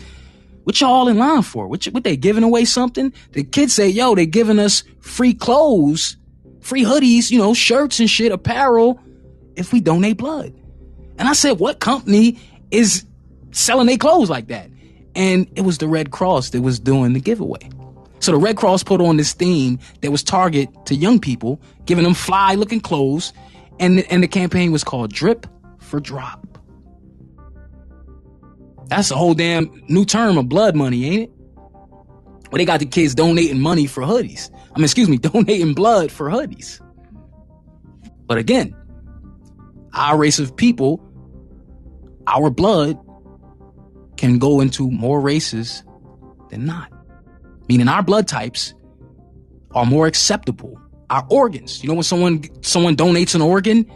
what 0.65 0.81
y'all 0.81 0.91
all 0.91 1.09
in 1.09 1.19
line 1.19 1.43
for? 1.43 1.67
What, 1.67 1.85
what 1.87 2.05
they 2.05 2.17
giving 2.17 2.45
away 2.45 2.65
something? 2.65 3.13
The 3.33 3.43
kids 3.43 3.73
say, 3.73 3.89
yo, 3.89 4.15
they 4.15 4.27
giving 4.27 4.59
us 4.59 4.85
free 5.01 5.35
clothes, 5.35 6.17
free 6.61 6.85
hoodies, 6.85 7.31
you 7.31 7.39
know, 7.39 7.55
shirts 7.55 7.99
and 7.99 8.09
shit, 8.09 8.31
apparel 8.31 9.01
if 9.57 9.73
we 9.73 9.81
donate 9.81 10.17
blood. 10.17 10.55
And 11.19 11.29
I 11.29 11.33
said, 11.33 11.59
what 11.59 11.81
company 11.81 12.39
is 12.71 13.05
selling 13.51 13.87
their 13.87 13.97
clothes 13.97 14.31
like 14.31 14.49
that? 14.49 14.71
And 15.15 15.49
it 15.57 15.63
was 15.63 15.79
the 15.79 15.89
Red 15.89 16.11
Cross 16.11 16.51
that 16.51 16.63
was 16.63 16.79
doing 16.79 17.13
the 17.13 17.21
giveaway. 17.21 17.69
So 18.21 18.33
the 18.33 18.39
Red 18.39 18.57
Cross 18.57 18.85
put 18.85 19.01
on 19.01 19.17
this 19.17 19.33
theme 19.33 19.79
that 20.03 20.11
was 20.11 20.23
target 20.23 20.69
to 20.87 20.95
young 20.95 21.19
people, 21.19 21.61
giving 21.87 22.05
them 22.05 22.15
fly 22.15 22.55
looking 22.55 22.81
clothes. 22.81 23.33
And, 23.79 24.01
and 24.11 24.23
the 24.23 24.29
campaign 24.29 24.73
was 24.73 24.85
called 24.85 25.13
Drip 25.13 25.47
for 25.79 26.01
Drop. 26.01 26.47
That's 28.89 29.11
a 29.11 29.17
whole 29.17 29.35
damn 29.35 29.83
new 29.89 30.05
term 30.05 30.37
of 30.37 30.49
blood 30.49 30.77
money, 30.77 31.05
ain't 31.07 31.23
it? 31.23 31.31
Well, 32.51 32.59
they 32.59 32.65
got 32.65 32.81
the 32.81 32.87
kids 32.87 33.15
donating 33.15 33.61
money 33.61 33.87
for 33.87 34.03
hoodies. 34.03 34.51
I 34.75 34.79
mean, 34.79 34.85
excuse 34.85 35.09
me, 35.09 35.17
donating 35.19 35.75
blood 35.75 36.11
for 36.11 36.29
hoodies. 36.29 36.81
But 38.27 38.39
again, 38.39 38.77
our 39.95 40.17
race 40.17 40.39
of 40.39 40.55
people, 40.55 41.01
our 42.27 42.51
blood 42.51 42.99
can 44.21 44.39
go 44.39 44.61
into 44.61 44.91
more 44.91 45.19
races 45.19 45.83
than 46.51 46.67
not. 46.67 46.93
Meaning 47.69 47.89
our 47.89 48.03
blood 48.03 48.29
types 48.29 48.75
are 49.73 49.87
more 49.87 50.07
acceptable. 50.07 50.79
Our 51.09 51.27
organs, 51.31 51.83
you 51.83 51.89
know, 51.89 51.95
when 51.95 52.03
someone 52.03 52.45
someone 52.63 52.97
donates 52.97 53.35
an 53.35 53.41
organ, 53.41 53.91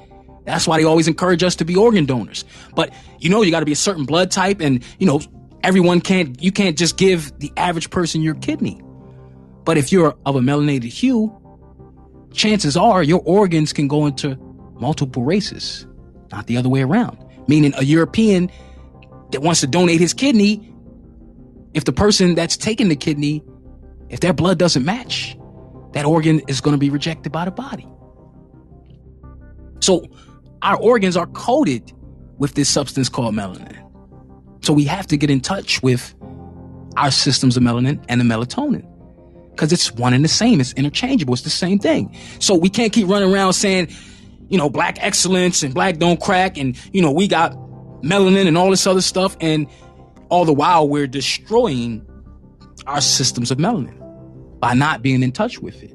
that's 0.47 0.67
why 0.67 0.79
they 0.79 0.85
always 0.85 1.09
encourage 1.09 1.43
us 1.43 1.57
to 1.57 1.65
be 1.65 1.77
organ 1.77 2.07
donors. 2.07 2.45
But 2.75 2.93
you 3.19 3.29
know, 3.29 3.43
you 3.43 3.51
got 3.51 3.61
to 3.61 3.67
be 3.67 3.73
a 3.73 3.77
certain 3.77 4.05
blood 4.05 4.31
type, 4.31 4.61
and 4.61 4.83
you 4.99 5.07
know, 5.07 5.21
everyone 5.63 6.01
can't. 6.01 6.43
You 6.43 6.51
can't 6.51 6.79
just 6.79 6.97
give 6.97 7.39
the 7.39 7.53
average 7.59 7.91
person 7.91 8.23
your 8.23 8.35
kidney. 8.35 8.81
But 9.65 9.77
if 9.77 9.93
you're 9.93 10.17
of 10.25 10.37
a 10.37 10.41
melanated 10.41 10.85
hue, 10.85 11.33
chances 12.33 12.79
are 12.79 13.03
your 13.03 13.21
organs 13.25 13.75
can 13.75 13.89
go 13.89 14.07
into 14.07 14.37
multiple 14.81 15.23
races, 15.23 15.87
not 16.33 16.47
the 16.47 16.57
other 16.57 16.71
way 16.71 16.81
around. 16.81 17.19
Meaning, 17.47 17.75
a 17.77 17.85
European 17.85 18.51
that 19.35 19.43
wants 19.43 19.61
to 19.61 19.67
donate 19.67 20.01
his 20.01 20.15
kidney, 20.15 20.73
if 21.75 21.85
the 21.85 21.93
person 21.93 22.37
that's 22.37 22.57
taking 22.57 22.89
the 22.89 22.95
kidney, 22.95 23.43
if 24.09 24.21
their 24.21 24.33
blood 24.33 24.59
doesn't 24.59 24.85
match, 24.85 25.37
that 25.93 26.05
organ 26.05 26.41
is 26.47 26.61
going 26.61 26.73
to 26.73 26.79
be 26.79 26.89
rejected 26.89 27.33
by 27.33 27.45
the 27.45 27.51
body. 27.51 27.87
So, 29.81 30.07
our 30.63 30.77
organs 30.77 31.17
are 31.17 31.27
coated 31.27 31.93
with 32.39 32.55
this 32.55 32.69
substance 32.69 33.09
called 33.09 33.35
melanin. 33.35 33.77
So, 34.65 34.73
we 34.73 34.85
have 34.85 35.09
to 35.09 35.17
get 35.17 35.31
in 35.31 35.41
touch 35.41 35.83
with 35.83 36.15
our 36.97 37.11
systems 37.11 37.57
of 37.57 37.65
melanin 37.65 38.03
and 38.09 38.21
the 38.21 38.25
melatonin 38.25 38.89
because 39.51 39.73
it's 39.73 39.93
one 39.93 40.15
and 40.15 40.25
the 40.25 40.29
same. 40.29 40.61
It's 40.61 40.73
interchangeable. 40.75 41.35
It's 41.35 41.43
the 41.43 41.51
same 41.51 41.81
thing. 41.81 42.17
So, 42.39 42.55
we 42.55 42.69
can't 42.69 42.93
keep 42.93 43.09
running 43.09 43.35
around 43.35 43.55
saying, 43.55 43.89
you 44.49 44.59
know, 44.59 44.71
black 44.71 44.99
excellence 45.01 45.65
and 45.65 45.75
black 45.75 45.97
don't 45.97 46.21
crack. 46.21 46.57
And, 46.57 46.79
you 46.93 47.03
know, 47.03 47.11
we 47.11 47.27
got 47.27 47.57
melanin 48.05 48.47
and 48.47 48.57
all 48.57 48.71
this 48.71 48.87
other 48.87 49.01
stuff. 49.01 49.37
And 49.41 49.67
all 50.29 50.45
the 50.45 50.53
while 50.53 50.89
we're 50.89 51.07
destroying 51.07 52.05
our 52.87 53.01
systems 53.01 53.51
of 53.51 53.59
melanin 53.59 54.01
by 54.59 54.75
not 54.75 55.03
being 55.03 55.23
in 55.23 55.33
touch 55.33 55.59
with 55.59 55.83
it. 55.83 55.93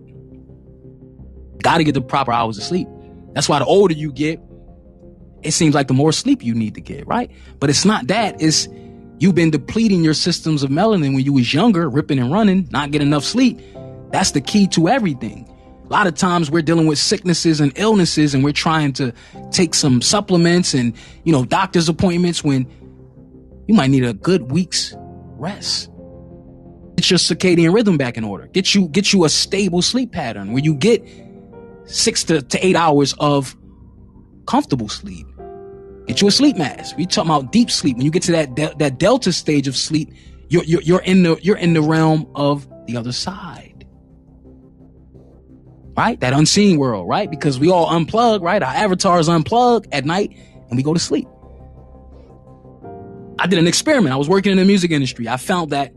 Got 1.61 1.77
to 1.77 1.84
get 1.84 1.94
the 1.94 2.02
proper 2.02 2.31
hours 2.31 2.57
of 2.57 2.64
sleep. 2.64 2.88
That's 3.34 3.49
why 3.49 3.60
the 3.60 3.65
older 3.65 3.94
you 3.94 4.11
get, 4.11 4.40
it 5.44 5.52
seems 5.52 5.76
like 5.76 5.88
the 5.88 5.94
more 5.94 6.11
sleep 6.11 6.44
you 6.44 6.53
need 6.53 6.76
to 6.76 6.81
get, 6.81 7.06
right? 7.07 7.31
But 7.60 7.69
it's 7.69 7.86
not 7.86 8.07
that. 8.07 8.41
It's 8.41 8.68
you've 9.19 9.36
been 9.36 9.52
depleting 9.52 10.03
your 10.03 10.14
systems 10.14 10.64
of 10.64 10.69
melanin 10.69 11.15
when 11.15 11.26
you 11.26 11.34
was 11.34 11.53
younger, 11.53 11.90
ripping 11.90 12.19
and 12.19 12.31
running, 12.31 12.68
not 12.72 12.91
getting 12.91 13.07
enough 13.07 13.23
sleep. 13.23 13.60
That's 14.11 14.31
the 14.31 14.41
key 14.41 14.68
to 14.68 14.88
everything. 14.88 15.48
A 15.90 15.94
lot 15.94 16.06
of 16.06 16.14
times 16.14 16.52
we're 16.52 16.61
dealing 16.61 16.86
with 16.86 16.99
sicknesses 16.99 17.60
and 17.60 17.72
illnesses 17.76 18.36
and 18.36 18.44
we're 18.44 18.53
trying 18.53 18.94
to 18.94 19.11
take 19.49 19.74
some 19.74 20.03
supplements 20.03 20.76
and, 20.76 20.94
you 21.24 21.32
know, 21.32 21.44
doctor's 21.44 21.90
appointments 21.90 22.44
when 22.44 22.68
you 23.68 23.74
might 23.74 23.90
need 23.90 24.06
a 24.06 24.14
good 24.14 24.52
week's 24.52 24.94
rest. 25.38 25.90
Get 26.95 27.10
your 27.10 27.18
circadian 27.18 27.74
rhythm 27.74 27.98
back 27.98 28.18
in 28.18 28.24
order. 28.24 28.45
Get 28.48 28.76
you, 28.76 28.88
get 28.90 29.14
you 29.14 29.26
a 29.26 29.30
stable 29.30 29.82
sleep 29.82 30.11
pattern 30.11 30.53
where 30.53 30.61
you 30.61 30.76
get 30.76 31.03
six 31.86 32.24
to, 32.26 32.44
to 32.44 32.64
eight 32.64 32.76
hours 32.76 33.16
of 33.20 33.57
comfortable 34.45 34.90
sleep. 34.90 35.26
Get 36.06 36.22
you 36.22 36.28
a 36.28 36.32
sleep 36.32 36.56
mask. 36.56 36.98
We 36.98 37.07
talking 37.07 37.32
about 37.32 37.52
deep 37.52 37.72
sleep. 37.72 37.98
When 37.98 38.06
you 38.06 38.11
get 38.11 38.22
to 38.24 38.32
that, 38.34 38.53
de- 38.53 38.76
that 38.78 38.99
delta 38.99 39.34
stage 39.34 39.68
of 39.68 39.76
sleep, 39.76 40.14
you're, 40.49 40.64
you're, 40.66 40.82
you're 40.84 41.02
in 41.02 41.24
the, 41.24 41.40
you're 41.41 41.57
in 41.57 41.74
the 41.74 41.82
realm 41.82 42.30
of 42.36 42.68
the 42.86 42.95
other 42.95 43.11
side 43.11 43.68
right? 45.99 46.19
That 46.21 46.31
unseen 46.31 46.77
world, 46.77 47.09
right? 47.09 47.30
Because 47.30 47.59
we 47.59 47.69
all 47.69 47.88
unplug, 47.88 48.41
right? 48.41 48.63
Our 48.63 48.73
avatars 48.73 49.27
unplug 49.27 49.85
at 49.91 50.05
night 50.05 50.34
and 50.69 50.77
we 50.77 50.81
go 50.81 50.93
to 50.93 50.99
sleep. 50.99 51.27
I 53.38 53.47
did 53.47 53.59
an 53.59 53.67
experiment. 53.67 54.13
I 54.13 54.15
was 54.15 54.30
working 54.30 54.53
in 54.53 54.57
the 54.57 54.63
music 54.63 54.91
industry. 54.91 55.27
I 55.27 55.35
found 55.35 55.71
that 55.71 55.93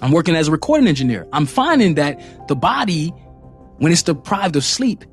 I'm 0.00 0.12
working 0.12 0.34
as 0.34 0.48
a 0.48 0.50
recording 0.50 0.88
engineer. 0.88 1.26
I'm 1.30 1.44
finding 1.44 1.96
that 1.96 2.48
the 2.48 2.56
body, 2.56 3.08
when 3.76 3.92
it's 3.92 4.02
deprived 4.02 4.56
of 4.56 4.64
sleep, 4.64 5.04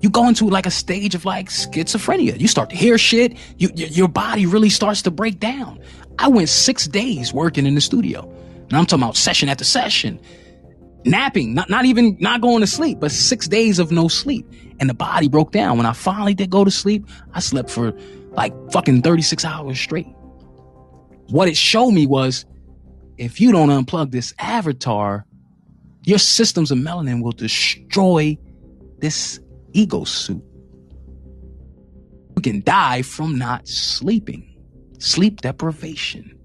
you 0.00 0.08
go 0.08 0.28
into 0.28 0.48
like 0.48 0.66
a 0.66 0.70
stage 0.70 1.16
of 1.16 1.24
like 1.24 1.48
schizophrenia. 1.48 2.38
You 2.38 2.46
start 2.46 2.70
to 2.70 2.76
hear 2.76 2.96
shit. 2.96 3.36
You, 3.56 3.70
your 3.74 4.06
body 4.06 4.46
really 4.46 4.70
starts 4.70 5.02
to 5.02 5.10
break 5.10 5.40
down. 5.40 5.80
I 6.20 6.28
went 6.28 6.48
six 6.48 6.86
days 6.86 7.32
working 7.32 7.66
in 7.66 7.74
the 7.74 7.80
studio. 7.80 8.22
And 8.68 8.74
I'm 8.76 8.86
talking 8.86 9.02
about 9.02 9.16
session 9.16 9.48
after 9.48 9.64
session 9.64 10.20
napping, 11.04 11.54
not, 11.54 11.70
not 11.70 11.84
even 11.84 12.16
not 12.20 12.40
going 12.40 12.60
to 12.60 12.66
sleep, 12.66 13.00
but 13.00 13.10
six 13.10 13.48
days 13.48 13.78
of 13.78 13.90
no 13.90 14.08
sleep. 14.08 14.46
And 14.80 14.88
the 14.88 14.94
body 14.94 15.28
broke 15.28 15.52
down. 15.52 15.76
When 15.76 15.86
I 15.86 15.92
finally 15.92 16.34
did 16.34 16.50
go 16.50 16.64
to 16.64 16.70
sleep, 16.70 17.06
I 17.32 17.40
slept 17.40 17.70
for 17.70 17.92
like 18.32 18.52
fucking 18.72 19.02
36 19.02 19.44
hours 19.44 19.80
straight. 19.80 20.06
What 21.30 21.48
it 21.48 21.56
showed 21.56 21.90
me 21.90 22.06
was 22.06 22.46
if 23.16 23.40
you 23.40 23.52
don't 23.52 23.68
unplug 23.68 24.12
this 24.12 24.32
avatar, 24.38 25.26
your 26.04 26.18
systems 26.18 26.70
of 26.70 26.78
melanin 26.78 27.22
will 27.22 27.32
destroy 27.32 28.38
this 28.98 29.40
ego 29.72 30.04
suit. 30.04 30.42
You 32.36 32.42
can 32.42 32.62
die 32.62 33.02
from 33.02 33.36
not 33.36 33.66
sleeping. 33.66 34.56
Sleep 34.98 35.40
deprivation. 35.40 36.37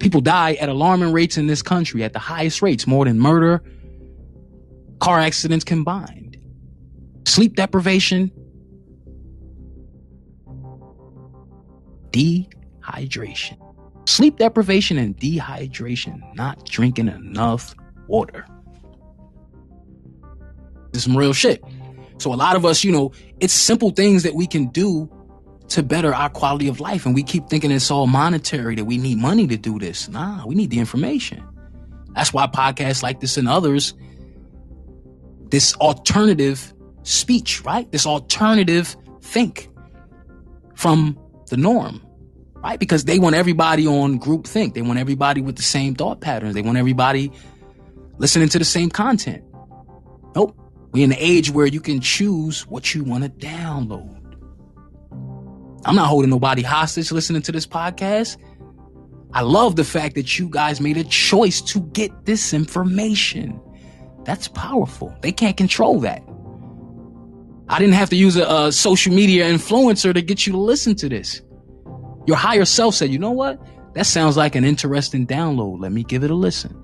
People 0.00 0.22
die 0.22 0.54
at 0.54 0.68
alarming 0.68 1.12
rates 1.12 1.36
in 1.36 1.46
this 1.46 1.62
country, 1.62 2.02
at 2.02 2.14
the 2.14 2.18
highest 2.18 2.62
rates, 2.62 2.86
more 2.86 3.04
than 3.04 3.20
murder, 3.20 3.62
car 4.98 5.20
accidents 5.20 5.64
combined. 5.64 6.38
Sleep 7.26 7.54
deprivation, 7.54 8.32
dehydration. 12.10 13.58
Sleep 14.06 14.38
deprivation 14.38 14.98
and 14.98 15.16
dehydration, 15.16 16.20
not 16.34 16.64
drinking 16.64 17.08
enough 17.08 17.74
water. 18.08 18.46
This 20.92 21.00
is 21.00 21.04
some 21.04 21.16
real 21.16 21.34
shit. 21.34 21.62
So 22.18 22.32
a 22.32 22.36
lot 22.36 22.56
of 22.56 22.64
us, 22.64 22.82
you 22.82 22.90
know, 22.90 23.12
it's 23.38 23.52
simple 23.52 23.90
things 23.90 24.22
that 24.22 24.34
we 24.34 24.46
can 24.46 24.68
do 24.68 25.10
to 25.70 25.82
better 25.82 26.14
our 26.14 26.28
quality 26.28 26.68
of 26.68 26.80
life. 26.80 27.06
And 27.06 27.14
we 27.14 27.22
keep 27.22 27.48
thinking 27.48 27.70
it's 27.70 27.90
all 27.90 28.06
monetary, 28.06 28.74
that 28.74 28.84
we 28.84 28.98
need 28.98 29.18
money 29.18 29.46
to 29.46 29.56
do 29.56 29.78
this. 29.78 30.08
Nah, 30.08 30.44
we 30.46 30.54
need 30.54 30.70
the 30.70 30.78
information. 30.78 31.42
That's 32.14 32.32
why 32.32 32.46
podcasts 32.48 33.02
like 33.02 33.20
this 33.20 33.36
and 33.36 33.48
others, 33.48 33.94
this 35.48 35.74
alternative 35.76 36.74
speech, 37.02 37.64
right? 37.64 37.90
This 37.92 38.04
alternative 38.04 38.96
think 39.22 39.68
from 40.74 41.16
the 41.48 41.56
norm, 41.56 42.02
right? 42.56 42.78
Because 42.78 43.04
they 43.04 43.18
want 43.18 43.36
everybody 43.36 43.86
on 43.86 44.18
group 44.18 44.46
think. 44.46 44.74
They 44.74 44.82
want 44.82 44.98
everybody 44.98 45.40
with 45.40 45.56
the 45.56 45.62
same 45.62 45.94
thought 45.94 46.20
patterns. 46.20 46.54
They 46.54 46.62
want 46.62 46.78
everybody 46.78 47.30
listening 48.18 48.48
to 48.50 48.58
the 48.58 48.64
same 48.64 48.90
content. 48.90 49.44
Nope. 50.34 50.56
We 50.92 51.04
in 51.04 51.10
the 51.10 51.24
age 51.24 51.52
where 51.52 51.66
you 51.66 51.80
can 51.80 52.00
choose 52.00 52.66
what 52.66 52.92
you 52.92 53.04
want 53.04 53.22
to 53.22 53.30
download. 53.30 54.19
I'm 55.84 55.94
not 55.94 56.08
holding 56.08 56.30
nobody 56.30 56.62
hostage 56.62 57.10
listening 57.10 57.42
to 57.42 57.52
this 57.52 57.66
podcast. 57.66 58.36
I 59.32 59.42
love 59.42 59.76
the 59.76 59.84
fact 59.84 60.14
that 60.16 60.38
you 60.38 60.48
guys 60.48 60.80
made 60.80 60.96
a 60.96 61.04
choice 61.04 61.60
to 61.62 61.80
get 61.80 62.26
this 62.26 62.52
information. 62.52 63.60
That's 64.24 64.48
powerful. 64.48 65.14
They 65.22 65.32
can't 65.32 65.56
control 65.56 66.00
that. 66.00 66.22
I 67.68 67.78
didn't 67.78 67.94
have 67.94 68.10
to 68.10 68.16
use 68.16 68.36
a, 68.36 68.44
a, 68.44 68.72
social 68.72 69.14
media 69.14 69.48
influencer 69.48 70.12
to 70.12 70.20
get 70.20 70.46
you 70.46 70.52
to 70.52 70.58
listen 70.58 70.96
to 70.96 71.08
this. 71.08 71.40
Your 72.26 72.36
higher 72.36 72.64
self 72.64 72.96
said, 72.96 73.10
you 73.10 73.18
know 73.18 73.30
what? 73.30 73.60
That 73.94 74.06
sounds 74.06 74.36
like 74.36 74.56
an 74.56 74.64
interesting 74.64 75.26
download. 75.26 75.80
Let 75.80 75.92
me 75.92 76.02
give 76.02 76.24
it 76.24 76.30
a 76.30 76.34
listen. 76.34 76.76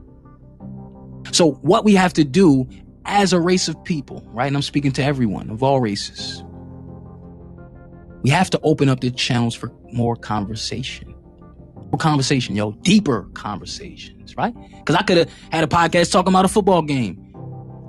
So, 1.32 1.52
what 1.52 1.84
we 1.84 1.94
have 1.94 2.12
to 2.14 2.24
do 2.24 2.68
as 3.04 3.32
a 3.32 3.40
race 3.40 3.68
of 3.68 3.82
people, 3.84 4.24
right? 4.28 4.46
And 4.46 4.56
I'm 4.56 4.62
speaking 4.62 4.92
to 4.92 5.04
everyone 5.04 5.50
of 5.50 5.62
all 5.62 5.80
races. 5.80 6.44
We 8.26 8.30
have 8.30 8.50
to 8.50 8.60
open 8.64 8.88
up 8.88 8.98
the 8.98 9.12
channels 9.12 9.54
for 9.54 9.70
more 9.92 10.16
conversation. 10.16 11.14
More 11.76 11.96
conversation, 11.96 12.56
yo, 12.56 12.72
deeper 12.72 13.22
conversations, 13.34 14.36
right? 14.36 14.52
Because 14.78 14.96
I 14.96 15.04
could 15.04 15.16
have 15.18 15.30
had 15.52 15.62
a 15.62 15.68
podcast 15.68 16.10
talking 16.10 16.32
about 16.32 16.44
a 16.44 16.48
football 16.48 16.82
game. 16.82 17.32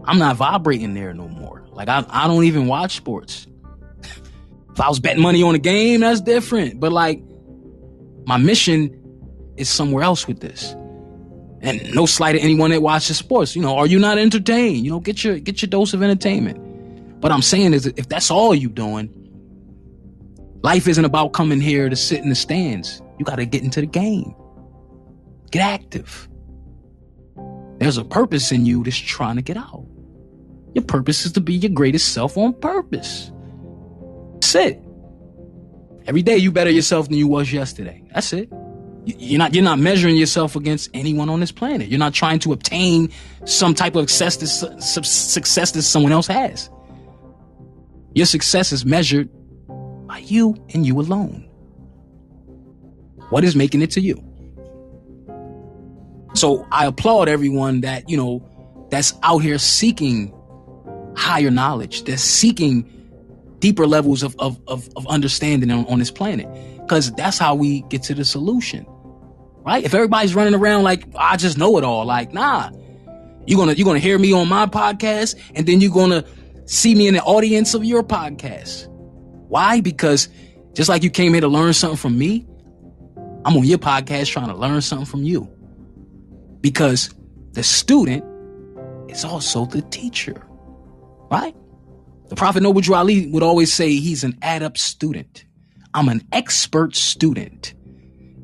I'm 0.06 0.20
not 0.20 0.36
vibrating 0.36 0.94
there 0.94 1.12
no 1.16 1.28
more. 1.28 1.66
Like 1.72 1.90
I, 1.90 2.06
I 2.08 2.28
don't 2.28 2.44
even 2.44 2.68
watch 2.68 2.98
sports. 2.98 3.48
if 4.04 4.80
I 4.80 4.88
was 4.88 5.00
betting 5.00 5.24
money 5.24 5.42
on 5.42 5.56
a 5.56 5.58
game, 5.58 6.02
that's 6.02 6.22
different. 6.22 6.80
But 6.80 6.92
like, 6.92 7.20
my 8.28 8.38
mission 8.38 8.94
is 9.58 9.70
somewhere 9.70 10.04
else 10.04 10.28
with 10.28 10.40
this. 10.40 10.74
And 11.62 11.96
no 11.96 12.06
slight 12.06 12.34
to 12.34 12.40
anyone 12.40 12.70
that 12.70 12.84
watches 12.84 13.18
sports. 13.18 13.56
You 13.56 13.64
know, 13.64 13.76
are 13.76 13.88
you 13.88 13.98
not 13.98 14.20
entertained? 14.20 14.86
You 14.86 14.92
know, 14.92 15.00
get 15.00 15.24
your 15.24 15.40
get 15.40 15.64
your 15.64 15.70
dose 15.70 15.96
of 15.96 16.04
entertainment. 16.04 17.20
But 17.22 17.32
I'm 17.32 17.42
saying 17.42 17.74
is 17.74 17.88
if 17.88 18.08
that's 18.08 18.30
all 18.30 18.54
you 18.54 18.70
doing, 18.70 19.17
life 20.64 20.88
isn't 20.88 21.06
about 21.06 21.34
coming 21.34 21.62
here 21.62 21.90
to 21.90 21.96
sit 21.96 22.22
in 22.22 22.30
the 22.30 22.36
stands. 22.36 23.02
You 23.20 23.26
got 23.26 23.38
to 23.38 23.46
get 23.46 23.64
into 23.64 23.82
the 23.82 23.88
game. 23.88 24.36
Get 25.52 25.62
active. 25.62 26.28
There's 27.80 27.98
a 27.98 28.04
purpose 28.04 28.52
in 28.52 28.66
you 28.66 28.84
that's 28.84 28.98
trying 28.98 29.36
to 29.36 29.42
get 29.42 29.58
out. 29.58 29.86
Your 30.74 30.84
purpose 30.84 31.26
is 31.26 31.32
to 31.34 31.42
be 31.42 31.54
your 31.54 31.72
greatest 31.72 32.14
self 32.14 32.38
on 32.38 32.54
purpose. 32.54 33.32
That's 34.34 34.56
it. 34.56 34.84
Every 36.06 36.22
day 36.22 36.38
you 36.38 36.52
better 36.52 36.70
yourself 36.70 37.10
than 37.10 37.18
you 37.18 37.28
was 37.28 37.52
yesterday. 37.52 38.04
That's 38.14 38.32
it. 38.34 38.50
You're 39.06 39.40
not 39.40 39.54
you're 39.54 39.64
not 39.64 39.80
measuring 39.80 40.18
yourself 40.18 40.56
against 40.56 40.90
anyone 40.94 41.30
on 41.30 41.40
this 41.40 41.52
planet. 41.52 41.88
You're 41.88 42.00
not 42.00 42.14
trying 42.14 42.40
to 42.40 42.52
obtain 42.52 43.10
some 43.46 43.74
type 43.74 43.96
of 43.96 44.10
success 44.10 44.62
that, 44.62 44.84
success 44.84 45.72
that 45.72 45.84
someone 45.84 46.12
else 46.12 46.28
has. 46.28 46.70
Your 48.14 48.26
success 48.26 48.72
is 48.72 48.86
measured 48.86 49.30
by 50.18 50.24
you 50.26 50.56
and 50.74 50.86
you 50.86 51.00
alone. 51.00 51.48
What 53.30 53.44
is 53.44 53.56
making 53.56 53.82
it 53.82 53.92
to 53.92 54.02
you? 54.02 54.24
So 56.34 56.66
I 56.72 56.86
applaud 56.86 57.30
everyone 57.30 57.82
that, 57.82 58.10
you 58.10 58.18
know, 58.18 58.88
that's 58.90 59.14
out 59.24 59.40
here 59.40 59.58
seeking 59.58 60.34
higher 61.16 61.52
knowledge, 61.52 62.04
that's 62.04 62.22
seeking 62.22 62.90
deeper 63.60 63.86
levels 63.86 64.24
of, 64.24 64.36
of, 64.40 64.60
of, 64.68 64.90
of 64.96 65.08
understanding 65.08 65.72
on, 65.72 65.86
on 65.88 66.00
this 66.00 66.12
planet. 66.12 66.48
Because 66.82 67.12
that's 67.14 67.38
how 67.38 67.56
we 67.56 67.82
get 67.84 68.04
to 68.04 68.14
the 68.14 68.26
solution 68.26 68.86
right? 69.66 69.84
If 69.84 69.94
everybody's 69.94 70.34
running 70.34 70.56
around 70.56 70.84
like 70.84 71.04
I 71.18 71.36
just 71.36 71.58
know 71.58 71.78
it 71.78 71.84
all, 71.84 72.06
like 72.06 72.32
nah, 72.32 72.70
you're 73.46 73.60
gonna 73.60 73.74
you're 73.74 73.84
gonna 73.84 74.00
hear 74.00 74.18
me 74.18 74.32
on 74.32 74.48
my 74.48 74.66
podcast, 74.66 75.36
and 75.56 75.68
then 75.68 75.82
you're 75.82 75.92
gonna 75.92 76.24
see 76.66 76.96
me 76.96 77.10
in 77.10 77.16
the 77.16 77.22
audience 77.24 77.74
of 77.74 77.84
your 77.84 78.02
podcast. 78.02 78.88
Why? 79.48 79.82
Because 79.82 80.30
just 80.74 80.90
like 80.90 81.04
you 81.04 81.10
came 81.10 81.34
here 81.34 81.42
to 81.42 81.48
learn 81.48 81.74
something 81.74 81.98
from 81.98 82.18
me, 82.18 82.46
I'm 83.46 83.56
on 83.56 83.64
your 83.64 83.78
podcast 83.78 84.32
trying 84.32 84.48
to 84.48 84.56
learn 84.56 84.82
something 84.82 85.06
from 85.06 85.24
you. 85.24 85.50
Because 86.62 87.14
the 87.54 87.64
student 87.64 88.24
is 89.10 89.24
also 89.24 89.66
the 89.66 89.82
teacher, 89.84 90.46
right? 91.32 91.56
The 92.28 92.36
Prophet 92.36 92.62
Noble 92.62 92.82
Drew 92.82 92.96
Ali 92.96 93.28
would 93.28 93.44
always 93.44 93.72
say 93.72 93.96
he's 93.96 94.24
an 94.24 94.38
adept 94.42 94.78
student. 94.78 95.46
I'm 95.94 96.10
an 96.10 96.28
expert 96.32 96.96
student. 96.96 97.74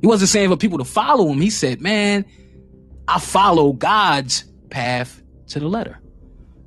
He 0.01 0.07
wasn't 0.07 0.29
saying 0.29 0.49
for 0.49 0.57
people 0.57 0.77
to 0.77 0.85
follow 0.85 1.27
him. 1.27 1.41
He 1.41 1.49
said, 1.49 1.81
man, 1.81 2.25
I 3.07 3.19
follow 3.19 3.73
God's 3.73 4.45
path 4.69 5.21
to 5.47 5.59
the 5.59 5.67
letter. 5.67 5.99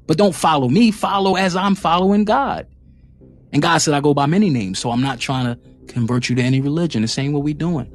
But 0.07 0.19
don't 0.19 0.35
follow 0.35 0.69
me, 0.69 0.91
follow 0.91 1.37
as 1.37 1.57
I'm 1.57 1.75
following 1.75 2.25
God. 2.25 2.67
And 3.53 3.63
God 3.63 3.79
said, 3.79 3.95
I 3.95 4.01
go 4.01 4.15
by 4.15 4.27
many 4.27 4.51
names, 4.51 4.79
so 4.79 4.91
I'm 4.91 5.03
not 5.03 5.21
trying 5.21 5.47
to 5.47 5.61
convert 5.93 6.29
you 6.29 6.37
to 6.37 6.43
any 6.43 6.61
religion. 6.61 7.03
The 7.03 7.09
same 7.09 7.33
what 7.33 7.43
we 7.43 7.55
doing. 7.55 7.95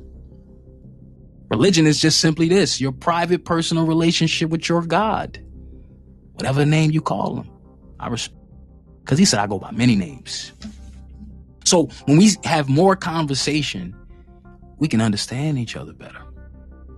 Religion 1.49 1.85
is 1.85 1.99
just 1.99 2.19
simply 2.19 2.47
this 2.47 2.79
your 2.79 2.93
private 2.93 3.43
personal 3.43 3.85
relationship 3.85 4.49
with 4.49 4.67
your 4.69 4.81
God. 4.81 5.43
Whatever 6.33 6.65
name 6.65 6.91
you 6.91 7.01
call 7.01 7.37
him. 7.37 7.49
I 7.99 8.07
respect. 8.07 8.37
Because 9.01 9.19
he 9.19 9.25
said, 9.25 9.39
I 9.39 9.47
go 9.47 9.59
by 9.59 9.71
many 9.71 9.95
names. 9.95 10.53
So 11.65 11.87
when 12.05 12.17
we 12.17 12.31
have 12.43 12.69
more 12.69 12.95
conversation 12.95 13.95
we 14.81 14.87
can 14.87 14.99
understand 14.99 15.59
each 15.59 15.77
other 15.77 15.93
better. 15.93 16.21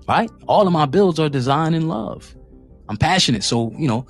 Right? 0.07 0.31
All 0.47 0.65
of 0.65 0.71
my 0.71 0.85
builds 0.85 1.19
are 1.19 1.27
designed 1.27 1.75
in 1.75 1.89
love. 1.89 2.34
I'm 2.88 2.95
passionate. 2.95 3.43
So, 3.43 3.73
you 3.77 3.89
know, 3.89 4.07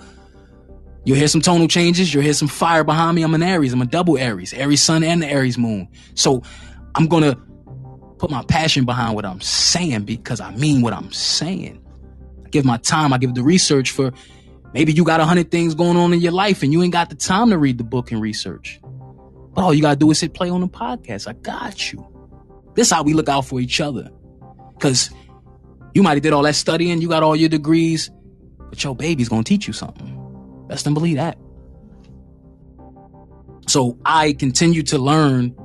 you'll 1.05 1.17
hear 1.17 1.27
some 1.27 1.41
tonal 1.41 1.67
changes. 1.67 2.13
You'll 2.13 2.23
hear 2.23 2.33
some 2.33 2.47
fire 2.47 2.83
behind 2.83 3.15
me. 3.15 3.23
I'm 3.23 3.33
an 3.33 3.43
Aries. 3.43 3.73
I'm 3.73 3.81
a 3.81 3.85
double 3.85 4.17
Aries, 4.17 4.53
Aries 4.53 4.81
sun 4.81 5.03
and 5.03 5.21
the 5.21 5.27
Aries 5.27 5.57
moon. 5.57 5.87
So 6.15 6.43
I'm 6.95 7.07
going 7.07 7.23
to 7.23 7.37
put 8.17 8.31
my 8.31 8.43
passion 8.43 8.85
behind 8.85 9.15
what 9.15 9.25
I'm 9.25 9.41
saying 9.41 10.03
because 10.03 10.39
I 10.39 10.51
mean 10.55 10.81
what 10.81 10.93
I'm 10.93 11.11
saying. 11.11 11.81
I 12.45 12.49
give 12.49 12.65
my 12.65 12.77
time. 12.77 13.13
I 13.13 13.17
give 13.17 13.33
the 13.33 13.43
research 13.43 13.91
for 13.91 14.13
maybe 14.73 14.93
you 14.93 15.03
got 15.03 15.19
a 15.19 15.25
hundred 15.25 15.51
things 15.51 15.75
going 15.75 15.97
on 15.97 16.13
in 16.13 16.21
your 16.21 16.31
life 16.31 16.63
and 16.63 16.71
you 16.71 16.81
ain't 16.81 16.93
got 16.93 17.09
the 17.09 17.15
time 17.15 17.49
to 17.49 17.57
read 17.57 17.77
the 17.77 17.83
book 17.83 18.11
and 18.11 18.21
research. 18.21 18.79
But 19.53 19.63
all 19.63 19.73
you 19.73 19.81
got 19.81 19.91
to 19.91 19.95
do 19.97 20.09
is 20.11 20.19
hit 20.19 20.33
play 20.33 20.49
on 20.49 20.61
the 20.61 20.67
podcast. 20.67 21.27
I 21.27 21.33
got 21.33 21.91
you. 21.91 22.07
This 22.75 22.89
how 22.89 23.03
we 23.03 23.13
look 23.13 23.29
out 23.29 23.45
for 23.45 23.59
each 23.59 23.81
other. 23.81 24.09
Cause 24.79 25.11
you 25.93 26.01
might 26.01 26.13
have 26.13 26.23
did 26.23 26.33
all 26.33 26.41
that 26.43 26.55
studying, 26.55 27.01
you 27.01 27.07
got 27.07 27.23
all 27.23 27.35
your 27.35 27.49
degrees, 27.49 28.09
but 28.69 28.83
your 28.83 28.95
baby's 28.95 29.29
gonna 29.29 29.43
teach 29.43 29.67
you 29.67 29.73
something. 29.73 30.22
Best 30.67 30.85
and 30.85 30.93
believe 30.93 31.17
that. 31.17 31.37
So 33.67 33.97
I 34.05 34.33
continue 34.33 34.83
to 34.83 34.97
learn 34.97 35.55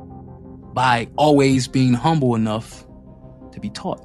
by 0.72 1.08
always 1.16 1.68
being 1.68 1.94
humble 1.94 2.34
enough 2.34 2.86
to 3.52 3.60
be 3.60 3.70
taught. 3.70 4.04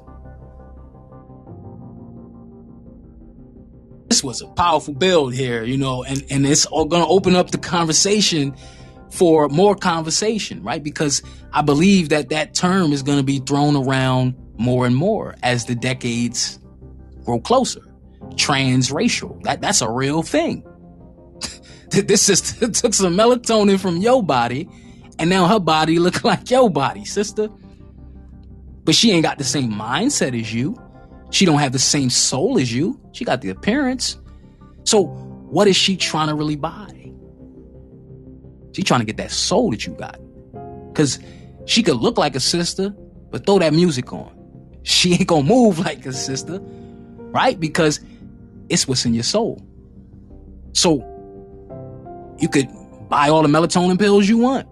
This 4.08 4.22
was 4.22 4.42
a 4.42 4.46
powerful 4.48 4.94
build 4.94 5.34
here, 5.34 5.64
you 5.64 5.76
know, 5.76 6.04
and, 6.04 6.24
and 6.30 6.46
it's 6.46 6.66
all 6.66 6.84
gonna 6.84 7.06
open 7.06 7.36
up 7.36 7.50
the 7.50 7.58
conversation 7.58 8.54
for 9.14 9.48
more 9.48 9.76
conversation, 9.76 10.62
right? 10.62 10.82
Because 10.82 11.22
I 11.52 11.62
believe 11.62 12.08
that 12.08 12.30
that 12.30 12.52
term 12.52 12.92
is 12.92 13.04
going 13.04 13.18
to 13.18 13.24
be 13.24 13.38
thrown 13.38 13.76
around 13.76 14.34
more 14.58 14.86
and 14.86 14.96
more 14.96 15.36
as 15.42 15.66
the 15.66 15.76
decades 15.76 16.58
grow 17.24 17.38
closer. 17.38 17.80
Transracial. 18.34 19.40
That 19.44 19.60
that's 19.60 19.82
a 19.82 19.90
real 19.90 20.22
thing. 20.22 20.66
this 21.90 22.22
sister 22.22 22.68
took 22.70 22.94
some 22.94 23.16
melatonin 23.16 23.78
from 23.78 23.98
your 23.98 24.22
body 24.22 24.68
and 25.18 25.30
now 25.30 25.46
her 25.46 25.60
body 25.60 25.98
look 25.98 26.24
like 26.24 26.50
your 26.50 26.70
body, 26.70 27.04
sister. 27.04 27.48
But 28.84 28.94
she 28.94 29.12
ain't 29.12 29.22
got 29.22 29.38
the 29.38 29.44
same 29.44 29.72
mindset 29.72 30.38
as 30.38 30.52
you. 30.52 30.78
She 31.30 31.46
don't 31.46 31.58
have 31.58 31.72
the 31.72 31.78
same 31.78 32.10
soul 32.10 32.58
as 32.58 32.72
you. 32.72 33.00
She 33.12 33.24
got 33.24 33.40
the 33.40 33.50
appearance. 33.50 34.18
So 34.84 35.04
what 35.04 35.66
is 35.68 35.76
she 35.76 35.96
trying 35.96 36.28
to 36.28 36.34
really 36.34 36.56
buy? 36.56 36.90
She 38.72 38.82
trying 38.82 39.00
to 39.00 39.06
get 39.06 39.16
that 39.18 39.30
soul 39.30 39.70
that 39.70 39.86
you 39.86 39.94
got. 39.94 40.20
Cause 40.94 41.18
she 41.66 41.82
could 41.82 41.96
look 41.96 42.18
like 42.18 42.36
a 42.36 42.40
sister, 42.40 42.90
but 43.30 43.46
throw 43.46 43.58
that 43.58 43.72
music 43.72 44.12
on. 44.12 44.30
She 44.82 45.14
ain't 45.14 45.26
gonna 45.26 45.44
move 45.44 45.78
like 45.78 46.04
a 46.04 46.12
sister, 46.12 46.60
right? 46.60 47.58
Because 47.58 48.00
it's 48.68 48.86
what's 48.86 49.06
in 49.06 49.14
your 49.14 49.22
soul. 49.22 49.62
So 50.72 51.13
you 52.38 52.48
could 52.48 52.68
buy 53.08 53.28
all 53.28 53.42
the 53.42 53.48
melatonin 53.48 53.98
pills 53.98 54.28
you 54.28 54.38
want. 54.38 54.68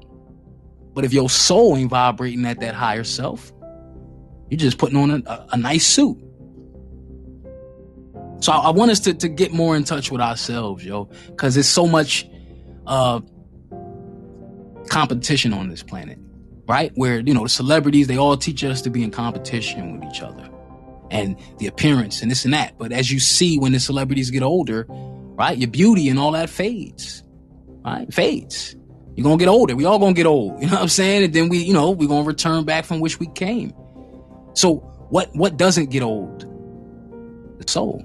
But 0.95 1.05
if 1.05 1.13
your 1.13 1.31
soul 1.31 1.77
ain't 1.77 1.91
vibrating 1.91 2.45
at 2.45 2.61
that 2.61 2.75
higher 2.75 3.05
self, 3.05 3.53
you're 4.51 4.59
just 4.59 4.79
putting 4.79 4.99
on 4.99 5.11
a, 5.11 5.31
a, 5.31 5.49
a 5.53 5.57
nice 5.57 5.87
suit. 5.87 6.19
So 8.41 8.53
I, 8.53 8.59
I, 8.59 8.71
want 8.71 8.91
us 8.91 9.01
to, 9.01 9.15
to 9.15 9.29
get 9.29 9.53
more 9.53 9.77
in 9.77 9.85
touch 9.85 10.11
with 10.11 10.21
ourselves, 10.21 10.85
yo, 10.85 11.05
because 11.27 11.55
there's 11.55 11.69
so 11.69 11.87
much 11.87 12.29
uh, 12.87 13.21
competition 14.89 15.53
on 15.53 15.69
this 15.69 15.83
planet, 15.83 16.19
right? 16.67 16.93
Where, 16.97 17.21
you 17.21 17.33
know, 17.33 17.45
the 17.45 17.49
celebrities, 17.49 18.09
they 18.09 18.19
all 18.19 18.37
teach 18.37 18.65
us 18.65 18.83
to 18.83 18.91
be 18.91 19.03
in 19.03 19.11
competition 19.11 19.99
with 19.99 20.11
each 20.11 20.21
other 20.21 20.51
and 21.11 21.39
the 21.59 21.67
appearance 21.67 22.21
and 22.21 22.31
this 22.31 22.45
and 22.45 22.53
that. 22.53 22.77
But 22.79 22.93
as 22.93 23.11
you 23.11 23.21
see, 23.21 23.59
when 23.59 23.73
the 23.73 23.81
celebrities 23.81 24.31
get 24.31 24.43
older, 24.43 24.87
right, 24.89 25.57
your 25.57 25.71
beauty 25.71 26.09
and 26.09 26.19
all 26.19 26.33
that 26.33 26.51
fades, 26.51 27.22
right? 27.85 28.13
Fades. 28.13 28.77
You're 29.15 29.25
gonna 29.25 29.37
get 29.37 29.49
older. 29.49 29.77
We 29.77 29.85
all 29.85 29.99
gonna 29.99 30.15
get 30.15 30.27
old. 30.27 30.61
You 30.61 30.67
know 30.67 30.75
what 30.75 30.83
I'm 30.83 30.89
saying? 30.89 31.25
And 31.25 31.33
then 31.33 31.49
we, 31.49 31.59
you 31.59 31.75
know, 31.75 31.91
we're 31.91 32.09
gonna 32.09 32.27
return 32.27 32.65
back 32.65 32.85
from 32.85 33.01
which 33.01 33.21
we 33.21 33.27
came. 33.29 33.73
So 34.55 34.77
what 35.11 35.35
what 35.35 35.57
doesn't 35.57 35.91
get 35.91 36.03
old? 36.03 36.47
The 37.59 37.71
soul. 37.71 38.05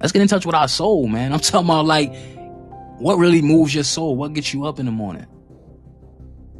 Let's 0.00 0.12
get 0.12 0.22
in 0.22 0.28
touch 0.28 0.46
with 0.46 0.54
our 0.54 0.68
soul, 0.68 1.08
man. 1.08 1.32
I'm 1.34 1.40
talking 1.40 1.66
about 1.66 1.86
like 1.86 2.14
what 2.98 3.16
really 3.16 3.42
moves 3.42 3.74
your 3.74 3.84
soul? 3.84 4.14
What 4.14 4.34
gets 4.34 4.54
you 4.54 4.66
up 4.66 4.78
in 4.78 4.86
the 4.86 4.92
morning? 4.92 5.26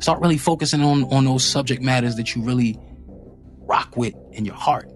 Start 0.01 0.21
really 0.21 0.39
focusing 0.39 0.83
on 0.83 1.05
on 1.05 1.25
those 1.25 1.45
subject 1.45 1.83
matters 1.83 2.17
that 2.17 2.35
you 2.35 2.43
really 2.43 2.79
rock 3.61 3.97
with 3.97 4.15
in 4.33 4.45
your 4.45 4.57
heart. 4.57 4.90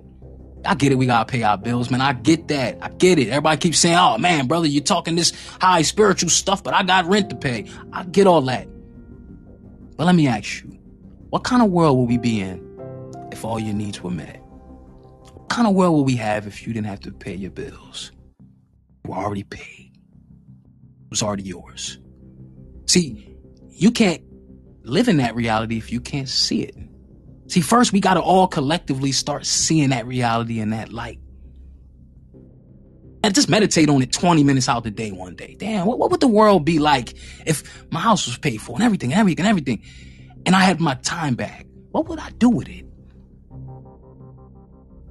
I 0.67 0.75
get 0.75 0.93
it. 0.93 0.97
We 0.97 1.07
gotta 1.07 1.31
pay 1.31 1.43
our 1.43 1.59
bills, 1.59 1.91
man. 1.91 2.01
I 2.01 2.13
get 2.13 2.49
that. 2.49 2.79
I 2.81 2.89
get 2.89 3.19
it. 3.19 3.29
Everybody 3.29 3.57
keeps 3.59 3.79
saying, 3.79 3.97
"Oh 3.97 4.19
man, 4.19 4.47
brother, 4.47 4.67
you're 4.67 4.83
talking 4.83 5.17
this 5.17 5.33
high 5.61 5.83
spiritual 5.83 6.31
stuff," 6.31 6.63
but 6.63 6.75
I 6.75 6.83
got 6.83 7.07
rent 7.07 7.31
to 7.31 7.37
pay. 7.37 7.67
I 7.93 8.05
get 8.05 8.27
all 8.27 8.43
that. 8.43 8.69
But 9.97 10.07
let 10.07 10.15
me 10.15 10.27
ask 10.27 10.63
you, 10.63 10.71
what 11.31 11.45
kind 11.45 11.63
of 11.63 11.71
world 11.71 11.97
will 11.97 12.07
we 12.07 12.19
be 12.19 12.41
in 12.41 12.61
if 13.33 13.45
all 13.45 13.59
your 13.61 13.75
needs 13.75 14.03
were 14.03 14.11
met? 14.11 14.41
What 15.33 15.49
kind 15.49 15.69
of 15.69 15.75
world 15.75 15.95
will 15.95 16.05
we 16.05 16.17
have 16.17 16.47
if 16.47 16.67
you 16.67 16.73
didn't 16.73 16.87
have 16.87 17.01
to 17.01 17.13
pay 17.13 17.35
your 17.35 17.51
bills? 17.51 18.13
Were 19.07 19.17
already 19.17 19.45
paid. 19.45 19.93
It 19.95 21.11
was 21.11 21.23
already 21.23 21.45
yours. 21.45 21.99
See, 22.87 23.37
you 23.71 23.91
can't 23.91 24.23
live 24.83 25.09
in 25.09 25.19
that 25.19 25.35
reality 25.35 25.77
if 25.77 25.93
you 25.93 26.01
can't 26.01 26.29
see 26.29 26.63
it. 26.63 26.77
See, 27.49 27.61
first 27.61 27.93
we 27.93 28.01
got 28.01 28.15
to 28.15 28.21
all 28.21 28.47
collectively 28.47 29.13
start 29.13 29.47
seeing 29.47 29.91
that 29.91 30.07
reality 30.07 30.61
in 30.61 30.71
that 30.71 30.93
light. 30.93 31.21
And 33.23 33.35
just 33.35 33.49
meditate 33.49 33.89
on 33.89 34.03
it 34.03 34.13
20 34.13 34.45
minutes 34.45 34.69
out 34.69 34.85
the 34.85 34.91
day 34.91 35.11
one 35.11 35.35
day. 35.35 35.57
Damn, 35.59 35.87
what, 35.87 35.99
what 35.99 36.11
would 36.11 36.21
the 36.21 36.29
world 36.29 36.65
be 36.65 36.79
like 36.79 37.15
if 37.47 37.91
my 37.91 38.01
house 38.01 38.27
was 38.27 38.37
paid 38.37 38.59
for 38.59 38.75
and 38.75 38.83
everything, 38.85 39.13
and 39.13 39.21
everything, 39.21 39.47
and 39.47 39.49
everything, 39.49 39.83
and 40.45 40.55
I 40.55 40.61
had 40.61 40.79
my 40.81 40.95
time 40.97 41.35
back? 41.35 41.67
What 41.91 42.09
would 42.09 42.19
I 42.19 42.31
do 42.31 42.51
with 42.51 42.69
it? 42.69 42.85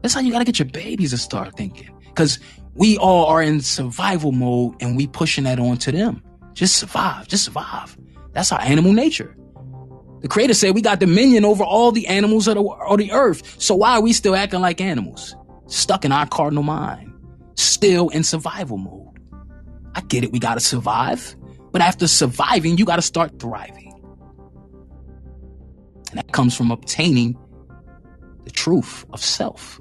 That's 0.02 0.14
how 0.14 0.20
you 0.20 0.32
got 0.32 0.40
to 0.40 0.46
get 0.46 0.60
your 0.60 0.68
babies 0.68 1.12
to 1.12 1.18
start 1.18 1.56
thinking. 1.56 1.90
Because 2.06 2.40
we 2.76 2.98
all 2.98 3.26
are 3.28 3.42
in 3.42 3.62
survival 3.62 4.32
mode 4.32 4.76
and 4.82 4.96
we 4.96 5.08
pushing 5.08 5.46
that 5.46 5.60
on 5.60 5.78
to 5.78 5.92
them. 5.92 6.22
Just 6.54 6.76
survive, 6.76 7.28
just 7.28 7.46
survive. 7.46 7.98
That's 8.34 8.52
our 8.52 8.62
animal 8.62 8.94
nature. 8.94 9.36
The 10.24 10.30
creator 10.30 10.54
said 10.54 10.74
we 10.74 10.82
got 10.82 11.02
dominion 11.02 11.44
over 11.44 11.66
all 11.66 11.92
the 11.92 12.08
animals 12.08 12.48
of 12.48 12.56
the, 12.56 12.64
of 12.64 12.98
the 12.98 13.12
earth. 13.12 13.62
So 13.62 13.76
why 13.76 13.92
are 13.96 14.02
we 14.02 14.14
still 14.14 14.36
acting 14.36 14.62
like 14.62 14.80
animals? 14.80 15.36
Stuck 15.68 16.06
in 16.06 16.14
our 16.14 16.26
cardinal 16.26 16.64
mind, 16.64 17.14
still 17.56 18.08
in 18.08 18.24
survival 18.24 18.78
mode. 18.78 19.20
I 19.96 20.00
get 20.00 20.24
it. 20.24 20.32
We 20.32 20.40
got 20.40 20.54
to 20.54 20.62
survive. 20.62 21.36
But 21.74 21.82
after 21.82 22.08
surviving, 22.08 22.78
you 22.78 22.86
got 22.86 22.96
to 22.96 23.02
start 23.02 23.38
thriving. 23.38 23.92
And 26.10 26.18
that 26.18 26.32
comes 26.32 26.56
from 26.56 26.72
obtaining 26.72 27.38
the 28.46 28.52
truth 28.52 29.06
of 29.12 29.22
self, 29.22 29.78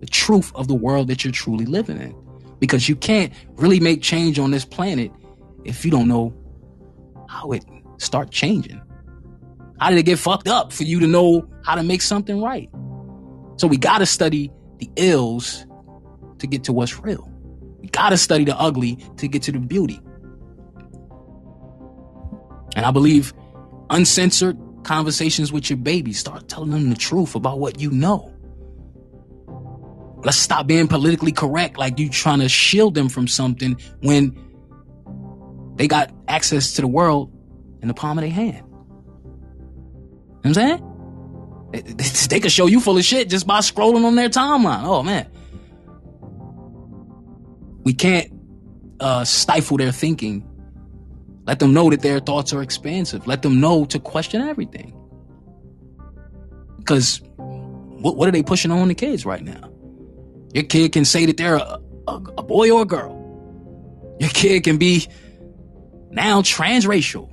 the 0.00 0.06
truth 0.06 0.52
of 0.54 0.68
the 0.68 0.74
world 0.74 1.08
that 1.08 1.22
you're 1.22 1.32
truly 1.32 1.66
living 1.66 2.00
in. 2.00 2.16
Because 2.60 2.88
you 2.88 2.96
can't 2.96 3.30
really 3.56 3.78
make 3.78 4.00
change 4.00 4.38
on 4.38 4.52
this 4.52 4.64
planet 4.64 5.12
if 5.64 5.84
you 5.84 5.90
don't 5.90 6.08
know 6.08 6.32
how 7.28 7.52
it 7.52 7.62
start 7.98 8.30
changing. 8.30 8.80
How 9.82 9.90
did 9.90 9.98
it 9.98 10.04
get 10.04 10.20
fucked 10.20 10.46
up 10.46 10.72
for 10.72 10.84
you 10.84 11.00
to 11.00 11.08
know 11.08 11.44
how 11.64 11.74
to 11.74 11.82
make 11.82 12.02
something 12.02 12.40
right? 12.40 12.70
So 13.56 13.66
we 13.66 13.76
got 13.76 13.98
to 13.98 14.06
study 14.06 14.52
the 14.78 14.88
ills 14.94 15.66
to 16.38 16.46
get 16.46 16.62
to 16.64 16.72
what's 16.72 17.00
real. 17.00 17.28
We 17.80 17.88
got 17.88 18.10
to 18.10 18.16
study 18.16 18.44
the 18.44 18.56
ugly 18.56 19.04
to 19.16 19.26
get 19.26 19.42
to 19.42 19.50
the 19.50 19.58
beauty. 19.58 20.00
And 22.76 22.86
I 22.86 22.92
believe 22.92 23.34
uncensored 23.90 24.56
conversations 24.84 25.52
with 25.52 25.68
your 25.68 25.78
baby, 25.78 26.12
start 26.12 26.48
telling 26.48 26.70
them 26.70 26.88
the 26.88 26.94
truth 26.94 27.34
about 27.34 27.58
what 27.58 27.80
you 27.80 27.90
know. 27.90 28.32
Let's 30.24 30.38
stop 30.38 30.68
being 30.68 30.86
politically 30.86 31.32
correct 31.32 31.76
like 31.76 31.98
you 31.98 32.08
trying 32.08 32.38
to 32.38 32.48
shield 32.48 32.94
them 32.94 33.08
from 33.08 33.26
something 33.26 33.76
when 34.00 34.38
they 35.74 35.88
got 35.88 36.12
access 36.28 36.74
to 36.74 36.82
the 36.82 36.86
world 36.86 37.32
in 37.82 37.88
the 37.88 37.94
palm 37.94 38.16
of 38.16 38.22
their 38.22 38.30
hand. 38.30 38.64
You 40.44 40.50
know 40.50 40.50
I'm 40.50 40.54
saying? 40.54 40.88
They, 42.28 42.38
could 42.40 42.52
show 42.52 42.66
you 42.66 42.80
full 42.80 42.98
of 42.98 43.04
shit 43.04 43.30
just 43.30 43.46
by 43.46 43.60
scrolling 43.60 44.04
on 44.04 44.14
their 44.14 44.28
timeline. 44.28 44.84
Oh 44.84 45.02
man. 45.02 45.26
We 47.82 47.94
can't 47.94 48.30
uh, 49.00 49.24
stifle 49.24 49.78
their 49.78 49.92
thinking. 49.92 50.46
Let 51.46 51.58
them 51.58 51.72
know 51.72 51.88
that 51.90 52.02
their 52.02 52.20
thoughts 52.20 52.52
are 52.52 52.62
expansive. 52.62 53.26
Let 53.26 53.40
them 53.40 53.60
know 53.60 53.86
to 53.86 53.98
question 53.98 54.42
everything. 54.42 54.94
Because 56.78 57.22
what, 58.02 58.16
what 58.16 58.28
are 58.28 58.32
they 58.32 58.42
pushing 58.42 58.70
on 58.70 58.88
the 58.88 58.94
kids 58.94 59.24
right 59.24 59.42
now? 59.42 59.72
Your 60.52 60.64
kid 60.64 60.92
can 60.92 61.04
say 61.04 61.24
that 61.26 61.38
they're 61.38 61.56
a, 61.56 61.80
a, 62.06 62.14
a 62.38 62.42
boy 62.42 62.70
or 62.70 62.82
a 62.82 62.86
girl. 62.86 63.18
Your 64.20 64.30
kid 64.30 64.64
can 64.64 64.76
be 64.76 65.08
now 66.10 66.42
transracial. 66.42 67.31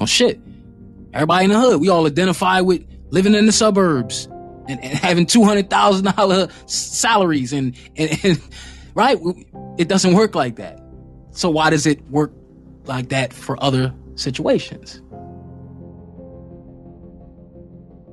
Oh 0.00 0.06
shit. 0.06 0.40
Everybody 1.12 1.44
in 1.44 1.50
the 1.50 1.60
hood, 1.60 1.80
we 1.80 1.88
all 1.88 2.06
identify 2.06 2.60
with 2.60 2.84
living 3.10 3.34
in 3.34 3.46
the 3.46 3.52
suburbs 3.52 4.26
and, 4.68 4.82
and 4.82 4.98
having 4.98 5.26
two 5.26 5.44
hundred 5.44 5.70
thousand 5.70 6.14
dollar 6.16 6.48
salaries 6.66 7.52
and, 7.52 7.76
and, 7.96 8.18
and 8.24 8.40
right? 8.94 9.18
It 9.78 9.88
doesn't 9.88 10.14
work 10.14 10.34
like 10.34 10.56
that. 10.56 10.80
So 11.30 11.50
why 11.50 11.70
does 11.70 11.86
it 11.86 12.00
work 12.10 12.32
like 12.84 13.10
that 13.10 13.32
for 13.32 13.62
other 13.62 13.94
situations? 14.16 15.00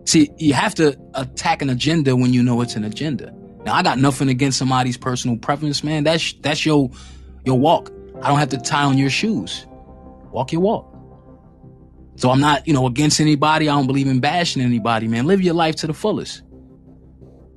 See, 0.05 0.31
you 0.37 0.53
have 0.53 0.75
to 0.75 0.97
attack 1.13 1.61
an 1.61 1.69
agenda 1.69 2.15
when 2.15 2.33
you 2.33 2.43
know 2.43 2.61
it's 2.61 2.75
an 2.75 2.83
agenda. 2.83 3.33
Now, 3.63 3.75
I 3.75 3.83
got 3.83 3.99
nothing 3.99 4.29
against 4.29 4.57
somebody's 4.57 4.97
personal 4.97 5.37
preference, 5.37 5.83
man. 5.83 6.03
That's 6.03 6.33
that's 6.33 6.65
your 6.65 6.89
your 7.45 7.59
walk. 7.59 7.91
I 8.21 8.27
don't 8.27 8.39
have 8.39 8.49
to 8.49 8.57
tie 8.57 8.83
on 8.83 8.97
your 8.97 9.09
shoes. 9.09 9.65
Walk 10.31 10.51
your 10.51 10.61
walk. 10.61 10.90
So 12.21 12.29
I'm 12.29 12.39
not, 12.39 12.67
you 12.67 12.73
know, 12.75 12.85
against 12.85 13.19
anybody. 13.19 13.67
I 13.67 13.73
don't 13.73 13.87
believe 13.87 14.05
in 14.05 14.19
bashing 14.19 14.61
anybody, 14.61 15.07
man. 15.07 15.25
Live 15.25 15.41
your 15.41 15.55
life 15.55 15.77
to 15.77 15.87
the 15.87 15.93
fullest. 15.93 16.43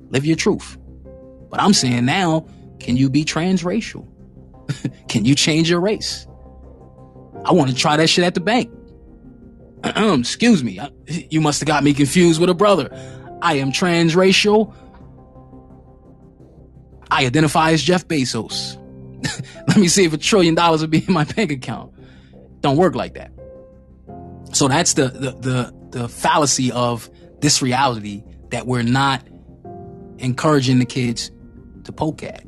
Live 0.09 0.25
your 0.25 0.35
truth. 0.35 0.79
But 1.51 1.61
I'm 1.61 1.71
saying 1.71 2.03
now, 2.05 2.47
can 2.79 2.97
you 2.97 3.11
be 3.11 3.23
transracial? 3.23 4.07
can 5.07 5.23
you 5.23 5.35
change 5.35 5.69
your 5.69 5.79
race? 5.79 6.25
I 7.45 7.51
want 7.51 7.69
to 7.69 7.75
try 7.75 7.95
that 7.97 8.07
shit 8.07 8.25
at 8.25 8.33
the 8.33 8.39
bank. 8.39 8.71
Excuse 9.83 10.63
me. 10.63 10.79
You 11.07 11.41
must 11.41 11.59
have 11.59 11.67
got 11.67 11.83
me 11.83 11.93
confused 11.93 12.41
with 12.41 12.49
a 12.49 12.55
brother. 12.55 12.89
I 13.43 13.57
am 13.57 13.71
transracial. 13.71 14.73
I 17.11 17.27
identify 17.27 17.69
as 17.69 17.83
Jeff 17.83 18.07
Bezos. 18.07 18.81
Let 19.67 19.77
me 19.77 19.89
see 19.89 20.05
if 20.05 20.13
a 20.13 20.17
trillion 20.17 20.55
dollars 20.55 20.81
will 20.81 20.87
be 20.87 21.05
in 21.07 21.13
my 21.13 21.23
bank 21.23 21.51
account. 21.51 21.93
Don't 22.61 22.77
work 22.77 22.95
like 22.95 23.13
that. 23.13 23.31
So 24.55 24.69
that's 24.69 24.93
the, 24.93 25.09
the, 25.09 25.31
the, 25.31 25.99
the 25.99 26.07
fallacy 26.07 26.71
of 26.71 27.09
this 27.41 27.61
reality 27.61 28.23
that 28.51 28.65
we're 28.65 28.83
not 28.83 29.21
encouraging 30.17 30.79
the 30.79 30.85
kids 30.85 31.29
to 31.83 31.91
poke 31.91 32.23
at. 32.23 32.41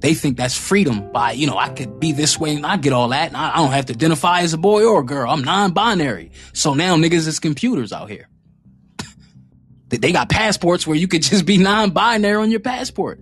they 0.00 0.14
think 0.14 0.38
that's 0.38 0.56
freedom 0.56 1.12
by, 1.12 1.32
you 1.32 1.46
know, 1.46 1.58
I 1.58 1.68
could 1.68 2.00
be 2.00 2.12
this 2.12 2.40
way 2.40 2.56
and 2.56 2.64
I 2.64 2.78
get 2.78 2.94
all 2.94 3.08
that. 3.08 3.28
And 3.28 3.36
I, 3.36 3.56
don't 3.56 3.72
have 3.72 3.84
to 3.86 3.92
identify 3.92 4.40
as 4.40 4.54
a 4.54 4.56
boy 4.56 4.86
or 4.86 5.00
a 5.00 5.04
girl. 5.04 5.30
I'm 5.30 5.44
non-binary. 5.44 6.30
So 6.54 6.72
now 6.72 6.96
niggas 6.96 7.26
is 7.26 7.40
computers 7.40 7.92
out 7.92 8.08
here. 8.08 8.30
they 9.88 10.12
got 10.12 10.30
passports 10.30 10.86
where 10.86 10.96
you 10.96 11.08
could 11.08 11.22
just 11.22 11.44
be 11.44 11.58
non-binary 11.58 12.42
on 12.42 12.50
your 12.50 12.60
passport. 12.60 13.20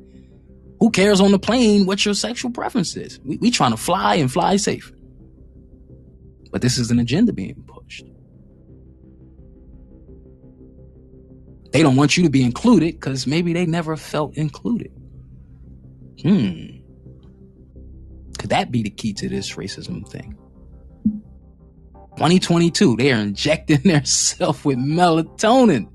Who 0.78 0.92
cares 0.92 1.20
on 1.20 1.32
the 1.32 1.40
plane 1.40 1.86
what 1.86 2.05
your 2.05 2.14
sexual 2.14 2.52
preference 2.52 2.96
is? 2.96 3.18
We, 3.24 3.36
we 3.38 3.51
trying 3.51 3.72
to 3.72 3.76
fly 3.76 4.14
and 4.14 4.30
fly 4.32 4.59
safe. 4.59 4.93
But 6.55 6.62
this 6.62 6.78
is 6.78 6.93
an 6.93 7.01
agenda 7.01 7.32
being 7.32 7.64
pushed. 7.66 8.06
They 11.72 11.82
don't 11.82 11.97
want 11.97 12.16
you 12.16 12.22
to 12.22 12.31
be 12.31 12.44
included 12.44 12.94
because 12.94 13.26
maybe 13.26 13.52
they 13.52 13.66
never 13.66 13.97
felt 13.97 14.36
included. 14.36 14.93
Hmm. 16.22 16.66
Could 18.39 18.51
that 18.51 18.70
be 18.70 18.85
the 18.85 18.90
key 18.90 19.12
to 19.14 19.28
this 19.28 19.55
racism 19.55 20.09
thing? 20.09 20.39
2022, 22.18 22.98
they 22.98 23.12
are 23.12 23.18
injecting 23.18 23.81
themselves 23.85 24.64
with 24.64 24.78
melatonin, 24.78 25.89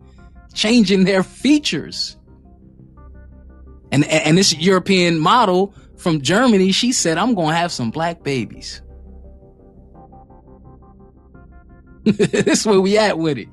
changing 0.54 1.06
their 1.06 1.24
features. 1.24 2.18
And, 3.94 4.04
and 4.04 4.38
this 4.38 4.54
European 4.58 5.20
model 5.20 5.74
from 5.96 6.20
Germany, 6.20 6.74
she 6.74 6.92
said, 6.92 7.18
I'm 7.18 7.34
going 7.34 7.52
to 7.52 7.56
have 7.56 7.72
some 7.72 7.92
black 7.92 8.24
babies. 8.24 8.82
this 12.18 12.60
is 12.62 12.66
where 12.66 12.82
we 12.82 12.98
at 12.98 13.18
with 13.18 13.38
it. 13.38 13.48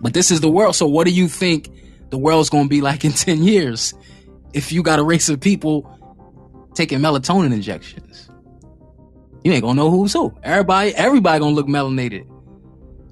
But 0.00 0.14
this 0.14 0.30
is 0.30 0.40
the 0.40 0.50
world. 0.50 0.76
So 0.76 0.86
what 0.86 1.06
do 1.06 1.12
you 1.12 1.28
think 1.28 1.70
the 2.10 2.18
world's 2.18 2.50
to 2.50 2.68
be 2.68 2.80
like 2.80 3.04
in 3.04 3.12
10 3.12 3.42
years? 3.42 3.94
if 4.52 4.72
you 4.72 4.82
got 4.82 4.98
a 4.98 5.02
race 5.02 5.28
of 5.28 5.40
people 5.40 5.88
taking 6.74 6.98
melatonin 7.00 7.52
injections. 7.52 8.28
You 9.44 9.52
ain't 9.52 9.62
gonna 9.62 9.74
know 9.74 9.90
who's 9.90 10.12
who. 10.12 10.34
Everybody, 10.42 10.94
everybody 10.94 11.40
gonna 11.40 11.54
look 11.54 11.66
melanated. 11.66 12.26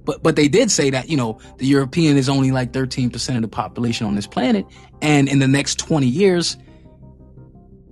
But 0.05 0.23
but 0.23 0.37
they 0.37 0.49
did 0.49 0.71
say 0.71 0.91
that, 0.91 1.09
you 1.09 1.17
know, 1.17 1.41
the 1.59 1.67
European 1.67 2.17
is 2.17 2.29
only 2.29 2.53
like 2.53 2.73
13% 2.73 3.37
of 3.37 3.43
the 3.43 3.49
population 3.49 4.07
on 4.07 4.15
this 4.15 4.27
planet. 4.27 4.67
And 5.03 5.29
in 5.29 5.41
the 5.41 5.49
next 5.49 5.79
20 5.79 6.07
years, 6.07 6.57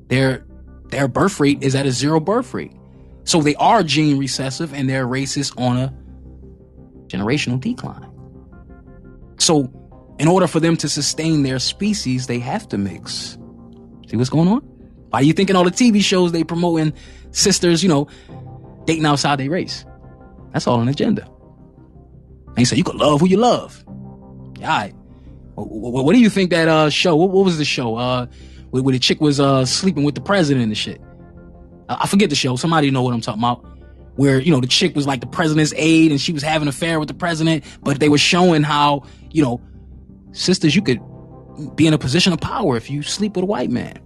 their 0.06 0.46
their 0.90 1.08
birth 1.08 1.40
rate 1.40 1.62
is 1.62 1.74
at 1.74 1.86
a 1.86 1.90
zero 1.90 2.20
birth 2.20 2.54
rate. 2.54 2.72
So 3.28 3.42
they 3.42 3.54
are 3.56 3.82
gene 3.82 4.16
recessive 4.16 4.72
and 4.72 4.88
their 4.88 5.06
race 5.06 5.36
is 5.36 5.52
on 5.58 5.76
a 5.76 5.94
generational 7.08 7.60
decline. 7.60 8.10
So 9.36 9.70
in 10.18 10.28
order 10.28 10.46
for 10.46 10.60
them 10.60 10.78
to 10.78 10.88
sustain 10.88 11.42
their 11.42 11.58
species, 11.58 12.26
they 12.26 12.38
have 12.38 12.66
to 12.68 12.78
mix. 12.78 13.36
See 14.08 14.16
what's 14.16 14.30
going 14.30 14.48
on? 14.48 14.60
Why 15.10 15.20
are 15.20 15.22
you 15.22 15.34
thinking 15.34 15.56
all 15.56 15.64
the 15.64 15.70
TV 15.70 16.00
shows 16.00 16.32
they 16.32 16.42
promoting 16.42 16.94
sisters, 17.32 17.82
you 17.82 17.90
know, 17.90 18.08
dating 18.86 19.04
outside 19.04 19.36
their 19.36 19.50
race? 19.50 19.84
That's 20.54 20.66
all 20.66 20.80
an 20.80 20.88
agenda. 20.88 21.28
And 22.46 22.58
he 22.58 22.64
said, 22.64 22.78
you 22.78 22.84
can 22.84 22.96
love 22.96 23.20
who 23.20 23.28
you 23.28 23.36
love. 23.36 23.84
All 23.86 24.54
right. 24.62 24.94
What, 25.54 26.14
do 26.14 26.18
you 26.18 26.30
think 26.30 26.48
that 26.48 26.68
uh, 26.68 26.88
show? 26.88 27.14
What, 27.14 27.44
was 27.44 27.58
the 27.58 27.66
show? 27.66 27.96
Uh, 27.96 28.24
where 28.70 28.90
the 28.90 28.98
chick 28.98 29.20
was 29.20 29.38
uh, 29.38 29.66
sleeping 29.66 30.04
with 30.04 30.14
the 30.14 30.22
president 30.22 30.64
and 30.64 30.78
shit. 30.78 31.02
I 31.88 32.06
forget 32.06 32.30
the 32.30 32.36
show. 32.36 32.56
Somebody 32.56 32.90
know 32.90 33.02
what 33.02 33.14
I'm 33.14 33.20
talking 33.20 33.40
about. 33.40 33.64
Where 34.16 34.40
you 34.40 34.50
know 34.50 34.60
the 34.60 34.66
chick 34.66 34.96
was 34.96 35.06
like 35.06 35.20
the 35.20 35.28
president's 35.28 35.72
aide 35.76 36.10
and 36.10 36.20
she 36.20 36.32
was 36.32 36.42
having 36.42 36.62
an 36.62 36.68
affair 36.68 36.98
with 36.98 37.06
the 37.08 37.14
president, 37.14 37.64
but 37.82 38.00
they 38.00 38.08
were 38.08 38.18
showing 38.18 38.64
how 38.64 39.04
you 39.30 39.42
know 39.42 39.60
sisters, 40.32 40.74
you 40.74 40.82
could 40.82 41.00
be 41.76 41.86
in 41.86 41.94
a 41.94 41.98
position 41.98 42.32
of 42.32 42.40
power 42.40 42.76
if 42.76 42.90
you 42.90 43.02
sleep 43.02 43.36
with 43.36 43.42
a 43.42 43.46
white 43.46 43.70
man. 43.70 43.98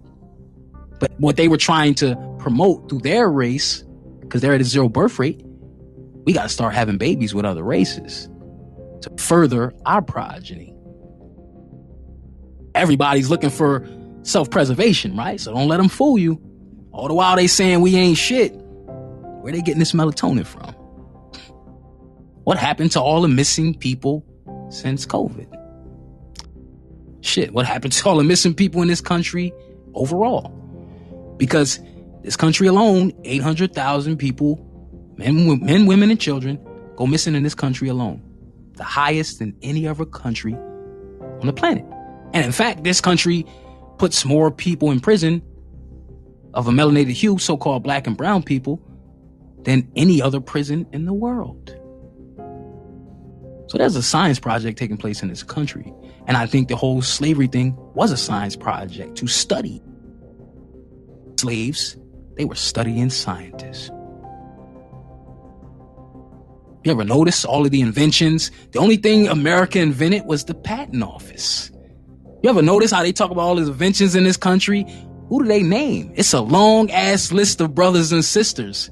But 0.98 1.12
what 1.18 1.36
they 1.36 1.48
were 1.48 1.56
trying 1.56 1.94
to 1.96 2.16
promote 2.38 2.88
through 2.88 3.00
their 3.00 3.28
race, 3.28 3.84
because 4.20 4.40
they're 4.40 4.54
at 4.54 4.60
a 4.60 4.64
zero 4.64 4.88
birth 4.88 5.18
rate, 5.18 5.42
we 6.24 6.32
got 6.32 6.44
to 6.44 6.48
start 6.48 6.74
having 6.74 6.98
babies 6.98 7.34
with 7.34 7.44
other 7.44 7.62
races 7.62 8.28
to 9.02 9.10
further 9.16 9.74
our 9.84 10.00
progeny. 10.00 10.74
Everybody's 12.74 13.28
looking 13.28 13.50
for 13.50 13.86
self 14.22 14.48
preservation, 14.50 15.16
right? 15.16 15.40
So 15.40 15.52
don't 15.52 15.68
let 15.68 15.78
them 15.78 15.88
fool 15.88 16.18
you. 16.18 16.40
All 16.92 17.08
the 17.08 17.14
while 17.14 17.36
they 17.36 17.46
saying 17.46 17.80
we 17.80 17.96
ain't 17.96 18.18
shit. 18.18 18.52
Where 18.52 19.52
they 19.52 19.60
getting 19.60 19.80
this 19.80 19.92
melatonin 19.92 20.46
from? 20.46 20.74
What 22.44 22.58
happened 22.58 22.92
to 22.92 23.00
all 23.00 23.22
the 23.22 23.28
missing 23.28 23.74
people 23.74 24.24
since 24.68 25.06
COVID? 25.06 25.48
Shit, 27.22 27.52
what 27.52 27.66
happened 27.66 27.92
to 27.94 28.08
all 28.08 28.16
the 28.16 28.24
missing 28.24 28.54
people 28.54 28.82
in 28.82 28.88
this 28.88 29.00
country 29.00 29.52
overall? 29.94 30.48
Because 31.38 31.80
this 32.22 32.36
country 32.36 32.66
alone, 32.66 33.12
800,000 33.24 34.16
people, 34.16 34.64
men, 35.16 35.64
men, 35.64 35.86
women, 35.86 36.10
and 36.10 36.20
children, 36.20 36.58
go 36.96 37.06
missing 37.06 37.34
in 37.34 37.42
this 37.42 37.54
country 37.54 37.88
alone. 37.88 38.22
The 38.74 38.84
highest 38.84 39.40
in 39.40 39.56
any 39.62 39.88
other 39.88 40.04
country 40.04 40.54
on 40.54 41.46
the 41.46 41.52
planet. 41.52 41.84
And 42.32 42.44
in 42.44 42.52
fact, 42.52 42.84
this 42.84 43.00
country 43.00 43.46
puts 43.98 44.24
more 44.24 44.50
people 44.50 44.90
in 44.90 45.00
prison 45.00 45.42
of 46.54 46.68
a 46.68 46.70
melanated 46.70 47.12
hue, 47.12 47.38
so 47.38 47.56
called 47.56 47.82
black 47.82 48.06
and 48.06 48.16
brown 48.16 48.42
people, 48.42 48.80
than 49.62 49.90
any 49.96 50.20
other 50.20 50.40
prison 50.40 50.86
in 50.92 51.04
the 51.04 51.12
world. 51.12 51.76
So 53.68 53.78
there's 53.78 53.96
a 53.96 54.02
science 54.02 54.38
project 54.38 54.78
taking 54.78 54.96
place 54.96 55.22
in 55.22 55.28
this 55.28 55.42
country. 55.42 55.92
And 56.26 56.36
I 56.36 56.46
think 56.46 56.68
the 56.68 56.76
whole 56.76 57.00
slavery 57.00 57.46
thing 57.46 57.74
was 57.94 58.12
a 58.12 58.16
science 58.16 58.54
project 58.54 59.16
to 59.16 59.26
study. 59.26 59.82
Slaves, 61.38 61.96
they 62.36 62.44
were 62.44 62.54
studying 62.54 63.08
scientists. 63.10 63.90
You 66.84 66.90
ever 66.90 67.04
notice 67.04 67.44
all 67.44 67.64
of 67.64 67.70
the 67.70 67.80
inventions? 67.80 68.50
The 68.72 68.78
only 68.78 68.96
thing 68.96 69.28
America 69.28 69.78
invented 69.78 70.26
was 70.26 70.44
the 70.44 70.54
patent 70.54 71.02
office. 71.02 71.70
You 72.42 72.50
ever 72.50 72.60
notice 72.60 72.90
how 72.90 73.02
they 73.02 73.12
talk 73.12 73.30
about 73.30 73.42
all 73.42 73.54
these 73.54 73.68
inventions 73.68 74.16
in 74.16 74.24
this 74.24 74.36
country? 74.36 74.84
Who 75.32 75.44
do 75.44 75.48
they 75.48 75.62
name? 75.62 76.12
It's 76.14 76.34
a 76.34 76.42
long 76.42 76.90
ass 76.90 77.32
list 77.32 77.62
of 77.62 77.74
brothers 77.74 78.12
and 78.12 78.22
sisters 78.22 78.90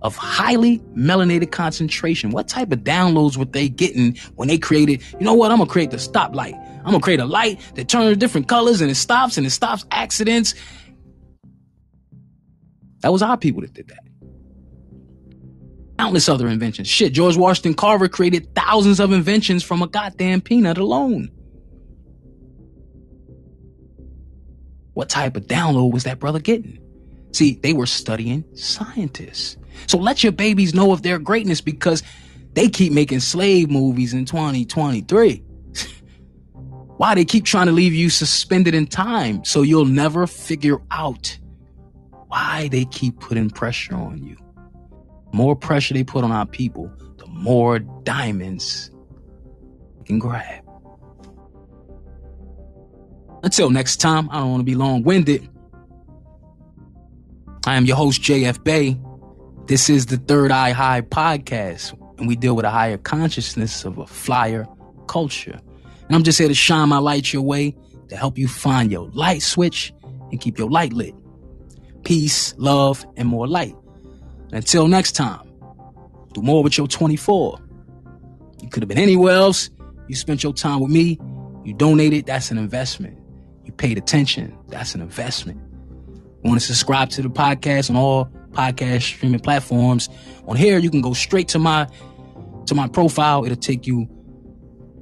of 0.00 0.16
highly 0.16 0.78
melanated 0.96 1.52
concentration. 1.52 2.30
What 2.30 2.48
type 2.48 2.72
of 2.72 2.78
downloads 2.78 3.36
were 3.36 3.44
they 3.44 3.68
getting 3.68 4.16
when 4.36 4.48
they 4.48 4.56
created, 4.56 5.02
you 5.20 5.26
know 5.26 5.34
what, 5.34 5.50
I'm 5.50 5.58
gonna 5.58 5.68
create 5.68 5.90
the 5.90 5.98
stoplight. 5.98 6.54
I'm 6.78 6.92
gonna 6.92 7.00
create 7.00 7.20
a 7.20 7.26
light 7.26 7.60
that 7.74 7.90
turns 7.90 8.16
different 8.16 8.48
colors 8.48 8.80
and 8.80 8.90
it 8.90 8.94
stops 8.94 9.36
and 9.36 9.46
it 9.46 9.50
stops 9.50 9.84
accidents. 9.90 10.54
That 13.00 13.12
was 13.12 13.20
our 13.20 13.36
people 13.36 13.60
that 13.60 13.74
did 13.74 13.88
that. 13.88 14.04
Countless 15.98 16.30
other 16.30 16.48
inventions. 16.48 16.88
Shit, 16.88 17.12
George 17.12 17.36
Washington 17.36 17.74
Carver 17.74 18.08
created 18.08 18.54
thousands 18.54 18.98
of 18.98 19.12
inventions 19.12 19.62
from 19.62 19.82
a 19.82 19.88
goddamn 19.88 20.40
peanut 20.40 20.78
alone. 20.78 21.30
What 24.98 25.08
type 25.08 25.36
of 25.36 25.46
download 25.46 25.92
was 25.92 26.02
that 26.02 26.18
brother 26.18 26.40
getting? 26.40 26.76
See, 27.30 27.54
they 27.62 27.72
were 27.72 27.86
studying 27.86 28.44
scientists. 28.56 29.56
So 29.86 29.96
let 29.96 30.24
your 30.24 30.32
babies 30.32 30.74
know 30.74 30.90
of 30.90 31.02
their 31.02 31.20
greatness 31.20 31.60
because 31.60 32.02
they 32.54 32.68
keep 32.68 32.92
making 32.92 33.20
slave 33.20 33.70
movies 33.70 34.12
in 34.12 34.24
2023. 34.24 35.36
Why 36.96 37.14
they 37.14 37.24
keep 37.24 37.44
trying 37.44 37.66
to 37.66 37.72
leave 37.72 37.94
you 37.94 38.10
suspended 38.10 38.74
in 38.74 38.88
time 38.88 39.44
so 39.44 39.62
you'll 39.62 39.84
never 39.84 40.26
figure 40.26 40.80
out 40.90 41.38
why 42.26 42.66
they 42.66 42.84
keep 42.84 43.20
putting 43.20 43.50
pressure 43.50 43.94
on 43.94 44.24
you. 44.24 44.36
more 45.32 45.54
pressure 45.54 45.94
they 45.94 46.02
put 46.02 46.24
on 46.24 46.32
our 46.32 46.44
people, 46.44 46.92
the 47.18 47.26
more 47.28 47.78
diamonds 47.78 48.90
can 50.06 50.18
grab. 50.18 50.67
Until 53.42 53.70
next 53.70 53.98
time, 53.98 54.28
I 54.30 54.40
don't 54.40 54.50
want 54.50 54.60
to 54.60 54.64
be 54.64 54.74
long 54.74 55.02
winded. 55.02 55.48
I 57.66 57.76
am 57.76 57.84
your 57.84 57.96
host, 57.96 58.22
JF 58.22 58.64
Bay. 58.64 58.98
This 59.66 59.90
is 59.90 60.06
the 60.06 60.16
Third 60.16 60.50
Eye 60.50 60.72
High 60.72 61.02
podcast, 61.02 61.92
and 62.18 62.26
we 62.26 62.34
deal 62.34 62.56
with 62.56 62.64
a 62.64 62.70
higher 62.70 62.96
consciousness 62.96 63.84
of 63.84 63.98
a 63.98 64.06
flyer 64.06 64.66
culture. 65.06 65.60
And 66.06 66.16
I'm 66.16 66.22
just 66.22 66.38
here 66.38 66.48
to 66.48 66.54
shine 66.54 66.88
my 66.88 66.98
light 66.98 67.32
your 67.32 67.42
way 67.42 67.76
to 68.08 68.16
help 68.16 68.38
you 68.38 68.48
find 68.48 68.90
your 68.90 69.08
light 69.10 69.42
switch 69.42 69.92
and 70.30 70.40
keep 70.40 70.58
your 70.58 70.70
light 70.70 70.92
lit. 70.92 71.14
Peace, 72.04 72.54
love, 72.56 73.04
and 73.16 73.28
more 73.28 73.46
light. 73.46 73.74
Until 74.52 74.88
next 74.88 75.12
time, 75.12 75.46
do 76.32 76.40
more 76.40 76.62
with 76.62 76.78
your 76.78 76.88
24. 76.88 77.58
You 78.62 78.68
could 78.68 78.82
have 78.82 78.88
been 78.88 78.98
anywhere 78.98 79.34
else. 79.34 79.68
You 80.08 80.16
spent 80.16 80.42
your 80.42 80.54
time 80.54 80.80
with 80.80 80.90
me. 80.90 81.18
You 81.64 81.74
donated. 81.74 82.26
That's 82.26 82.50
an 82.50 82.56
investment. 82.56 83.17
Paid 83.78 83.96
attention. 83.96 84.56
That's 84.68 84.94
an 84.94 85.00
investment. 85.00 85.60
You 86.42 86.50
want 86.50 86.60
to 86.60 86.66
subscribe 86.66 87.10
to 87.10 87.22
the 87.22 87.30
podcast 87.30 87.90
on 87.90 87.96
all 87.96 88.26
podcast 88.50 89.02
streaming 89.02 89.40
platforms. 89.40 90.08
On 90.46 90.56
here, 90.56 90.78
you 90.78 90.90
can 90.90 91.00
go 91.00 91.14
straight 91.14 91.48
to 91.48 91.58
my 91.58 91.88
to 92.66 92.74
my 92.74 92.88
profile. 92.88 93.44
It'll 93.44 93.56
take 93.56 93.86
you 93.86 94.08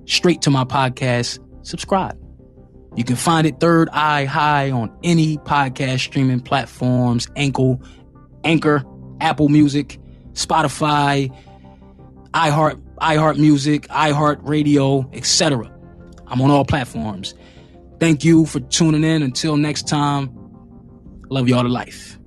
straight 0.05 0.43
to 0.43 0.51
my 0.51 0.65
podcast. 0.65 1.39
Subscribe. 1.63 2.19
You 2.97 3.05
can 3.05 3.17
find 3.17 3.47
it 3.47 3.61
Third 3.61 3.89
Eye 3.91 4.25
High 4.25 4.71
on 4.71 4.97
any 5.03 5.37
podcast 5.39 6.01
streaming 6.01 6.41
platforms, 6.41 7.29
Anchor, 7.37 7.77
Anchor, 8.45 8.85
Apple 9.21 9.49
Music, 9.49 9.99
Spotify, 10.33 11.35
iHeart, 12.33 12.81
iHeart 13.01 13.39
Music, 13.39 13.87
iHeart 13.89 14.39
Radio, 14.43 15.09
etc. 15.13 15.71
I'm 16.27 16.41
on 16.41 16.51
all 16.51 16.65
platforms. 16.65 17.35
Thank 17.99 18.25
you 18.25 18.47
for 18.47 18.61
tuning 18.61 19.05
in. 19.05 19.23
Until 19.23 19.57
next 19.57 19.89
time, 19.89 20.31
love 21.31 21.49
y'all 21.49 21.63
to 21.63 21.69
life. 21.69 22.19